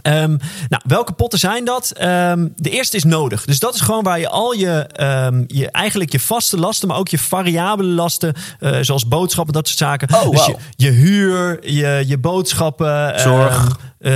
Ehm, 0.02 0.36
nou, 0.68 0.82
welke 0.86 1.12
potten 1.12 1.38
zijn 1.38 1.64
dat? 1.64 1.90
Ehm, 1.90 2.46
de 2.56 2.70
eerste 2.70 2.96
is 2.96 3.04
nodig. 3.04 3.44
Dus 3.44 3.58
dat 3.58 3.74
is 3.74 3.80
gewoon 3.80 4.02
waar 4.02 4.18
je 4.18 4.28
al 4.28 4.52
je, 4.52 4.70
ehm, 4.92 5.44
je 5.46 5.70
eigenlijk 5.70 6.12
je 6.12 6.20
vaste 6.20 6.58
lasten, 6.58 6.88
maar 6.88 6.96
ook 6.96 7.08
je 7.08 7.18
variabele 7.18 7.88
lasten, 7.88 8.34
eh, 8.60 8.78
zoals 8.80 9.08
boodschappen, 9.08 9.54
dat 9.54 9.66
soort 9.66 9.78
zaken. 9.78 10.14
Oh, 10.14 10.30
dus 10.30 10.40
wauw. 10.46 10.58
je, 10.76 10.84
je 10.84 10.90
huur, 10.90 11.70
je, 11.72 12.04
je 12.06 12.18
boodschappen, 12.18 13.20
Zorg. 13.20 13.78
eh, 13.98 14.10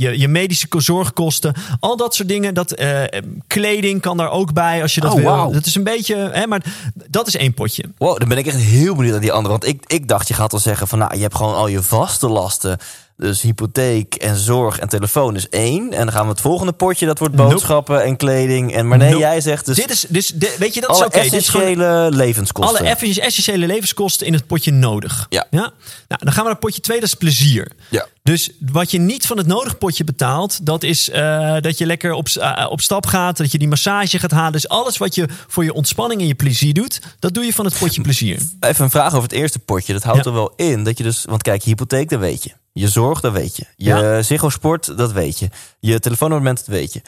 je, 0.00 0.18
je 0.18 0.28
medische 0.28 0.66
zorgkosten, 0.76 1.54
al 1.80 1.96
dat 1.96 2.14
soort 2.14 2.28
dingen. 2.28 2.54
Dat, 2.54 2.72
eh, 2.72 3.02
kleding 3.46 4.00
kan 4.00 4.16
daar 4.16 4.30
ook 4.30 4.52
bij 4.52 4.82
als 4.82 4.94
je 4.94 5.00
dat 5.00 5.12
Oh, 5.12 5.16
wil. 5.16 5.26
wauw. 5.30 5.50
Dat 5.52 5.66
is 5.66 5.74
een 5.74 5.84
beetje, 5.84 6.16
hè, 6.32 6.46
maar 6.46 6.62
dat 7.10 7.26
is 7.26 7.36
één 7.36 7.54
potje. 7.54 7.84
Wow, 7.98 8.18
dan 8.18 8.28
ben 8.28 8.38
ik 8.38 8.46
echt 8.46 8.56
heel 8.56 8.94
benieuwd 8.94 9.12
naar 9.12 9.22
die 9.22 9.32
andere. 9.32 9.50
Want 9.58 9.66
ik, 9.66 9.82
ik 9.86 10.08
dacht, 10.08 10.28
je 10.28 10.34
gaat 10.34 10.52
al 10.52 10.58
zeggen 10.58 10.88
van, 10.88 10.98
nou, 10.98 11.14
je 11.16 11.22
hebt 11.22 11.34
gewoon 11.36 11.54
al 11.54 11.66
je 11.66 11.82
vaste 11.82 12.28
lasten. 12.28 12.78
Dus 13.20 13.40
hypotheek 13.40 14.14
en 14.14 14.36
zorg 14.36 14.78
en 14.78 14.88
telefoon 14.88 15.36
is 15.36 15.48
één. 15.48 15.92
En 15.92 15.98
dan 16.04 16.12
gaan 16.12 16.22
we 16.24 16.30
het 16.30 16.40
volgende 16.40 16.72
potje, 16.72 17.06
dat 17.06 17.18
wordt 17.18 17.34
Nope. 17.34 17.50
boodschappen 17.50 18.02
en 18.04 18.16
kleding. 18.16 18.74
En, 18.74 18.88
maar 18.88 18.98
nee, 18.98 19.08
Nope. 19.10 19.20
jij 19.22 19.40
zegt 19.40 19.66
dus 19.66 19.76
Dit 19.76 19.90
is, 19.90 20.06
dus, 20.08 20.26
de- 20.34 20.56
weet 20.58 20.74
je, 20.74 20.80
dat 20.80 20.90
is 20.90 20.96
alle 20.96 21.10
is 21.24 21.32
essentiële 21.32 22.08
levenskosten. 22.12 22.78
Alle 22.78 22.88
essentiële 23.20 23.66
levenskosten 23.66 24.26
in 24.26 24.32
het 24.32 24.46
potje 24.46 24.70
nodig. 24.72 25.26
Ja. 25.28 25.46
Nou, 25.50 25.70
dan 26.08 26.32
gaan 26.32 26.42
we 26.44 26.50
naar 26.50 26.58
potje 26.58 26.80
2, 26.80 27.00
dat 27.00 27.08
is 27.08 27.14
plezier. 27.14 27.72
Ja. 27.90 28.06
Dus 28.22 28.50
wat 28.60 28.90
je 28.90 28.98
niet 28.98 29.26
van 29.26 29.36
het 29.36 29.46
nodig 29.46 29.78
potje 29.78 30.04
betaalt, 30.04 30.66
dat 30.66 30.82
is 30.82 31.10
eh, 31.10 31.56
dat 31.60 31.78
je 31.78 31.86
lekker 31.86 32.12
op, 32.12 32.28
eh, 32.28 32.66
op 32.70 32.80
stap 32.80 33.06
gaat, 33.06 33.36
dat 33.36 33.52
je 33.52 33.58
die 33.58 33.68
massage 33.68 34.18
gaat 34.18 34.30
halen. 34.30 34.52
Dus 34.52 34.68
alles 34.68 34.96
wat 34.98 35.14
je 35.14 35.28
voor 35.48 35.64
je 35.64 35.72
ontspanning 35.72 36.20
en 36.20 36.26
je 36.26 36.34
plezier 36.34 36.74
doet, 36.74 37.00
dat 37.18 37.34
doe 37.34 37.44
je 37.44 37.52
van 37.52 37.64
het 37.64 37.78
potje 37.78 38.00
plezier. 38.00 38.40
Even 38.60 38.84
een 38.84 38.90
vraag 38.90 39.10
over 39.12 39.22
het 39.22 39.32
eerste 39.32 39.58
potje. 39.58 39.92
Dat 39.92 40.02
houdt 40.02 40.24
Ja. 40.24 40.30
er 40.30 40.36
wel 40.36 40.52
in 40.56 40.84
dat 40.84 40.98
je 40.98 41.04
dus... 41.04 41.24
Want 41.24 41.42
kijk, 41.42 41.62
hypotheek, 41.62 42.08
dat 42.08 42.20
weet 42.20 42.42
je. 42.44 42.50
Je 42.78 42.88
zorg, 42.88 43.20
dat 43.20 43.32
weet 43.32 43.56
je. 43.56 43.64
Je 43.76 43.84
Ja. 43.88 44.22
Ziggo 44.22 44.48
Sport, 44.48 44.96
dat 44.96 45.12
weet 45.12 45.38
je. 45.38 45.48
Je 45.78 46.00
telefoonabonnement, 46.00 46.58
dat 46.58 46.66
weet 46.66 46.92
je. 46.92 47.02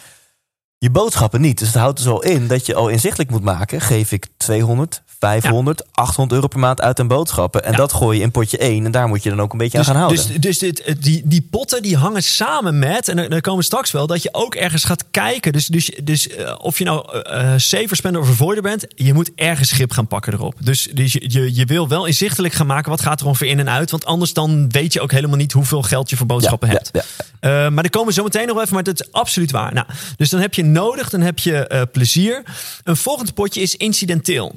je 0.79 0.91
boodschappen 0.91 1.41
niet. 1.41 1.59
Dus 1.59 1.69
het 1.69 1.77
houdt 1.77 1.97
dus 1.97 2.07
al 2.07 2.23
in 2.23 2.47
dat 2.47 2.67
je 2.67 2.75
al 2.75 2.89
inzichtelijk 2.89 3.31
moet 3.31 3.43
maken. 3.43 3.81
Geef 3.81 4.13
ik 4.13 4.27
200, 4.37 5.03
500, 5.21 5.83
800 5.93 6.33
euro 6.33 6.47
per 6.47 6.59
maand 6.59 6.81
uit 6.81 7.01
aan 7.01 7.09
boodschappen. 7.09 7.65
En 7.65 7.75
dat 7.75 7.93
gooi 7.93 8.17
je 8.19 8.23
in 8.25 8.31
potje 8.31 8.59
1. 8.59 8.85
En 8.85 8.91
daar 8.91 9.09
moet 9.09 9.23
je 9.23 9.29
dan 9.31 9.41
ook 9.41 9.53
een 9.53 9.59
beetje 9.59 9.79
Dus, 9.79 9.89
aan 9.89 9.95
gaan 9.95 10.03
houden. 10.03 10.27
dus, 10.27 10.41
dus 10.41 10.59
dit, 10.59 10.83
eh, 10.83 10.95
die, 11.01 11.23
die 11.25 11.47
potten 11.51 11.83
die 11.83 11.97
hangen 11.97 12.23
samen 12.23 12.79
met, 12.79 13.09
en 13.09 13.17
daar 13.17 13.41
komen 13.41 13.61
we 13.61 13.65
straks 13.65 13.91
wel, 13.91 14.07
dat 14.07 14.23
je 14.23 14.29
ook 14.33 14.55
ergens 14.55 14.85
gaat 14.85 15.05
kijken. 15.11 15.53
Dus, 15.53 15.67
dus, 15.67 15.91
dus 16.03 16.29
eh, 16.29 16.55
of 16.59 16.79
je 16.79 16.85
nou 16.85 17.23
eh 17.23 17.39
eh, 17.41 17.59
saver 17.59 17.97
spender 17.97 18.21
of 18.21 18.29
avoider 18.29 18.63
bent, 18.63 18.87
je 18.95 19.15
moet 19.15 19.31
ergens 19.35 19.71
grip 19.73 19.93
gaan 19.93 20.07
pakken 20.07 20.33
erop. 20.33 20.55
Dus, 20.59 20.89
dus 20.95 21.13
je, 21.13 21.25
je, 21.31 21.55
je 21.55 21.65
wil 21.65 21.89
wel 21.89 22.05
inzichtelijk 22.05 22.55
gaan 22.55 22.67
maken 22.67 22.91
wat 22.91 23.01
gaat 23.01 23.21
er 23.21 23.27
ongeveer 23.27 23.49
in 23.49 23.59
en 23.59 23.71
uit. 23.71 23.91
Want 23.91 24.05
anders 24.05 24.33
dan 24.33 24.71
weet 24.71 24.93
je 24.93 25.01
ook 25.01 25.13
helemaal 25.13 25.37
niet 25.37 25.53
hoeveel 25.53 25.83
geld 25.83 26.11
je 26.11 26.17
voor 26.17 26.27
boodschappen 26.27 26.69
Ja, 26.69 26.75
hebt. 26.75 26.91
ja, 27.41 27.71
maar 27.71 27.83
daar 27.83 27.91
komen 27.91 28.09
we 28.09 28.15
zo 28.15 28.23
meteen 28.23 28.47
nog 28.47 28.61
even, 28.61 28.75
maar 28.75 28.83
dat 28.83 29.01
is 29.01 29.13
absoluut 29.13 29.51
waar. 29.51 29.73
Nou, 29.75 29.87
dus 30.17 30.31
dan 30.31 30.41
heb 30.41 30.55
je 30.55 30.65
nodig, 30.65 31.11
dan 31.11 31.21
heb 31.21 31.39
je 31.39 31.89
plezier. 31.93 32.43
Een 32.85 32.97
volgend 32.97 33.35
potje 33.35 33.61
is 33.61 33.77
incidenteel. 33.77 34.55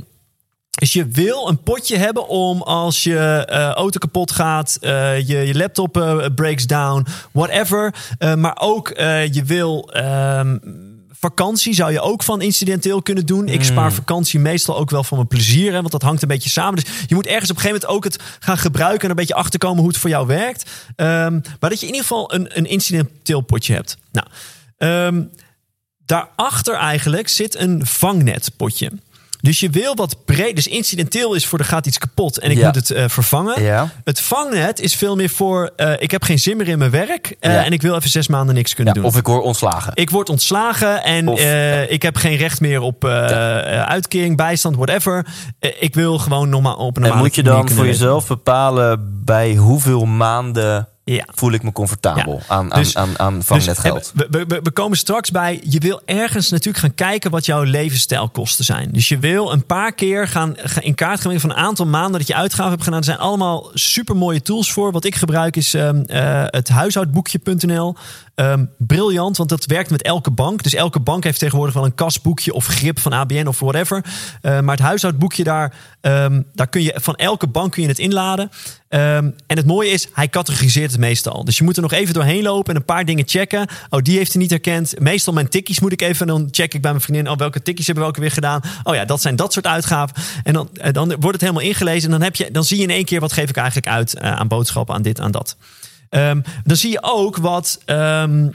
Dus 0.80 0.93
je 0.93 1.07
wil 1.07 1.47
een 1.47 1.61
potje 1.63 1.97
hebben 1.97 2.28
om 2.28 2.61
als 2.61 3.03
je 3.03 3.45
eh, 3.45 3.69
auto 3.69 3.99
kapot 3.99 4.32
gaat, 4.32 4.78
eh, 4.82 5.28
je, 5.28 5.38
je 5.38 5.55
laptop 5.55 5.97
eh, 5.97 6.26
breaks 6.36 6.67
down, 6.67 7.05
whatever. 7.32 7.93
Maar 8.38 8.57
ook 8.59 8.88
je 9.32 9.41
wil. 9.45 9.89
ehm, 9.93 10.57
Vakantie 11.19 11.74
zou 11.74 11.91
je 11.91 12.01
ook 12.01 12.24
van 12.24 12.41
incidenteel 12.41 13.01
kunnen 13.01 13.26
doen. 13.26 13.47
Ik 13.47 13.63
spaar 13.63 13.93
vakantie 13.93 14.39
meestal 14.39 14.78
ook 14.78 14.89
wel 14.89 15.03
van 15.03 15.17
mijn 15.17 15.30
plezier. 15.30 15.71
Hè, 15.71 15.80
want 15.80 15.91
dat 15.91 16.01
hangt 16.01 16.21
een 16.21 16.28
beetje 16.28 16.49
samen. 16.49 16.76
Dus 16.76 16.93
je 17.07 17.15
moet 17.15 17.28
ergens 17.28 17.49
op 17.49 17.55
een 17.55 17.61
gegeven 17.61 17.88
moment 17.88 18.05
ook 18.05 18.13
het 18.13 18.24
gaan 18.39 18.57
gebruiken. 18.57 19.03
En 19.03 19.09
een 19.09 19.15
beetje 19.15 19.34
achterkomen 19.34 19.80
hoe 19.80 19.88
het 19.88 19.97
voor 19.97 20.09
jou 20.09 20.28
werkt. 20.28 20.69
Ehm, 20.95 21.39
maar 21.59 21.69
dat 21.69 21.80
je 21.80 21.86
in 21.88 21.91
ieder 21.93 22.01
geval 22.07 22.34
een, 22.34 22.57
een 22.57 22.65
incidenteel 22.65 23.41
potje 23.41 23.74
hebt. 23.74 23.97
Nou, 24.11 24.28
ehm, 24.78 25.24
daarachter 26.05 26.76
eigenlijk 26.76 27.28
zit 27.28 27.55
een 27.55 27.86
vangnetpotje. 27.86 28.91
Dus 29.43 29.59
je 29.59 29.69
wil 29.69 29.95
wat 29.95 30.25
breed. 30.25 30.55
Dus 30.55 30.67
incidenteel 30.67 31.33
is 31.33 31.45
voor 31.47 31.59
er 31.59 31.65
gaat 31.65 31.85
iets 31.85 31.97
kapot 31.97 32.39
en 32.39 32.51
ik 32.51 32.57
Ja. 32.57 32.65
moet 32.65 32.75
het 32.75 32.91
eh, 32.91 33.03
vervangen. 33.07 33.61
Ja. 33.63 33.89
Het 34.03 34.19
vangnet 34.21 34.79
is 34.79 34.95
veel 34.95 35.15
meer 35.15 35.29
voor 35.29 35.71
eh, 35.75 35.91
ik 35.97 36.11
heb 36.11 36.23
geen 36.23 36.39
zin 36.39 36.57
meer 36.57 36.67
in 36.67 36.77
mijn 36.77 36.91
werk 36.91 37.35
eh, 37.39 37.53
Ja. 37.53 37.65
en 37.65 37.71
ik 37.71 37.81
wil 37.81 37.95
even 37.95 38.09
zes 38.09 38.27
maanden 38.27 38.55
niks 38.55 38.73
kunnen 38.73 38.93
doen. 38.93 39.03
of 39.03 39.17
ik 39.17 39.25
hoor 39.25 39.41
ontslagen. 39.41 39.91
Ik 39.95 40.09
word 40.09 40.29
ontslagen 40.29 41.03
en 41.03 41.27
Of- 41.27 41.39
ik 41.89 42.01
heb 42.01 42.15
geen 42.15 42.35
recht 42.37 42.59
meer 42.61 42.81
op 42.81 43.05
uitkering, 43.05 44.37
bijstand, 44.37 44.75
whatever. 44.75 45.25
Ik 45.79 45.93
wil 45.95 46.17
gewoon 46.17 46.49
normaal 46.49 46.75
op 46.75 46.87
een 46.87 46.95
en 46.95 47.01
normale 47.01 47.21
moet 47.21 47.35
je 47.35 47.43
dan 47.43 47.69
voor 47.69 47.85
jezelf 47.85 48.27
bepalen 48.27 49.21
bij 49.25 49.55
hoeveel 49.55 50.05
maanden 50.05 50.87
Ja. 51.05 51.25
voel 51.33 51.51
ik 51.51 51.63
me 51.63 51.71
comfortabel 51.71 52.33
Ja. 52.47 52.55
aan, 52.55 52.73
aan, 52.73 52.79
Dus- 52.81 52.97
aan, 52.97 53.19
aan 53.19 53.35
Dus, 53.35 53.45
vangnetgeld? 53.45 54.11
we, 54.15 54.27
we, 54.47 54.59
we 54.63 54.71
komen 54.71 54.97
straks 54.97 55.31
bij. 55.31 55.61
Je 55.63 55.79
wil 55.79 56.01
ergens 56.05 56.49
natuurlijk 56.49 56.77
gaan 56.77 56.93
kijken 56.95 57.31
wat 57.31 57.45
jouw 57.45 57.63
levensstijlkosten 57.63 58.65
zijn. 58.65 58.89
Dus 58.91 59.07
je 59.07 59.17
wil 59.19 59.51
een 59.51 59.65
paar 59.65 59.93
keer 59.93 60.27
gaan, 60.27 60.55
in 60.79 60.95
kaart 60.95 61.13
gaan 61.13 61.21
brengen 61.21 61.39
van 61.41 61.49
een 61.49 61.55
aantal 61.55 61.85
maanden 61.85 62.19
dat 62.19 62.27
je 62.27 62.35
uitgaven 62.35 62.71
hebt 62.71 62.83
gedaan. 62.83 62.99
Er 62.99 63.05
zijn 63.05 63.17
allemaal 63.17 63.69
super 63.73 64.15
mooie 64.15 64.41
tools 64.41 64.71
voor. 64.71 64.91
Wat 64.91 65.05
ik 65.05 65.15
gebruik 65.15 65.55
is 65.55 65.73
ehm, 65.73 66.01
eh, 66.01 66.43
het 66.47 66.69
huishoudboekje.nl. 66.69 67.95
Ehm, 68.36 68.65
briljant, 68.77 69.38
want 69.38 69.49
dat 69.49 69.65
werkt 69.65 69.89
met 69.89 70.01
elke 70.01 70.31
bank. 70.31 70.63
Dus 70.63 70.73
elke 70.73 70.99
bank 70.99 71.23
heeft 71.23 71.39
tegenwoordig 71.39 71.75
wel 71.75 71.86
een 71.86 71.95
kasboekje 71.95 72.53
of 72.53 72.65
grip 72.65 72.99
van 72.99 73.13
ABN 73.13 73.47
of 73.47 73.59
whatever. 73.59 74.05
Eh, 74.41 74.59
maar 74.59 74.75
het 74.75 74.86
huishoudboekje 74.86 75.43
daar, 75.43 75.75
ehm, 76.01 76.41
daar 76.53 76.67
kun 76.67 76.81
je 76.81 76.97
van 77.01 77.15
elke 77.15 77.47
bank 77.47 77.71
kun 77.71 77.81
je 77.81 77.88
het 77.88 77.99
inladen. 77.99 78.49
Ehm, 78.89 79.31
en 79.47 79.57
het 79.57 79.65
mooie 79.65 79.89
is, 79.89 80.07
hij 80.13 80.29
categoriseert 80.29 80.91
het 80.91 80.99
meestal. 80.99 81.45
Dus 81.45 81.57
je 81.57 81.63
moet 81.63 81.75
er 81.75 81.81
nog 81.81 81.91
even 81.91 82.13
doorheen 82.13 82.43
lopen 82.43 82.73
en 82.73 82.79
een 82.79 82.86
paar 82.86 83.05
dingen 83.05 83.27
checken. 83.27 83.67
Oh, 83.89 84.01
die 84.01 84.17
heeft 84.17 84.34
hij 84.34 84.41
niet 84.41 84.49
herkend. 84.49 84.99
Meestal 84.99 85.34
mijn 85.34 85.49
tikkies 85.49 85.79
moet 85.79 85.91
ik 85.91 86.01
even. 86.01 86.27
En 86.27 86.34
dan 86.34 86.47
check 86.51 86.73
ik 86.73 86.81
bij 86.81 86.91
mijn 86.91 87.03
vriendin. 87.03 87.29
Oh, 87.29 87.38
welke 87.38 87.61
tikkies 87.61 87.86
hebben 87.86 88.03
we 88.03 88.09
ook 88.09 88.17
weer 88.17 88.31
gedaan? 88.31 88.61
Oh 88.84 88.95
ja, 88.95 89.05
dat 89.05 89.21
zijn 89.21 89.36
dat 89.36 89.53
soort 89.53 89.67
uitgaven. 89.67 90.15
En 90.43 90.53
dan, 90.53 90.69
eh, 90.73 90.93
dan 90.93 91.07
wordt 91.07 91.31
het 91.31 91.41
helemaal 91.41 91.61
ingelezen. 91.61 92.03
En 92.03 92.11
dan, 92.11 92.21
heb 92.21 92.36
je, 92.36 92.51
dan 92.51 92.63
zie 92.63 92.77
je 92.77 92.84
in 92.84 92.89
één 92.89 93.05
keer 93.05 93.19
wat 93.19 93.34
geef 93.34 93.49
ik 93.49 93.57
eigenlijk 93.57 93.88
uit 93.88 94.13
eh, 94.13 94.31
aan 94.31 94.47
boodschappen, 94.47 94.95
aan 94.95 95.01
dit, 95.01 95.19
aan 95.19 95.31
dat. 95.31 95.55
Ehm, 96.14 96.41
dan 96.64 96.78
zie 96.78 96.91
je 96.91 96.99
ook 97.03 97.38
wat, 97.38 97.80
ehm, 97.86 98.49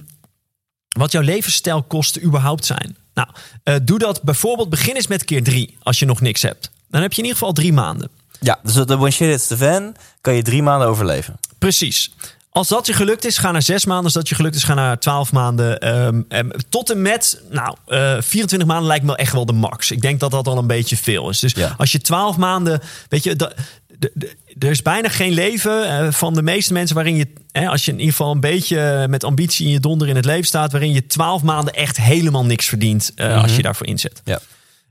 wat 0.89 1.13
jouw 1.13 1.23
levensstijlkosten 1.23 2.23
überhaupt 2.25 2.65
zijn. 2.65 2.97
Nou, 3.15 3.29
eh, 3.63 3.75
doe 3.83 3.99
dat 3.99 4.23
bijvoorbeeld. 4.23 4.69
Begin 4.71 4.95
eens 4.95 5.07
met 5.07 5.25
keer 5.25 5.43
drie 5.45 5.77
als 5.83 5.99
je 5.99 6.07
nog 6.07 6.21
niks 6.21 6.43
hebt. 6.43 6.71
Dan 6.91 7.03
heb 7.03 7.11
je 7.13 7.19
in 7.19 7.25
ieder 7.25 7.39
geval 7.39 7.55
drie 7.55 7.73
maanden. 7.73 8.09
Ja, 8.41 8.59
dus 8.63 8.75
de 8.75 8.97
When 8.97 9.13
Shit 9.13 9.29
Hits 9.29 9.47
the 9.47 9.57
Fan 9.57 9.95
kan 10.21 10.35
je 10.35 10.43
drie 10.43 10.63
maanden 10.63 10.89
overleven. 10.89 11.39
Precies. 11.59 12.13
Als 12.51 12.69
dat 12.69 12.87
je 12.87 12.93
gelukt 12.93 13.25
is, 13.25 13.39
ga 13.39 13.51
naar 13.51 13.63
zes 13.63 13.85
maanden. 13.85 14.05
Als 14.05 14.13
dat 14.15 14.29
je 14.29 14.35
gelukt 14.35 14.55
is, 14.55 14.63
ga 14.63 14.75
naar 14.75 14.99
twaalf 14.99 15.33
maanden. 15.33 15.79
Ehm, 15.81 16.51
tot 16.69 16.91
en 16.91 17.03
met, 17.03 17.43
nou, 17.51 17.77
eh 17.87 18.17
24 18.21 18.69
maanden 18.69 18.87
lijkt 18.87 19.05
me 19.05 19.17
echt 19.17 19.33
wel 19.33 19.47
de 19.47 19.53
max. 19.53 19.91
Ik 19.91 20.01
denk 20.01 20.21
dat 20.21 20.31
dat 20.31 20.47
al 20.47 20.59
een 20.59 20.67
beetje 20.67 20.97
veel 20.97 21.29
is. 21.31 21.39
Dus 21.39 21.53
Ja. 21.53 21.75
als 21.79 21.93
je 21.93 22.01
twaalf 22.01 22.37
maanden, 22.37 22.81
weet 23.09 23.25
je, 23.25 23.37
dat, 23.37 23.55
de- 23.99 24.11
de- 24.15 24.37
er 24.59 24.71
is 24.71 24.83
bijna 24.83 25.09
geen 25.09 25.33
leven 25.33 25.89
eh, 25.89 26.13
van 26.13 26.35
de 26.35 26.43
meeste 26.43 26.73
mensen 26.73 26.95
waarin 26.95 27.17
je, 27.17 27.27
hè, 27.53 27.69
als 27.69 27.85
je 27.85 27.91
in 27.93 27.99
ieder 27.99 28.15
geval 28.15 28.33
een 28.33 28.41
beetje 28.41 29.07
met 29.09 29.25
ambitie 29.25 29.67
in 29.67 29.73
je 29.73 29.81
donder 29.81 30.09
in 30.09 30.17
het 30.17 30.25
leven 30.25 30.47
staat, 30.47 30.73
waarin 30.73 30.93
je 30.93 31.07
twaalf 31.07 31.43
maanden 31.43 31.75
echt 31.75 31.97
helemaal 31.97 32.45
niks 32.45 32.67
verdient 32.67 33.13
eh, 33.15 33.43
als 33.43 33.57
je 33.57 33.63
daarvoor 33.63 33.87
inzet. 33.87 34.21
Ja. 34.25 34.41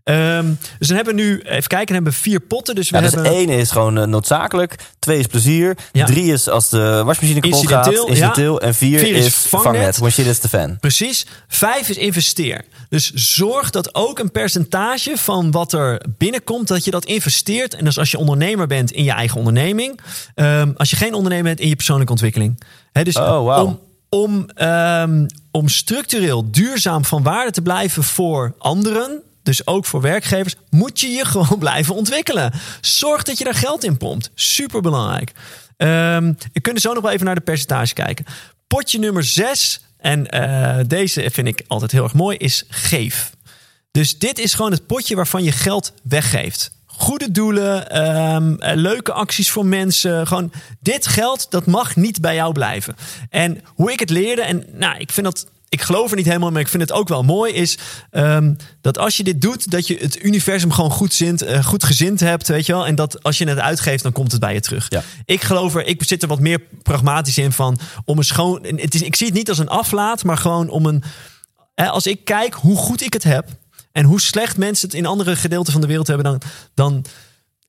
Ehm, 0.07 0.45
dus 0.79 0.87
dan 0.87 0.95
hebben 0.95 1.15
we 1.15 1.21
nu, 1.21 1.39
even 1.39 1.67
kijken, 1.67 1.85
dan 1.85 1.95
hebben 1.95 2.13
we 2.13 2.19
vier 2.19 2.39
potten. 2.39 2.75
Dus 2.75 2.89
we 2.89 2.95
Ja, 2.97 3.03
dus 3.03 3.13
hebben 3.13 3.31
één 3.31 3.49
is 3.49 3.71
gewoon 3.71 3.97
eh, 3.97 4.05
noodzakelijk. 4.05 4.75
Twee 4.99 5.19
is 5.19 5.25
plezier. 5.27 5.77
Ja. 5.91 6.05
Drie 6.05 6.31
is 6.33 6.49
als 6.49 6.69
de 6.69 7.01
wasmachine 7.05 7.39
kapot 7.39 7.67
gaat. 7.67 7.85
Incidenteel, 7.85 8.07
Incidenteel. 8.07 8.61
En 8.61 8.75
vier, 8.75 8.99
Vier 8.99 9.15
is 9.15 9.25
is, 9.25 9.35
vangnet. 9.35 9.97
When 9.97 10.11
Shit 10.11 10.25
Hits 10.25 10.39
the 10.39 10.49
Fan. 10.49 10.79
Precies. 10.79 11.25
Vijf 11.47 11.89
is 11.89 11.97
investeer. 11.97 12.61
Dus 12.89 13.11
zorg 13.13 13.69
dat 13.69 13.95
ook 13.95 14.19
een 14.19 14.31
percentage 14.31 15.17
van 15.17 15.51
wat 15.51 15.73
er 15.73 16.01
binnenkomt, 16.17 16.67
dat 16.67 16.85
je 16.85 16.91
dat 16.91 17.05
investeert. 17.05 17.73
En 17.73 17.85
dus 17.85 17.99
als 17.99 18.11
je 18.11 18.17
ondernemer 18.17 18.67
bent 18.67 18.91
in 18.91 19.03
je 19.03 19.11
eigen 19.11 19.37
onderneming. 19.37 19.99
Ehm, 20.35 20.71
als 20.77 20.89
je 20.89 20.95
geen 20.95 21.13
ondernemer 21.13 21.45
bent 21.45 21.59
in 21.59 21.69
je 21.69 21.75
persoonlijke 21.75 22.11
ontwikkeling. 22.11 22.63
Dus 23.03 23.17
Oh, 23.17 23.43
wauw. 23.45 23.65
om, 23.65 23.79
om, 24.09 24.49
ehm, 24.53 25.25
om 25.51 25.69
structureel 25.69 26.51
duurzaam 26.51 27.05
van 27.05 27.23
waarde 27.23 27.51
te 27.51 27.61
blijven 27.61 28.03
voor 28.03 28.53
anderen. 28.57 29.21
Dus 29.47 29.67
ook 29.67 29.85
voor 29.85 30.01
werkgevers, 30.01 30.55
moet 30.69 30.99
je 30.99 31.07
je 31.07 31.25
gewoon 31.25 31.59
blijven 31.65 31.95
ontwikkelen. 31.95 32.53
Zorg 32.81 33.23
dat 33.23 33.37
je 33.37 33.43
daar 33.43 33.53
geld 33.53 33.83
in 33.83 33.97
pompt. 33.97 34.31
Super 34.35 34.81
belangrijk. 34.81 35.31
Ehm 35.77 36.33
we 36.53 36.61
kunnen 36.61 36.81
zo 36.81 36.93
nog 36.93 37.03
wel 37.03 37.11
even 37.11 37.25
naar 37.25 37.35
de 37.35 37.41
percentage 37.41 37.93
kijken. 37.93 38.25
Potje 38.67 38.99
nummer 38.99 39.23
6, 39.23 39.81
en 39.97 40.29
eh, 40.29 40.79
deze 40.87 41.29
vind 41.31 41.47
ik 41.47 41.63
altijd 41.67 41.91
heel 41.91 42.03
erg 42.03 42.13
mooi, 42.13 42.37
is 42.37 42.63
geef. 42.69 43.31
Dus 43.91 44.17
dit 44.17 44.39
is 44.39 44.53
gewoon 44.53 44.71
het 44.71 44.87
potje 44.87 45.15
waarvan 45.15 45.43
je 45.43 45.51
geld 45.51 45.93
weggeeft. 46.03 46.71
Goede 46.85 47.31
doelen, 47.31 47.89
ehm, 47.89 48.55
eh, 48.55 48.75
leuke 48.75 49.11
acties 49.11 49.51
voor 49.51 49.65
mensen. 49.65 50.27
Gewoon 50.27 50.51
dit 50.79 51.07
geld, 51.07 51.51
dat 51.51 51.65
mag 51.65 51.95
niet 51.95 52.21
bij 52.21 52.35
jou 52.35 52.51
blijven. 52.51 52.95
En 53.29 53.61
hoe 53.65 53.91
ik 53.91 53.99
het 53.99 54.09
leerde, 54.09 54.41
en 54.41 54.65
nou, 54.71 54.97
ik 54.97 55.11
vind 55.11 55.25
dat. 55.25 55.47
Ik 55.69 55.81
geloof 55.81 56.09
er 56.09 56.17
niet 56.17 56.25
helemaal, 56.25 56.51
maar 56.51 56.61
ik 56.61 56.67
vind 56.67 56.83
het 56.83 56.91
ook 56.91 57.07
wel 57.07 57.23
mooi, 57.23 57.53
is 57.53 57.77
ehm, 58.09 58.53
dat 58.81 58.97
als 58.97 59.17
je 59.17 59.23
dit 59.23 59.41
doet, 59.41 59.71
dat 59.71 59.87
je 59.87 59.97
het 59.97 60.23
universum 60.23 60.71
gewoon 60.71 60.91
goed, 60.91 61.13
zint, 61.13 61.41
eh, 61.41 61.63
goed 61.63 61.83
gezind 61.83 62.19
hebt, 62.19 62.47
weet 62.47 62.65
je 62.65 62.73
wel. 62.73 62.85
En 62.85 62.95
dat 62.95 63.23
als 63.23 63.37
je 63.37 63.47
het 63.47 63.59
uitgeeft, 63.59 64.03
dan 64.03 64.11
komt 64.11 64.31
het 64.31 64.41
bij 64.41 64.53
je 64.53 64.59
terug. 64.59 64.85
Ja. 64.89 65.03
Ik 65.25 65.41
geloof 65.41 65.75
er, 65.75 65.85
ik 65.85 66.03
zit 66.03 66.21
er 66.21 66.27
wat 66.27 66.39
meer 66.39 66.61
pragmatisch 66.83 67.37
in 67.37 67.51
van 67.51 67.79
om 68.05 68.17
een 68.17 68.23
schoon. 68.23 68.63
Het 68.63 68.95
is, 68.95 69.01
ik 69.01 69.15
zie 69.15 69.27
het 69.27 69.35
niet 69.35 69.49
als 69.49 69.57
een 69.57 69.69
aflaat, 69.69 70.23
maar 70.23 70.37
gewoon 70.37 70.69
om 70.69 70.85
een. 70.85 71.03
Hè, 71.75 71.89
als 71.89 72.07
ik 72.07 72.25
kijk 72.25 72.53
hoe 72.53 72.77
goed 72.77 73.01
ik 73.01 73.13
het 73.13 73.23
heb 73.23 73.47
en 73.91 74.05
hoe 74.05 74.21
slecht 74.21 74.57
mensen 74.57 74.87
het 74.87 74.97
in 74.97 75.05
andere 75.05 75.35
gedeelten 75.35 75.71
van 75.71 75.81
de 75.81 75.87
wereld 75.87 76.07
hebben, 76.07 76.25
dan, 76.25 76.41
dan 76.73 77.05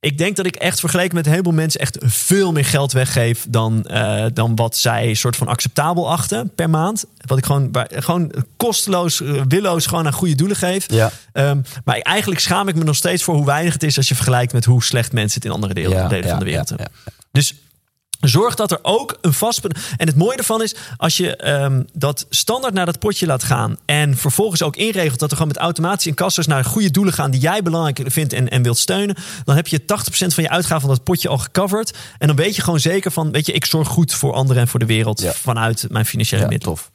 ik 0.00 0.18
denk 0.18 0.36
dat 0.36 0.46
ik 0.46 0.56
echt 0.56 0.80
vergeleken 0.80 1.14
met 1.14 1.24
een 1.24 1.30
heleboel 1.30 1.52
mensen 1.52 1.80
echt 1.80 1.98
veel 2.00 2.52
meer 2.52 2.64
geld 2.64 2.92
weggeef 2.92 3.46
dan, 3.48 3.84
eh, 3.84 4.24
dan 4.32 4.56
wat 4.56 4.76
zij 4.76 5.14
soort 5.14 5.36
van 5.36 5.48
acceptabel 5.48 6.10
achten 6.10 6.54
per 6.54 6.70
maand. 6.70 7.04
Wat 7.26 7.38
ik 7.38 7.44
gewoon, 7.44 7.70
gewoon 7.88 8.32
kosteloos, 8.56 9.20
eh, 9.20 9.42
willoos 9.48 9.86
gewoon 9.86 10.06
aan 10.06 10.12
goede 10.12 10.34
doelen 10.34 10.56
geef. 10.56 10.92
Ja. 10.92 11.10
Ehm, 11.32 11.60
maar 11.84 11.98
eigenlijk 11.98 12.40
schaam 12.40 12.68
ik 12.68 12.74
me 12.74 12.84
nog 12.84 12.96
steeds 12.96 13.22
voor 13.22 13.34
hoe 13.34 13.46
weinig 13.46 13.72
het 13.72 13.82
is 13.82 13.96
als 13.96 14.08
je 14.08 14.14
vergelijkt 14.14 14.52
met 14.52 14.64
hoe 14.64 14.82
slecht 14.82 15.12
mensen 15.12 15.34
het 15.34 15.44
in 15.44 15.54
andere 15.54 15.74
delen, 15.74 15.90
Ja, 15.90 16.08
delen 16.08 16.24
ja, 16.24 16.30
van 16.30 16.38
de 16.38 16.44
wereld 16.44 16.68
ja, 16.68 16.76
hebben. 16.76 16.94
Dus 17.32 17.54
Zorg 18.20 18.54
dat 18.54 18.70
er 18.70 18.78
ook 18.82 19.18
een 19.20 19.32
vast. 19.32 19.64
En 19.96 20.06
het 20.06 20.16
mooie 20.16 20.36
ervan 20.36 20.62
is, 20.62 20.74
als 20.96 21.16
je 21.16 21.36
ehm, 21.36 21.82
dat 21.92 22.26
standaard 22.30 22.74
naar 22.74 22.86
dat 22.86 22.98
potje 22.98 23.26
laat 23.26 23.42
gaan. 23.42 23.76
en 23.84 24.16
vervolgens 24.16 24.62
ook 24.62 24.76
inregelt 24.76 25.18
dat 25.18 25.30
er 25.30 25.36
gewoon 25.36 25.52
met 25.52 25.62
automatische 25.62 26.08
incassers 26.08 26.46
naar 26.46 26.64
goede 26.64 26.90
doelen 26.90 27.12
gaan. 27.14 27.30
die 27.30 27.40
jij 27.40 27.62
belangrijk 27.62 28.00
vindt 28.04 28.32
en, 28.32 28.48
en 28.50 28.62
wilt 28.62 28.78
steunen. 28.78 29.16
dan 29.44 29.56
heb 29.56 29.66
je 29.66 29.80
80% 29.80 29.84
van 30.26 30.42
je 30.42 30.50
uitgaven 30.50 30.80
van 30.80 30.90
dat 30.90 31.04
potje 31.04 31.28
al 31.28 31.38
gecoverd. 31.38 31.96
En 32.18 32.26
dan 32.26 32.36
weet 32.36 32.56
je 32.56 32.62
gewoon 32.62 32.80
zeker 32.80 33.10
van. 33.12 33.30
weet 33.30 33.46
je, 33.46 33.52
ik 33.52 33.64
zorg 33.64 33.88
goed 33.88 34.14
voor 34.14 34.32
anderen 34.32 34.62
en 34.62 34.68
voor 34.68 34.80
de 34.80 34.86
wereld. 34.86 35.20
Ja. 35.20 35.32
vanuit 35.32 35.86
mijn 35.88 36.06
financiële 36.06 36.42
Ja, 36.42 36.48
middelen. 36.48 36.74
tof. 36.76 36.90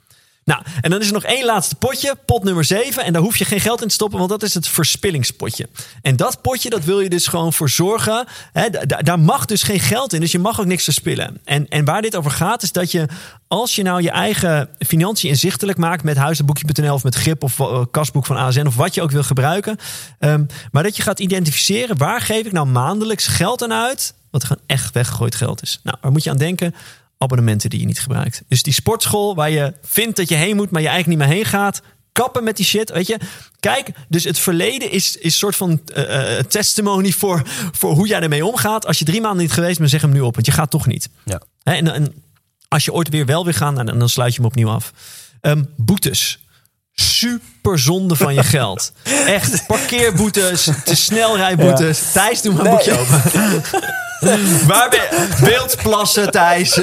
Nou, 0.45 0.61
en 0.81 0.89
dan 0.89 0.99
is 1.01 1.07
er 1.07 1.13
nog 1.13 1.23
één 1.23 1.45
laatste 1.45 1.75
potje, 1.75 2.15
pot 2.25 2.43
nummer 2.43 2.63
7. 2.63 3.03
En 3.03 3.13
daar 3.13 3.21
hoef 3.21 3.37
je 3.37 3.45
geen 3.45 3.59
geld 3.59 3.81
in 3.81 3.87
te 3.87 3.93
stoppen, 3.93 4.17
want 4.17 4.29
dat 4.29 4.43
is 4.43 4.53
het 4.53 4.67
verspillingspotje. 4.67 5.67
En 6.01 6.15
dat 6.15 6.41
potje, 6.41 6.69
dat 6.69 6.83
wil 6.83 6.99
je 6.99 7.09
dus 7.09 7.27
gewoon 7.27 7.53
voor 7.53 7.69
zorgen. 7.69 8.25
Hè, 8.53 8.69
da- 8.69 9.01
daar 9.01 9.19
mag 9.19 9.45
dus 9.45 9.63
geen 9.63 9.79
geld 9.79 10.13
in, 10.13 10.19
dus 10.19 10.31
je 10.31 10.39
mag 10.39 10.59
ook 10.59 10.65
niks 10.65 10.83
verspillen. 10.83 11.37
En, 11.43 11.67
en 11.69 11.85
waar 11.85 12.01
dit 12.01 12.15
over 12.15 12.31
gaat, 12.31 12.63
is 12.63 12.71
dat 12.71 12.91
je, 12.91 13.07
als 13.47 13.75
je 13.75 13.83
nou 13.83 14.01
je 14.01 14.11
eigen 14.11 14.69
financiën 14.79 15.29
inzichtelijk 15.29 15.77
maakt 15.77 16.03
met 16.03 16.17
huizenboekje.nl 16.17 16.93
of 16.93 17.03
met 17.03 17.15
Grip 17.15 17.43
of 17.43 17.59
eh, 17.59 17.81
kasboek 17.91 18.25
van 18.25 18.37
ASN 18.37 18.65
of 18.67 18.75
wat 18.75 18.93
je 18.93 19.01
ook 19.01 19.11
wil 19.11 19.23
gebruiken. 19.23 19.77
ehm, 20.19 20.43
maar 20.71 20.83
dat 20.83 20.95
je 20.95 21.01
gaat 21.03 21.19
identificeren, 21.19 21.97
waar 21.97 22.21
geef 22.21 22.45
ik 22.45 22.51
nou 22.51 22.67
maandelijks 22.67 23.27
geld 23.27 23.63
aan 23.63 23.73
uit, 23.73 24.13
wat 24.31 24.43
gewoon 24.43 24.63
echt 24.65 24.93
weggegooid 24.93 25.35
geld 25.35 25.61
is. 25.61 25.79
Nou, 25.83 25.97
waar 26.01 26.11
moet 26.11 26.23
je 26.23 26.29
aan 26.29 26.37
denken? 26.37 26.75
Abonnementen 27.24 27.69
die 27.69 27.80
je 27.80 27.86
niet 27.86 27.99
gebruikt. 27.99 28.43
Dus 28.47 28.63
die 28.63 28.74
sportschool 28.74 29.36
waar 29.36 29.49
je 29.49 29.74
vindt 29.84 30.17
dat 30.17 30.30
je 30.30 30.36
heen 30.36 30.55
moet, 30.55 30.69
maar 30.69 30.82
je 30.82 30.88
eigenlijk 30.88 31.19
niet 31.19 31.28
meer 31.28 31.38
heen 31.38 31.45
gaat. 31.45 31.82
Kappen 32.11 32.43
met 32.43 32.57
die 32.57 32.65
shit, 32.65 32.91
weet 32.91 33.07
je. 33.07 33.17
Kijk, 33.59 33.89
dus 34.07 34.24
het 34.24 34.39
verleden 34.39 34.91
is 34.91 35.17
een 35.21 35.32
soort 35.32 35.55
van 35.55 35.82
eh, 35.93 36.38
eh, 36.38 36.45
testimony 36.45 37.11
voor, 37.11 37.41
voor 37.71 37.93
hoe 37.93 38.07
jij 38.07 38.21
ermee 38.21 38.45
omgaat. 38.45 38.86
Als 38.86 38.99
je 38.99 39.05
drie 39.05 39.21
maanden 39.21 39.41
niet 39.41 39.51
geweest 39.51 39.78
bent, 39.78 39.89
zeg 39.89 40.01
hem 40.01 40.11
nu 40.11 40.21
op, 40.21 40.34
want 40.34 40.45
je 40.45 40.51
gaat 40.51 40.69
toch 40.69 40.88
niet. 40.88 41.09
Ja. 41.26 41.41
Hè, 41.63 41.74
en, 41.74 41.93
en 41.93 42.13
als 42.67 42.86
je 42.86 42.93
ooit 42.93 43.09
weer 43.09 43.26
wel 43.26 43.43
wil 43.43 43.53
gaan, 43.53 43.76
dan, 43.76 43.86
dan 43.86 44.09
sluit 44.09 44.34
je 44.34 44.38
hem 44.41 44.49
opnieuw 44.49 44.69
af. 44.69 44.93
Ehm, 45.41 45.63
boetes. 45.76 46.39
Super 46.93 47.80
zonde 47.80 48.15
van 48.15 48.34
je 48.34 48.43
geld. 48.43 48.91
Echt, 49.26 49.67
parkeerboetes, 49.67 50.69
te 50.84 50.95
snelrijboetes. 50.95 52.11
Thijs, 52.11 52.41
doe 52.41 52.53
maar 52.53 52.65
een 52.65 52.71
boekje 52.71 52.99
open. 52.99 53.21
Waar 54.67 54.89
ben? 54.89 55.28
Beeldplassen, 55.49 56.32
Thijs. 56.32 56.76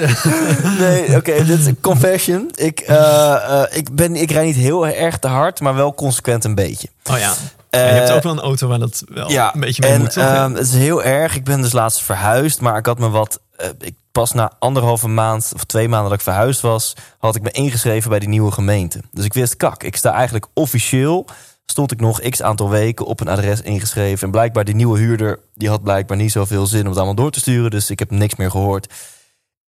Nee, 0.78 1.16
oké, 1.16 1.44
dit 1.44 1.58
is 1.58 1.66
een 1.66 1.80
confession. 1.80 2.50
Ik, 2.54 2.80
eh, 2.80 3.34
eh, 3.34 3.76
ik, 3.76 3.94
ben, 3.94 4.16
ik 4.16 4.30
rijd 4.30 4.46
niet 4.46 4.56
heel 4.56 4.86
erg 4.86 5.18
te 5.18 5.28
hard, 5.28 5.60
maar 5.60 5.74
wel 5.74 5.94
consequent 5.94 6.44
een 6.44 6.54
beetje. 6.54 6.88
Oh 7.10 7.18
ja. 7.18 7.32
En 7.70 7.80
je 7.80 7.86
hebt 7.92 8.10
ook 8.10 8.22
wel 8.22 8.32
een 8.32 8.40
auto 8.40 8.68
waar 8.68 8.78
dat 8.78 9.02
wel 9.08 9.30
Ja, 9.30 9.54
een 9.54 9.60
beetje 9.60 9.82
mee 9.82 9.92
en 9.92 10.00
moet. 10.00 10.16
ehm, 10.16 10.52
het 10.54 10.66
is 10.66 10.74
heel 10.74 11.02
erg. 11.02 11.34
Ik 11.36 11.44
ben 11.44 11.62
dus 11.62 11.72
laatst 11.72 12.02
verhuisd, 12.02 12.60
maar 12.60 12.76
ik 12.78 12.86
had 12.86 12.98
me 12.98 13.08
wat. 13.10 13.40
eh, 13.56 13.68
ik 13.78 13.94
pas 14.12 14.32
na 14.32 14.52
anderhalve 14.58 15.08
maand 15.08 15.52
of 15.54 15.64
twee 15.64 15.88
maanden 15.88 16.08
dat 16.10 16.18
ik 16.18 16.24
verhuisd 16.24 16.60
was, 16.60 16.94
had 17.18 17.36
ik 17.36 17.42
me 17.42 17.50
ingeschreven 17.50 18.10
bij 18.10 18.18
die 18.18 18.28
nieuwe 18.28 18.50
gemeente. 18.52 19.00
Dus 19.12 19.24
ik 19.24 19.32
wist, 19.34 19.56
kak, 19.56 19.82
ik 19.82 19.96
sta 19.96 20.12
eigenlijk 20.12 20.46
officieel. 20.54 21.26
Stond 21.70 21.92
ik 21.92 22.00
nog 22.00 22.20
x 22.20 22.42
aantal 22.42 22.70
weken 22.70 23.06
op 23.06 23.20
een 23.20 23.28
adres 23.28 23.60
ingeschreven. 23.62 24.24
En 24.24 24.30
blijkbaar 24.30 24.64
die 24.64 24.74
nieuwe 24.74 24.98
huurder, 24.98 25.40
die 25.54 25.68
had 25.68 25.82
blijkbaar 25.82 26.16
niet 26.16 26.32
zoveel 26.32 26.66
zin 26.66 26.80
om 26.80 26.86
het 26.86 26.96
allemaal 26.96 27.14
door 27.14 27.30
te 27.30 27.40
sturen. 27.40 27.70
Dus 27.70 27.90
ik 27.90 27.98
heb 27.98 28.10
niks 28.10 28.36
meer 28.36 28.50
gehoord. 28.50 28.94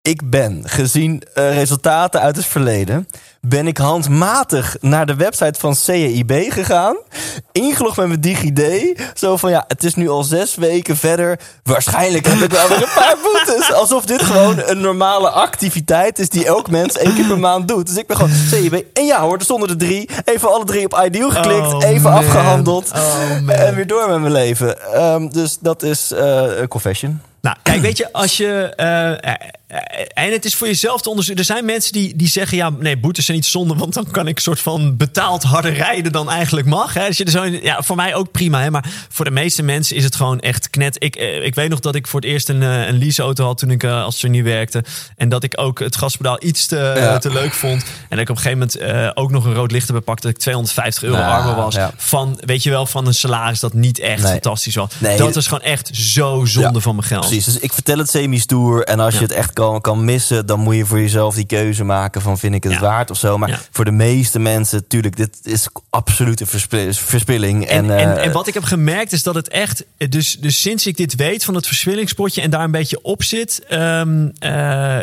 Ik 0.03 0.31
ben, 0.31 0.63
gezien 0.65 1.23
eh, 1.35 1.55
resultaten 1.55 2.21
uit 2.21 2.37
het 2.37 2.47
verleden, 2.47 3.09
ben 3.41 3.67
ik 3.67 3.77
handmatig 3.77 4.77
naar 4.81 5.07
de 5.07 5.15
website 5.15 5.61
van 5.61 5.75
CEIB 5.75 6.33
gegaan. 6.49 6.97
Ingelogd 7.53 7.97
met 7.97 8.07
mijn 8.07 8.21
DigiD. 8.21 8.63
Zo 9.15 9.37
van 9.37 9.51
ja, 9.51 9.65
het 9.69 9.85
is 9.85 9.95
nu 9.95 10.09
al 10.09 10.23
zes 10.23 10.55
weken 10.55 10.97
verder. 10.97 11.39
Waarschijnlijk 11.63 12.27
heb 12.27 12.39
ik 12.39 12.51
wel 12.51 12.69
weer 12.69 12.83
een 12.83 12.95
paar 12.95 13.17
boetes. 13.23 13.73
Alsof 13.73 14.05
dit 14.05 14.23
gewoon 14.23 14.59
een 14.65 14.81
normale 14.81 15.31
activiteit 15.31 16.19
is 16.19 16.29
die 16.29 16.47
elk 16.47 16.71
mens 16.71 16.99
één 16.99 17.15
keer 17.15 17.27
per 17.27 17.39
maand 17.39 17.69
doet. 17.69 17.87
Dus 17.87 17.97
ik 17.97 18.07
ben 18.07 18.17
gewoon 18.17 18.33
CEIB. 18.51 18.85
En 18.93 19.05
ja 19.05 19.21
hoor, 19.21 19.37
er 19.37 19.45
stonden 19.45 19.69
er 19.69 19.77
drie. 19.77 20.09
Even 20.25 20.53
alle 20.53 20.65
drie 20.65 20.85
op 20.85 21.03
Ideal 21.05 21.31
geklikt. 21.31 21.75
Oh, 21.75 21.85
even 21.85 22.03
man. 22.03 22.13
afgehandeld. 22.13 22.91
Oh, 22.95 23.49
en 23.49 23.75
weer 23.75 23.87
door 23.87 24.09
met 24.09 24.21
mijn 24.21 24.33
leven. 24.33 24.93
Ehm, 24.93 25.29
dus 25.29 25.59
dat 25.61 25.83
is 25.83 26.13
eh, 26.13 26.59
een 26.59 26.69
confession. 26.69 27.21
Nou, 27.43 27.57
kijk, 27.63 27.81
weet 27.81 27.97
je, 27.97 28.13
als 28.13 28.37
je. 28.37 28.73
eh, 28.77 29.13
eh, 29.31 29.35
en 30.15 30.33
het 30.33 30.45
is 30.45 30.55
voor 30.55 30.67
jezelf 30.67 31.03
te 31.03 31.09
onderzoeken. 31.09 31.45
Er 31.45 31.51
zijn 31.53 31.65
mensen 31.65 31.93
die, 31.93 32.17
die 32.17 32.29
zeggen: 32.29 32.57
ja, 32.57 32.71
nee, 32.79 32.97
boetes 32.99 33.25
zijn 33.25 33.37
niet 33.37 33.47
zonde, 33.47 33.75
want 33.75 33.95
dan 33.95 34.11
kan 34.11 34.27
ik 34.29 34.39
soort 34.39 34.61
van 34.61 34.97
betaald 34.97 35.43
harder 35.43 35.73
rijden 35.75 36.13
dan 36.13 36.31
eigenlijk 36.31 36.67
mag. 36.67 36.95
Hè? 36.95 37.07
Dus 37.07 37.17
je 37.17 37.25
er 37.25 37.31
zo, 37.31 37.45
ja, 37.45 37.83
voor 37.83 37.97
mij 37.97 38.15
ook 38.15 38.31
prima, 38.31 38.61
hè? 38.63 38.71
maar 38.71 38.85
voor 39.09 39.25
de 39.25 39.31
meeste 39.31 39.63
mensen 39.63 39.97
is 39.97 40.05
het 40.05 40.15
gewoon 40.17 40.41
echt 40.41 40.71
knet. 40.71 40.97
Ik, 40.99 41.17
eh, 41.17 41.45
ik 41.45 41.55
weet 41.55 41.69
nog 41.71 41.81
dat 41.81 41.95
ik 41.95 42.07
voor 42.07 42.21
het 42.21 42.29
eerst 42.29 42.49
een, 42.49 42.63
eh, 42.63 42.87
een 42.87 42.99
leaseauto 42.99 43.45
had 43.45 43.59
toen 43.59 43.71
ik 43.71 43.83
eh, 43.83 44.03
als 44.03 44.23
niet 44.23 44.45
werkte. 44.45 44.85
En 45.17 45.29
dat 45.29 45.43
ik 45.43 45.61
ook 45.61 45.79
het 45.79 45.97
gaspedaal 45.97 46.37
iets 46.45 46.67
te, 46.67 46.77
Ja. 46.97 47.19
te 47.19 47.33
leuk 47.33 47.53
vond. 47.53 47.83
En 47.83 47.89
dat 48.09 48.19
ik 48.19 48.29
op 48.31 48.37
een 48.37 48.43
gegeven 48.43 48.59
moment 48.59 48.77
eh, 48.77 49.11
ook 49.15 49.31
nog 49.31 49.45
een 49.45 49.55
rood 49.55 49.71
licht 49.71 49.87
heb 49.87 49.97
bepakt. 49.97 50.23
Dat 50.23 50.31
ik 50.31 50.39
250 50.39 51.03
euro 51.03 51.17
Nou, 51.17 51.33
armer 51.33 51.55
was. 51.55 51.75
ja. 51.75 51.93
Van, 51.97 52.41
weet 52.45 52.63
je 52.63 52.71
wel, 52.71 52.87
van 52.87 53.07
een 53.07 53.15
salaris 53.15 53.61
dat 53.61 53.73
niet 53.73 53.99
echt 53.99 54.23
Nee. 54.23 54.33
fantastisch 54.33 54.75
was. 54.75 54.91
Nee, 54.99 55.17
dat 55.17 55.37
is 55.37 55.47
gewoon 55.47 55.65
echt 55.65 55.91
zo 55.93 56.45
zonde 56.45 56.81
van 56.81 56.95
mijn 56.95 57.07
geld. 57.07 57.31
Precies, 57.37 57.53
dus 57.55 57.63
ik 57.63 57.73
vertel 57.73 57.99
het 57.99 58.11
semi-stoer. 58.11 58.83
En 58.85 59.01
als 59.01 59.13
Ja. 59.15 59.21
je 59.21 59.27
het 59.27 59.35
echt 59.35 59.53
kan, 59.53 59.81
kan 59.81 60.05
missen, 60.05 60.47
dan 60.47 60.61
moet 60.61 60.75
je 60.75 60.87
voor 60.87 61.01
jezelf 61.01 61.35
die 61.35 61.47
keuze 61.47 61.85
maken 61.85 62.21
van 62.23 62.39
vind 62.39 62.55
ik 62.55 62.63
het 62.63 62.73
Ja. 62.73 62.81
waard 62.81 63.11
of 63.11 63.17
zo. 63.17 63.39
Maar 63.39 63.49
Ja. 63.49 63.59
voor 63.71 63.85
de 63.85 63.91
meeste 63.91 64.39
mensen, 64.39 64.87
tuurlijk, 64.87 65.17
dit 65.17 65.39
is 65.43 65.69
absolute 65.91 66.47
versp- 66.47 66.93
verspilling. 66.93 67.67
En, 67.67 67.91
En, 67.91 67.99
en, 67.99 68.17
eh, 68.17 68.25
en 68.27 68.33
wat 68.33 68.47
ik 68.47 68.55
heb 68.55 68.63
gemerkt 68.65 69.13
is 69.13 69.23
dat 69.23 69.35
het 69.35 69.49
echt, 69.49 69.85
dus, 70.09 70.37
dus 70.41 70.61
sinds 70.61 70.87
ik 70.87 70.97
dit 70.97 71.15
weet 71.15 71.45
van 71.45 71.55
het 71.55 71.67
verspillingspotje 71.67 72.41
en 72.41 72.51
daar 72.51 72.65
een 72.65 72.71
beetje 72.71 73.03
op 73.03 73.23
zit, 73.23 73.65
eh, 73.69 74.03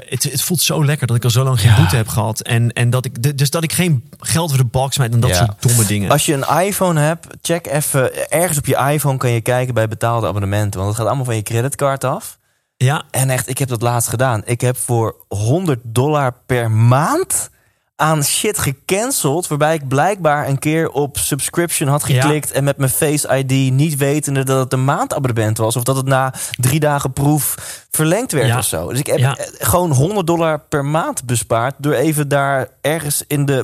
het, 0.10 0.24
het 0.24 0.42
voelt 0.42 0.62
zo 0.62 0.86
lekker 0.86 1.08
dat 1.08 1.16
ik 1.16 1.24
al 1.24 1.30
zo 1.30 1.44
lang 1.44 1.60
geen 1.62 1.76
boete 1.76 1.96
heb 1.96 2.08
gehad. 2.08 2.40
En, 2.42 2.74
en 2.74 2.90
dat 2.90 3.06
ik, 3.06 3.38
dus 3.38 3.50
dat 3.50 3.64
ik 3.64 3.74
geen 3.74 4.04
geld 4.20 4.50
voor 4.50 4.58
de 4.60 4.66
balk 4.66 4.94
smijt 4.94 5.14
en 5.14 5.20
dat 5.20 5.36
soort 5.36 5.52
domme 5.60 5.86
dingen. 5.86 6.10
Als 6.12 6.26
je 6.26 6.34
een 6.34 6.66
iPhone 6.66 7.00
hebt, 7.00 7.28
check 7.42 7.68
even. 7.68 8.30
Ergens 8.32 8.58
op 8.58 8.66
je 8.66 8.76
iPhone 8.92 9.18
kan 9.18 9.32
je 9.32 9.42
kijken 9.42 9.74
bij 9.74 9.88
betaalde 9.88 10.28
abonnementen. 10.28 10.80
Want 10.80 10.88
het 10.92 10.98
gaat 10.98 11.08
allemaal 11.08 11.26
van 11.26 11.36
je 11.36 11.44
creditcard 11.44 12.04
af. 12.04 12.19
Ja, 12.84 13.04
En 13.12 13.30
echt, 13.30 13.50
ik 13.50 13.58
heb 13.58 13.70
dat 13.70 13.82
laatst 13.82 14.10
gedaan. 14.10 14.42
Ik 14.46 14.62
heb 14.62 14.78
voor 14.78 15.16
100 15.28 15.80
dollar 15.84 16.34
per 16.46 16.72
maand 16.72 17.50
aan 17.96 18.24
shit 18.24 18.58
gecanceld. 18.58 19.48
Waarbij 19.48 19.74
ik 19.74 19.88
blijkbaar 19.88 20.48
een 20.48 20.60
keer 20.60 20.90
op 20.92 21.18
subscription 21.18 21.90
had 21.90 22.08
Ja. 22.08 22.22
geklikt. 22.22 22.52
En 22.52 22.64
met 22.64 22.78
mijn 22.78 22.90
Face 22.90 23.38
ID 23.38 23.72
niet 23.74 23.98
wetende 23.98 24.44
dat 24.44 24.60
het 24.64 24.74
een 24.74 24.86
maandabonnement 24.86 25.58
was. 25.58 25.76
Of 25.76 25.84
dat 25.84 25.96
het 25.96 26.06
na 26.06 26.34
drie 26.52 26.80
dagen 26.80 27.14
proef 27.14 27.56
verlengd 27.92 28.32
werd 28.32 28.48
Ja. 28.48 28.58
of 28.58 28.66
zo. 28.66 28.90
Dus 28.90 29.00
ik 29.00 29.08
heb 29.08 29.18
Ja. 29.18 29.38
gewoon 29.58 29.92
100 29.92 30.28
dollar 30.28 30.60
per 30.60 30.86
maand 30.86 31.26
bespaard. 31.26 31.76
Door 31.78 31.94
even 31.94 32.28
daar 32.28 32.68
ergens 32.82 33.24
in 33.28 33.46
de, 33.46 33.64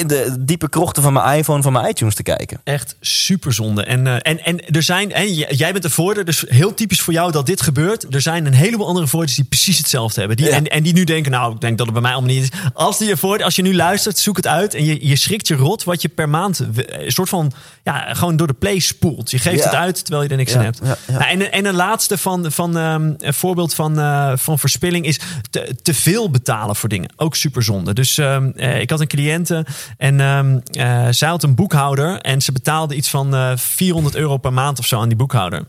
in 0.00 0.06
de 0.06 0.36
diepe 0.40 0.68
krochten 0.68 1.02
van 1.02 1.12
mijn 1.12 1.38
iPhone, 1.38 1.62
van 1.62 1.72
mijn 1.72 1.88
iTunes 1.88 2.14
te 2.14 2.22
kijken. 2.22 2.60
echt 2.64 2.96
super 3.00 3.52
zonde. 3.52 3.84
En, 3.84 4.06
eh, 4.06 4.14
en, 4.32 4.44
en 4.44 4.66
er 4.66 4.82
zijn, 4.82 5.12
en 5.12 5.32
jij 5.34 5.72
bent 5.72 5.84
een 5.84 5.90
voordeel, 5.90 6.24
dus 6.24 6.44
heel 6.48 6.74
typisch 6.74 7.00
voor 7.00 7.12
jou 7.12 7.32
dat 7.32 7.46
dit 7.46 7.62
gebeurt. 7.62 8.14
Er 8.14 8.20
zijn 8.20 8.46
een 8.46 8.52
heleboel 8.54 8.86
andere 8.86 9.06
voorders 9.06 9.34
die 9.34 9.44
precies 9.44 9.78
hetzelfde 9.78 10.18
hebben. 10.18 10.36
Die, 10.36 10.46
Ja. 10.46 10.52
en, 10.52 10.64
en 10.66 10.82
die 10.82 10.92
nu 10.92 11.04
denken, 11.04 11.30
nou, 11.32 11.54
ik 11.54 11.60
denk 11.60 11.76
dat 11.78 11.86
het 11.86 11.94
bij 11.94 12.02
mij 12.04 12.12
allemaal 12.12 12.30
niet 12.34 12.42
is. 12.42 12.48
Als, 12.74 12.98
die 12.98 13.10
ervoor, 13.10 13.42
als 13.42 13.56
je 13.56 13.62
nu 13.62 13.74
luistert, 13.74 14.18
zoek 14.18 14.36
het 14.36 14.46
uit. 14.46 14.74
En 14.74 14.84
je, 14.84 15.08
je 15.08 15.16
schrikt 15.16 15.48
je 15.48 15.54
rot 15.54 15.84
wat 15.84 16.02
je 16.02 16.08
per 16.08 16.28
maand 16.28 16.60
eh, 16.60 17.04
een 17.04 17.12
soort 17.12 17.28
van, 17.28 17.52
ja, 17.84 18.14
gewoon 18.14 18.36
door 18.36 18.46
de 18.46 18.52
play 18.52 18.78
spoelt. 18.78 19.30
Je 19.30 19.38
geeft 19.38 19.58
Ja. 19.58 19.64
het 19.64 19.74
uit 19.74 20.04
terwijl 20.04 20.22
je 20.24 20.28
er 20.30 20.36
niks 20.36 20.52
Ja, 20.52 20.58
aan 20.58 20.64
hebt. 20.64 20.80
ja, 20.82 20.96
ja. 21.06 21.18
Nou, 21.18 21.30
en, 21.30 21.52
en 21.52 21.64
een 21.64 21.74
laatste 21.74 22.18
van, 22.18 22.52
van 22.52 22.76
ehm, 22.76 23.12
een 23.18 23.34
voorbeeld 23.34 23.74
van, 23.74 23.98
eh, 23.98 24.32
van 24.36 24.58
verspilling 24.58 25.06
is 25.06 25.18
te, 25.50 25.76
te 25.82 25.94
veel 25.94 26.30
betalen 26.30 26.76
voor 26.76 26.88
dingen. 26.88 27.08
Ook 27.16 27.36
super 27.36 27.62
zonde. 27.62 27.92
Dus 27.92 28.18
ehm, 28.18 28.50
eh, 28.56 28.80
ik 28.80 28.90
had 28.90 29.00
een 29.00 29.06
cliënte 29.06 29.66
en 29.96 30.20
ehm, 30.20 30.58
eh, 30.72 31.06
zij 31.10 31.28
had 31.28 31.42
een 31.42 31.54
boekhouder 31.54 32.20
en 32.20 32.42
ze 32.42 32.52
betaalde 32.52 32.94
iets 32.94 33.10
van 33.10 33.34
eh 33.34 33.56
400 33.56 34.14
euro 34.14 34.36
per 34.36 34.52
maand 34.52 34.78
of 34.78 34.86
zo 34.86 35.00
aan 35.00 35.08
die 35.08 35.16
boekhouder. 35.16 35.66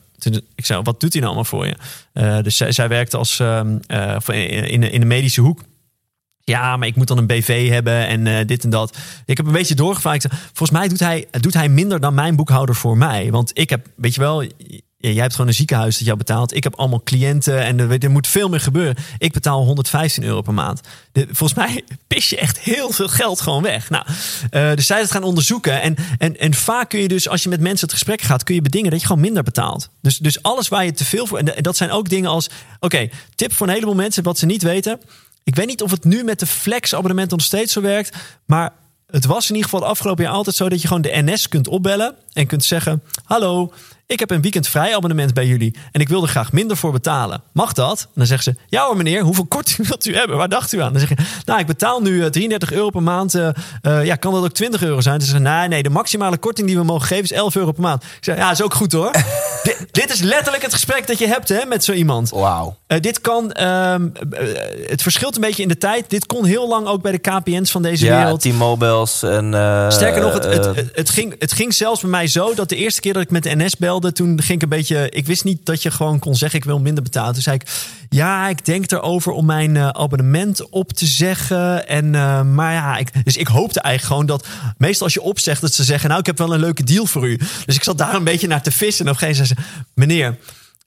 Ik 0.56 0.66
zei, 0.66 0.82
wat 0.82 1.00
doet 1.00 1.14
hij 1.14 1.22
nou 1.22 1.34
allemaal 1.34 1.52
voor 1.52 1.68
je? 1.68 1.76
Eh, 2.14 2.42
dus 2.42 2.58
zij, 2.58 2.72
zij 2.72 2.88
werkte 2.88 3.18
als, 3.18 3.40
ehm, 3.40 3.78
eh, 3.88 4.72
in, 4.72 4.92
in 4.92 5.00
de 5.00 5.06
medische 5.06 5.42
hoek. 5.42 5.62
Ja, 6.40 6.78
maar 6.78 6.88
ik 6.88 6.96
moet 6.96 7.08
dan 7.08 7.18
een 7.18 7.28
BV 7.28 7.70
hebben 7.70 8.08
en 8.08 8.48
dit 8.48 8.64
en 8.64 8.70
dat. 8.70 8.98
Ik 9.26 9.38
heb 9.38 9.46
een 9.46 9.52
beetje 9.52 9.76
doorgevraagd. 9.76 10.28
Volgens 10.30 10.80
mij 10.80 10.88
doet 10.88 11.00
hij, 11.00 11.28
doet 11.32 11.54
hij 11.54 11.70
minder 11.70 12.00
dan 12.00 12.14
mijn 12.14 12.36
boekhouder 12.36 12.76
voor 12.76 12.98
mij. 12.98 13.32
Want 13.32 13.52
ik 13.54 13.70
heb, 13.70 13.88
weet 13.96 14.16
je 14.16 14.22
wel, 14.22 14.44
jij 15.14 15.22
hebt 15.22 15.32
gewoon 15.32 15.48
een 15.48 15.56
ziekenhuis 15.56 15.98
dat 15.98 16.06
jou 16.06 16.18
betaalt. 16.18 16.56
Ik 16.56 16.64
heb 16.64 16.76
allemaal 16.76 17.02
cliënten 17.04 17.64
en 17.64 17.80
er, 17.80 18.04
er 18.04 18.12
moet 18.12 18.28
veel 18.28 18.50
meer 18.50 18.60
gebeuren. 18.60 18.96
Ik 19.18 19.34
betaal 19.34 19.64
115 19.64 20.24
euro 20.24 20.42
per 20.42 20.54
maand. 20.54 20.82
Volgens 21.14 21.54
mij 21.54 21.84
pis 22.08 22.30
je 22.30 22.38
echt 22.38 22.60
heel 22.60 22.92
veel 22.92 23.08
geld 23.08 23.42
gewoon 23.42 23.64
weg. 23.64 23.90
Nou, 23.90 24.06
eh, 24.50 24.74
dus 24.74 24.86
zij 24.86 25.00
het 25.00 25.12
gaan 25.12 25.24
onderzoeken. 25.24 25.82
En, 25.82 25.96
en, 26.18 26.40
en 26.40 26.54
vaak 26.54 26.90
kun 26.90 27.00
je 27.00 27.08
dus, 27.08 27.30
als 27.30 27.44
je 27.44 27.50
met 27.50 27.60
mensen 27.60 27.88
het 27.88 27.96
gesprek 27.96 28.22
gaat, 28.22 28.44
kun 28.44 28.56
je 28.56 28.62
bedingen 28.62 28.92
dat 28.92 29.00
je 29.00 29.06
gewoon 29.08 29.22
minder 29.22 29.44
betaalt. 29.44 29.90
Dus, 30.02 30.18
dus 30.18 30.42
alles 30.42 30.68
waar 30.68 30.86
je 30.86 30.92
te 30.92 31.06
veel 31.06 31.28
voor. 31.28 31.38
En 31.38 31.64
dat 31.64 31.78
zijn 31.78 31.92
ook 31.92 32.10
dingen 32.10 32.30
als. 32.30 32.50
Oké, 32.80 33.10
tip 33.36 33.54
voor 33.54 33.68
een 33.68 33.74
heleboel 33.74 33.96
mensen 33.96 34.24
wat 34.24 34.38
ze 34.38 34.46
niet 34.46 34.64
weten. 34.64 35.00
Ik 35.44 35.56
weet 35.56 35.68
niet 35.68 35.82
of 35.82 35.92
het 35.92 36.04
nu 36.04 36.24
met 36.24 36.40
de 36.40 36.46
Flex-abonnementen 36.46 37.38
nog 37.38 37.46
steeds 37.46 37.74
zo 37.74 37.82
werkt. 37.82 38.18
Maar 38.46 38.74
het 39.08 39.26
was 39.26 39.50
in 39.50 39.56
ieder 39.56 39.70
geval 39.70 39.88
afgelopen 39.88 40.24
jaar 40.24 40.34
altijd 40.34 40.56
zo 40.56 40.70
dat 40.70 40.82
je 40.82 40.88
gewoon 40.88 41.02
de 41.02 41.22
NS 41.24 41.48
kunt 41.48 41.68
opbellen. 41.68 42.16
En 42.34 42.48
kunt 42.48 42.64
zeggen: 42.64 43.04
Hallo, 43.24 43.74
ik 44.08 44.20
heb 44.20 44.32
een 44.32 44.42
weekendvrij 44.42 44.96
abonnement 44.96 45.34
bij 45.34 45.46
jullie 45.46 45.76
en 45.92 46.02
ik 46.02 46.08
wil 46.10 46.22
er 46.24 46.28
graag 46.30 46.52
minder 46.52 46.78
voor 46.78 46.92
betalen. 46.92 47.42
Mag 47.52 47.74
dat? 47.74 48.02
En 48.02 48.10
dan 48.16 48.26
zeggen 48.26 48.54
ze, 48.54 48.60
ja 48.68 48.86
hoor 48.86 48.98
meneer, 48.98 49.22
hoeveel 49.22 49.46
korting 49.46 49.88
wilt 49.88 50.06
u 50.06 50.16
hebben? 50.16 50.38
Waar 50.38 50.50
dacht 50.50 50.74
u 50.74 50.82
aan? 50.82 50.92
Dan 50.92 51.00
zeg 51.00 51.10
je, 51.10 51.16
nou 51.46 51.60
ik 51.60 51.66
betaal 51.66 52.02
nu 52.02 52.24
eh, 52.24 52.30
33 52.30 52.72
euro 52.72 52.90
per 52.90 53.04
maand. 53.04 53.36
eh, 53.36 53.48
eh, 53.82 54.06
ja, 54.06 54.16
kan 54.16 54.34
dat 54.34 54.44
ook 54.44 54.52
20 54.54 54.84
euro 54.84 55.02
zijn? 55.02 55.20
Ze 55.22 55.26
zeggen, 55.28 55.44
nee, 55.44 55.68
nee, 55.68 55.84
de 55.84 55.90
maximale 55.90 56.38
korting 56.38 56.68
die 56.68 56.78
we 56.78 56.84
mogen 56.84 57.08
geven 57.08 57.24
is 57.24 57.32
11 57.32 57.56
euro 57.56 57.72
per 57.72 57.82
maand. 57.82 58.04
Ik 58.04 58.10
zeg, 58.24 58.38
ja, 58.38 58.52
is 58.52 58.62
ook 58.62 58.74
goed 58.74 58.92
hoor. 58.92 59.12
dit, 59.64 59.86
dit 59.92 60.14
is 60.14 60.20
letterlijk 60.22 60.64
het 60.64 60.74
gesprek 60.74 61.08
dat 61.08 61.18
je 61.20 61.28
hebt 61.28 61.50
hè, 61.50 61.66
met 61.66 61.84
zo 61.84 61.92
iemand. 61.92 62.30
Wauw. 62.30 62.78
Eh, 62.88 63.00
dit 63.02 63.22
kan, 63.22 63.52
ehm, 63.52 64.08
eh, 64.32 64.48
het 64.88 65.02
verschilt 65.02 65.36
een 65.36 65.42
beetje 65.42 65.62
in 65.62 65.68
de 65.68 65.78
tijd. 65.78 66.10
Dit 66.10 66.26
kon 66.26 66.46
heel 66.46 66.68
lang 66.68 66.88
ook 66.88 67.02
bij 67.02 67.12
de 67.12 67.18
KPN's 67.18 67.72
van 67.72 67.82
deze 67.82 68.06
Ja, 68.06 68.18
wereld. 68.18 68.42
T-Mobiles 68.42 69.24
en... 69.24 69.54
eh, 69.54 69.90
Sterker 69.90 70.22
nog, 70.22 70.34
het, 70.34 70.44
het, 70.44 70.66
eh, 70.66 70.74
het, 70.76 70.90
het 70.94 71.10
ging, 71.10 71.36
het 71.40 71.52
ging 71.54 71.74
zelfs 71.74 72.02
bij 72.02 72.10
mij 72.10 72.28
zo 72.28 72.54
dat 72.54 72.70
de 72.70 72.76
eerste 72.76 73.02
keer 73.02 73.14
dat 73.14 73.22
ik 73.22 73.32
met 73.32 73.44
de 73.44 73.56
NS 73.56 73.76
belde, 73.78 73.94
toen 74.00 74.42
ging 74.42 74.58
ik 74.58 74.62
een 74.62 74.78
beetje. 74.78 75.10
Ik 75.10 75.26
wist 75.26 75.44
niet 75.44 75.66
dat 75.66 75.82
je 75.82 75.92
gewoon 75.92 76.20
kon 76.20 76.36
zeggen: 76.36 76.60
ik 76.60 76.66
wil 76.66 76.80
minder 76.80 77.04
betalen. 77.04 77.34
Toen 77.34 77.42
zei 77.42 77.56
ik: 77.56 77.68
Ja, 78.10 78.48
ik 78.48 78.66
denk 78.66 78.92
erover 78.92 79.32
om 79.32 79.46
mijn 79.46 79.78
eh, 79.78 79.88
abonnement 79.88 80.70
op 80.70 80.92
te 80.94 81.06
zeggen. 81.06 81.88
En, 81.88 82.16
eh, 82.16 82.42
maar 82.42 82.74
ja, 82.74 82.98
ik, 82.98 83.26
dus 83.26 83.38
ik 83.38 83.48
hoopte 83.48 83.80
eigenlijk 83.80 84.14
gewoon 84.14 84.38
dat. 84.38 84.48
Meestal 84.78 85.06
als 85.06 85.14
je 85.14 85.22
opzegt, 85.22 85.62
dat 85.62 85.74
ze 85.74 85.84
zeggen: 85.84 86.08
Nou, 86.08 86.20
ik 86.20 86.26
heb 86.26 86.38
wel 86.38 86.54
een 86.54 86.60
leuke 86.60 86.84
deal 86.84 87.06
voor 87.06 87.28
u. 87.28 87.40
Dus 87.66 87.76
ik 87.76 87.84
zat 87.84 87.98
daar 87.98 88.14
een 88.14 88.24
beetje 88.24 88.48
naar 88.48 88.64
te 88.64 88.72
vissen. 88.72 89.06
En 89.06 89.12
op 89.12 89.22
een 89.22 89.28
gegeven 89.28 89.48
moment 89.48 89.68
zei 89.68 89.78
ze: 89.84 89.90
Meneer. 89.94 90.38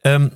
ehm, 0.01 0.29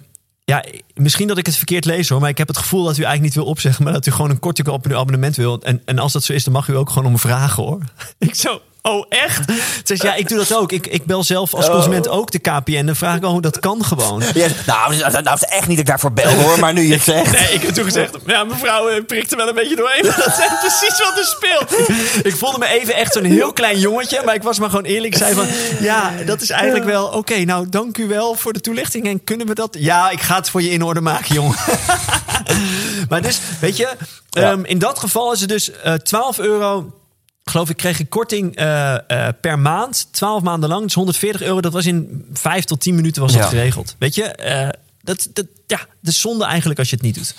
ja, 0.45 0.65
misschien 0.95 1.29
dat 1.29 1.39
ik 1.39 1.47
het 1.47 1.57
verkeerd 1.57 1.85
lees 1.85 2.09
hoor, 2.09 2.21
maar 2.21 2.29
ik 2.29 2.39
heb 2.39 2.49
het 2.49 2.57
gevoel 2.57 2.85
dat 2.85 2.99
u 2.99 3.03
eigenlijk 3.03 3.23
niet 3.23 3.45
wil 3.45 3.53
opzeggen, 3.53 3.85
maar 3.85 3.93
dat 3.93 4.07
u 4.07 4.11
gewoon 4.11 4.31
een 4.31 4.39
korting 4.39 4.69
op 4.69 4.87
uw 4.87 4.97
abonnement 4.97 5.37
wil. 5.37 5.63
En, 5.63 5.83
en 5.85 5.99
als 5.99 6.13
dat 6.13 6.25
zo 6.25 6.33
is, 6.33 6.45
dan 6.45 6.53
mag 6.53 6.69
u 6.69 6.77
ook 6.77 6.91
gewoon 6.91 7.09
om 7.09 7.19
vragen 7.19 7.63
hoor. 7.63 7.81
Ik 8.19 8.35
zo, 8.35 8.61
oh 8.83 9.07
echt? 9.09 9.51
Ze 9.51 9.81
zegt, 9.85 10.03
ja, 10.03 10.15
ik 10.15 10.29
doe 10.29 10.39
dat 10.39 10.55
ook. 10.55 10.73
Ik, 10.73 10.87
ik 10.87 11.05
bel 11.05 11.25
zelf 11.25 11.55
als 11.55 11.71
consument 11.71 12.09
ook 12.09 12.31
de 12.31 12.39
KPN. 12.39 12.85
Dan 12.85 12.97
vraag 12.97 13.17
ik, 13.17 13.25
oh, 13.25 13.41
dat 13.41 13.59
kan 13.59 13.85
gewoon. 13.85 14.23
ja, 14.35 14.49
nou, 14.67 14.97
nou 14.97 15.35
is 15.35 15.43
echt 15.43 15.67
niet 15.67 15.69
dat 15.69 15.79
ik 15.79 15.87
daarvoor 15.87 16.13
bel 16.13 16.31
hoor, 16.31 16.59
maar 16.59 16.73
nu 16.73 16.83
je 16.83 16.93
het 16.93 17.03
zegt. 17.03 17.33
Nee, 17.33 17.53
ik 17.53 17.63
heb 17.63 17.75
toen 17.75 17.85
gezegd, 17.85 18.17
ja, 18.27 18.45
mevrouw 18.45 18.89
eh, 18.89 19.05
prikt 19.05 19.31
er 19.31 19.37
wel 19.37 19.49
een 19.49 19.55
beetje 19.55 19.77
doorheen. 19.77 20.03
Dat 20.03 20.27
is 20.27 20.49
precies 20.61 20.99
wat 20.99 21.19
er 21.19 21.25
speelt. 21.25 22.27
Ik 22.27 22.37
voelde 22.37 22.59
me 22.59 22.67
even 22.67 22.95
echt 22.95 23.13
zo'n 23.13 23.25
heel 23.25 23.53
klein 23.53 23.79
jongetje, 23.79 24.23
maar 24.25 24.35
ik 24.35 24.43
was 24.43 24.59
maar 24.59 24.71
gewoon 24.71 24.85
eerlijk. 24.85 25.13
Ik 25.13 25.21
zei 25.21 25.35
van, 25.35 25.47
ja, 25.81 26.13
dat 26.27 26.41
is 26.41 26.51
eigenlijk 26.51 26.85
wel, 26.85 27.07
oké, 27.07 27.45
nou, 27.45 27.69
dank 27.69 27.99
u 27.99 28.09
wel 28.09 28.35
voor 28.35 28.53
de 28.53 28.61
toelichting. 28.61 29.07
En 29.07 29.25
kunnen 29.25 29.47
we 29.47 29.55
dat? 29.55 29.77
Ja, 29.79 30.11
ik 30.11 30.21
ga 30.21 30.37
het 30.37 30.51
voor 30.51 30.63
je 30.63 30.71
in 30.71 30.83
orde 30.83 31.01
maken, 31.01 31.35
jongen. 31.35 31.57
maar 33.09 33.23
dus, 33.23 33.41
weet 33.61 33.77
je, 33.77 33.89
ehm, 34.31 34.65
in 34.65 34.79
dat 34.79 34.99
geval 34.99 35.33
is 35.33 35.41
het 35.41 35.49
dus 35.49 35.71
eh 35.71 35.95
12 35.95 36.39
euro 36.39 36.93
geloof 37.45 37.71
ik, 37.71 37.77
kreeg 37.77 37.99
ik 38.01 38.11
korting 38.11 38.57
eh, 38.57 38.95
eh, 38.95 39.35
per 39.41 39.59
maand. 39.59 40.09
12 40.11 40.43
maanden 40.43 40.69
lang. 40.69 40.83
Dus 40.83 40.95
140 40.95 41.43
euro. 41.43 41.61
Dat 41.61 41.73
was 41.73 41.87
in 41.87 42.25
5 42.33 42.65
tot 42.65 42.81
10 42.81 42.95
minuten 42.95 43.23
was 43.23 43.33
dat 43.33 43.43
Ja. 43.43 43.49
geregeld. 43.49 43.97
Weet 43.99 44.15
je, 44.15 44.23
eh, 44.25 44.69
dat, 45.03 45.29
dat, 45.33 45.47
ja, 45.67 45.81
de 46.01 46.11
zonde 46.13 46.45
eigenlijk 46.45 46.79
als 46.79 46.91
je 46.91 46.97
het 46.97 47.05
niet 47.05 47.15
doet. 47.15 47.35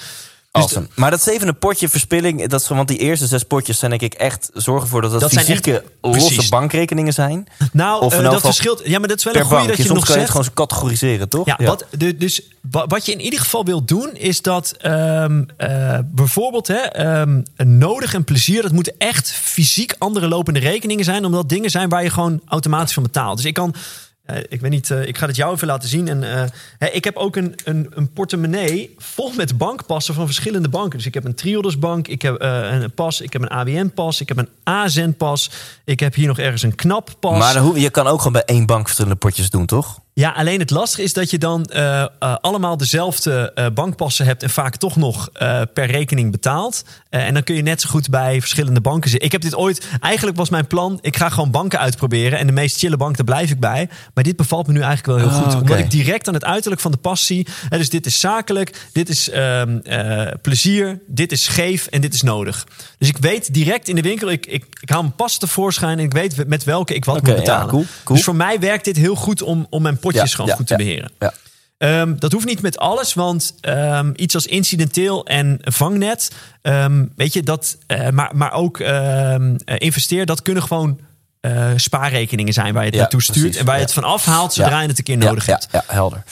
Dus 0.54 0.62
Awesome. 0.64 0.88
Maar 0.96 1.12
dat 1.12 1.22
zevende 1.24 1.54
potje 1.54 1.90
verspilling, 1.90 2.48
dat 2.48 2.62
is, 2.62 2.68
want 2.68 2.88
die 2.88 2.98
eerste 2.98 3.28
zes 3.28 3.44
potjes 3.44 3.80
zijn 3.80 3.92
denk 3.92 4.02
ik 4.02 4.14
echt 4.14 4.50
zorgen 4.54 4.84
ervoor 4.84 5.02
dat 5.02 5.12
dat, 5.12 5.20
Dat 5.22 5.32
fysieke 5.34 5.72
echt- 5.74 5.84
losse 6.02 6.28
precies. 6.34 6.50
bankrekeningen 6.50 7.14
zijn. 7.14 7.48
Nou, 7.72 8.06
eh, 8.12 8.20
elk 8.20 8.32
dat 8.32 8.42
verschilt. 8.42 8.82
Ja, 8.86 9.00
maar 9.00 9.08
dat 9.08 9.18
is 9.18 9.24
wel 9.24 9.36
een 9.36 9.44
goede 9.44 9.68
dat 9.68 9.78
je 9.78 9.94
nog 9.94 10.06
kan 10.06 10.16
je 10.16 10.22
het 10.22 10.30
gewoon 10.30 10.54
categoriseren, 10.54 11.30
toch? 11.30 11.46
Ja, 11.46 11.58
Wat, 11.60 11.86
de, 11.92 12.18
dus 12.18 12.42
wa- 12.72 12.88
wat 12.88 13.06
je 13.06 13.12
in 13.12 13.20
ieder 13.22 13.40
geval 13.40 13.66
wilt 13.66 13.88
doen, 13.88 14.10
is 14.14 14.42
dat 14.42 14.72
ehm, 14.78 15.44
eh, 15.58 16.00
bijvoorbeeld 16.06 16.68
hè, 16.68 16.76
ehm, 16.76 17.42
een 17.56 17.78
nodig 17.78 18.14
en 18.14 18.24
plezier, 18.24 18.62
dat 18.62 18.72
moeten 18.72 18.94
echt 18.98 19.32
fysiek 19.32 19.96
andere 19.98 20.28
lopende 20.28 20.60
rekeningen 20.60 21.06
zijn, 21.06 21.26
omdat 21.26 21.50
dingen 21.50 21.70
zijn 21.70 21.90
waar 21.90 22.04
je 22.04 22.10
gewoon 22.10 22.42
automatisch 22.48 22.94
van 22.94 23.04
betaalt. 23.04 23.38
Dus 23.38 23.46
ik 23.46 23.54
kan. 23.54 23.76
Eh, 24.24 24.38
ik 24.50 24.62
weet 24.62 24.72
niet, 24.72 24.92
eh, 24.92 25.08
ik 25.08 25.18
ga 25.18 25.28
het 25.28 25.36
jou 25.36 25.54
even 25.54 25.68
laten 25.68 25.90
zien. 25.90 26.08
En, 26.08 26.50
eh, 26.80 26.96
ik 26.96 27.04
heb 27.04 27.16
ook 27.16 27.36
een, 27.36 27.56
een, 27.64 27.88
een 27.90 28.14
portemonnee 28.14 28.96
vol 28.98 29.34
met 29.34 29.58
bankpassen 29.58 30.14
van 30.14 30.26
verschillende 30.26 30.70
banken. 30.70 30.98
Dus 30.98 31.08
ik 31.08 31.14
heb 31.14 31.26
een 31.26 31.36
Triodos 31.36 31.80
bank, 31.80 32.08
ik 32.08 32.22
heb 32.22 32.36
een 32.40 32.94
pas, 32.94 33.22
ik 33.22 33.34
heb 33.34 33.42
een 33.42 33.50
ABN-pas, 33.50 34.22
ik 34.22 34.28
heb 34.28 34.38
een 34.38 34.50
AZN-pas. 34.64 35.52
Ik 35.86 36.00
heb 36.00 36.14
hier 36.14 36.28
nog 36.28 36.40
ergens 36.40 36.62
een 36.62 36.76
KNAP-pas. 36.76 37.38
Maar 37.38 37.78
je 37.80 37.90
kan 37.90 38.08
ook 38.08 38.18
gewoon 38.18 38.34
bij 38.34 38.46
één 38.46 38.66
bank 38.66 38.84
verschillende 38.84 39.18
potjes 39.18 39.50
doen, 39.50 39.66
toch? 39.66 40.00
Ja, 40.16 40.30
alleen 40.30 40.60
het 40.60 40.70
lastige 40.70 41.04
is 41.04 41.14
dat 41.14 41.30
je 41.30 41.38
dan 41.38 41.66
eh, 41.66 42.02
eh, 42.02 42.08
allemaal 42.42 42.78
dezelfde 42.78 43.52
eh, 43.56 43.66
bankpassen 43.74 44.26
hebt 44.26 44.44
en 44.44 44.50
vaak 44.50 44.76
toch 44.76 44.96
nog 44.96 45.30
per 45.74 45.86
rekening 45.86 46.32
betaalt. 46.32 46.84
En 47.10 47.34
dan 47.34 47.44
kun 47.44 47.56
je 47.56 47.62
net 47.62 47.82
zo 47.82 47.90
goed 47.90 48.10
bij 48.10 48.40
verschillende 48.40 48.82
banken 48.82 49.10
zitten. 49.10 49.26
Ik 49.26 49.32
heb 49.32 49.42
dit 49.42 49.56
ooit, 49.56 49.88
eigenlijk 50.00 50.38
was 50.38 50.50
mijn 50.50 50.68
plan, 50.68 50.98
ik 51.02 51.18
ga 51.18 51.30
gewoon 51.30 51.52
banken 51.52 51.80
uitproberen 51.80 52.40
en 52.40 52.48
de 52.48 52.54
meest 52.54 52.78
chille 52.78 52.98
bank, 52.98 53.16
daar 53.16 53.26
blijf 53.26 53.50
ik 53.50 53.60
bij. 53.60 53.90
Maar 54.14 54.24
dit 54.24 54.36
bevalt 54.36 54.68
me 54.68 54.74
nu 54.74 54.82
eigenlijk 54.82 55.20
wel 55.20 55.30
heel 55.30 55.38
Ah, 55.38 55.44
goed, 55.44 55.54
oké. 55.54 55.62
omdat 55.62 55.80
ik 55.80 55.92
direct 55.92 56.28
aan 56.28 56.34
het 56.34 56.46
uiterlijk 56.46 56.82
van 56.82 56.92
de 56.92 56.98
pas 56.98 57.26
zie. 57.26 57.48
Dus 57.70 57.90
dit 57.90 58.06
is 58.06 58.20
zakelijk, 58.20 58.88
dit 58.92 59.10
is 59.10 59.30
ehm, 59.30 59.78
eh, 59.78 60.28
plezier, 60.42 61.00
dit 61.08 61.32
is 61.32 61.44
scheef 61.44 61.88
en 61.88 62.02
dit 62.02 62.14
is 62.14 62.22
nodig. 62.22 62.68
Dus 62.98 63.08
ik 63.08 63.18
weet 63.18 63.54
direct 63.54 63.88
in 63.88 63.96
de 63.96 64.02
winkel, 64.02 64.32
ik, 64.32 64.46
ik, 64.46 64.66
ik 64.80 64.90
haal 64.90 65.02
mijn 65.02 65.16
pas 65.16 65.38
tevoorschijn 65.38 66.00
en 66.00 66.06
ik 66.06 66.14
weet 66.14 66.48
met 66.48 66.64
welke 66.64 66.96
ik 66.96 67.06
wat 67.06 67.16
moet 67.16 67.28
ja, 67.28 67.36
betalen. 67.36 67.68
cool, 67.68 67.86
cool. 68.04 68.18
Dus 68.18 68.26
voor 68.26 68.36
mij 68.36 68.60
werkt 68.60 68.86
dit 68.86 68.98
heel 68.98 69.16
goed 69.16 69.42
om, 69.42 69.68
om 69.70 69.82
mijn 69.82 69.98
potjes 70.12 70.30
Ja, 70.30 70.36
gewoon 70.36 70.50
ja, 70.50 70.56
goed 70.56 70.68
te 70.68 70.76
beheren. 70.76 71.12
Ja. 71.20 71.34
Ehm, 71.78 72.16
dat 72.18 72.32
hoeft 72.32 72.46
niet 72.46 72.62
met 72.62 72.78
alles, 72.78 73.14
want 73.14 73.56
ehm, 73.62 74.12
iets 74.16 74.36
als 74.36 74.46
incidenteel 74.46 75.26
en 75.26 75.58
vangnet, 75.62 76.32
ehm, 76.62 77.06
weet 77.16 77.34
je, 77.34 77.44
dat, 77.44 77.78
eh, 77.88 78.10
maar, 78.10 78.32
maar 78.36 78.52
ook 78.52 78.80
eh, 78.80 79.36
investeer, 79.66 80.26
dat 80.26 80.42
kunnen 80.42 80.64
gewoon 80.64 81.00
eh, 81.40 81.72
spaarrekeningen 81.76 82.54
zijn 82.54 82.74
waar 82.74 82.84
je 82.84 82.90
het 82.90 83.00
naartoe 83.00 83.22
stuurt 83.22 83.40
precies, 83.40 83.60
en 83.60 83.66
waar 83.66 83.76
je 83.76 83.82
het 83.82 83.94
van 83.94 84.04
afhaalt 84.04 84.54
zodra 84.54 84.82
je 84.82 84.88
het 84.88 84.98
een 84.98 85.04
keer 85.04 85.18
nodig 85.18 85.46
hebt. 85.46 85.68
Ja, 85.72 85.84
ja, 85.88 85.94
helder. 85.94 86.24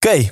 Oké, 0.00 0.28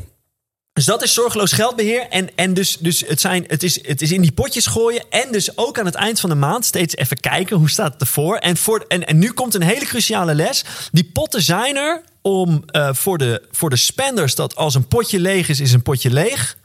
Dus 0.73 0.85
dat 0.85 1.03
is 1.03 1.15
zorgeloos 1.15 1.53
geldbeheer. 1.53 2.07
En, 2.09 2.37
en 2.37 2.55
dus, 2.55 2.79
dus 2.79 3.05
het, 3.07 3.21
zijn, 3.21 3.45
het, 3.49 3.63
is, 3.63 3.87
het 3.87 4.03
is 4.03 4.13
in 4.13 4.21
die 4.21 4.33
potjes 4.33 4.67
gooien. 4.67 5.05
En 5.11 5.33
dus 5.33 5.57
ook 5.57 5.79
aan 5.79 5.85
het 5.85 5.95
eind 5.95 6.21
van 6.21 6.31
de 6.31 6.37
maand 6.37 6.65
steeds 6.65 6.97
even 6.97 7.21
kijken 7.21 7.57
hoe 7.57 7.71
staat 7.71 7.93
het 7.93 8.01
ervoor. 8.01 8.37
En, 8.37 8.57
voor, 8.57 8.85
en, 8.89 9.07
en 9.07 9.19
nu 9.19 9.33
komt 9.33 9.55
een 9.55 9.63
hele 9.63 9.85
cruciale 9.85 10.35
les. 10.35 10.65
Die 10.93 11.11
potten 11.13 11.43
zijn 11.43 11.77
er 11.77 12.03
om 12.27 12.63
eh, 12.67 12.95
voor, 12.95 13.19
de, 13.19 13.43
voor 13.51 13.71
de 13.71 13.77
spenders 13.77 14.35
dat 14.35 14.57
als 14.57 14.75
een 14.75 14.89
potje 14.89 15.21
leeg 15.21 15.49
is, 15.49 15.61
is 15.61 15.73
een 15.73 15.83
potje 15.83 16.11
leeg. 16.11 16.59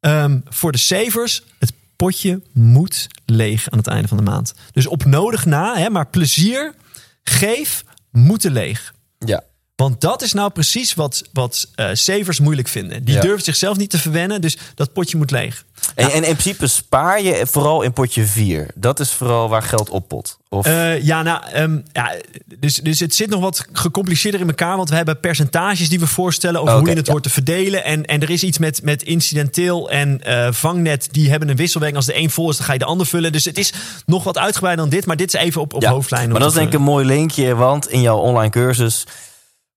Ehm, 0.00 0.40
voor 0.44 0.72
de 0.72 0.78
savers, 0.78 1.42
het 1.58 1.72
potje 1.96 2.40
moet 2.52 3.06
leeg 3.26 3.70
aan 3.70 3.78
het 3.78 3.86
einde 3.86 4.08
van 4.08 4.16
de 4.16 4.22
maand. 4.22 4.54
Dus 4.72 4.86
op 4.86 5.04
nodig 5.04 5.44
na, 5.46 5.76
hè, 5.76 5.90
maar 5.90 6.06
plezier, 6.06 6.74
geef, 7.22 7.84
moeten 8.10 8.52
leeg. 8.52 8.94
ja. 9.18 9.42
Want 9.80 10.00
dat 10.00 10.22
is 10.22 10.32
nou 10.32 10.50
precies 10.50 10.94
wat, 10.94 11.22
wat 11.32 11.68
eh, 11.74 11.86
savers 11.92 12.40
moeilijk 12.40 12.68
vinden. 12.68 13.04
Die 13.04 13.14
Ja. 13.14 13.20
durven 13.20 13.44
zichzelf 13.44 13.76
niet 13.76 13.90
te 13.90 13.98
verwennen, 13.98 14.40
dus 14.40 14.56
dat 14.74 14.92
potje 14.92 15.16
moet 15.16 15.30
leeg. 15.30 15.64
En, 15.94 16.10
en 16.10 16.14
in 16.24 16.36
principe 16.36 16.66
spaar 16.66 17.22
je 17.22 17.46
vooral 17.50 17.82
in 17.82 17.92
potje 17.92 18.24
4. 18.26 18.66
Dat 18.74 19.00
is 19.00 19.10
vooral 19.12 19.48
waar 19.48 19.62
geld 19.62 19.90
oppot. 19.90 20.38
Of, 20.48 20.66
Eh, 20.66 21.02
ja, 21.02 21.22
nou, 21.22 21.42
ehm, 21.52 21.78
ja, 21.92 22.14
dus, 22.58 22.74
dus 22.74 23.00
het 23.00 23.14
zit 23.14 23.30
nog 23.30 23.40
wat 23.40 23.66
gecompliceerder 23.72 24.40
in 24.40 24.48
elkaar. 24.48 24.76
Want 24.76 24.88
we 24.90 24.96
hebben 24.96 25.20
percentages 25.20 25.88
die 25.88 26.00
we 26.00 26.06
voorstellen 26.06 26.60
over 26.60 26.72
Oké, 26.72 26.80
hoe 26.80 26.90
je 26.90 26.96
het 26.96 27.06
ja. 27.06 27.12
wordt 27.12 27.26
te 27.26 27.32
verdelen. 27.32 27.84
En, 27.84 28.04
en 28.04 28.22
er 28.22 28.30
is 28.30 28.42
iets 28.42 28.58
met, 28.58 28.82
met 28.82 29.02
incidenteel 29.02 29.90
en 29.90 30.22
eh, 30.22 30.52
vangnet. 30.52 31.08
Die 31.10 31.30
hebben 31.30 31.48
een 31.48 31.56
wisselwerking. 31.56 32.04
Als 32.04 32.14
de 32.14 32.20
een 32.22 32.30
vol 32.30 32.50
is, 32.50 32.56
dan 32.56 32.66
ga 32.66 32.72
je 32.72 32.78
de 32.78 32.84
ander 32.84 33.06
vullen. 33.06 33.32
Dus 33.32 33.44
het 33.44 33.58
is 33.58 33.72
nog 34.06 34.24
wat 34.24 34.38
uitgebreider 34.38 34.84
dan 34.84 34.94
dit. 34.94 35.06
Maar 35.06 35.16
dit 35.16 35.34
is 35.34 35.40
even 35.40 35.60
op, 35.60 35.74
op 35.74 35.82
Ja, 35.82 35.90
hoofdlijnen. 35.90 36.30
Maar 36.30 36.40
dat 36.40 36.48
is 36.48 36.54
denk 36.56 36.68
ik 36.68 36.74
een 36.74 36.82
mooi 36.82 37.06
linkje, 37.06 37.54
want 37.54 37.88
in 37.88 38.00
jouw 38.00 38.18
online 38.18 38.50
cursus. 38.50 39.04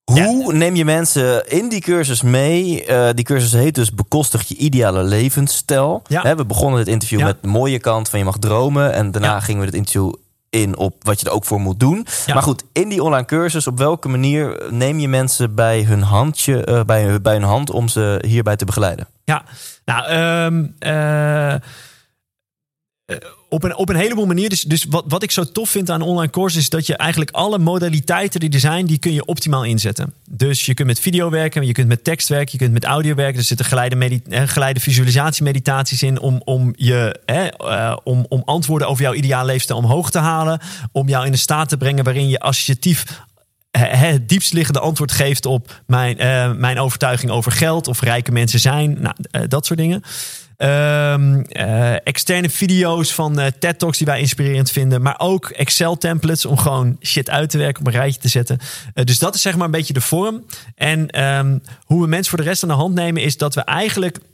Hoe 0.05 0.53
neem 0.53 0.75
je 0.75 0.85
mensen 0.85 1.49
in 1.49 1.69
die 1.69 1.81
cursus 1.81 2.21
mee? 2.21 2.85
Eh, 2.85 3.09
die 3.13 3.25
cursus 3.25 3.51
heet 3.51 3.75
dus 3.75 3.91
Bekostig 3.93 4.47
je 4.47 4.55
ideale 4.55 5.03
levensstijl. 5.03 6.01
Ja. 6.07 6.35
We 6.35 6.45
begonnen 6.45 6.79
dit 6.79 6.93
interview 6.93 7.19
Ja. 7.19 7.25
met 7.25 7.37
de 7.41 7.47
mooie 7.47 7.79
kant 7.79 8.09
van 8.09 8.19
je 8.19 8.25
mag 8.25 8.37
dromen. 8.37 8.93
En 8.93 9.11
daarna 9.11 9.39
gingen 9.39 9.59
we 9.59 9.65
het 9.67 9.75
interview 9.75 10.13
in 10.49 10.77
op 10.77 10.95
wat 11.03 11.19
je 11.19 11.25
er 11.25 11.31
ook 11.31 11.45
voor 11.45 11.59
moet 11.59 11.79
doen. 11.79 12.07
Maar 12.33 12.41
goed, 12.43 12.63
in 12.73 12.89
die 12.89 13.03
online 13.03 13.25
cursus, 13.25 13.67
op 13.67 13.77
welke 13.77 14.07
manier 14.07 14.61
neem 14.69 14.99
je 14.99 15.07
mensen 15.07 15.55
bij 15.55 15.83
hun 15.83 16.01
handje, 16.01 16.63
eh, 16.65 16.83
bij, 16.83 17.21
bij 17.21 17.33
hun 17.33 17.43
hand 17.43 17.69
om 17.69 17.87
ze 17.87 18.23
hierbij 18.27 18.55
te 18.55 18.65
begeleiden? 18.65 19.07
Ja, 19.23 19.43
nou, 19.85 20.05
eh, 20.79 21.55
op, 23.49 23.63
een, 23.63 23.75
op 23.75 23.89
een 23.89 23.95
heleboel 23.95 24.25
manieren. 24.25 24.49
Dus, 24.49 24.61
dus 24.61 24.85
wat, 24.89 25.03
wat 25.07 25.23
ik 25.23 25.31
zo 25.31 25.43
tof 25.43 25.69
vind 25.69 25.89
aan 25.89 26.01
online 26.01 26.31
courses 26.31 26.61
is 26.61 26.69
dat 26.69 26.87
je 26.87 26.97
eigenlijk 26.97 27.31
alle 27.31 27.57
modaliteiten 27.57 28.39
die 28.39 28.49
er 28.49 28.59
zijn, 28.59 28.85
die 28.85 28.97
kun 28.97 29.13
je 29.13 29.25
optimaal 29.25 29.63
inzetten. 29.63 30.13
Dus 30.29 30.65
je 30.65 30.73
kunt 30.73 30.87
met 30.87 30.99
video 30.99 31.29
werken, 31.29 31.65
je 31.65 31.71
kunt 31.71 31.87
met 31.87 32.03
tekst 32.03 32.29
werken, 32.29 32.51
je 32.51 32.57
kunt 32.57 32.73
met 32.73 32.83
audio 32.83 33.15
werken. 33.15 33.37
Er 33.39 33.45
zitten 33.45 33.65
geleide, 33.65 34.21
eh, 34.29 34.41
geleide 34.45 34.79
visualisatiemeditaties 34.79 36.03
in 36.03 36.19
om, 36.19 36.41
om, 36.43 36.73
je, 36.75 37.19
hè, 37.25 37.47
eh, 37.47 37.97
om, 38.03 38.25
om 38.29 38.41
antwoorden 38.45 38.87
over 38.87 39.03
jouw 39.03 39.13
ideale 39.13 39.45
leefstijl 39.45 39.79
omhoog 39.79 40.11
te 40.11 40.19
halen. 40.19 40.59
Om 40.91 41.09
jou 41.09 41.25
in 41.25 41.31
een 41.31 41.37
staat 41.37 41.69
te 41.69 41.77
brengen 41.77 42.03
waarin 42.03 42.29
je 42.29 42.39
associatief 42.39 43.21
het 43.77 44.29
diepst 44.29 44.53
liggende 44.53 44.79
antwoord 44.79 45.11
geeft 45.11 45.45
op 45.45 45.81
mijn, 45.87 46.17
eh, 46.17 46.51
mijn 46.51 46.79
overtuiging 46.79 47.31
over 47.31 47.51
geld 47.51 47.87
of 47.87 48.01
rijke 48.01 48.31
mensen 48.31 48.59
zijn. 48.59 48.97
Nou, 49.01 49.47
dat 49.47 49.65
soort 49.65 49.79
dingen. 49.79 50.03
Ehm, 50.57 51.41
eh, 51.41 51.93
externe 51.93 52.49
video's 52.49 53.13
van 53.13 53.39
eh, 53.39 53.47
TED 53.59 53.79
Talks 53.79 53.97
die 53.97 54.07
wij 54.07 54.19
inspirerend 54.19 54.71
vinden. 54.71 55.01
Maar 55.01 55.15
ook 55.17 55.49
Excel 55.49 55.97
templates 55.97 56.45
om 56.45 56.57
gewoon 56.57 56.97
shit 57.01 57.29
uit 57.29 57.49
te 57.49 57.57
werken, 57.57 57.79
op 57.79 57.87
een 57.87 57.93
rijtje 57.93 58.21
te 58.21 58.27
zetten. 58.27 58.59
Eh, 58.93 59.05
dus 59.05 59.19
dat 59.19 59.35
is 59.35 59.41
zeg 59.41 59.55
maar 59.55 59.65
een 59.65 59.71
beetje 59.71 59.93
de 59.93 60.01
vorm. 60.01 60.45
En 60.75 61.09
ehm, 61.09 61.57
hoe 61.83 62.01
we 62.01 62.07
mensen 62.07 62.29
voor 62.29 62.43
de 62.43 62.49
rest 62.49 62.63
aan 62.63 62.69
de 62.69 62.75
hand 62.75 62.95
nemen 62.95 63.21
is 63.21 63.37
dat 63.37 63.55
we 63.55 63.61
eigenlijk 63.61 64.17
en 64.17 64.32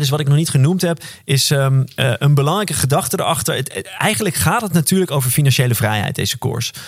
dus 0.00 0.08
wat 0.08 0.20
ik 0.20 0.28
nog 0.28 0.36
niet 0.36 0.50
genoemd 0.50 0.82
heb, 0.82 1.02
is 1.24 1.50
um, 1.50 1.84
uh, 1.96 2.12
een 2.18 2.34
belangrijke 2.34 2.74
gedachte 2.74 3.20
erachter. 3.20 3.54
Het, 3.54 3.74
het, 3.74 3.86
eigenlijk 3.98 4.34
gaat 4.34 4.60
het 4.60 4.72
natuurlijk 4.72 5.10
over 5.10 5.30
financiële 5.30 5.74
vrijheid, 5.74 6.14
deze. 6.14 6.36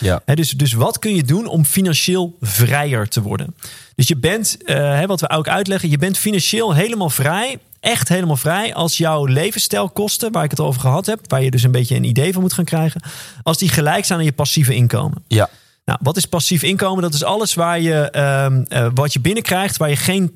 Ja. 0.00 0.22
He, 0.24 0.34
dus, 0.34 0.50
dus 0.50 0.72
wat 0.72 0.98
kun 0.98 1.14
je 1.14 1.22
doen 1.22 1.46
om 1.46 1.64
financieel 1.64 2.36
vrijer 2.40 3.08
te 3.08 3.22
worden? 3.22 3.54
Dus 3.94 4.08
je 4.08 4.16
bent, 4.16 4.58
uh, 4.64 5.04
wat 5.04 5.20
we 5.20 5.30
ook 5.30 5.48
uitleggen, 5.48 5.90
je 5.90 5.98
bent 5.98 6.18
financieel 6.18 6.74
helemaal 6.74 7.10
vrij. 7.10 7.58
Echt 7.80 8.08
helemaal 8.08 8.36
vrij 8.36 8.74
als 8.74 8.96
jouw 8.96 9.24
levensstijlkosten, 9.26 10.32
waar 10.32 10.44
ik 10.44 10.50
het 10.50 10.60
over 10.60 10.80
gehad 10.80 11.06
heb, 11.06 11.20
waar 11.26 11.42
je 11.42 11.50
dus 11.50 11.62
een 11.62 11.70
beetje 11.70 11.96
een 11.96 12.04
idee 12.04 12.32
van 12.32 12.42
moet 12.42 12.52
gaan 12.52 12.64
krijgen, 12.64 13.02
als 13.42 13.58
die 13.58 13.68
gelijk 13.68 14.04
zijn 14.04 14.18
aan 14.18 14.24
je 14.24 14.32
passieve 14.32 14.74
inkomen. 14.74 15.24
Ja. 15.28 15.50
Nou, 15.84 15.98
wat 16.02 16.16
is 16.16 16.24
passief 16.26 16.62
inkomen? 16.62 17.02
Dat 17.02 17.14
is 17.14 17.24
alles 17.24 17.54
waar 17.54 17.80
je, 17.80 18.12
uh, 18.68 18.86
wat 18.94 19.12
je 19.12 19.20
binnenkrijgt, 19.20 19.76
waar 19.76 19.88
je 19.88 19.96
geen 19.96 20.34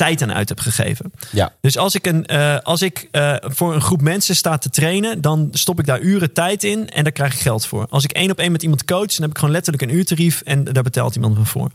tijd 0.00 0.22
aan 0.22 0.32
uit 0.32 0.48
heb 0.48 0.60
gegeven. 0.60 1.12
Ja. 1.32 1.52
Dus 1.60 1.78
als 1.78 1.94
ik, 1.94 2.06
een, 2.06 2.26
uh, 2.32 2.58
als 2.58 2.82
ik 2.82 3.08
uh, 3.12 3.36
voor 3.40 3.74
een 3.74 3.80
groep 3.80 4.00
mensen 4.00 4.36
sta 4.36 4.58
te 4.58 4.70
trainen, 4.70 5.20
dan 5.20 5.48
stop 5.52 5.78
ik 5.78 5.86
daar 5.86 6.00
uren 6.00 6.32
tijd 6.32 6.64
in 6.64 6.90
en 6.90 7.02
daar 7.02 7.12
krijg 7.12 7.34
ik 7.34 7.40
geld 7.40 7.66
voor. 7.66 7.86
Als 7.90 8.04
ik 8.04 8.12
één 8.12 8.30
op 8.30 8.38
één 8.38 8.52
met 8.52 8.62
iemand 8.62 8.84
coach, 8.84 9.06
dan 9.06 9.22
heb 9.22 9.30
ik 9.30 9.38
gewoon 9.38 9.54
letterlijk 9.54 9.82
een 9.82 9.96
uurtarief 9.96 10.40
en 10.40 10.64
daar 10.64 10.82
betaalt 10.82 11.14
iemand 11.14 11.38
me 11.38 11.44
voor. 11.44 11.70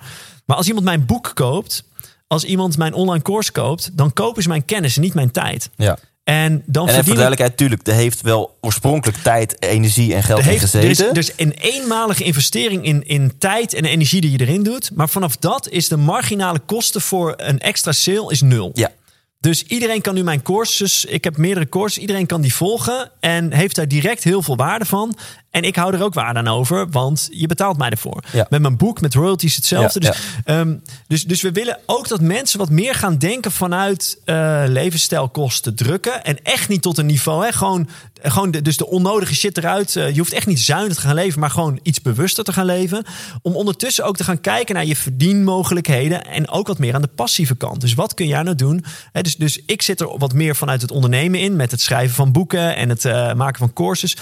Maar 0.45 0.57
als 0.57 0.67
iemand 0.67 0.85
mijn 0.85 1.05
boek 1.05 1.31
koopt, 1.33 1.83
als 2.27 2.43
iemand 2.43 2.77
mijn 2.77 2.93
online 2.93 3.23
course 3.23 3.51
koopt, 3.51 3.97
dan 3.97 4.13
kopen 4.13 4.43
ze 4.43 4.49
mijn 4.49 4.65
kennis 4.65 4.95
en 4.95 5.01
niet 5.01 5.13
mijn 5.13 5.31
tijd. 5.31 5.69
Ja. 5.75 5.97
En 6.25 6.63
dan 6.65 6.87
en 6.87 6.93
voor 6.93 7.03
duidelijkheid, 7.03 7.57
tuurlijk, 7.57 7.87
er 7.87 7.93
heeft 7.93 8.21
wel 8.21 8.57
oorspronkelijk 8.61 9.17
tijd, 9.17 9.61
energie 9.63 10.13
en 10.15 10.23
geld 10.23 10.41
heeft, 10.41 10.53
in 10.53 10.59
gezeten. 10.59 11.05
Er 11.09 11.17
is, 11.17 11.27
dus 11.27 11.31
een 11.37 11.51
eenmalige 11.51 12.23
investering 12.23 12.85
in, 12.85 13.07
in 13.07 13.37
tijd 13.37 13.73
en 13.73 13.85
energie 13.85 14.21
die 14.21 14.31
je 14.31 14.39
erin 14.39 14.63
doet. 14.63 14.91
Maar 14.93 15.09
vanaf 15.09 15.37
dat 15.37 15.69
is 15.69 15.87
de 15.87 15.97
marginale 15.97 16.59
kosten 16.59 17.01
voor 17.01 17.33
een 17.37 17.59
extra 17.59 17.91
sale 17.91 18.31
is 18.31 18.41
nul. 18.41 18.71
Ja. 18.73 18.91
Dus 19.39 19.63
iedereen 19.63 20.01
kan 20.01 20.13
nu 20.13 20.23
mijn 20.23 20.41
courses, 20.41 21.05
ik 21.05 21.23
heb 21.23 21.37
meerdere 21.37 21.69
courses, 21.69 22.01
iedereen 22.01 22.25
kan 22.25 22.41
die 22.41 22.53
volgen 22.53 23.11
en 23.19 23.53
heeft 23.53 23.75
daar 23.75 23.87
direct 23.87 24.23
heel 24.23 24.41
veel 24.41 24.55
waarde 24.55 24.85
van. 24.85 25.17
En 25.55 25.63
ik 25.63 25.75
hou 25.75 25.93
er 25.93 26.03
ook 26.03 26.13
waarde 26.13 26.39
aan 26.39 26.47
over, 26.47 26.89
want 26.89 27.27
je 27.31 27.47
betaalt 27.47 27.77
mij 27.77 27.89
ervoor. 27.89 28.23
Ja. 28.31 28.47
Met 28.49 28.61
mijn 28.61 28.77
boek, 28.77 29.01
met 29.01 29.13
royalties 29.13 29.55
hetzelfde. 29.55 30.01
Ja, 30.01 30.09
dus, 30.09 30.19
um, 30.45 30.81
dus, 31.07 31.23
dus 31.23 31.41
we 31.41 31.51
willen 31.51 31.79
ook 31.85 32.07
dat 32.07 32.21
mensen 32.21 32.59
wat 32.59 32.69
meer 32.69 32.95
gaan 32.95 33.17
denken 33.17 33.51
vanuit 33.51 34.17
uh, 34.25 34.63
levensstijlkosten 34.67 35.75
drukken. 35.75 36.23
En 36.23 36.43
echt 36.43 36.69
niet 36.69 36.81
tot 36.81 36.97
een 36.97 37.05
niveau, 37.05 37.45
hè, 37.45 37.51
gewoon, 37.51 37.89
gewoon 38.21 38.51
de, 38.51 38.61
dus 38.61 38.77
de 38.77 38.87
onnodige 38.87 39.35
shit 39.35 39.57
eruit. 39.57 39.95
Uh, 39.95 40.09
je 40.09 40.17
hoeft 40.17 40.33
echt 40.33 40.47
niet 40.47 40.59
zuinig 40.59 40.95
te 40.95 41.01
gaan 41.01 41.15
leven, 41.15 41.39
maar 41.39 41.49
gewoon 41.49 41.79
iets 41.83 42.01
bewuster 42.01 42.43
te 42.43 42.53
gaan 42.53 42.65
leven. 42.65 43.05
Om 43.41 43.55
ondertussen 43.55 44.05
ook 44.05 44.17
te 44.17 44.23
gaan 44.23 44.41
kijken 44.41 44.75
naar 44.75 44.85
je 44.85 44.95
verdienmogelijkheden 44.95 46.25
en 46.25 46.49
ook 46.49 46.67
wat 46.67 46.79
meer 46.79 46.95
aan 46.95 47.01
de 47.01 47.07
passieve 47.15 47.55
kant. 47.55 47.81
Dus 47.81 47.93
wat 47.93 48.13
kun 48.13 48.27
jij 48.27 48.43
nou 48.43 48.55
doen? 48.55 48.85
Dus, 49.11 49.35
dus 49.35 49.59
ik 49.65 49.81
zit 49.81 50.01
er 50.01 50.17
wat 50.17 50.33
meer 50.33 50.55
vanuit 50.55 50.81
het 50.81 50.91
ondernemen 50.91 51.39
in, 51.39 51.55
met 51.55 51.71
het 51.71 51.81
schrijven 51.81 52.15
van 52.15 52.31
boeken 52.31 52.75
en 52.75 52.89
het 52.89 53.05
uh, 53.05 53.33
maken 53.33 53.59
van 53.59 53.73
courses. 53.73 54.17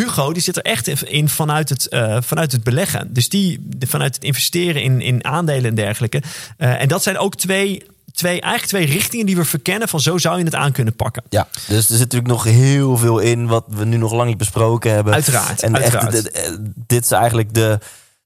Hugo 0.00 0.32
die 0.32 0.42
zit 0.42 0.56
er 0.56 0.62
echt 0.62 1.04
in 1.04 1.28
vanuit 1.28 1.68
het, 1.68 1.86
uh, 1.90 2.16
vanuit 2.20 2.52
het 2.52 2.64
beleggen. 2.64 3.12
Dus 3.12 3.28
die 3.28 3.66
vanuit 3.78 4.14
het 4.14 4.24
investeren 4.24 4.82
in, 4.82 5.00
in 5.00 5.24
aandelen 5.24 5.64
en 5.64 5.74
dergelijke. 5.74 6.22
Uh, 6.58 6.80
en 6.80 6.88
dat 6.88 7.02
zijn 7.02 7.18
ook 7.18 7.34
twee, 7.34 7.82
twee, 8.12 8.40
eigenlijk 8.40 8.66
twee 8.66 8.86
richtingen 8.86 9.26
die 9.26 9.36
we 9.36 9.44
verkennen 9.44 9.88
van 9.88 10.00
zo 10.00 10.18
zou 10.18 10.38
je 10.38 10.44
het 10.44 10.54
aan 10.54 10.72
kunnen 10.72 10.96
pakken. 10.96 11.22
Ja, 11.28 11.48
dus 11.66 11.76
er 11.76 11.82
zit 11.82 11.98
natuurlijk 11.98 12.30
nog 12.30 12.44
heel 12.44 12.96
veel 12.96 13.18
in 13.18 13.46
wat 13.46 13.64
we 13.68 13.84
nu 13.84 13.96
nog 13.96 14.12
lang 14.12 14.28
niet 14.28 14.38
besproken 14.38 14.92
hebben. 14.92 15.12
Uiteraard. 15.12 15.62
En 15.62 15.76
uiteraard. 15.76 16.14
Echt, 16.14 16.34
dit, 16.34 16.60
dit 16.86 17.04
is 17.04 17.10
eigenlijk 17.10 17.54
de, 17.54 17.78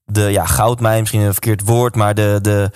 de 0.05 0.21
ja, 0.21 0.45
goudmijn, 0.45 0.99
misschien 0.99 1.21
een 1.21 1.33
verkeerd 1.33 1.61
woord, 1.61 1.95
maar 1.95 2.15
de. 2.15 2.39
de 2.41 2.71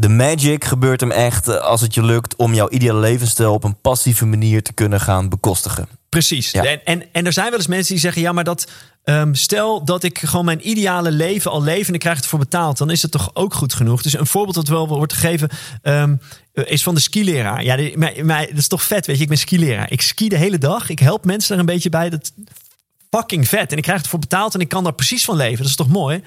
de 0.00 0.08
magic 0.08 0.64
gebeurt 0.64 1.00
hem 1.00 1.10
echt 1.10 1.60
als 1.60 1.80
het 1.80 1.94
je 1.94 2.02
lukt 2.02 2.36
om 2.36 2.54
jouw 2.54 2.68
ideale 2.68 3.00
levensstijl 3.00 3.52
op 3.52 3.64
een 3.64 3.80
passieve 3.80 4.26
manier 4.26 4.62
te 4.62 4.72
kunnen 4.72 5.00
gaan 5.00 5.28
bekostigen. 5.28 5.88
Precies. 6.08 6.50
Ja. 6.50 6.64
En, 6.64 6.84
en, 6.84 7.02
en 7.12 7.26
er 7.26 7.32
zijn 7.32 7.50
wel 7.50 7.58
eens 7.58 7.66
mensen 7.66 7.92
die 7.92 8.02
zeggen: 8.02 8.22
ja, 8.22 8.32
maar 8.32 8.44
dat. 8.44 8.70
Um, 9.04 9.34
stel 9.34 9.84
dat 9.84 10.02
ik 10.02 10.18
gewoon 10.18 10.44
mijn 10.44 10.68
ideale 10.68 11.10
leven 11.10 11.50
al 11.50 11.62
leef 11.62 11.88
en 11.88 11.94
ik 11.94 12.00
krijg 12.00 12.16
het 12.16 12.26
voor 12.26 12.38
betaald, 12.38 12.78
dan 12.78 12.90
is 12.90 13.02
het 13.02 13.10
toch 13.10 13.30
ook 13.32 13.54
goed 13.54 13.74
genoeg. 13.74 14.02
Dus 14.02 14.18
een 14.18 14.26
voorbeeld 14.26 14.54
dat 14.54 14.68
wel 14.68 14.88
wordt 14.88 15.12
gegeven 15.12 15.48
um, 15.82 16.20
is 16.52 16.82
van 16.82 16.94
de 16.94 17.00
skileraar. 17.00 17.64
Ja, 17.64 17.76
die, 17.76 17.98
maar, 17.98 18.12
maar, 18.24 18.46
dat 18.46 18.56
is 18.58 18.68
toch 18.68 18.82
vet, 18.82 19.06
weet 19.06 19.16
je? 19.16 19.22
Ik 19.22 19.28
ben 19.28 19.38
skileraar. 19.38 19.90
Ik 19.90 20.00
ski 20.00 20.28
de 20.28 20.36
hele 20.36 20.58
dag. 20.58 20.88
Ik 20.88 20.98
help 20.98 21.24
mensen 21.24 21.54
er 21.54 21.60
een 21.60 21.66
beetje 21.66 21.88
bij. 21.88 22.10
Dat 22.10 22.32
fucking 23.10 23.48
vet. 23.48 23.72
En 23.72 23.76
ik 23.76 23.82
krijg 23.82 23.98
het 23.98 24.08
voor 24.08 24.18
betaald 24.18 24.54
en 24.54 24.60
ik 24.60 24.68
kan 24.68 24.84
daar 24.84 24.94
precies 24.94 25.24
van 25.24 25.36
leven. 25.36 25.58
Dat 25.58 25.66
is 25.66 25.76
toch 25.76 25.88
mooi? 25.88 26.22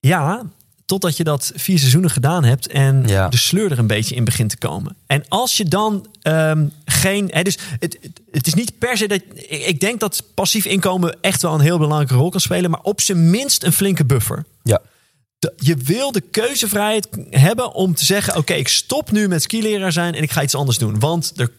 Ja, 0.00 0.42
totdat 0.90 1.16
je 1.16 1.24
dat 1.24 1.52
vier 1.54 1.78
seizoenen 1.78 2.10
gedaan 2.10 2.44
hebt 2.44 2.66
en 2.66 3.02
ja. 3.06 3.28
de 3.28 3.36
sleur 3.36 3.70
er 3.70 3.78
een 3.78 3.86
beetje 3.86 4.14
in 4.14 4.24
begint 4.24 4.50
te 4.50 4.56
komen. 4.56 4.96
En 5.06 5.24
als 5.28 5.56
je 5.56 5.64
dan 5.64 6.06
um, 6.22 6.72
geen. 6.84 7.28
Hè, 7.32 7.42
dus 7.42 7.58
het, 7.78 7.98
het, 8.00 8.20
het, 8.30 8.46
is 8.46 8.54
niet 8.54 8.78
per 8.78 8.96
se 8.96 9.08
dat. 9.08 9.20
Ik 9.48 9.80
denk 9.80 10.00
dat 10.00 10.22
passief 10.34 10.64
inkomen 10.64 11.16
echt 11.20 11.42
wel 11.42 11.54
een 11.54 11.60
heel 11.60 11.78
belangrijke 11.78 12.14
rol 12.14 12.30
kan 12.30 12.40
spelen, 12.40 12.70
maar 12.70 12.80
op 12.82 13.00
zijn 13.00 13.30
minst 13.30 13.62
een 13.62 13.72
flinke 13.72 14.04
buffer. 14.04 14.44
Ja. 14.62 14.80
Je 15.56 15.76
wil 15.76 16.12
de 16.12 16.20
keuzevrijheid 16.20 17.08
hebben 17.30 17.72
om 17.72 17.94
te 17.94 18.04
zeggen: 18.04 18.30
Oké, 18.32 18.40
okay, 18.40 18.58
ik 18.58 18.68
stop 18.68 19.10
nu 19.10 19.28
met 19.28 19.42
skileraar 19.42 19.92
zijn 19.92 20.14
en 20.14 20.22
ik 20.22 20.30
ga 20.30 20.42
iets 20.42 20.54
anders 20.54 20.78
doen. 20.78 20.98
Want 20.98 21.32
er, 21.36 21.50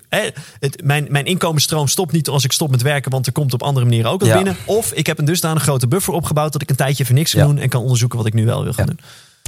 het, 0.60 0.84
mijn, 0.84 1.08
mijn 1.10 1.26
inkomensstroom 1.26 1.88
stopt 1.88 2.12
niet 2.12 2.28
als 2.28 2.44
ik 2.44 2.52
stop 2.52 2.72
met 2.72 2.82
werken, 2.82 3.12
want 3.12 3.26
er 3.28 3.32
komt 3.34 3.54
op 3.54 3.64
andere 3.64 3.86
manieren 3.86 4.12
ook 4.12 4.20
wat 4.20 4.30
ja. 4.30 4.36
binnen. 4.36 4.56
Of 4.66 4.92
ik 4.94 5.06
heb 5.08 5.20
een 5.20 5.26
dusdanig 5.26 5.64
grote 5.64 5.88
buffer 5.88 6.14
opgebouwd 6.14 6.54
dat 6.54 6.62
ik 6.62 6.70
een 6.70 6.76
tijdje 6.76 7.04
even 7.04 7.16
niks 7.16 7.32
kan 7.32 7.42
Ja. 7.42 7.48
doen 7.48 7.58
en 7.58 7.70
kan 7.70 7.82
onderzoeken 7.82 8.18
wat 8.18 8.28
ik 8.28 8.34
nu 8.34 8.46
wel 8.46 8.64
wil 8.64 8.74
gaan 8.74 8.86
Ja. 8.86 8.92
doen. 8.92 9.00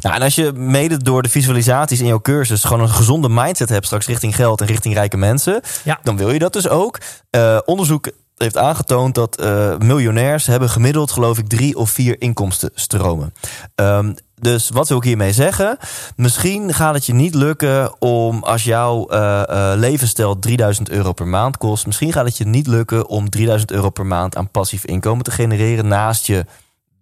Nou, 0.02 0.16
en 0.16 0.22
als 0.22 0.36
je 0.36 0.52
mede 0.52 0.98
door 0.98 1.22
de 1.24 1.30
visualisaties 1.30 2.00
in 2.00 2.06
jouw 2.06 2.22
cursus 2.22 2.64
gewoon 2.64 2.82
een 2.82 2.90
gezonde 2.90 3.30
mindset 3.30 3.70
hebt 3.70 3.86
straks 3.86 4.06
richting 4.06 4.36
geld 4.36 4.62
en 4.62 4.68
richting 4.68 4.94
rijke 4.94 5.18
mensen, 5.18 5.62
dan 6.04 6.18
wil 6.18 6.32
je 6.32 6.40
dat 6.40 6.54
dus 6.54 6.68
ook. 6.68 7.00
Eh, 7.30 7.60
onderzoek 7.66 8.12
heeft 8.44 8.58
aangetoond 8.58 9.16
dat 9.16 9.36
eh, 9.36 9.78
miljonairs 9.78 10.46
hebben 10.46 10.70
gemiddeld, 10.70 11.12
geloof 11.12 11.38
ik, 11.38 11.48
drie 11.48 11.78
of 11.78 11.90
vier 11.90 12.22
inkomstenstromen. 12.22 13.34
Um, 13.76 14.16
dus 14.40 14.70
wat 14.70 14.88
wil 14.88 14.98
ik 14.98 15.04
hiermee 15.04 15.34
zeggen? 15.34 15.78
Misschien 16.16 16.74
gaat 16.74 16.94
het 16.94 17.06
je 17.06 17.14
niet 17.14 17.36
lukken 17.36 18.02
om 18.02 18.44
als 18.44 18.64
jouw 18.64 19.12
uh, 19.12 19.72
levensstijl 19.76 20.40
3000 20.40 20.90
euro 20.90 21.14
per 21.14 21.28
maand 21.28 21.58
kost, 21.58 21.86
misschien 21.86 22.14
gaat 22.14 22.26
het 22.26 22.38
je 22.38 22.46
niet 22.46 22.68
lukken 22.68 23.08
om 23.08 23.30
3000 23.30 23.72
euro 23.72 23.90
per 23.90 24.06
maand 24.06 24.36
aan 24.36 24.52
passief 24.52 24.86
inkomen 24.86 25.24
te 25.24 25.32
genereren 25.32 25.88
naast 25.88 26.28
je 26.28 26.46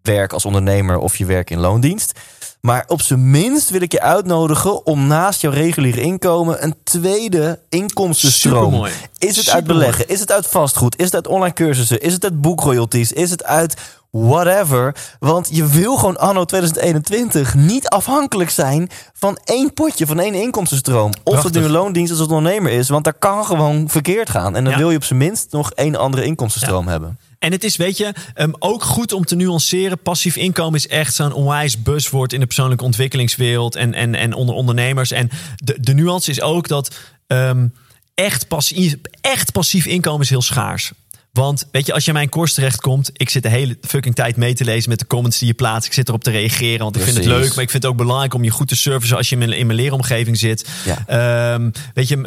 werk 0.02 0.34
als 0.34 0.46
ondernemer 0.46 0.98
of 0.98 1.18
je 1.18 1.26
werk 1.26 1.50
in 1.50 1.60
loondienst. 1.60 2.20
Maar 2.62 2.84
op 2.88 3.01
zijn 3.01 3.32
minst 3.32 3.70
wil 3.70 3.82
ik 3.82 3.91
je 3.91 4.01
uitnodigen 4.01 4.86
om 4.86 5.07
naast 5.07 5.41
jouw 5.41 5.51
reguliere 5.51 6.01
inkomen 6.01 6.64
een 6.64 6.76
tweede 6.84 7.59
inkomstenstroom. 7.70 8.64
Supermooi. 8.64 8.91
Is 9.18 9.38
het 9.38 9.49
uit 9.49 9.64
beleggen? 9.64 10.07
Is 10.07 10.20
het 10.20 10.32
uit 10.32 10.47
vastgoed? 10.47 10.97
Is 10.99 11.05
het 11.05 11.14
uit 11.16 11.28
online 11.28 11.53
cursussen? 11.53 12.01
Is 12.01 12.14
het 12.14 12.24
uit 12.24 12.41
boekroyalties? 12.41 13.12
Is 13.12 13.30
het 13.30 13.43
uit 13.43 13.76
whatever? 14.12 14.95
Want 15.20 15.47
je 15.51 15.66
wil 15.66 15.95
gewoon 15.97 16.18
anno 16.18 16.45
2021 16.45 17.55
niet 17.55 17.88
afhankelijk 17.89 18.49
zijn 18.49 18.89
van 19.14 19.38
één 19.43 19.74
potje, 19.74 20.05
van 20.05 20.20
één 20.20 20.34
inkomstenstroom. 20.34 21.12
Of 21.12 21.14
het 21.14 21.24
nu 21.24 21.39
Prachtig. 21.39 21.64
een 21.64 21.72
loondienst 21.72 22.12
als 22.12 22.22
ondernemer 22.22 22.72
is, 22.72 22.89
want 22.89 23.03
daar 23.03 23.14
kan 23.20 23.45
gewoon 23.45 23.89
verkeerd 23.89 24.30
gaan. 24.30 24.55
En 24.55 24.64
dan 24.64 24.74
Ja. 24.74 24.80
wil 24.80 24.89
je 24.91 24.97
op 24.97 25.03
zijn 25.03 25.20
minst 25.20 25.51
nog 25.51 25.72
één 25.72 25.95
andere 25.95 26.24
inkomstenstroom 26.24 26.88
hebben. 26.88 27.20
En 27.42 27.52
het 27.52 27.64
is, 27.64 27.76
weet 27.76 27.98
je, 27.98 28.14
um, 28.36 28.54
ook 28.60 28.84
goed 28.84 29.14
om 29.14 29.26
te 29.26 29.36
nuanceren. 29.36 30.00
Passief 30.02 30.36
inkomen 30.36 30.80
is 30.80 30.88
echt 30.88 31.16
zo'n 31.16 31.34
onwijs 31.34 31.82
buzzwoord 31.82 32.34
in 32.34 32.39
de 32.39 32.46
persoonlijke 32.46 32.84
ontwikkelingswereld 32.84 33.76
en, 33.76 33.94
en, 33.94 34.16
en 34.16 34.34
onder 34.34 34.56
ondernemers. 34.56 35.12
En 35.12 35.30
de, 35.56 35.78
de 35.80 35.94
nuance 35.94 36.32
is 36.32 36.42
ook 36.42 36.68
dat 36.68 36.96
um, 37.28 37.74
echt, 38.16 38.48
passief, 38.48 38.96
echt 39.22 39.52
passief 39.52 39.86
inkomen 39.86 40.22
is 40.22 40.30
heel 40.30 40.42
schaars. 40.42 40.92
Want 41.32 41.67
weet 41.71 41.86
je, 41.86 41.93
als 41.93 42.03
je 42.03 42.09
in 42.09 42.15
mijn 42.15 42.29
course 42.29 42.53
terechtkomt, 42.53 43.09
ik 43.13 43.29
zit 43.29 43.43
de 43.43 43.49
hele 43.49 43.77
fucking 43.82 44.15
tijd 44.15 44.36
mee 44.38 44.53
te 44.53 44.63
lezen 44.63 44.89
met 44.89 44.99
de 44.99 45.07
comments 45.07 45.38
die 45.39 45.47
je 45.47 45.53
plaatst. 45.53 45.88
Ik 45.88 45.93
zit 45.93 46.07
erop 46.07 46.23
te 46.23 46.32
reageren, 46.32 46.79
want 46.79 46.95
ik 46.95 47.01
vind 47.01 47.15
het 47.15 47.25
leuk. 47.25 47.55
Maar 47.55 47.63
ik 47.63 47.69
vind 47.69 47.84
het 47.84 47.91
ook 47.91 47.97
belangrijk 47.97 48.34
om 48.34 48.43
je 48.43 48.49
goed 48.49 48.67
te 48.67 48.75
servicen 48.75 49.17
als 49.17 49.29
je 49.29 49.36
in 49.36 49.47
mijn, 49.47 49.59
in 49.59 49.65
mijn 49.65 49.79
leeromgeving 49.79 50.38
zit. 50.38 50.69
Ja. 50.86 51.53
Um, 51.53 51.71
weet 51.93 52.07
je, 52.07 52.17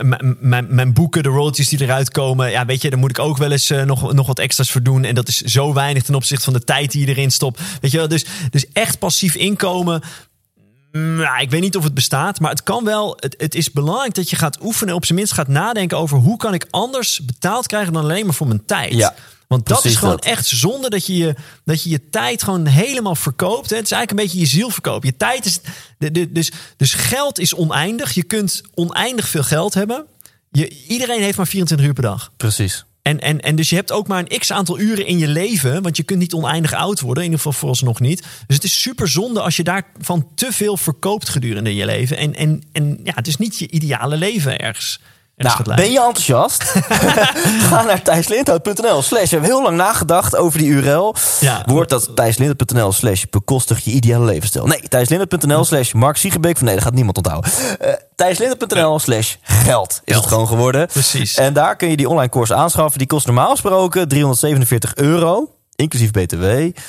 mijn- 0.41 0.67
mijn 0.75 0.93
boeken, 0.93 1.23
de 1.23 1.29
royalties 1.29 1.69
die 1.69 1.81
eruit 1.83 2.11
komen. 2.11 2.51
Ja, 2.51 2.67
weet 2.67 2.83
je, 2.83 2.91
daar 2.91 2.99
moet 2.99 3.11
ik 3.11 3.19
ook 3.19 3.37
wel 3.37 3.51
eens 3.53 3.71
uh, 3.71 3.83
nog, 3.83 4.13
nog 4.13 4.27
wat 4.27 4.39
extra's 4.39 4.71
voor 4.71 4.83
doen. 4.83 5.05
En 5.05 5.15
dat 5.15 5.29
is 5.29 5.41
zo 5.41 5.73
weinig 5.73 6.03
ten 6.03 6.15
opzichte 6.15 6.45
van 6.45 6.53
de 6.53 6.65
tijd 6.65 6.93
die 6.93 7.07
je 7.07 7.13
erin 7.13 7.31
stopt. 7.31 7.61
Weet 7.81 7.91
je 7.91 7.97
wel, 7.97 8.09
dus, 8.09 8.25
dus 8.51 8.67
echt 8.73 8.99
passief 8.99 9.35
inkomen. 9.35 10.03
Nou, 10.99 11.41
ik 11.41 11.51
weet 11.51 11.61
niet 11.61 11.77
of 11.77 11.85
het 11.85 11.95
bestaat, 11.95 12.41
maar 12.41 12.51
het 12.51 12.63
kan 12.63 12.85
wel. 12.85 13.17
Het, 13.21 13.35
het 13.39 13.55
is 13.55 13.71
belangrijk 13.73 14.15
dat 14.15 14.31
je 14.31 14.37
gaat 14.37 14.59
oefenen, 14.63 14.95
op 14.95 15.05
zijn 15.05 15.19
minst 15.19 15.33
gaat 15.33 15.49
nadenken 15.49 15.99
over 15.99 16.19
hoe 16.19 16.37
kan 16.37 16.55
ik 16.55 16.67
anders 16.71 17.21
betaald 17.25 17.67
krijgen 17.67 17.93
dan 17.93 18.03
alleen 18.03 18.25
maar 18.25 18.35
voor 18.35 18.47
mijn 18.47 18.65
tijd. 18.67 18.93
Ja, 18.93 19.15
Want 19.49 19.67
dat 19.67 19.73
precies 19.81 19.91
is 19.93 19.99
gewoon 20.03 20.17
dat. 20.17 20.25
echt 20.25 20.47
zonde 20.47 20.91
dat 20.91 21.07
je 21.07 21.17
je, 21.17 21.35
dat 21.65 21.83
je 21.83 21.91
je 21.91 22.09
tijd 22.11 22.43
gewoon 22.43 22.67
helemaal 22.67 23.15
verkoopt. 23.15 23.71
hè. 23.71 23.77
Het 23.77 23.85
is 23.85 23.91
eigenlijk 23.93 24.11
een 24.11 24.17
beetje 24.27 24.39
je 24.39 24.57
ziel 24.59 24.71
verkopen. 24.71 25.09
Je 25.09 25.17
tijd 25.17 25.45
is. 25.45 25.61
de- 25.99 26.11
de- 26.11 26.33
Dus, 26.33 26.51
dus 26.77 26.95
geld 26.95 27.39
is 27.39 27.55
oneindig. 27.55 28.13
Je 28.13 28.23
kunt 28.25 28.63
oneindig 28.75 29.29
veel 29.29 29.43
geld 29.43 29.75
hebben. 29.75 30.07
je, 30.51 30.69
iedereen 30.89 31.21
heeft 31.21 31.37
maar 31.37 31.47
24 31.47 31.87
uur 31.87 31.93
per 31.93 32.03
dag. 32.03 32.31
Precies. 32.37 32.85
En, 33.05 33.21
en, 33.21 33.41
en 33.41 33.57
dus 33.57 33.69
je 33.71 33.77
hebt 33.77 33.93
ook 33.93 34.07
maar 34.07 34.19
een 34.19 34.39
x 34.39 34.53
aantal 34.53 34.79
uren 34.79 35.07
in 35.07 35.19
je 35.19 35.29
leven. 35.29 35.83
Want 35.83 35.97
je 35.97 36.03
kunt 36.03 36.19
niet 36.19 36.33
oneindig 36.33 36.73
oud 36.73 37.01
worden. 37.01 37.23
In 37.25 37.31
ieder 37.31 37.45
geval 37.45 37.59
vooralsnog 37.59 38.01
niet. 38.01 38.23
Dus 38.47 38.57
het 38.57 38.65
is 38.65 38.81
super 38.81 39.09
zonde 39.09 39.41
als 39.41 39.57
je 39.57 39.63
daarvan 39.63 40.29
te 40.35 40.53
veel 40.53 40.77
verkoopt 40.77 41.29
gedurende 41.29 41.75
je 41.75 41.85
leven. 41.85 42.17
En, 42.17 42.35
en, 42.35 42.63
en 42.73 43.01
ja, 43.05 43.13
het 43.15 43.27
is 43.27 43.37
niet 43.37 43.59
je 43.59 43.71
ideale 43.71 44.17
leven 44.17 44.59
ergens. 44.59 45.01
Nou, 45.45 45.75
ben 45.75 45.91
je 45.91 46.01
enthousiast? 46.01 46.63
Ga 47.69 47.83
naar 47.83 48.03
thijslindhout.nl 48.03 49.03
slash. 49.03 49.23
We 49.23 49.29
hebben 49.29 49.51
heel 49.51 49.63
lang 49.63 49.77
nagedacht 49.77 50.37
over 50.37 50.59
die 50.59 50.69
URL. 50.69 51.15
Ja. 51.41 51.63
Wordt 51.67 51.91
dat 51.91 52.11
thijslindhout.nl 52.15 52.93
slash 52.93 53.25
bekostig 53.31 53.85
je 53.85 53.91
ideale 53.91 54.25
levensstijl? 54.25 54.67
Nee, 54.67 54.81
thijslindhout.nl 54.89 55.65
slash 55.65 55.93
Mark 55.93 56.17
Siegebeek. 56.17 56.57
Van 56.57 56.67
nee, 56.67 56.75
dat 56.75 56.85
gaat 56.85 56.95
niemand 56.95 57.17
onthouden. 57.17 57.51
Uh, 57.83 57.93
thijslindhout.nl 58.17 58.99
slash 58.99 59.35
geld 59.43 60.01
is 60.05 60.17
het 60.17 60.27
gewoon 60.27 60.47
geworden. 60.47 60.87
Precies. 60.87 61.35
En 61.35 61.53
daar 61.53 61.77
kun 61.77 61.91
je 61.91 61.97
die 61.97 62.09
online 62.09 62.29
course 62.29 62.55
aanschaffen. 62.55 62.99
Die 62.99 63.07
kost 63.07 63.27
normaal 63.27 63.51
gesproken 63.51 64.09
347 64.09 64.95
euro. 64.95 65.49
Inclusief 65.77 66.11
BTW. 66.11 66.45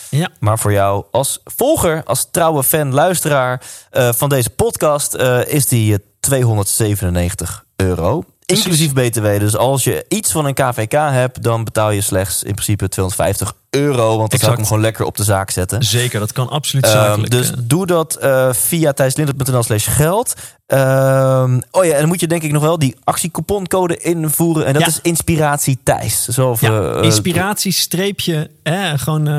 Ja. 0.09 0.29
Maar 0.39 0.59
voor 0.59 0.71
jou 0.71 1.05
als 1.11 1.39
volger, 1.43 2.03
als 2.03 2.27
trouwe 2.31 2.63
fan, 2.63 2.93
luisteraar 2.93 3.61
eh, 3.89 4.09
van 4.13 4.29
deze 4.29 4.49
podcast, 4.49 5.13
eh, 5.13 5.47
is 5.47 5.67
die 5.67 5.93
eh, 5.93 5.99
297 6.19 7.65
euro. 7.75 8.23
Inclusief 8.45 8.93
BTW. 8.93 9.39
Dus 9.39 9.55
als 9.57 9.83
je 9.83 10.05
iets 10.07 10.31
van 10.31 10.45
een 10.45 10.53
KVK 10.53 10.91
hebt, 10.91 11.43
dan 11.43 11.63
betaal 11.63 11.91
je 11.91 12.01
slechts 12.01 12.43
in 12.43 12.53
principe 12.53 12.89
250 12.89 13.53
euro. 13.69 14.17
Want 14.17 14.17
dan 14.17 14.17
zou 14.17 14.27
ik 14.27 14.33
Exact. 14.33 14.55
hem 14.57 14.65
gewoon 14.65 14.81
lekker 14.81 15.05
op 15.05 15.17
de 15.17 15.23
zaak 15.23 15.49
zetten. 15.49 15.83
Zeker, 15.83 16.19
dat 16.19 16.31
kan 16.31 16.49
absoluut 16.49 16.85
Ehm, 16.85 16.93
zakelijk. 16.93 17.31
dus 17.31 17.51
eh. 17.51 17.57
doe 17.63 17.85
dat 17.85 18.15
eh, 18.15 18.53
via 18.53 18.93
thijslindert.nl 18.93 19.63
slash 19.63 19.87
geld. 19.95 20.33
Ehm, 20.67 21.59
oh 21.71 21.85
ja, 21.85 21.93
en 21.93 21.99
dan 21.99 22.07
moet 22.07 22.19
je 22.19 22.27
denk 22.27 22.43
ik 22.43 22.51
nog 22.51 22.61
wel 22.61 22.79
die 22.79 22.95
actiecouponcode 23.03 23.97
invoeren. 23.97 24.65
En 24.65 24.73
dat 24.73 24.81
Ja. 24.81 24.87
is 24.87 24.99
Inspiratie 25.01 25.77
Thijs. 25.83 26.25
Zo 26.27 26.55
ja, 26.59 26.81
eh, 26.91 27.03
inspiratie, 27.03 27.71
streepje, 27.71 28.49
eh, 28.63 28.91
gewoon 28.95 29.27
eh, 29.27 29.33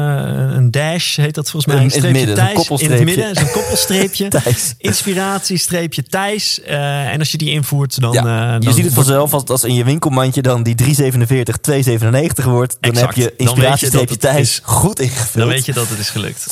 een 0.56 0.70
dash 0.70 1.16
heet 1.16 1.34
dat 1.34 1.50
volgens 1.50 1.72
mij. 1.74 1.76
In 1.82 1.88
het 1.88 1.96
streepje 1.98 2.26
midden, 2.26 2.34
Thijs, 2.54 2.80
in 2.82 2.90
het 2.92 3.04
midden, 3.04 3.34
zo'n 3.34 3.50
koppelstreepje. 3.50 4.28
Thijs. 4.42 4.74
Inspiratie, 4.78 5.58
streepje 5.58 6.02
Thijs. 6.02 6.60
En 6.62 7.18
als 7.18 7.30
je 7.30 7.38
die 7.38 7.50
invoert, 7.50 8.00
dan... 8.00 8.12
Ja, 8.12 8.54
je 8.54 8.60
dan 8.60 8.74
ziet 8.74 8.84
het 8.84 8.94
vanzelf 8.94 9.32
als, 9.32 9.44
als 9.44 9.64
in 9.64 9.74
je 9.74 9.84
winkelmandje 9.84 10.42
dan 10.42 10.62
die 10.62 10.74
347, 10.74 11.56
297 11.56 12.44
wordt. 12.44 12.76
Dan 12.80 12.90
Exact. 12.90 13.14
heb 13.14 13.16
je 13.16 13.22
Dan 13.22 13.30
weet 13.30 13.38
je 13.38 13.44
inspiratiestreepje 13.44 14.14
dat 14.16 14.22
het 14.22 14.32
Thijs 14.34 14.48
is- 14.50 14.60
goed 14.62 15.00
ingevuld. 15.00 15.34
Dan 15.44 15.48
weet 15.48 15.64
je 15.64 15.72
dat 15.72 15.88
het 15.88 15.98
is 15.98 16.10
gelukt. 16.10 16.46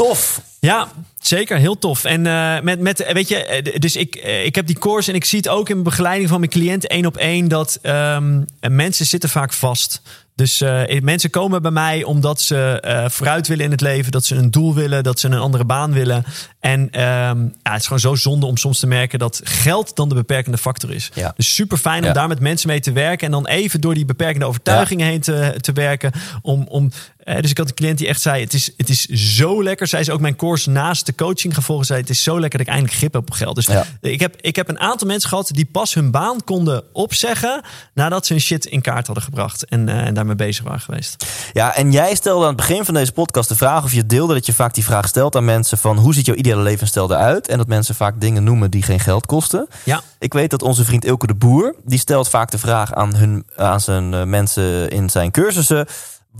Tof. 0.00 0.40
Ja, 0.60 0.88
zeker. 1.20 1.56
Heel 1.56 1.78
tof. 1.78 2.04
En 2.04 2.26
eh, 2.26 2.60
met, 2.60 2.80
met, 2.80 3.12
weet 3.12 3.28
je, 3.28 3.44
eh, 3.44 3.80
dus 3.80 3.96
ik, 3.96 4.14
eh, 4.14 4.44
ik 4.44 4.54
heb 4.54 4.66
die 4.66 4.78
course 4.78 5.10
en 5.10 5.16
ik 5.16 5.24
zie 5.24 5.38
het 5.38 5.48
ook 5.48 5.68
in 5.68 5.74
mijn 5.74 5.88
begeleiding 5.88 6.28
van 6.28 6.38
mijn 6.40 6.52
cliënten 6.52 6.88
één 6.88 7.06
op 7.06 7.16
één 7.16 7.48
dat 7.48 7.78
ehm, 7.82 8.42
mensen 8.60 9.06
zitten 9.06 9.28
vaak 9.28 9.52
vast. 9.52 10.02
Dus 10.40 10.60
eh, 10.60 11.00
mensen 11.00 11.30
komen 11.30 11.62
bij 11.62 11.70
mij 11.70 12.04
omdat 12.04 12.40
ze 12.40 12.80
eh, 12.80 13.08
vooruit 13.08 13.48
willen 13.48 13.64
in 13.64 13.70
het 13.70 13.80
leven, 13.80 14.12
dat 14.12 14.24
ze 14.24 14.34
een 14.34 14.50
doel 14.50 14.74
willen, 14.74 15.02
dat 15.02 15.20
ze 15.20 15.26
een 15.26 15.34
andere 15.38 15.64
baan 15.64 15.92
willen. 15.92 16.24
En 16.60 16.90
ehm, 16.90 17.40
ja, 17.42 17.70
het 17.72 17.80
is 17.80 17.84
gewoon 17.84 18.00
zo 18.00 18.14
zonde 18.14 18.46
om 18.46 18.56
soms 18.56 18.78
te 18.78 18.86
merken 18.86 19.18
dat 19.18 19.40
geld 19.44 19.96
dan 19.96 20.08
de 20.08 20.14
beperkende 20.14 20.58
factor 20.58 20.92
is. 20.92 21.10
Ja. 21.14 21.32
Dus 21.36 21.54
super 21.54 21.78
fijn 21.78 22.00
om 22.02 22.08
Ja. 22.08 22.12
daar 22.12 22.28
met 22.28 22.40
mensen 22.40 22.68
mee 22.68 22.80
te 22.80 22.92
werken 22.92 23.26
en 23.26 23.32
dan 23.32 23.46
even 23.46 23.80
door 23.80 23.94
die 23.94 24.04
beperkende 24.04 24.46
overtuigingen 24.46 25.06
heen 25.06 25.20
te, 25.20 25.54
te 25.60 25.72
werken. 25.72 26.12
Om, 26.42 26.66
om, 26.68 26.90
eh, 27.18 27.40
dus 27.40 27.50
ik 27.50 27.58
had 27.58 27.68
een 27.68 27.74
cliënt 27.74 27.98
die 27.98 28.08
echt 28.08 28.20
zei: 28.20 28.42
het 28.42 28.54
is, 28.54 28.70
het 28.76 28.88
is 28.88 29.04
zo 29.06 29.62
lekker. 29.62 29.86
Zij 29.86 30.00
is 30.00 30.10
ook 30.10 30.20
mijn 30.20 30.36
course 30.36 30.70
naast 30.70 31.06
de 31.06 31.14
coaching 31.14 31.54
gevolgd. 31.54 31.86
Zei: 31.86 32.00
Het 32.00 32.10
is 32.10 32.22
zo 32.22 32.40
lekker 32.40 32.58
dat 32.58 32.66
ik 32.66 32.72
eindelijk 32.72 32.98
grip 32.98 33.12
heb 33.12 33.22
op 33.22 33.30
geld. 33.30 33.54
Dus 33.54 33.68
ik, 34.00 34.20
heb, 34.20 34.36
ik 34.40 34.56
heb 34.56 34.68
een 34.68 34.80
aantal 34.80 35.06
mensen 35.06 35.28
gehad 35.28 35.50
die 35.52 35.64
pas 35.64 35.94
hun 35.94 36.10
baan 36.10 36.44
konden 36.44 36.82
opzeggen. 36.92 37.60
nadat 37.94 38.26
ze 38.26 38.32
hun 38.32 38.42
shit 38.42 38.64
in 38.66 38.80
kaart 38.80 39.06
hadden 39.06 39.24
gebracht 39.24 39.64
en, 39.64 39.88
en 39.88 40.14
daarmee 40.14 40.29
bezig 40.36 40.64
waren 40.64 40.80
geweest. 40.80 41.26
Ja, 41.52 41.74
en 41.74 41.92
jij 41.92 42.14
stelde 42.14 42.42
aan 42.42 42.48
het 42.48 42.56
begin 42.56 42.84
van 42.84 42.94
deze 42.94 43.12
podcast 43.12 43.48
de 43.48 43.56
vraag, 43.56 43.84
of 43.84 43.92
je 43.92 44.06
deelde 44.06 44.34
dat 44.34 44.46
je 44.46 44.52
vaak 44.52 44.74
die 44.74 44.84
vraag 44.84 45.08
stelt 45.08 45.36
aan 45.36 45.44
mensen 45.44 45.78
van 45.78 45.98
hoe 45.98 46.14
ziet 46.14 46.26
jouw 46.26 46.34
ideale 46.34 46.62
levensstijl 46.62 47.10
eruit? 47.10 47.48
En 47.48 47.58
dat 47.58 47.66
mensen 47.66 47.94
vaak 47.94 48.20
dingen 48.20 48.44
noemen 48.44 48.70
die 48.70 48.82
geen 48.82 49.00
geld 49.00 49.26
kosten. 49.26 49.68
Ja, 49.84 50.00
Ik 50.18 50.32
weet 50.32 50.50
dat 50.50 50.62
onze 50.62 50.84
vriend 50.84 51.04
Ilke 51.04 51.26
de 51.26 51.34
Boer, 51.34 51.74
die 51.84 51.98
stelt 51.98 52.28
vaak 52.28 52.50
de 52.50 52.58
vraag 52.58 52.94
aan, 52.94 53.14
hun, 53.14 53.46
aan 53.56 53.80
zijn 53.80 54.14
eh, 54.14 54.24
mensen 54.24 54.90
in 54.90 55.10
zijn 55.10 55.30
cursussen. 55.30 55.86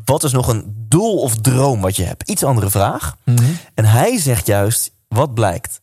Wat 0.05 0.25
is 0.25 0.33
nog 0.33 0.49
een 0.49 0.75
doel 0.89 1.17
of 1.19 1.37
droom 1.37 1.81
wat 1.81 1.97
je 1.97 2.05
hebt? 2.05 2.29
Iets 2.31 2.45
andere 2.45 2.71
vraag. 2.71 3.17
En 3.75 3.85
hij 3.85 4.19
zegt 4.19 4.47
juist, 4.47 4.93
wat 5.09 5.35
blijkt? 5.35 5.81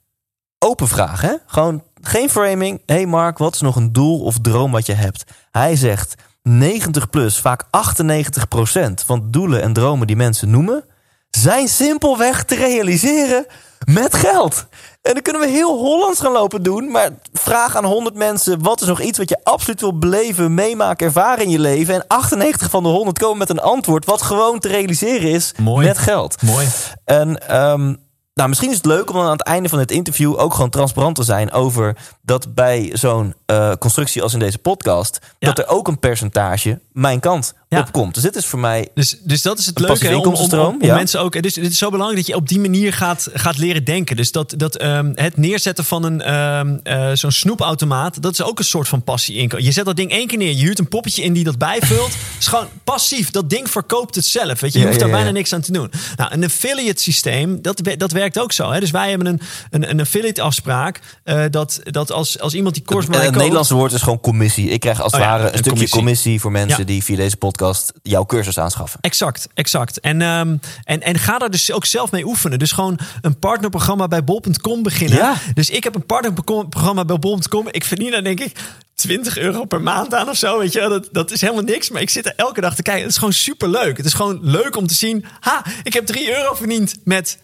Open 0.59 0.87
vraag, 0.87 1.21
hè? 1.21 1.33
Gewoon 1.45 1.83
geen 2.01 2.29
framing. 2.29 2.81
hey 2.85 3.05
Mark, 3.05 3.37
wat 3.37 3.55
is 3.55 3.61
nog 3.61 3.75
een 3.75 3.93
doel 3.93 4.19
of 4.23 4.39
droom 4.41 4.71
wat 4.71 4.85
je 4.85 4.93
hebt? 4.93 5.23
Hij 5.51 5.75
zegt 5.75 6.15
90 6.47 7.09
plus, 7.09 7.39
vaak 7.39 7.63
98 7.69 8.47
procent 8.47 9.03
van 9.05 9.27
doelen 9.31 9.61
en 9.61 9.73
dromen 9.73 10.07
die 10.07 10.15
mensen 10.15 10.49
noemen, 10.49 10.83
zijn 11.29 11.67
simpelweg 11.67 12.43
te 12.43 12.55
realiseren 12.55 13.45
met 13.85 14.15
geld. 14.15 14.65
En 15.01 15.13
dan 15.13 15.21
kunnen 15.21 15.41
we 15.41 15.47
heel 15.47 15.77
Hollands 15.77 16.19
gaan 16.19 16.31
lopen 16.31 16.63
doen. 16.63 16.91
Maar 16.91 17.09
vraag 17.33 17.75
aan 17.75 17.85
100 17.85 18.15
mensen: 18.15 18.63
wat 18.63 18.81
is 18.81 18.87
nog 18.87 19.01
iets 19.01 19.17
wat 19.17 19.29
je 19.29 19.39
absoluut 19.43 19.81
wil 19.81 19.97
beleven, 19.97 20.53
meemaken, 20.53 21.05
ervaren 21.05 21.43
in 21.43 21.49
je 21.49 21.59
leven? 21.59 21.93
En 21.93 22.07
98 22.07 22.69
van 22.69 22.83
de 22.83 22.89
100 22.89 23.19
komen 23.19 23.37
met 23.37 23.49
een 23.49 23.59
antwoord 23.59 24.05
wat 24.05 24.21
gewoon 24.21 24.59
te 24.59 24.67
realiseren 24.67 25.31
is 25.31 25.53
Mooi. 25.57 25.87
met 25.87 25.97
geld. 25.97 26.41
mooi. 26.41 26.67
En 27.05 27.47
ehm, 27.47 27.93
nou, 28.33 28.49
misschien 28.49 28.69
is 28.69 28.75
het 28.75 28.85
leuk 28.85 29.09
om 29.09 29.15
dan 29.15 29.25
aan 29.25 29.31
het 29.31 29.43
einde 29.43 29.69
van 29.69 29.77
dit 29.77 29.91
interview 29.91 30.39
ook 30.39 30.53
gewoon 30.53 30.69
transparant 30.69 31.15
te 31.15 31.23
zijn 31.23 31.51
over 31.51 31.97
dat 32.27 32.55
bij 32.55 32.89
zo'n 32.93 33.33
eh, 33.45 33.71
constructie 33.79 34.21
als 34.21 34.33
in 34.33 34.39
deze 34.39 34.57
podcast, 34.57 35.19
Ja. 35.39 35.47
dat 35.47 35.59
er 35.59 35.67
ook 35.67 35.87
een 35.87 35.99
percentage 35.99 36.79
mijn 36.91 37.19
kant 37.19 37.53
Ja. 37.69 37.79
op 37.79 37.91
komt. 37.91 38.13
Dus 38.13 38.23
dit 38.23 38.35
is 38.35 38.45
voor 38.45 38.59
mij. 38.59 38.87
Dus, 38.93 39.17
dus 39.23 39.41
dat 39.41 39.59
is 39.59 39.65
het 39.65 39.79
leuke 39.79 40.07
hè, 40.07 40.15
om, 40.15 40.33
om, 40.33 40.59
om, 40.59 40.77
ja. 40.81 40.95
mensen 40.95 41.19
ook. 41.21 41.41
Dus 41.41 41.55
het 41.55 41.65
is 41.65 41.77
zo 41.77 41.89
belangrijk 41.89 42.19
dat 42.25 42.35
je 42.35 42.41
op 42.41 42.47
die 42.47 42.59
manier 42.59 42.93
gaat, 42.93 43.29
gaat 43.33 43.57
leren 43.57 43.83
denken. 43.83 44.15
Dus 44.15 44.31
dat, 44.31 44.53
dat 44.57 44.75
ehm, 44.75 45.11
het 45.15 45.37
neerzetten 45.37 45.85
van 45.85 46.03
een 46.03 46.21
ehm, 46.21 46.77
eh, 46.83 47.09
zo'n 47.13 47.31
snoepautomaat, 47.31 48.21
dat 48.21 48.31
is 48.31 48.41
ook 48.41 48.59
een 48.59 48.65
soort 48.65 48.87
van 48.87 49.03
passie 49.03 49.35
inkomen. 49.35 49.65
Je 49.65 49.71
zet 49.71 49.85
dat 49.85 49.95
ding 49.95 50.11
één 50.11 50.27
keer 50.27 50.37
neer, 50.37 50.53
je 50.55 50.63
huurt 50.63 50.79
een 50.79 50.87
poppetje 50.87 51.23
in 51.23 51.33
die 51.33 51.43
dat 51.43 51.57
bijvult. 51.57 52.13
Het 52.37 52.45
is 52.45 52.47
gewoon 52.47 52.67
passief. 52.83 53.31
Dat 53.31 53.49
ding 53.49 53.69
verkoopt 53.69 54.15
het 54.15 54.25
zelf. 54.25 54.59
Weet 54.59 54.73
je, 54.73 54.79
je 54.79 54.85
hoeft 54.85 54.99
daar 54.99 55.09
bijna 55.09 55.31
niks 55.31 55.53
aan 55.53 55.61
te 55.61 55.71
doen. 55.71 55.91
Nou, 56.15 56.33
een 56.33 56.43
affiliate 56.43 57.01
systeem, 57.01 57.61
dat, 57.61 57.81
dat 57.97 58.11
werkt 58.11 58.39
ook 58.39 58.51
zo. 58.51 58.71
Hè? 58.71 58.79
Dus 58.79 58.91
wij 58.91 59.09
hebben 59.09 59.27
een, 59.27 59.41
een, 59.69 59.89
een 59.89 59.99
affiliate 59.99 60.41
afspraak. 60.41 60.99
eh, 61.23 61.43
dat, 61.51 61.79
dat 61.83 62.11
als, 62.17 62.39
als 62.39 62.53
iemand 62.53 62.75
die 62.75 62.83
mij 62.87 63.01
het 63.17 63.25
koopt- 63.25 63.37
Nederlandse 63.37 63.73
woord 63.73 63.91
is 63.91 64.01
gewoon 64.01 64.19
commissie. 64.19 64.69
Ik 64.69 64.79
krijg 64.79 65.01
als 65.01 65.11
het 65.11 65.21
Oh 65.21 65.27
ja, 65.27 65.31
ware 65.33 65.43
een, 65.43 65.51
een 65.51 65.57
stukje 65.57 65.69
commissie. 65.71 65.97
commissie. 65.99 66.39
voor 66.39 66.51
mensen 66.51 66.79
Ja. 66.79 66.85
die 66.85 67.03
via 67.03 67.15
deze 67.15 67.37
podcast 67.37 67.93
jouw 68.03 68.25
cursus 68.25 68.59
aanschaffen. 68.59 68.99
Exact, 69.01 69.47
exact. 69.53 69.99
En, 69.99 70.21
ehm, 70.21 70.57
en, 70.83 71.01
en 71.01 71.17
ga 71.19 71.37
daar 71.37 71.49
dus 71.51 71.71
ook 71.71 71.85
zelf 71.85 72.11
mee 72.11 72.25
oefenen. 72.25 72.59
Dus 72.59 72.71
gewoon 72.71 72.99
een 73.21 73.39
partnerprogramma 73.39 74.07
bij 74.07 74.23
bol.com 74.23 74.83
beginnen. 74.83 75.17
Ja. 75.17 75.35
Dus 75.53 75.69
ik 75.69 75.83
heb 75.83 75.95
een 75.95 76.05
partnerprogramma 76.05 77.05
bij 77.05 77.19
bol.com. 77.19 77.67
Ik 77.71 77.83
verdien 77.83 78.11
daar 78.11 78.23
denk 78.23 78.39
ik 78.39 78.57
20 78.95 79.37
euro 79.37 79.65
per 79.65 79.81
maand 79.81 80.13
aan 80.13 80.29
of 80.29 80.37
zo. 80.37 80.59
Weet 80.59 80.73
je, 80.73 80.79
dat, 80.79 81.09
dat 81.11 81.31
is 81.31 81.41
helemaal 81.41 81.63
niks. 81.63 81.89
Maar 81.89 82.01
ik 82.01 82.09
zit 82.09 82.25
er 82.25 82.33
elke 82.35 82.61
dag 82.61 82.75
te 82.75 82.81
kijken. 82.81 83.01
Het 83.03 83.11
is 83.11 83.17
gewoon 83.17 83.33
super 83.33 83.69
leuk. 83.69 83.97
Het 83.97 84.05
is 84.05 84.13
gewoon 84.13 84.39
leuk 84.41 84.75
om 84.75 84.87
te 84.87 84.93
zien. 84.93 85.25
Ha, 85.39 85.65
ik 85.83 85.93
heb 85.93 86.05
3 86.05 86.35
euro 86.37 86.53
verdiend 86.55 86.95
met 87.03 87.37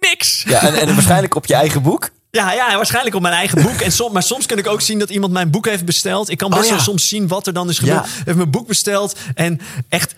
niks. 0.00 0.42
Ja, 0.46 0.60
en, 0.62 0.74
en 0.74 0.86
waarschijnlijk 0.94 1.34
op 1.34 1.46
je 1.46 1.54
eigen 1.54 1.82
boek. 1.82 2.10
Ja, 2.30 2.52
ja, 2.52 2.76
waarscheinlijk 2.76 3.14
op 3.16 3.22
mijn 3.22 3.34
eigen 3.34 3.62
boek. 3.62 3.80
En 3.80 3.92
som, 3.92 4.12
maar 4.12 4.22
soms 4.22 4.46
kan 4.46 4.58
ik 4.58 4.66
ook 4.66 4.80
zien 4.80 4.98
dat 4.98 5.10
iemand 5.10 5.32
mijn 5.32 5.50
boek 5.50 5.66
heeft 5.66 5.84
besteld. 5.84 6.30
Ik 6.30 6.38
kan 6.38 6.50
best 6.50 6.62
Oh, 6.62 6.68
ja. 6.68 6.74
wel 6.74 6.82
soms 6.84 7.08
zien 7.08 7.28
wat 7.28 7.46
er 7.46 7.52
dan 7.52 7.68
is 7.68 7.78
gebeurd. 7.78 8.06
Ja. 8.06 8.22
Heeft 8.24 8.36
mijn 8.36 8.50
boek 8.50 8.66
besteld 8.66 9.16
en 9.34 9.60
echt 9.88 10.14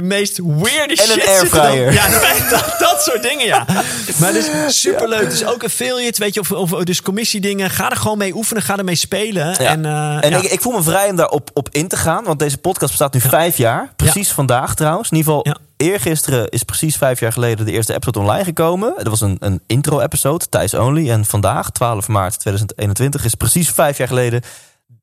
de 0.00 0.04
meest 0.04 0.38
weirde 0.44 0.94
En 0.94 1.10
een 1.10 1.20
shit 1.20 1.22
er 1.42 1.50
dan- 1.50 1.60
airfryer. 1.60 1.92
Ja, 1.92 2.08
dat, 2.50 2.74
dat, 2.78 3.02
soort 3.02 3.22
dingen, 3.22 3.46
ja. 3.46 3.64
Maar 4.20 4.32
dus 4.32 4.48
superleuk. 4.80 5.30
Dus 5.30 5.44
ook 5.46 5.64
affiliate, 5.64 6.22
weet 6.22 6.34
je, 6.34 6.40
of, 6.40 6.52
of 6.52 6.70
dus 6.70 7.02
commissiedingen. 7.02 7.70
Ga 7.70 7.90
er 7.90 7.96
gewoon 7.96 8.18
mee 8.18 8.34
oefenen, 8.34 8.62
ga 8.62 8.76
ermee 8.76 8.94
spelen. 8.94 9.46
Ja. 9.46 9.56
En, 9.58 9.84
eh, 9.84 10.24
en 10.24 10.30
ja. 10.30 10.36
ik, 10.36 10.42
ik 10.42 10.60
voel 10.60 10.72
me 10.72 10.82
vrij 10.82 11.10
om 11.10 11.16
daarop 11.16 11.50
op 11.54 11.68
in 11.70 11.88
te 11.88 11.96
gaan. 11.96 12.24
Want 12.24 12.38
deze 12.38 12.58
podcast 12.58 12.90
bestaat 12.90 13.12
nu 13.14 13.20
vijf 13.20 13.56
jaar. 13.56 13.92
Precies 13.96 14.32
vandaag 14.32 14.74
trouwens. 14.74 15.10
In 15.10 15.16
ieder 15.16 15.32
geval, 15.32 15.48
Ja. 15.52 15.56
eergisteren 15.86 16.48
is 16.48 16.62
precies 16.62 16.96
vijf 16.96 17.20
jaar 17.20 17.32
geleden 17.32 17.66
de 17.66 17.72
eerste 17.72 17.94
episode 17.94 18.18
online 18.18 18.44
gekomen. 18.44 18.94
Dat 18.96 19.06
was 19.08 19.20
een, 19.20 19.36
een 19.40 19.60
intro-episode, 19.66 20.48
Thijs 20.48 20.74
Only. 20.74 21.10
En 21.10 21.24
vandaag, 21.24 21.70
12 21.70 22.08
maart 22.08 22.38
2021, 22.38 23.24
is 23.24 23.34
precies 23.34 23.68
vijf 23.68 23.98
jaar 23.98 24.08
geleden... 24.08 24.42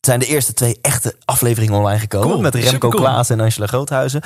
zijn 0.06 0.19
de 0.19 0.26
eerste 0.26 0.53
twee 0.53 0.77
echte 0.82 1.15
afleveringen 1.26 1.77
online 1.77 1.99
gekomen. 1.99 2.30
Cool, 2.30 2.41
met 2.41 2.53
Remco 2.53 2.69
supercool. 2.69 3.02
Klaas 3.02 3.30
en 3.30 3.40
Angela 3.40 3.68
Groothuizen. 3.68 4.22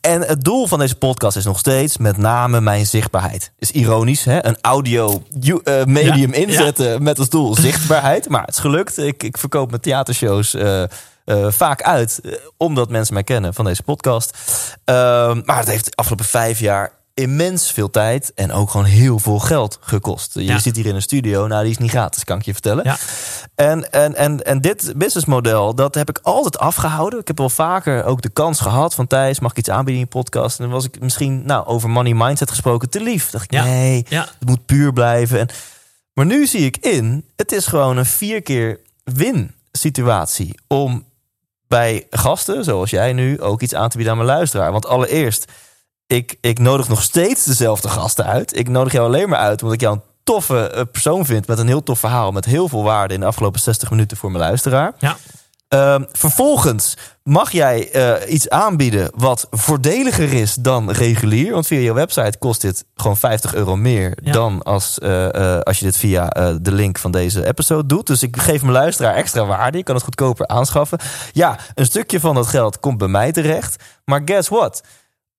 En 0.00 0.20
het 0.22 0.44
doel 0.44 0.66
van 0.66 0.78
deze 0.78 0.94
podcast 0.94 1.36
is 1.36 1.44
nog 1.44 1.58
steeds 1.58 1.96
met 1.96 2.16
name 2.16 2.60
mijn 2.60 2.86
zichtbaarheid. 2.86 3.52
Is 3.58 3.70
ironisch, 3.70 4.24
hè? 4.24 4.46
Een 4.46 4.56
audio 4.60 5.22
eh, 5.40 5.84
medium 5.84 6.32
Ja, 6.32 6.38
ja. 6.38 6.46
inzetten 6.46 7.02
met 7.02 7.18
als 7.18 7.28
doel 7.28 7.54
zichtbaarheid. 7.54 8.28
Maar 8.28 8.40
het 8.40 8.54
is 8.54 8.60
gelukt. 8.60 8.98
Ik, 8.98 9.22
ik 9.22 9.38
verkoop 9.38 9.70
mijn 9.70 9.82
theatershows 9.82 10.54
eh, 10.54 10.82
eh, 10.82 10.88
vaak 11.48 11.82
uit. 11.82 12.20
omdat 12.56 12.90
mensen 12.90 13.14
mij 13.14 13.24
kennen 13.24 13.54
van 13.54 13.64
deze 13.64 13.82
podcast. 13.82 14.38
Ehm, 14.84 15.40
maar 15.44 15.58
het 15.58 15.68
heeft 15.68 15.84
de 15.84 15.92
afgelopen 15.94 16.26
vijf 16.26 16.60
jaar 16.60 16.92
immens 17.18 17.72
veel 17.72 17.90
tijd 17.90 18.32
en 18.34 18.52
ook 18.52 18.70
gewoon 18.70 18.86
heel 18.86 19.18
veel 19.18 19.38
geld 19.38 19.78
gekost. 19.80 20.34
Je 20.34 20.44
Ja. 20.44 20.58
zit 20.58 20.76
hier 20.76 20.86
in 20.86 20.94
een 20.94 21.02
studio, 21.02 21.46
nou 21.46 21.62
die 21.62 21.70
is 21.70 21.78
niet 21.78 21.90
gratis, 21.90 22.24
kan 22.24 22.38
ik 22.38 22.44
je 22.44 22.52
vertellen. 22.52 22.84
Ja. 22.84 22.96
En, 23.54 23.90
en, 23.92 24.14
en, 24.14 24.44
en 24.44 24.60
dit 24.60 24.92
businessmodel, 24.96 25.74
dat 25.74 25.94
heb 25.94 26.08
ik 26.08 26.18
altijd 26.22 26.58
afgehouden. 26.58 27.18
Ik 27.20 27.26
heb 27.26 27.38
wel 27.38 27.50
vaker 27.50 28.04
ook 28.04 28.22
de 28.22 28.28
kans 28.28 28.60
gehad 28.60 28.94
van 28.94 29.06
Thijs, 29.06 29.40
mag 29.40 29.50
ik 29.50 29.58
iets 29.58 29.70
aanbieden 29.70 29.94
in 29.94 30.00
je 30.00 30.06
podcast? 30.22 30.58
En 30.58 30.64
dan 30.64 30.72
was 30.72 30.84
ik 30.84 31.00
misschien, 31.00 31.42
nou, 31.46 31.66
over 31.66 31.90
money 31.90 32.14
mindset 32.14 32.50
gesproken, 32.50 32.90
te 32.90 33.00
lief. 33.00 33.30
Dacht 33.30 33.44
ik, 33.44 33.52
Ja. 33.52 33.64
nee, 33.64 34.06
het 34.10 34.30
moet 34.46 34.66
puur 34.66 34.92
blijven. 34.92 35.38
En, 35.38 35.48
maar 36.12 36.26
nu 36.26 36.46
zie 36.46 36.64
ik 36.64 36.76
in, 36.76 37.24
het 37.36 37.52
is 37.52 37.66
gewoon 37.66 37.96
een 37.96 38.06
vier 38.06 38.42
keer 38.42 38.80
win 39.04 39.54
situatie 39.72 40.54
om 40.66 41.04
bij 41.68 42.06
gasten, 42.10 42.64
zoals 42.64 42.90
jij 42.90 43.12
nu, 43.12 43.40
ook 43.40 43.62
iets 43.62 43.74
aan 43.74 43.88
te 43.88 43.96
bieden 43.96 44.14
aan 44.14 44.24
mijn 44.24 44.36
luisteraar. 44.36 44.72
Want 44.72 44.86
allereerst, 44.86 45.52
ik, 46.08 46.36
ik 46.40 46.58
nodig 46.58 46.88
nog 46.88 47.02
steeds 47.02 47.44
dezelfde 47.44 47.88
gasten 47.88 48.24
uit. 48.24 48.56
Ik 48.58 48.68
nodig 48.68 48.92
jou 48.92 49.06
alleen 49.06 49.28
maar 49.28 49.38
uit 49.38 49.60
omdat 49.62 49.74
ik 49.74 49.80
jou 49.80 49.94
een 49.94 50.02
toffe 50.24 50.70
eh, 50.70 50.82
persoon 50.92 51.24
vind 51.26 51.46
met 51.46 51.58
een 51.58 51.66
heel 51.66 51.82
tof 51.82 51.98
verhaal, 51.98 52.32
met 52.32 52.44
heel 52.44 52.68
veel 52.68 52.82
waarde 52.82 53.14
in 53.14 53.20
de 53.20 53.26
afgelopen 53.26 53.60
60 53.60 53.90
minuten 53.90 54.16
voor 54.16 54.30
mijn 54.30 54.44
luisteraar. 54.44 54.92
Ja. 54.98 55.16
Ehm, 55.68 56.04
vervolgens 56.12 56.96
mag 57.22 57.50
jij 57.52 57.90
eh, 57.90 58.32
iets 58.32 58.48
aanbieden 58.48 59.10
wat 59.14 59.46
voordeliger 59.50 60.32
is 60.32 60.54
dan 60.54 60.90
regulier. 60.90 61.52
Want 61.52 61.66
via 61.66 61.78
je 61.78 61.92
website 61.92 62.38
kost 62.38 62.60
dit 62.60 62.84
gewoon 62.94 63.16
50 63.16 63.54
euro 63.54 63.76
meer 63.76 64.18
Ja. 64.22 64.32
dan 64.32 64.62
als, 64.62 64.98
eh, 64.98 65.58
als 65.60 65.78
je 65.78 65.84
dit 65.84 65.96
via 65.96 66.28
de 66.60 66.72
link 66.72 66.98
van 66.98 67.10
deze 67.10 67.46
episode 67.46 67.86
doet. 67.86 68.06
Dus 68.06 68.22
ik 68.22 68.36
geef 68.36 68.60
mijn 68.60 68.72
luisteraar 68.72 69.14
extra 69.14 69.46
waarde. 69.46 69.78
Je 69.78 69.84
kan 69.84 69.94
het 69.94 70.04
goedkoper 70.04 70.46
aanschaffen. 70.46 70.98
Ja, 71.32 71.58
een 71.74 71.84
stukje 71.84 72.20
van 72.20 72.34
dat 72.34 72.46
geld 72.46 72.80
komt 72.80 72.98
bij 72.98 73.08
mij 73.08 73.32
terecht. 73.32 73.82
Maar 74.04 74.22
guess 74.24 74.48
what? 74.48 74.82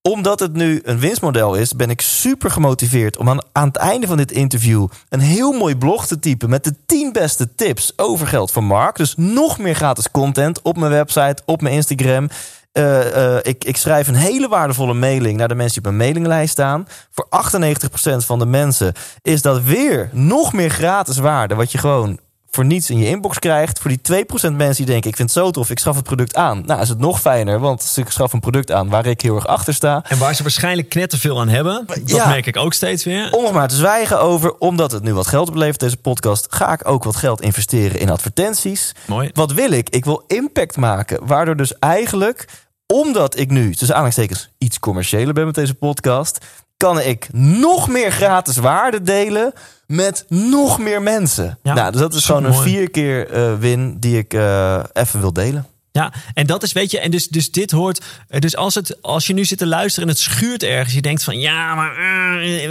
Omdat 0.02 0.40
het 0.40 0.54
nu 0.54 0.82
een 0.84 1.00
winstmodel 1.00 1.56
is, 1.56 1.74
ben 1.74 1.90
ik 1.90 2.02
super 2.02 2.52
gemotiveerd 2.52 3.18
om 3.18 3.30
aan, 3.30 3.40
aan 3.52 3.68
het 3.68 3.76
einde 3.76 4.08
van 4.08 4.18
dit 4.18 4.32
interview 4.32 4.88
een 5.10 5.20
heel 5.20 5.52
mooi 5.52 5.76
blog 5.76 6.08
te 6.08 6.20
typen 6.20 6.50
met 6.50 6.64
de 6.64 6.76
10 6.86 7.12
beste 7.12 7.56
tips 7.56 7.94
over 7.96 8.28
geld 8.28 8.52
van 8.52 8.64
Mark. 8.64 8.96
Dus 8.96 9.14
nog 9.18 9.58
meer 9.58 9.76
gratis 9.76 10.12
content 10.12 10.62
op 10.62 10.78
mijn 10.78 10.92
website, 10.92 11.42
op 11.46 11.62
mijn 11.62 11.76
Instagram. 11.76 12.30
Eh, 12.72 13.36
eh, 13.36 13.40
ik, 13.44 13.64
ik 13.64 13.78
schrijf 13.78 14.08
een 14.08 14.16
hele 14.16 14.48
waardevolle 14.48 14.94
mailing 14.94 15.38
naar 15.38 15.48
de 15.48 15.56
mensen 15.56 15.82
die 15.82 15.92
op 15.92 15.98
mijn 15.98 16.10
mailinglijst 16.12 16.52
staan. 16.52 16.88
Voor 17.12 17.28
98% 17.30 18.26
van 18.26 18.40
de 18.40 18.46
mensen 18.46 18.94
is 19.22 19.42
dat 19.42 19.62
weer 19.62 20.10
nog 20.12 20.54
meer 20.54 20.70
gratis 20.70 21.18
waarde, 21.18 21.56
wat 21.56 21.72
je 21.72 21.78
gewoon 21.78 22.20
voor 22.52 22.66
niets 22.66 22.90
in 22.90 22.98
je 22.98 23.08
inbox 23.08 23.40
krijgt. 23.40 23.80
Voor 23.80 23.90
die 23.90 24.26
2% 24.52 24.52
mensen 24.56 24.76
die 24.76 24.86
denken, 24.86 25.10
ik 25.10 25.16
vind 25.16 25.18
het 25.18 25.32
zo 25.32 25.52
tof, 25.52 25.70
ik 25.70 25.80
schaf 25.80 25.96
het 25.96 26.04
product 26.04 26.36
aan. 26.36 26.64
Nou, 26.66 26.82
is 26.82 26.90
het 26.90 27.00
nog 27.00 27.22
fijner, 27.22 27.60
want 27.60 27.94
ik 27.96 28.10
schaf 28.10 28.34
een 28.34 28.40
product 28.40 28.72
aan 28.72 28.90
waar 28.90 29.06
ik 29.06 29.22
heel 29.22 29.36
erg 29.36 29.48
achter 29.48 29.74
sta. 29.74 30.04
En 30.08 30.18
waar 30.18 30.36
ze 30.36 30.42
waarschijnlijk 30.44 30.90
knetterveel 30.90 31.40
aan 31.40 31.48
hebben. 31.50 31.84
Dat 31.88 32.00
Ja. 32.10 32.28
merk 32.28 32.46
ik 32.46 32.58
ook 32.58 32.74
steeds 32.74 33.04
weer. 33.04 33.32
Om 33.34 33.44
nog 33.44 33.52
maar 33.52 33.68
te 33.68 33.76
zwijgen 33.76 34.20
over, 34.22 34.54
omdat 34.58 34.92
het 34.92 35.04
nu 35.04 35.14
wat 35.14 35.28
geld 35.28 35.50
oplevert, 35.50 35.80
deze 35.80 35.98
podcast, 35.98 36.48
ga 36.50 36.74
ik 36.74 36.88
ook 36.88 37.04
wat 37.04 37.16
geld 37.16 37.42
investeren 37.42 38.00
in 38.00 38.10
advertenties. 38.10 38.92
Mooi. 39.06 39.30
Wat 39.34 39.52
wil 39.54 39.72
ik? 39.72 39.90
Ik 39.90 40.06
wil 40.06 40.24
impact 40.28 40.78
maken. 40.78 41.28
Waardoor 41.28 41.56
dus 41.56 41.80
eigenlijk, 41.80 42.46
omdat 42.88 43.38
ik 43.40 43.50
nu, 43.50 43.70
tussen 43.76 43.96
aanhalingstekens, 43.96 44.50
iets 44.58 44.80
commerciëler 44.80 45.34
ben 45.34 45.46
met 45.46 45.56
deze 45.56 45.74
podcast, 45.74 46.38
kan 46.80 47.02
ik 47.02 47.28
nog 47.34 47.88
meer 47.88 48.12
gratis 48.12 48.58
waarde 48.58 49.02
delen 49.02 49.54
met 49.88 50.26
nog 50.28 50.80
meer 50.80 51.02
mensen. 51.02 51.58
Ja, 51.64 51.74
nou, 51.74 51.92
dus 51.92 52.02
dat 52.02 52.14
is 52.14 52.26
gewoon 52.26 52.44
een 52.44 52.54
vier 52.54 52.90
keer 52.90 53.30
eh, 53.30 53.58
win 53.58 53.98
die 54.00 54.18
ik 54.18 54.34
eh, 54.34 54.84
even 54.94 55.20
wil 55.20 55.34
delen. 55.34 55.68
Ja, 55.92 56.14
en 56.34 56.48
dat 56.48 56.64
is, 56.64 56.72
weet 56.72 56.92
je, 56.92 57.00
en 57.00 57.12
dus, 57.12 57.28
dus 57.28 57.52
dit 57.52 57.72
hoort. 57.72 58.06
eh, 58.28 58.40
Dus 58.40 58.56
als, 58.56 58.76
het, 58.76 59.02
als 59.02 59.28
je 59.28 59.34
nu 59.34 59.46
zit 59.46 59.58
te 59.58 59.68
luisteren 59.68 60.10
en 60.10 60.14
het 60.16 60.24
schuurt 60.24 60.64
ergens, 60.64 60.94
je 60.94 61.02
denkt 61.02 61.24
van 61.24 61.40
ja, 61.40 61.76
maar 61.76 61.92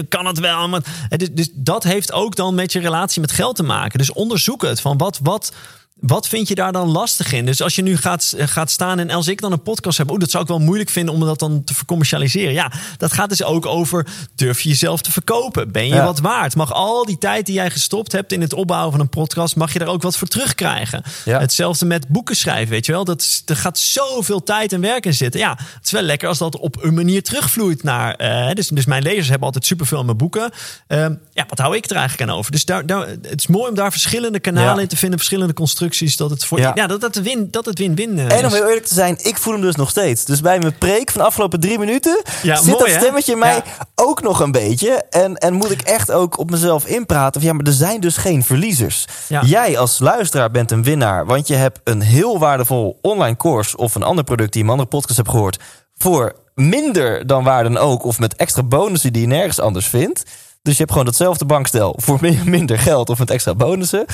kan 0.08 0.26
het 0.26 0.38
wel? 0.38 0.68
Maar, 0.68 0.82
dus, 1.08 1.28
dus 1.32 1.48
dat 1.54 1.82
heeft 1.84 2.12
ook 2.12 2.36
dan 2.36 2.54
met 2.54 2.72
je 2.72 2.80
relatie 2.80 3.20
met 3.20 3.32
geld 3.32 3.56
te 3.56 3.62
maken. 3.62 3.98
Dus 3.98 4.12
onderzoek 4.12 4.62
het. 4.62 4.80
Van 4.80 4.96
wat, 4.96 5.18
wat, 5.22 5.52
wat 6.00 6.28
vind 6.28 6.48
je 6.48 6.54
daar 6.54 6.72
dan 6.72 6.88
lastig 6.90 7.32
in? 7.32 7.46
Dus 7.46 7.62
als 7.62 7.74
je 7.74 7.82
nu 7.82 7.96
gaat, 7.96 8.34
gaat 8.38 8.70
staan 8.70 8.98
en 8.98 9.10
als 9.10 9.28
ik 9.28 9.40
dan 9.40 9.52
een 9.52 9.62
podcast 9.62 9.98
heb, 9.98 10.10
oh, 10.10 10.18
dat 10.18 10.30
zou 10.30 10.42
ik 10.42 10.48
wel 10.48 10.58
moeilijk 10.58 10.90
vinden 10.90 11.14
om 11.14 11.20
dat 11.20 11.38
dan 11.38 11.64
te 11.64 11.74
vercommercialiseren. 11.74 12.52
Ja, 12.52 12.72
dat 12.96 13.12
gaat 13.12 13.28
dus 13.28 13.42
ook 13.42 13.66
over 13.66 14.06
durf 14.34 14.60
je 14.60 14.68
jezelf 14.68 15.00
te 15.02 15.12
verkopen? 15.12 15.72
Ben 15.72 15.86
je 15.86 15.94
Ja. 15.94 16.04
wat 16.04 16.18
waard? 16.18 16.54
Mag 16.56 16.72
al 16.72 17.04
die 17.04 17.18
tijd 17.18 17.46
die 17.46 17.54
jij 17.54 17.70
gestopt 17.70 18.12
hebt 18.12 18.32
in 18.32 18.40
het 18.40 18.52
opbouwen 18.52 18.90
van 18.90 19.00
een 19.00 19.08
podcast, 19.08 19.56
mag 19.56 19.72
je 19.72 19.78
daar 19.78 19.88
ook 19.88 20.02
wat 20.02 20.16
voor 20.16 20.28
terugkrijgen? 20.28 21.02
Ja. 21.24 21.38
Hetzelfde 21.40 21.86
met 21.86 22.08
boeken 22.08 22.36
schrijven, 22.36 22.68
weet 22.70 22.86
je 22.86 22.92
wel. 22.92 23.04
Dat 23.04 23.20
is, 23.20 23.42
er 23.46 23.56
gaat 23.56 23.78
zoveel 23.78 24.42
tijd 24.42 24.72
en 24.72 24.80
werk 24.80 25.06
in 25.06 25.14
zitten. 25.14 25.40
Ja, 25.40 25.50
het 25.74 25.84
is 25.84 25.90
wel 25.90 26.02
lekker 26.02 26.28
als 26.28 26.38
dat 26.38 26.56
op 26.58 26.82
een 26.82 26.94
manier 26.94 27.22
terugvloeit 27.22 27.82
naar... 27.82 28.14
eh, 28.14 28.54
dus, 28.54 28.68
dus 28.68 28.84
mijn 28.86 29.02
lezers 29.02 29.28
hebben 29.28 29.46
altijd 29.46 29.66
superveel 29.66 29.98
aan 29.98 30.04
mijn 30.04 30.16
boeken. 30.16 30.50
Ehm, 30.86 31.14
ja, 31.32 31.44
wat 31.48 31.58
hou 31.58 31.76
ik 31.76 31.90
er 31.90 31.96
eigenlijk 31.96 32.30
aan 32.30 32.36
over? 32.36 32.52
Dus 32.52 32.64
daar, 32.64 32.86
daar, 32.86 33.06
het 33.08 33.34
is 33.40 33.46
mooi 33.46 33.68
om 33.68 33.74
daar 33.74 33.90
verschillende 33.90 34.40
kanalen 34.40 34.74
Ja. 34.74 34.80
in 34.80 34.88
te 34.88 34.96
vinden. 34.96 35.18
Verschillende 35.18 35.54
constructies. 35.54 35.86
Dat 36.16 36.30
het 36.30 36.44
voor 36.44 36.58
Ja. 36.58 36.72
ja. 36.74 36.86
dat, 36.86 37.00
dat, 37.00 37.14
het 37.14 37.24
win, 37.24 37.48
dat 37.50 37.64
het 37.64 37.78
win-win 37.78 38.18
eh, 38.18 38.38
En 38.38 38.44
om 38.44 38.52
heel 38.52 38.66
eerlijk 38.66 38.86
te 38.86 38.94
zijn, 38.94 39.18
ik 39.22 39.38
voel 39.38 39.52
hem 39.52 39.62
dus 39.62 39.76
nog 39.76 39.90
steeds. 39.90 40.24
Dus 40.24 40.40
bij 40.40 40.58
mijn 40.58 40.78
preek 40.78 41.10
van 41.10 41.20
de 41.20 41.26
afgelopen 41.26 41.60
drie 41.60 41.78
minuten 41.78 42.22
Ja, 42.42 42.56
zit 42.56 42.78
mooi, 42.78 42.92
dat 42.92 43.02
stemmetje 43.02 43.32
in 43.32 43.38
mij 43.38 43.62
ook 43.94 44.22
nog 44.22 44.40
een 44.40 44.52
beetje. 44.52 45.02
En, 45.10 45.36
en 45.36 45.54
moet 45.54 45.70
ik 45.70 45.80
echt 45.80 46.10
ook 46.10 46.38
op 46.38 46.50
mezelf 46.50 46.86
inpraten. 46.86 47.40
Van, 47.40 47.50
ja, 47.50 47.56
maar 47.56 47.66
er 47.66 47.72
zijn 47.72 48.00
dus 48.00 48.16
geen 48.16 48.44
verliezers. 48.44 49.04
Jij 49.42 49.78
als 49.78 49.98
luisteraar 49.98 50.50
bent 50.50 50.70
een 50.70 50.82
winnaar. 50.82 51.26
Want 51.26 51.48
je 51.48 51.54
hebt 51.54 51.80
een 51.84 52.00
heel 52.00 52.38
waardevol 52.38 52.98
online 53.02 53.36
course 53.36 53.76
of 53.76 53.94
een 53.94 54.02
ander 54.02 54.24
product 54.24 54.52
die 54.52 54.60
je 54.60 54.66
in 54.66 54.72
andere 54.72 54.88
podcast 54.88 55.16
hebt 55.16 55.30
gehoord. 55.30 55.58
Voor 55.96 56.34
minder 56.54 57.26
dan 57.26 57.44
waar 57.44 57.62
dan 57.62 57.76
ook. 57.76 58.04
Of 58.04 58.18
met 58.18 58.36
extra 58.36 58.62
bonussen 58.62 59.12
die 59.12 59.22
je 59.22 59.28
nergens 59.28 59.60
anders 59.60 59.86
vindt. 59.86 60.22
Dus 60.62 60.72
je 60.72 60.78
hebt 60.78 60.90
gewoon 60.90 61.06
datzelfde 61.06 61.44
bankstel 61.44 61.94
voor 62.00 62.18
mi- 62.20 62.40
minder 62.56 62.78
geld 62.78 63.08
of 63.10 63.18
met 63.18 63.30
extra 63.30 63.54
bonussen. 63.54 64.04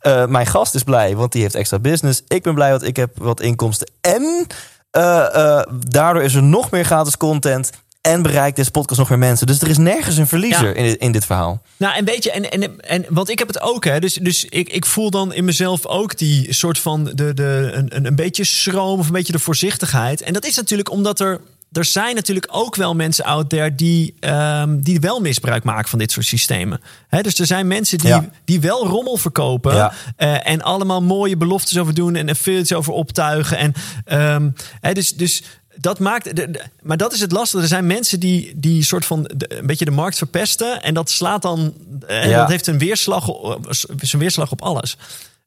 Eh, 0.00 0.26
mijn 0.26 0.46
gast 0.46 0.74
is 0.74 0.82
blij, 0.82 1.16
want 1.16 1.32
die 1.32 1.42
heeft 1.42 1.54
extra 1.54 1.78
business. 1.78 2.22
Ik 2.28 2.42
ben 2.42 2.54
blij, 2.54 2.70
want 2.70 2.82
ik 2.86 2.96
heb 2.96 3.10
wat 3.18 3.40
inkomsten. 3.40 3.90
En 4.00 4.46
eh, 4.90 5.34
eh, 5.34 5.62
daardoor 5.88 6.22
is 6.22 6.34
er 6.34 6.42
nog 6.42 6.70
meer 6.70 6.84
gratis 6.84 7.16
content. 7.16 7.70
En 8.00 8.22
bereikt 8.22 8.56
deze 8.56 8.70
podcast 8.70 8.98
nog 8.98 9.08
meer 9.08 9.18
mensen. 9.18 9.46
Dus 9.46 9.60
er 9.60 9.68
is 9.68 9.78
nergens 9.78 10.16
een 10.16 10.26
verliezer 10.26 10.68
Ja. 10.68 10.74
in, 10.74 10.84
dit- 10.84 11.00
in 11.00 11.12
dit 11.12 11.24
verhaal. 11.26 11.62
Nou, 11.76 11.96
en 11.96 12.04
weet 12.04 12.24
je, 12.24 12.30
en, 12.30 12.50
en, 12.50 12.80
en 12.80 13.04
want 13.08 13.28
ik 13.30 13.38
heb 13.38 13.48
het 13.48 13.60
ook, 13.60 13.84
hè. 13.84 13.98
Dus, 14.00 14.14
dus 14.14 14.44
ik, 14.44 14.68
ik 14.68 14.86
voel 14.86 15.10
dan 15.10 15.32
in 15.32 15.44
mezelf 15.44 15.86
ook 15.86 16.18
die 16.18 16.52
soort 16.52 16.78
van 16.78 17.04
de, 17.04 17.34
de, 17.34 17.70
een, 17.72 18.06
een 18.06 18.16
beetje 18.16 18.44
schroom 18.44 18.98
of 18.98 19.06
een 19.06 19.12
beetje 19.12 19.32
de 19.32 19.38
voorzichtigheid. 19.38 20.20
En 20.22 20.32
dat 20.32 20.44
is 20.46 20.56
natuurlijk 20.56 20.90
omdat 20.90 21.20
er. 21.20 21.40
Er 21.72 21.84
zijn 21.84 22.14
natuurlijk 22.14 22.48
ook 22.50 22.76
wel 22.76 22.94
mensen 22.94 23.24
out 23.24 23.48
there 23.48 23.74
die, 23.74 24.14
ehm, 24.20 24.78
die 24.80 25.00
wel 25.00 25.20
misbruik 25.20 25.64
maken 25.64 25.88
van 25.88 25.98
dit 25.98 26.12
soort 26.12 26.26
systemen. 26.26 26.80
Dus 27.20 27.38
er 27.38 27.46
zijn 27.46 27.66
mensen 27.66 27.98
die, 27.98 28.08
Ja. 28.08 28.28
die 28.44 28.60
wel 28.60 28.86
rommel 28.86 29.16
verkopen. 29.16 29.74
Ja. 29.74 29.92
eh, 30.16 30.48
en 30.50 30.62
allemaal 30.62 31.02
mooie 31.02 31.36
beloftes 31.36 31.78
over 31.78 31.94
doen 31.94 32.14
en 32.16 32.28
affiliates 32.28 32.72
over 32.72 32.92
optuigen. 32.92 33.56
En, 33.58 33.72
ehm, 34.04 34.50
dus, 34.92 35.14
dus 35.14 35.42
dat 35.76 35.98
maakt. 35.98 36.24
de- 36.36 36.50
de- 36.50 36.62
maar 36.82 36.96
dat 36.96 37.12
is 37.12 37.20
het 37.20 37.32
lastige. 37.32 37.62
Er 37.62 37.68
zijn 37.68 37.86
mensen 37.86 38.20
die, 38.20 38.52
die 38.56 38.82
soort 38.82 39.04
van 39.04 39.22
de- 39.36 39.58
een 39.58 39.66
beetje 39.66 39.84
de 39.84 39.90
markt 39.90 40.16
verpesten. 40.16 40.82
En 40.82 40.94
dat 40.94 41.10
slaat 41.10 41.42
dan. 41.42 41.74
En 42.06 42.28
Ja. 42.28 42.40
dat 42.40 42.48
heeft 42.48 42.66
een 42.66 42.78
weerslag, 42.78 43.28
op- 43.28 43.66
zijn 44.00 44.22
weerslag 44.22 44.50
op 44.50 44.62
alles. 44.62 44.96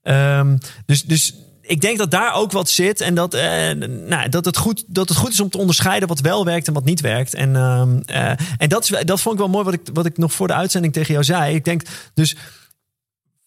Ehm, 0.03 0.57
dus, 0.85 1.03
dus 1.03 1.33
ik 1.69 1.81
denk 1.81 1.97
dat 1.97 2.11
daar 2.11 2.33
ook 2.33 2.51
wat 2.51 2.69
zit. 2.69 3.01
En 3.01 3.15
dat, 3.15 3.33
eh, 3.33 3.71
nou, 4.07 4.29
dat, 4.29 4.45
het 4.45 4.57
goed, 4.57 4.83
dat 4.87 5.09
het 5.09 5.17
goed 5.17 5.31
is 5.31 5.39
om 5.39 5.49
te 5.49 5.57
onderscheiden 5.57 6.07
wat 6.07 6.19
wel 6.19 6.45
werkt 6.45 6.67
en 6.67 6.73
wat 6.73 6.85
niet 6.85 7.01
werkt. 7.01 7.33
En, 7.33 7.55
ehm, 7.55 7.99
eh, 8.05 8.31
en 8.57 8.69
dat, 8.69 8.83
is, 8.83 9.03
dat 9.05 9.21
vond 9.21 9.35
ik 9.35 9.41
wel 9.41 9.49
mooi 9.49 9.63
wat 9.63 9.73
ik, 9.73 9.81
wat 9.93 10.05
ik 10.05 10.17
nog 10.17 10.33
voor 10.33 10.47
de 10.47 10.53
uitzending 10.53 10.93
tegen 10.93 11.11
jou 11.11 11.23
zei. 11.23 11.55
Ik 11.55 11.65
denk 11.65 11.81
dus. 12.13 12.35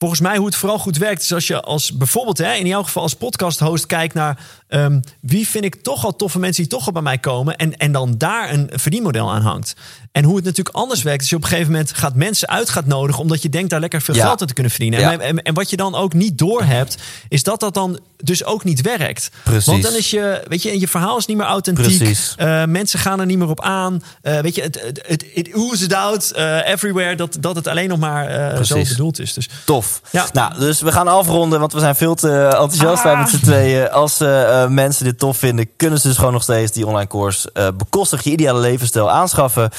Volgens 0.03 0.21
mij 0.23 0.37
hoe 0.37 0.47
het 0.47 0.57
vooral 0.57 0.79
goed 0.79 0.99
werkt 0.99 1.23
is 1.23 1.33
als 1.33 1.47
je 1.47 1.61
als 1.61 1.93
bijvoorbeeld 1.93 2.39
hè, 2.39 2.53
in 2.53 2.67
jouw 2.67 2.83
geval 2.83 3.03
als 3.03 3.15
podcast 3.15 3.59
host 3.59 3.87
kijkt 3.87 4.15
naar 4.15 4.39
ehm, 4.69 5.01
wie 5.21 5.49
vind 5.49 5.65
ik 5.65 5.83
toch 5.83 6.05
al 6.05 6.17
toffe 6.17 6.39
mensen 6.39 6.63
die 6.63 6.73
toch 6.73 6.87
al 6.87 6.93
bij 6.93 7.03
mij 7.03 7.19
komen 7.19 7.57
en, 7.57 7.77
en 7.77 7.93
dan 7.93 8.15
daar 8.19 8.53
een 8.53 8.71
verdienmodel 8.73 9.33
aan 9.33 9.43
hangt. 9.43 9.75
En 10.13 10.25
hoe 10.25 10.37
het 10.37 10.45
natuurlijk 10.45 10.77
anders 10.77 11.03
werkt 11.03 11.23
is 11.23 11.29
je 11.31 11.37
op 11.37 11.43
een 11.43 11.49
gegeven 11.49 11.73
moment 11.73 11.93
gaat 11.93 12.15
mensen 12.15 12.49
uit 12.49 12.69
gaat 12.71 12.87
nodigen 12.87 13.23
omdat 13.23 13.43
je 13.43 13.49
denkt 13.49 13.71
daar 13.71 13.81
lekker 13.81 14.03
veel 14.03 14.15
Ja. 14.15 14.27
geld 14.27 14.41
aan 14.41 14.47
te 14.47 14.55
kunnen 14.55 14.73
verdienen. 14.73 15.01
Ja. 15.01 15.13
En, 15.13 15.21
en, 15.21 15.43
en 15.43 15.55
wat 15.55 15.71
je 15.71 15.77
dan 15.77 15.95
ook 15.95 16.13
niet 16.15 16.39
doorhebt 16.39 16.97
is 17.29 17.43
dat 17.43 17.61
dat 17.61 17.75
dan 17.75 18.01
dus 18.17 18.45
ook 18.45 18.65
niet 18.65 18.81
werkt. 18.81 19.31
Precies. 19.43 19.67
Want 19.67 19.83
dan 19.83 19.95
is 19.95 20.11
je, 20.11 20.43
weet 20.49 20.63
je, 20.63 20.81
je 20.81 20.89
verhaal 20.89 21.17
is 21.19 21.27
niet 21.27 21.37
meer 21.37 21.47
authentiek. 21.47 21.97
Precies. 21.99 22.35
Eh, 22.37 22.65
mensen 22.65 22.99
gaan 22.99 23.21
er 23.21 23.27
niet 23.27 23.39
meer 23.39 23.49
op 23.49 23.61
aan. 23.61 24.03
Eh, 24.23 24.39
weet 24.39 24.55
je, 24.55 24.63
het, 24.63 24.83
het, 24.83 25.03
het, 25.07 25.25
it 25.35 25.55
oozes 25.55 25.93
out 25.93 26.31
eh, 26.31 26.69
everywhere 26.69 27.17
dat, 27.17 27.37
dat 27.41 27.57
het 27.57 27.67
alleen 27.67 27.89
nog 27.89 27.99
maar 27.99 28.65
zo 28.65 28.83
bedoeld 28.83 29.19
is. 29.19 29.33
Dus 29.33 29.49
Tof. 29.65 29.92
Ja. 30.11 30.27
Nou, 30.33 30.59
dus 30.59 30.81
we 30.81 30.93
gaan 30.93 31.09
afronden, 31.09 31.61
want 31.61 31.73
we 31.73 31.79
zijn 31.81 31.95
veel 31.95 32.15
te 32.15 32.43
enthousiast 32.45 33.03
wij 33.03 33.17
met 33.17 33.29
z'n 33.29 33.41
tweeën. 33.41 33.91
Als 33.91 34.21
eh, 34.21 34.63
eh, 34.63 34.69
mensen 34.71 35.05
dit 35.05 35.19
tof 35.19 35.37
vinden, 35.37 35.69
kunnen 35.77 36.01
ze 36.01 36.09
dus 36.09 36.17
gewoon 36.17 36.33
nog 36.33 36.43
steeds 36.43 36.73
die 36.73 36.87
online 36.87 37.07
course 37.09 37.51
eh 37.53 37.69
bekostig 37.77 38.23
je 38.25 38.31
ideale 38.31 38.61
levensstijl 38.61 39.11
aanschaffen. 39.11 39.71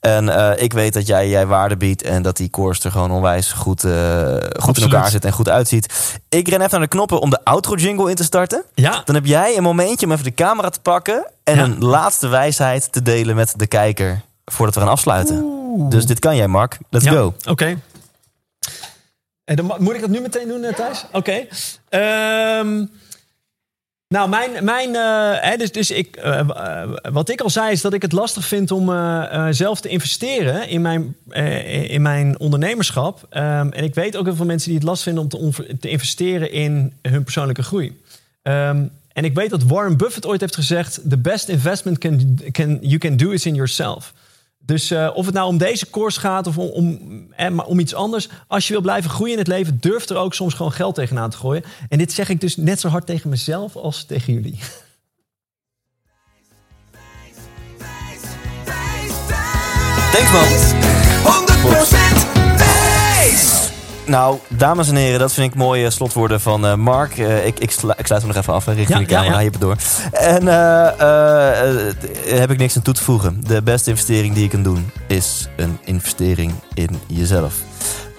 En 0.00 0.28
eh, 0.28 0.62
ik 0.62 0.72
weet 0.72 0.92
dat 0.92 1.06
jij, 1.06 1.28
jij 1.28 1.46
waarde 1.46 1.76
biedt 1.76 2.02
en 2.02 2.22
dat 2.22 2.36
die 2.36 2.50
course 2.50 2.82
er 2.84 2.90
gewoon 2.90 3.10
onwijs 3.10 3.52
goed, 3.52 3.84
eh, 3.84 3.92
goed 4.60 4.76
in 4.76 4.82
elkaar 4.82 5.10
zit 5.10 5.24
en 5.24 5.32
goed 5.32 5.48
uitziet. 5.48 6.16
Ik 6.28 6.48
ren 6.48 6.58
even 6.60 6.70
naar 6.70 6.80
de 6.80 6.96
knoppen 6.96 7.20
om 7.20 7.30
de 7.30 7.40
outro 7.44 7.74
jingle 7.74 8.10
in 8.10 8.16
te 8.16 8.24
starten. 8.24 8.62
ja, 8.74 9.02
Dan 9.04 9.14
heb 9.14 9.26
jij 9.26 9.56
een 9.56 9.62
momentje 9.62 10.06
om 10.06 10.12
even 10.12 10.24
de 10.24 10.34
camera 10.34 10.68
te 10.68 10.80
pakken 10.80 11.26
en 11.44 11.56
Ja. 11.56 11.62
een 11.62 11.84
laatste 11.84 12.28
wijsheid 12.28 12.92
te 12.92 13.02
delen 13.02 13.36
met 13.36 13.52
de 13.56 13.66
kijker 13.66 14.20
voordat 14.44 14.74
we 14.74 14.80
gaan 14.80 14.90
afsluiten. 14.90 15.36
Oeh. 15.42 15.90
Dus 15.90 16.06
dit 16.06 16.18
kan 16.18 16.36
jij, 16.36 16.46
Mark. 16.48 16.78
Let's 16.90 17.04
Ja, 17.04 17.10
go. 17.12 17.34
Oké. 17.48 17.78
En 19.48 19.56
dan, 19.56 19.64
mo- 19.64 19.76
moet 19.78 19.94
ik 19.94 20.00
dat 20.00 20.10
nu 20.10 20.20
meteen 20.20 20.48
doen, 20.48 20.64
eh, 20.64 20.74
Thijs? 20.74 21.04
Oké. 21.12 21.46
Ehm, 21.88 22.84
nou, 24.08 24.28
mijn, 24.28 24.64
mijn 24.64 24.88
uh, 24.88 25.32
hè, 25.40 25.56
dus, 25.56 25.72
dus 25.72 25.90
ik, 25.90 26.16
uh, 26.24 26.40
uh, 26.48 26.82
wat 27.12 27.28
ik 27.28 27.40
al 27.40 27.50
zei 27.50 27.72
is 27.72 27.80
dat 27.80 27.92
ik 27.92 28.02
het 28.02 28.12
lastig 28.12 28.44
vind 28.44 28.70
om 28.70 28.86
zelf 29.50 29.80
te 29.80 29.88
investeren 29.88 30.68
in 30.68 30.82
mijn, 30.82 31.16
in 31.88 32.02
mijn 32.02 32.38
ondernemerschap. 32.38 33.26
Um, 33.30 33.72
en 33.72 33.84
ik 33.84 33.94
weet 33.94 34.16
ook 34.16 34.24
heel 34.24 34.36
veel 34.36 34.46
mensen 34.46 34.68
die 34.68 34.78
het 34.78 34.88
last 34.88 35.02
vinden 35.02 35.22
om 35.22 35.52
te, 35.52 35.76
te 35.80 35.88
investeren 35.88 36.52
in 36.52 36.92
hun 37.02 37.22
persoonlijke 37.22 37.62
groei. 37.62 38.02
Um, 38.42 38.90
en 39.12 39.24
ik 39.24 39.34
weet 39.34 39.50
dat 39.50 39.62
Warren 39.62 39.96
Buffett 39.96 40.26
ooit 40.26 40.40
heeft 40.40 40.54
gezegd: 40.54 41.00
the 41.08 41.18
best 41.18 41.48
investment 41.48 41.98
can, 41.98 42.38
can, 42.50 42.78
you 42.80 42.98
can 42.98 43.16
do 43.16 43.30
is 43.30 43.46
in 43.46 43.54
yourself. 43.54 44.12
Dus 44.68 44.90
uh, 44.90 45.10
of 45.14 45.26
het 45.26 45.34
nou 45.34 45.48
om 45.48 45.58
deze 45.58 45.86
koers 45.86 46.16
gaat 46.16 46.46
of 46.46 46.58
om, 46.58 46.68
om, 46.68 46.98
eh, 47.36 47.50
maar 47.50 47.66
om 47.66 47.78
iets 47.78 47.94
anders. 47.94 48.28
Als 48.46 48.66
je 48.66 48.72
wil 48.72 48.82
blijven 48.82 49.10
groeien 49.10 49.32
in 49.32 49.38
het 49.38 49.48
leven, 49.48 49.78
durf 49.80 50.08
er 50.08 50.16
ook 50.16 50.34
soms 50.34 50.54
gewoon 50.54 50.72
geld 50.72 50.94
tegenaan 50.94 51.30
te 51.30 51.36
gooien. 51.36 51.64
En 51.88 51.98
dit 51.98 52.12
zeg 52.12 52.28
ik 52.28 52.40
dus 52.40 52.56
net 52.56 52.80
zo 52.80 52.88
hard 52.88 53.06
tegen 53.06 53.30
mezelf 53.30 53.76
als 53.76 54.04
tegen 54.04 54.32
jullie. 54.32 54.58
Thanks 60.12 60.32
man. 60.32 60.46
100% 60.46 61.88
wijs. 61.88 62.07
Nou, 64.08 64.38
dames 64.48 64.88
en 64.88 64.96
heren, 64.96 65.18
dat 65.18 65.32
vind 65.32 65.52
ik 65.52 65.58
mooie 65.58 65.90
slotwoorden 65.90 66.40
van 66.40 66.64
uh, 66.64 66.74
Mark. 66.74 67.18
Uh, 67.18 67.46
ik, 67.46 67.58
ik, 67.58 67.70
slu 67.70 67.92
ik, 67.96 68.06
sluit 68.06 68.22
hem 68.22 68.30
nog 68.30 68.40
even 68.40 68.52
af 68.52 68.64
hè, 68.64 68.72
richting 68.72 68.98
Ja, 68.98 69.04
de 69.04 69.10
camera. 69.10 69.28
ja, 69.28 69.40
ja. 69.40 69.44
Je 69.44 69.50
hebt 69.50 69.62
het 69.62 69.62
door. 69.62 69.76
En 70.20 70.42
uh, 72.28 72.38
heb 72.40 72.50
ik 72.50 72.58
niks 72.58 72.76
aan 72.76 72.82
toe 72.82 72.94
te 72.94 73.02
voegen. 73.02 73.40
De 73.46 73.62
beste 73.62 73.90
investering 73.90 74.34
die 74.34 74.42
je 74.42 74.48
kan 74.48 74.62
doen 74.62 74.90
is 75.06 75.48
een 75.56 75.78
investering 75.84 76.52
in 76.74 77.00
jezelf. 77.06 77.54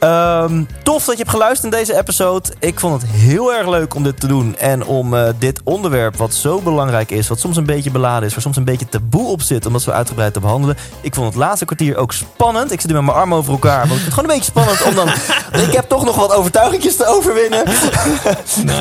Um, 0.03 0.67
tof 0.84 1.05
dat 1.05 1.17
je 1.17 1.23
hebt 1.23 1.30
geluisterd 1.30 1.73
in 1.73 1.80
deze 1.80 1.97
episode. 1.97 2.53
Ik 2.59 2.80
vond 2.80 3.01
het 3.01 3.11
heel 3.11 3.53
erg 3.53 3.67
leuk 3.67 3.95
om 3.95 4.03
dit 4.03 4.19
te 4.19 4.27
doen. 4.27 4.57
En 4.57 4.85
om 4.85 5.13
uh, 5.13 5.30
dit 5.39 5.61
onderwerp, 5.63 6.15
wat 6.15 6.34
zo 6.34 6.61
belangrijk 6.61 7.11
is, 7.11 7.27
wat 7.27 7.39
soms 7.39 7.57
een 7.57 7.65
beetje 7.65 7.91
beladen 7.91 8.27
is, 8.27 8.34
waar 8.34 8.41
soms 8.41 8.57
een 8.57 8.63
beetje 8.63 8.89
taboe 8.89 9.27
op 9.27 9.41
zit, 9.41 9.65
om 9.65 9.73
dat 9.73 9.81
zo 9.81 9.91
uitgebreid 9.91 10.34
te 10.34 10.39
behandelen. 10.39 10.77
Ik 11.01 11.13
vond 11.13 11.27
het 11.27 11.35
laatste 11.35 11.65
kwartier 11.65 11.97
ook 11.97 12.11
spannend. 12.11 12.71
Ik 12.71 12.81
zit 12.81 12.89
nu 12.89 12.95
met 12.95 13.05
mijn 13.05 13.17
armen 13.17 13.38
over 13.38 13.51
elkaar. 13.51 13.88
Want 13.88 13.91
ik 13.91 13.97
vind 13.97 14.05
het 14.05 14.13
gewoon 14.13 14.30
een 14.30 14.35
beetje 14.35 14.51
spannend 14.51 14.84
om 14.84 14.95
dan. 14.95 15.07
ik 15.67 15.73
heb 15.73 15.89
toch 15.89 16.05
nog 16.05 16.15
wat 16.15 16.34
overtuigingjes 16.34 16.95
te 16.95 17.05
overwinnen. 17.05 17.63
Nice, 17.65 18.63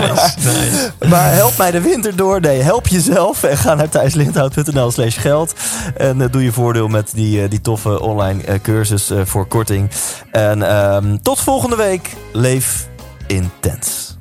nice. 0.42 0.92
Maar 1.08 1.32
help 1.32 1.56
mij 1.56 1.70
de 1.70 1.80
winter 1.80 2.16
door. 2.16 2.40
Nee, 2.40 2.60
help 2.60 2.86
jezelf. 2.86 3.42
En 3.42 3.56
ga 3.56 3.74
naar 3.74 3.88
thijslindhout.nl 3.88 4.90
slash 4.90 5.20
geld. 5.20 5.52
En 5.96 6.20
uh, 6.20 6.26
doe 6.30 6.44
je 6.44 6.52
voordeel 6.52 6.88
met 6.88 7.10
die, 7.14 7.42
uh, 7.42 7.50
die 7.50 7.60
toffe 7.60 8.00
online 8.00 8.60
cursus 8.60 9.12
voor 9.24 9.46
korting. 9.46 9.90
En 10.30 10.76
um, 10.76 11.07
tot 11.16 11.40
volgende 11.40 11.76
week. 11.76 12.12
Leef 12.32 12.88
intens. 13.26 14.17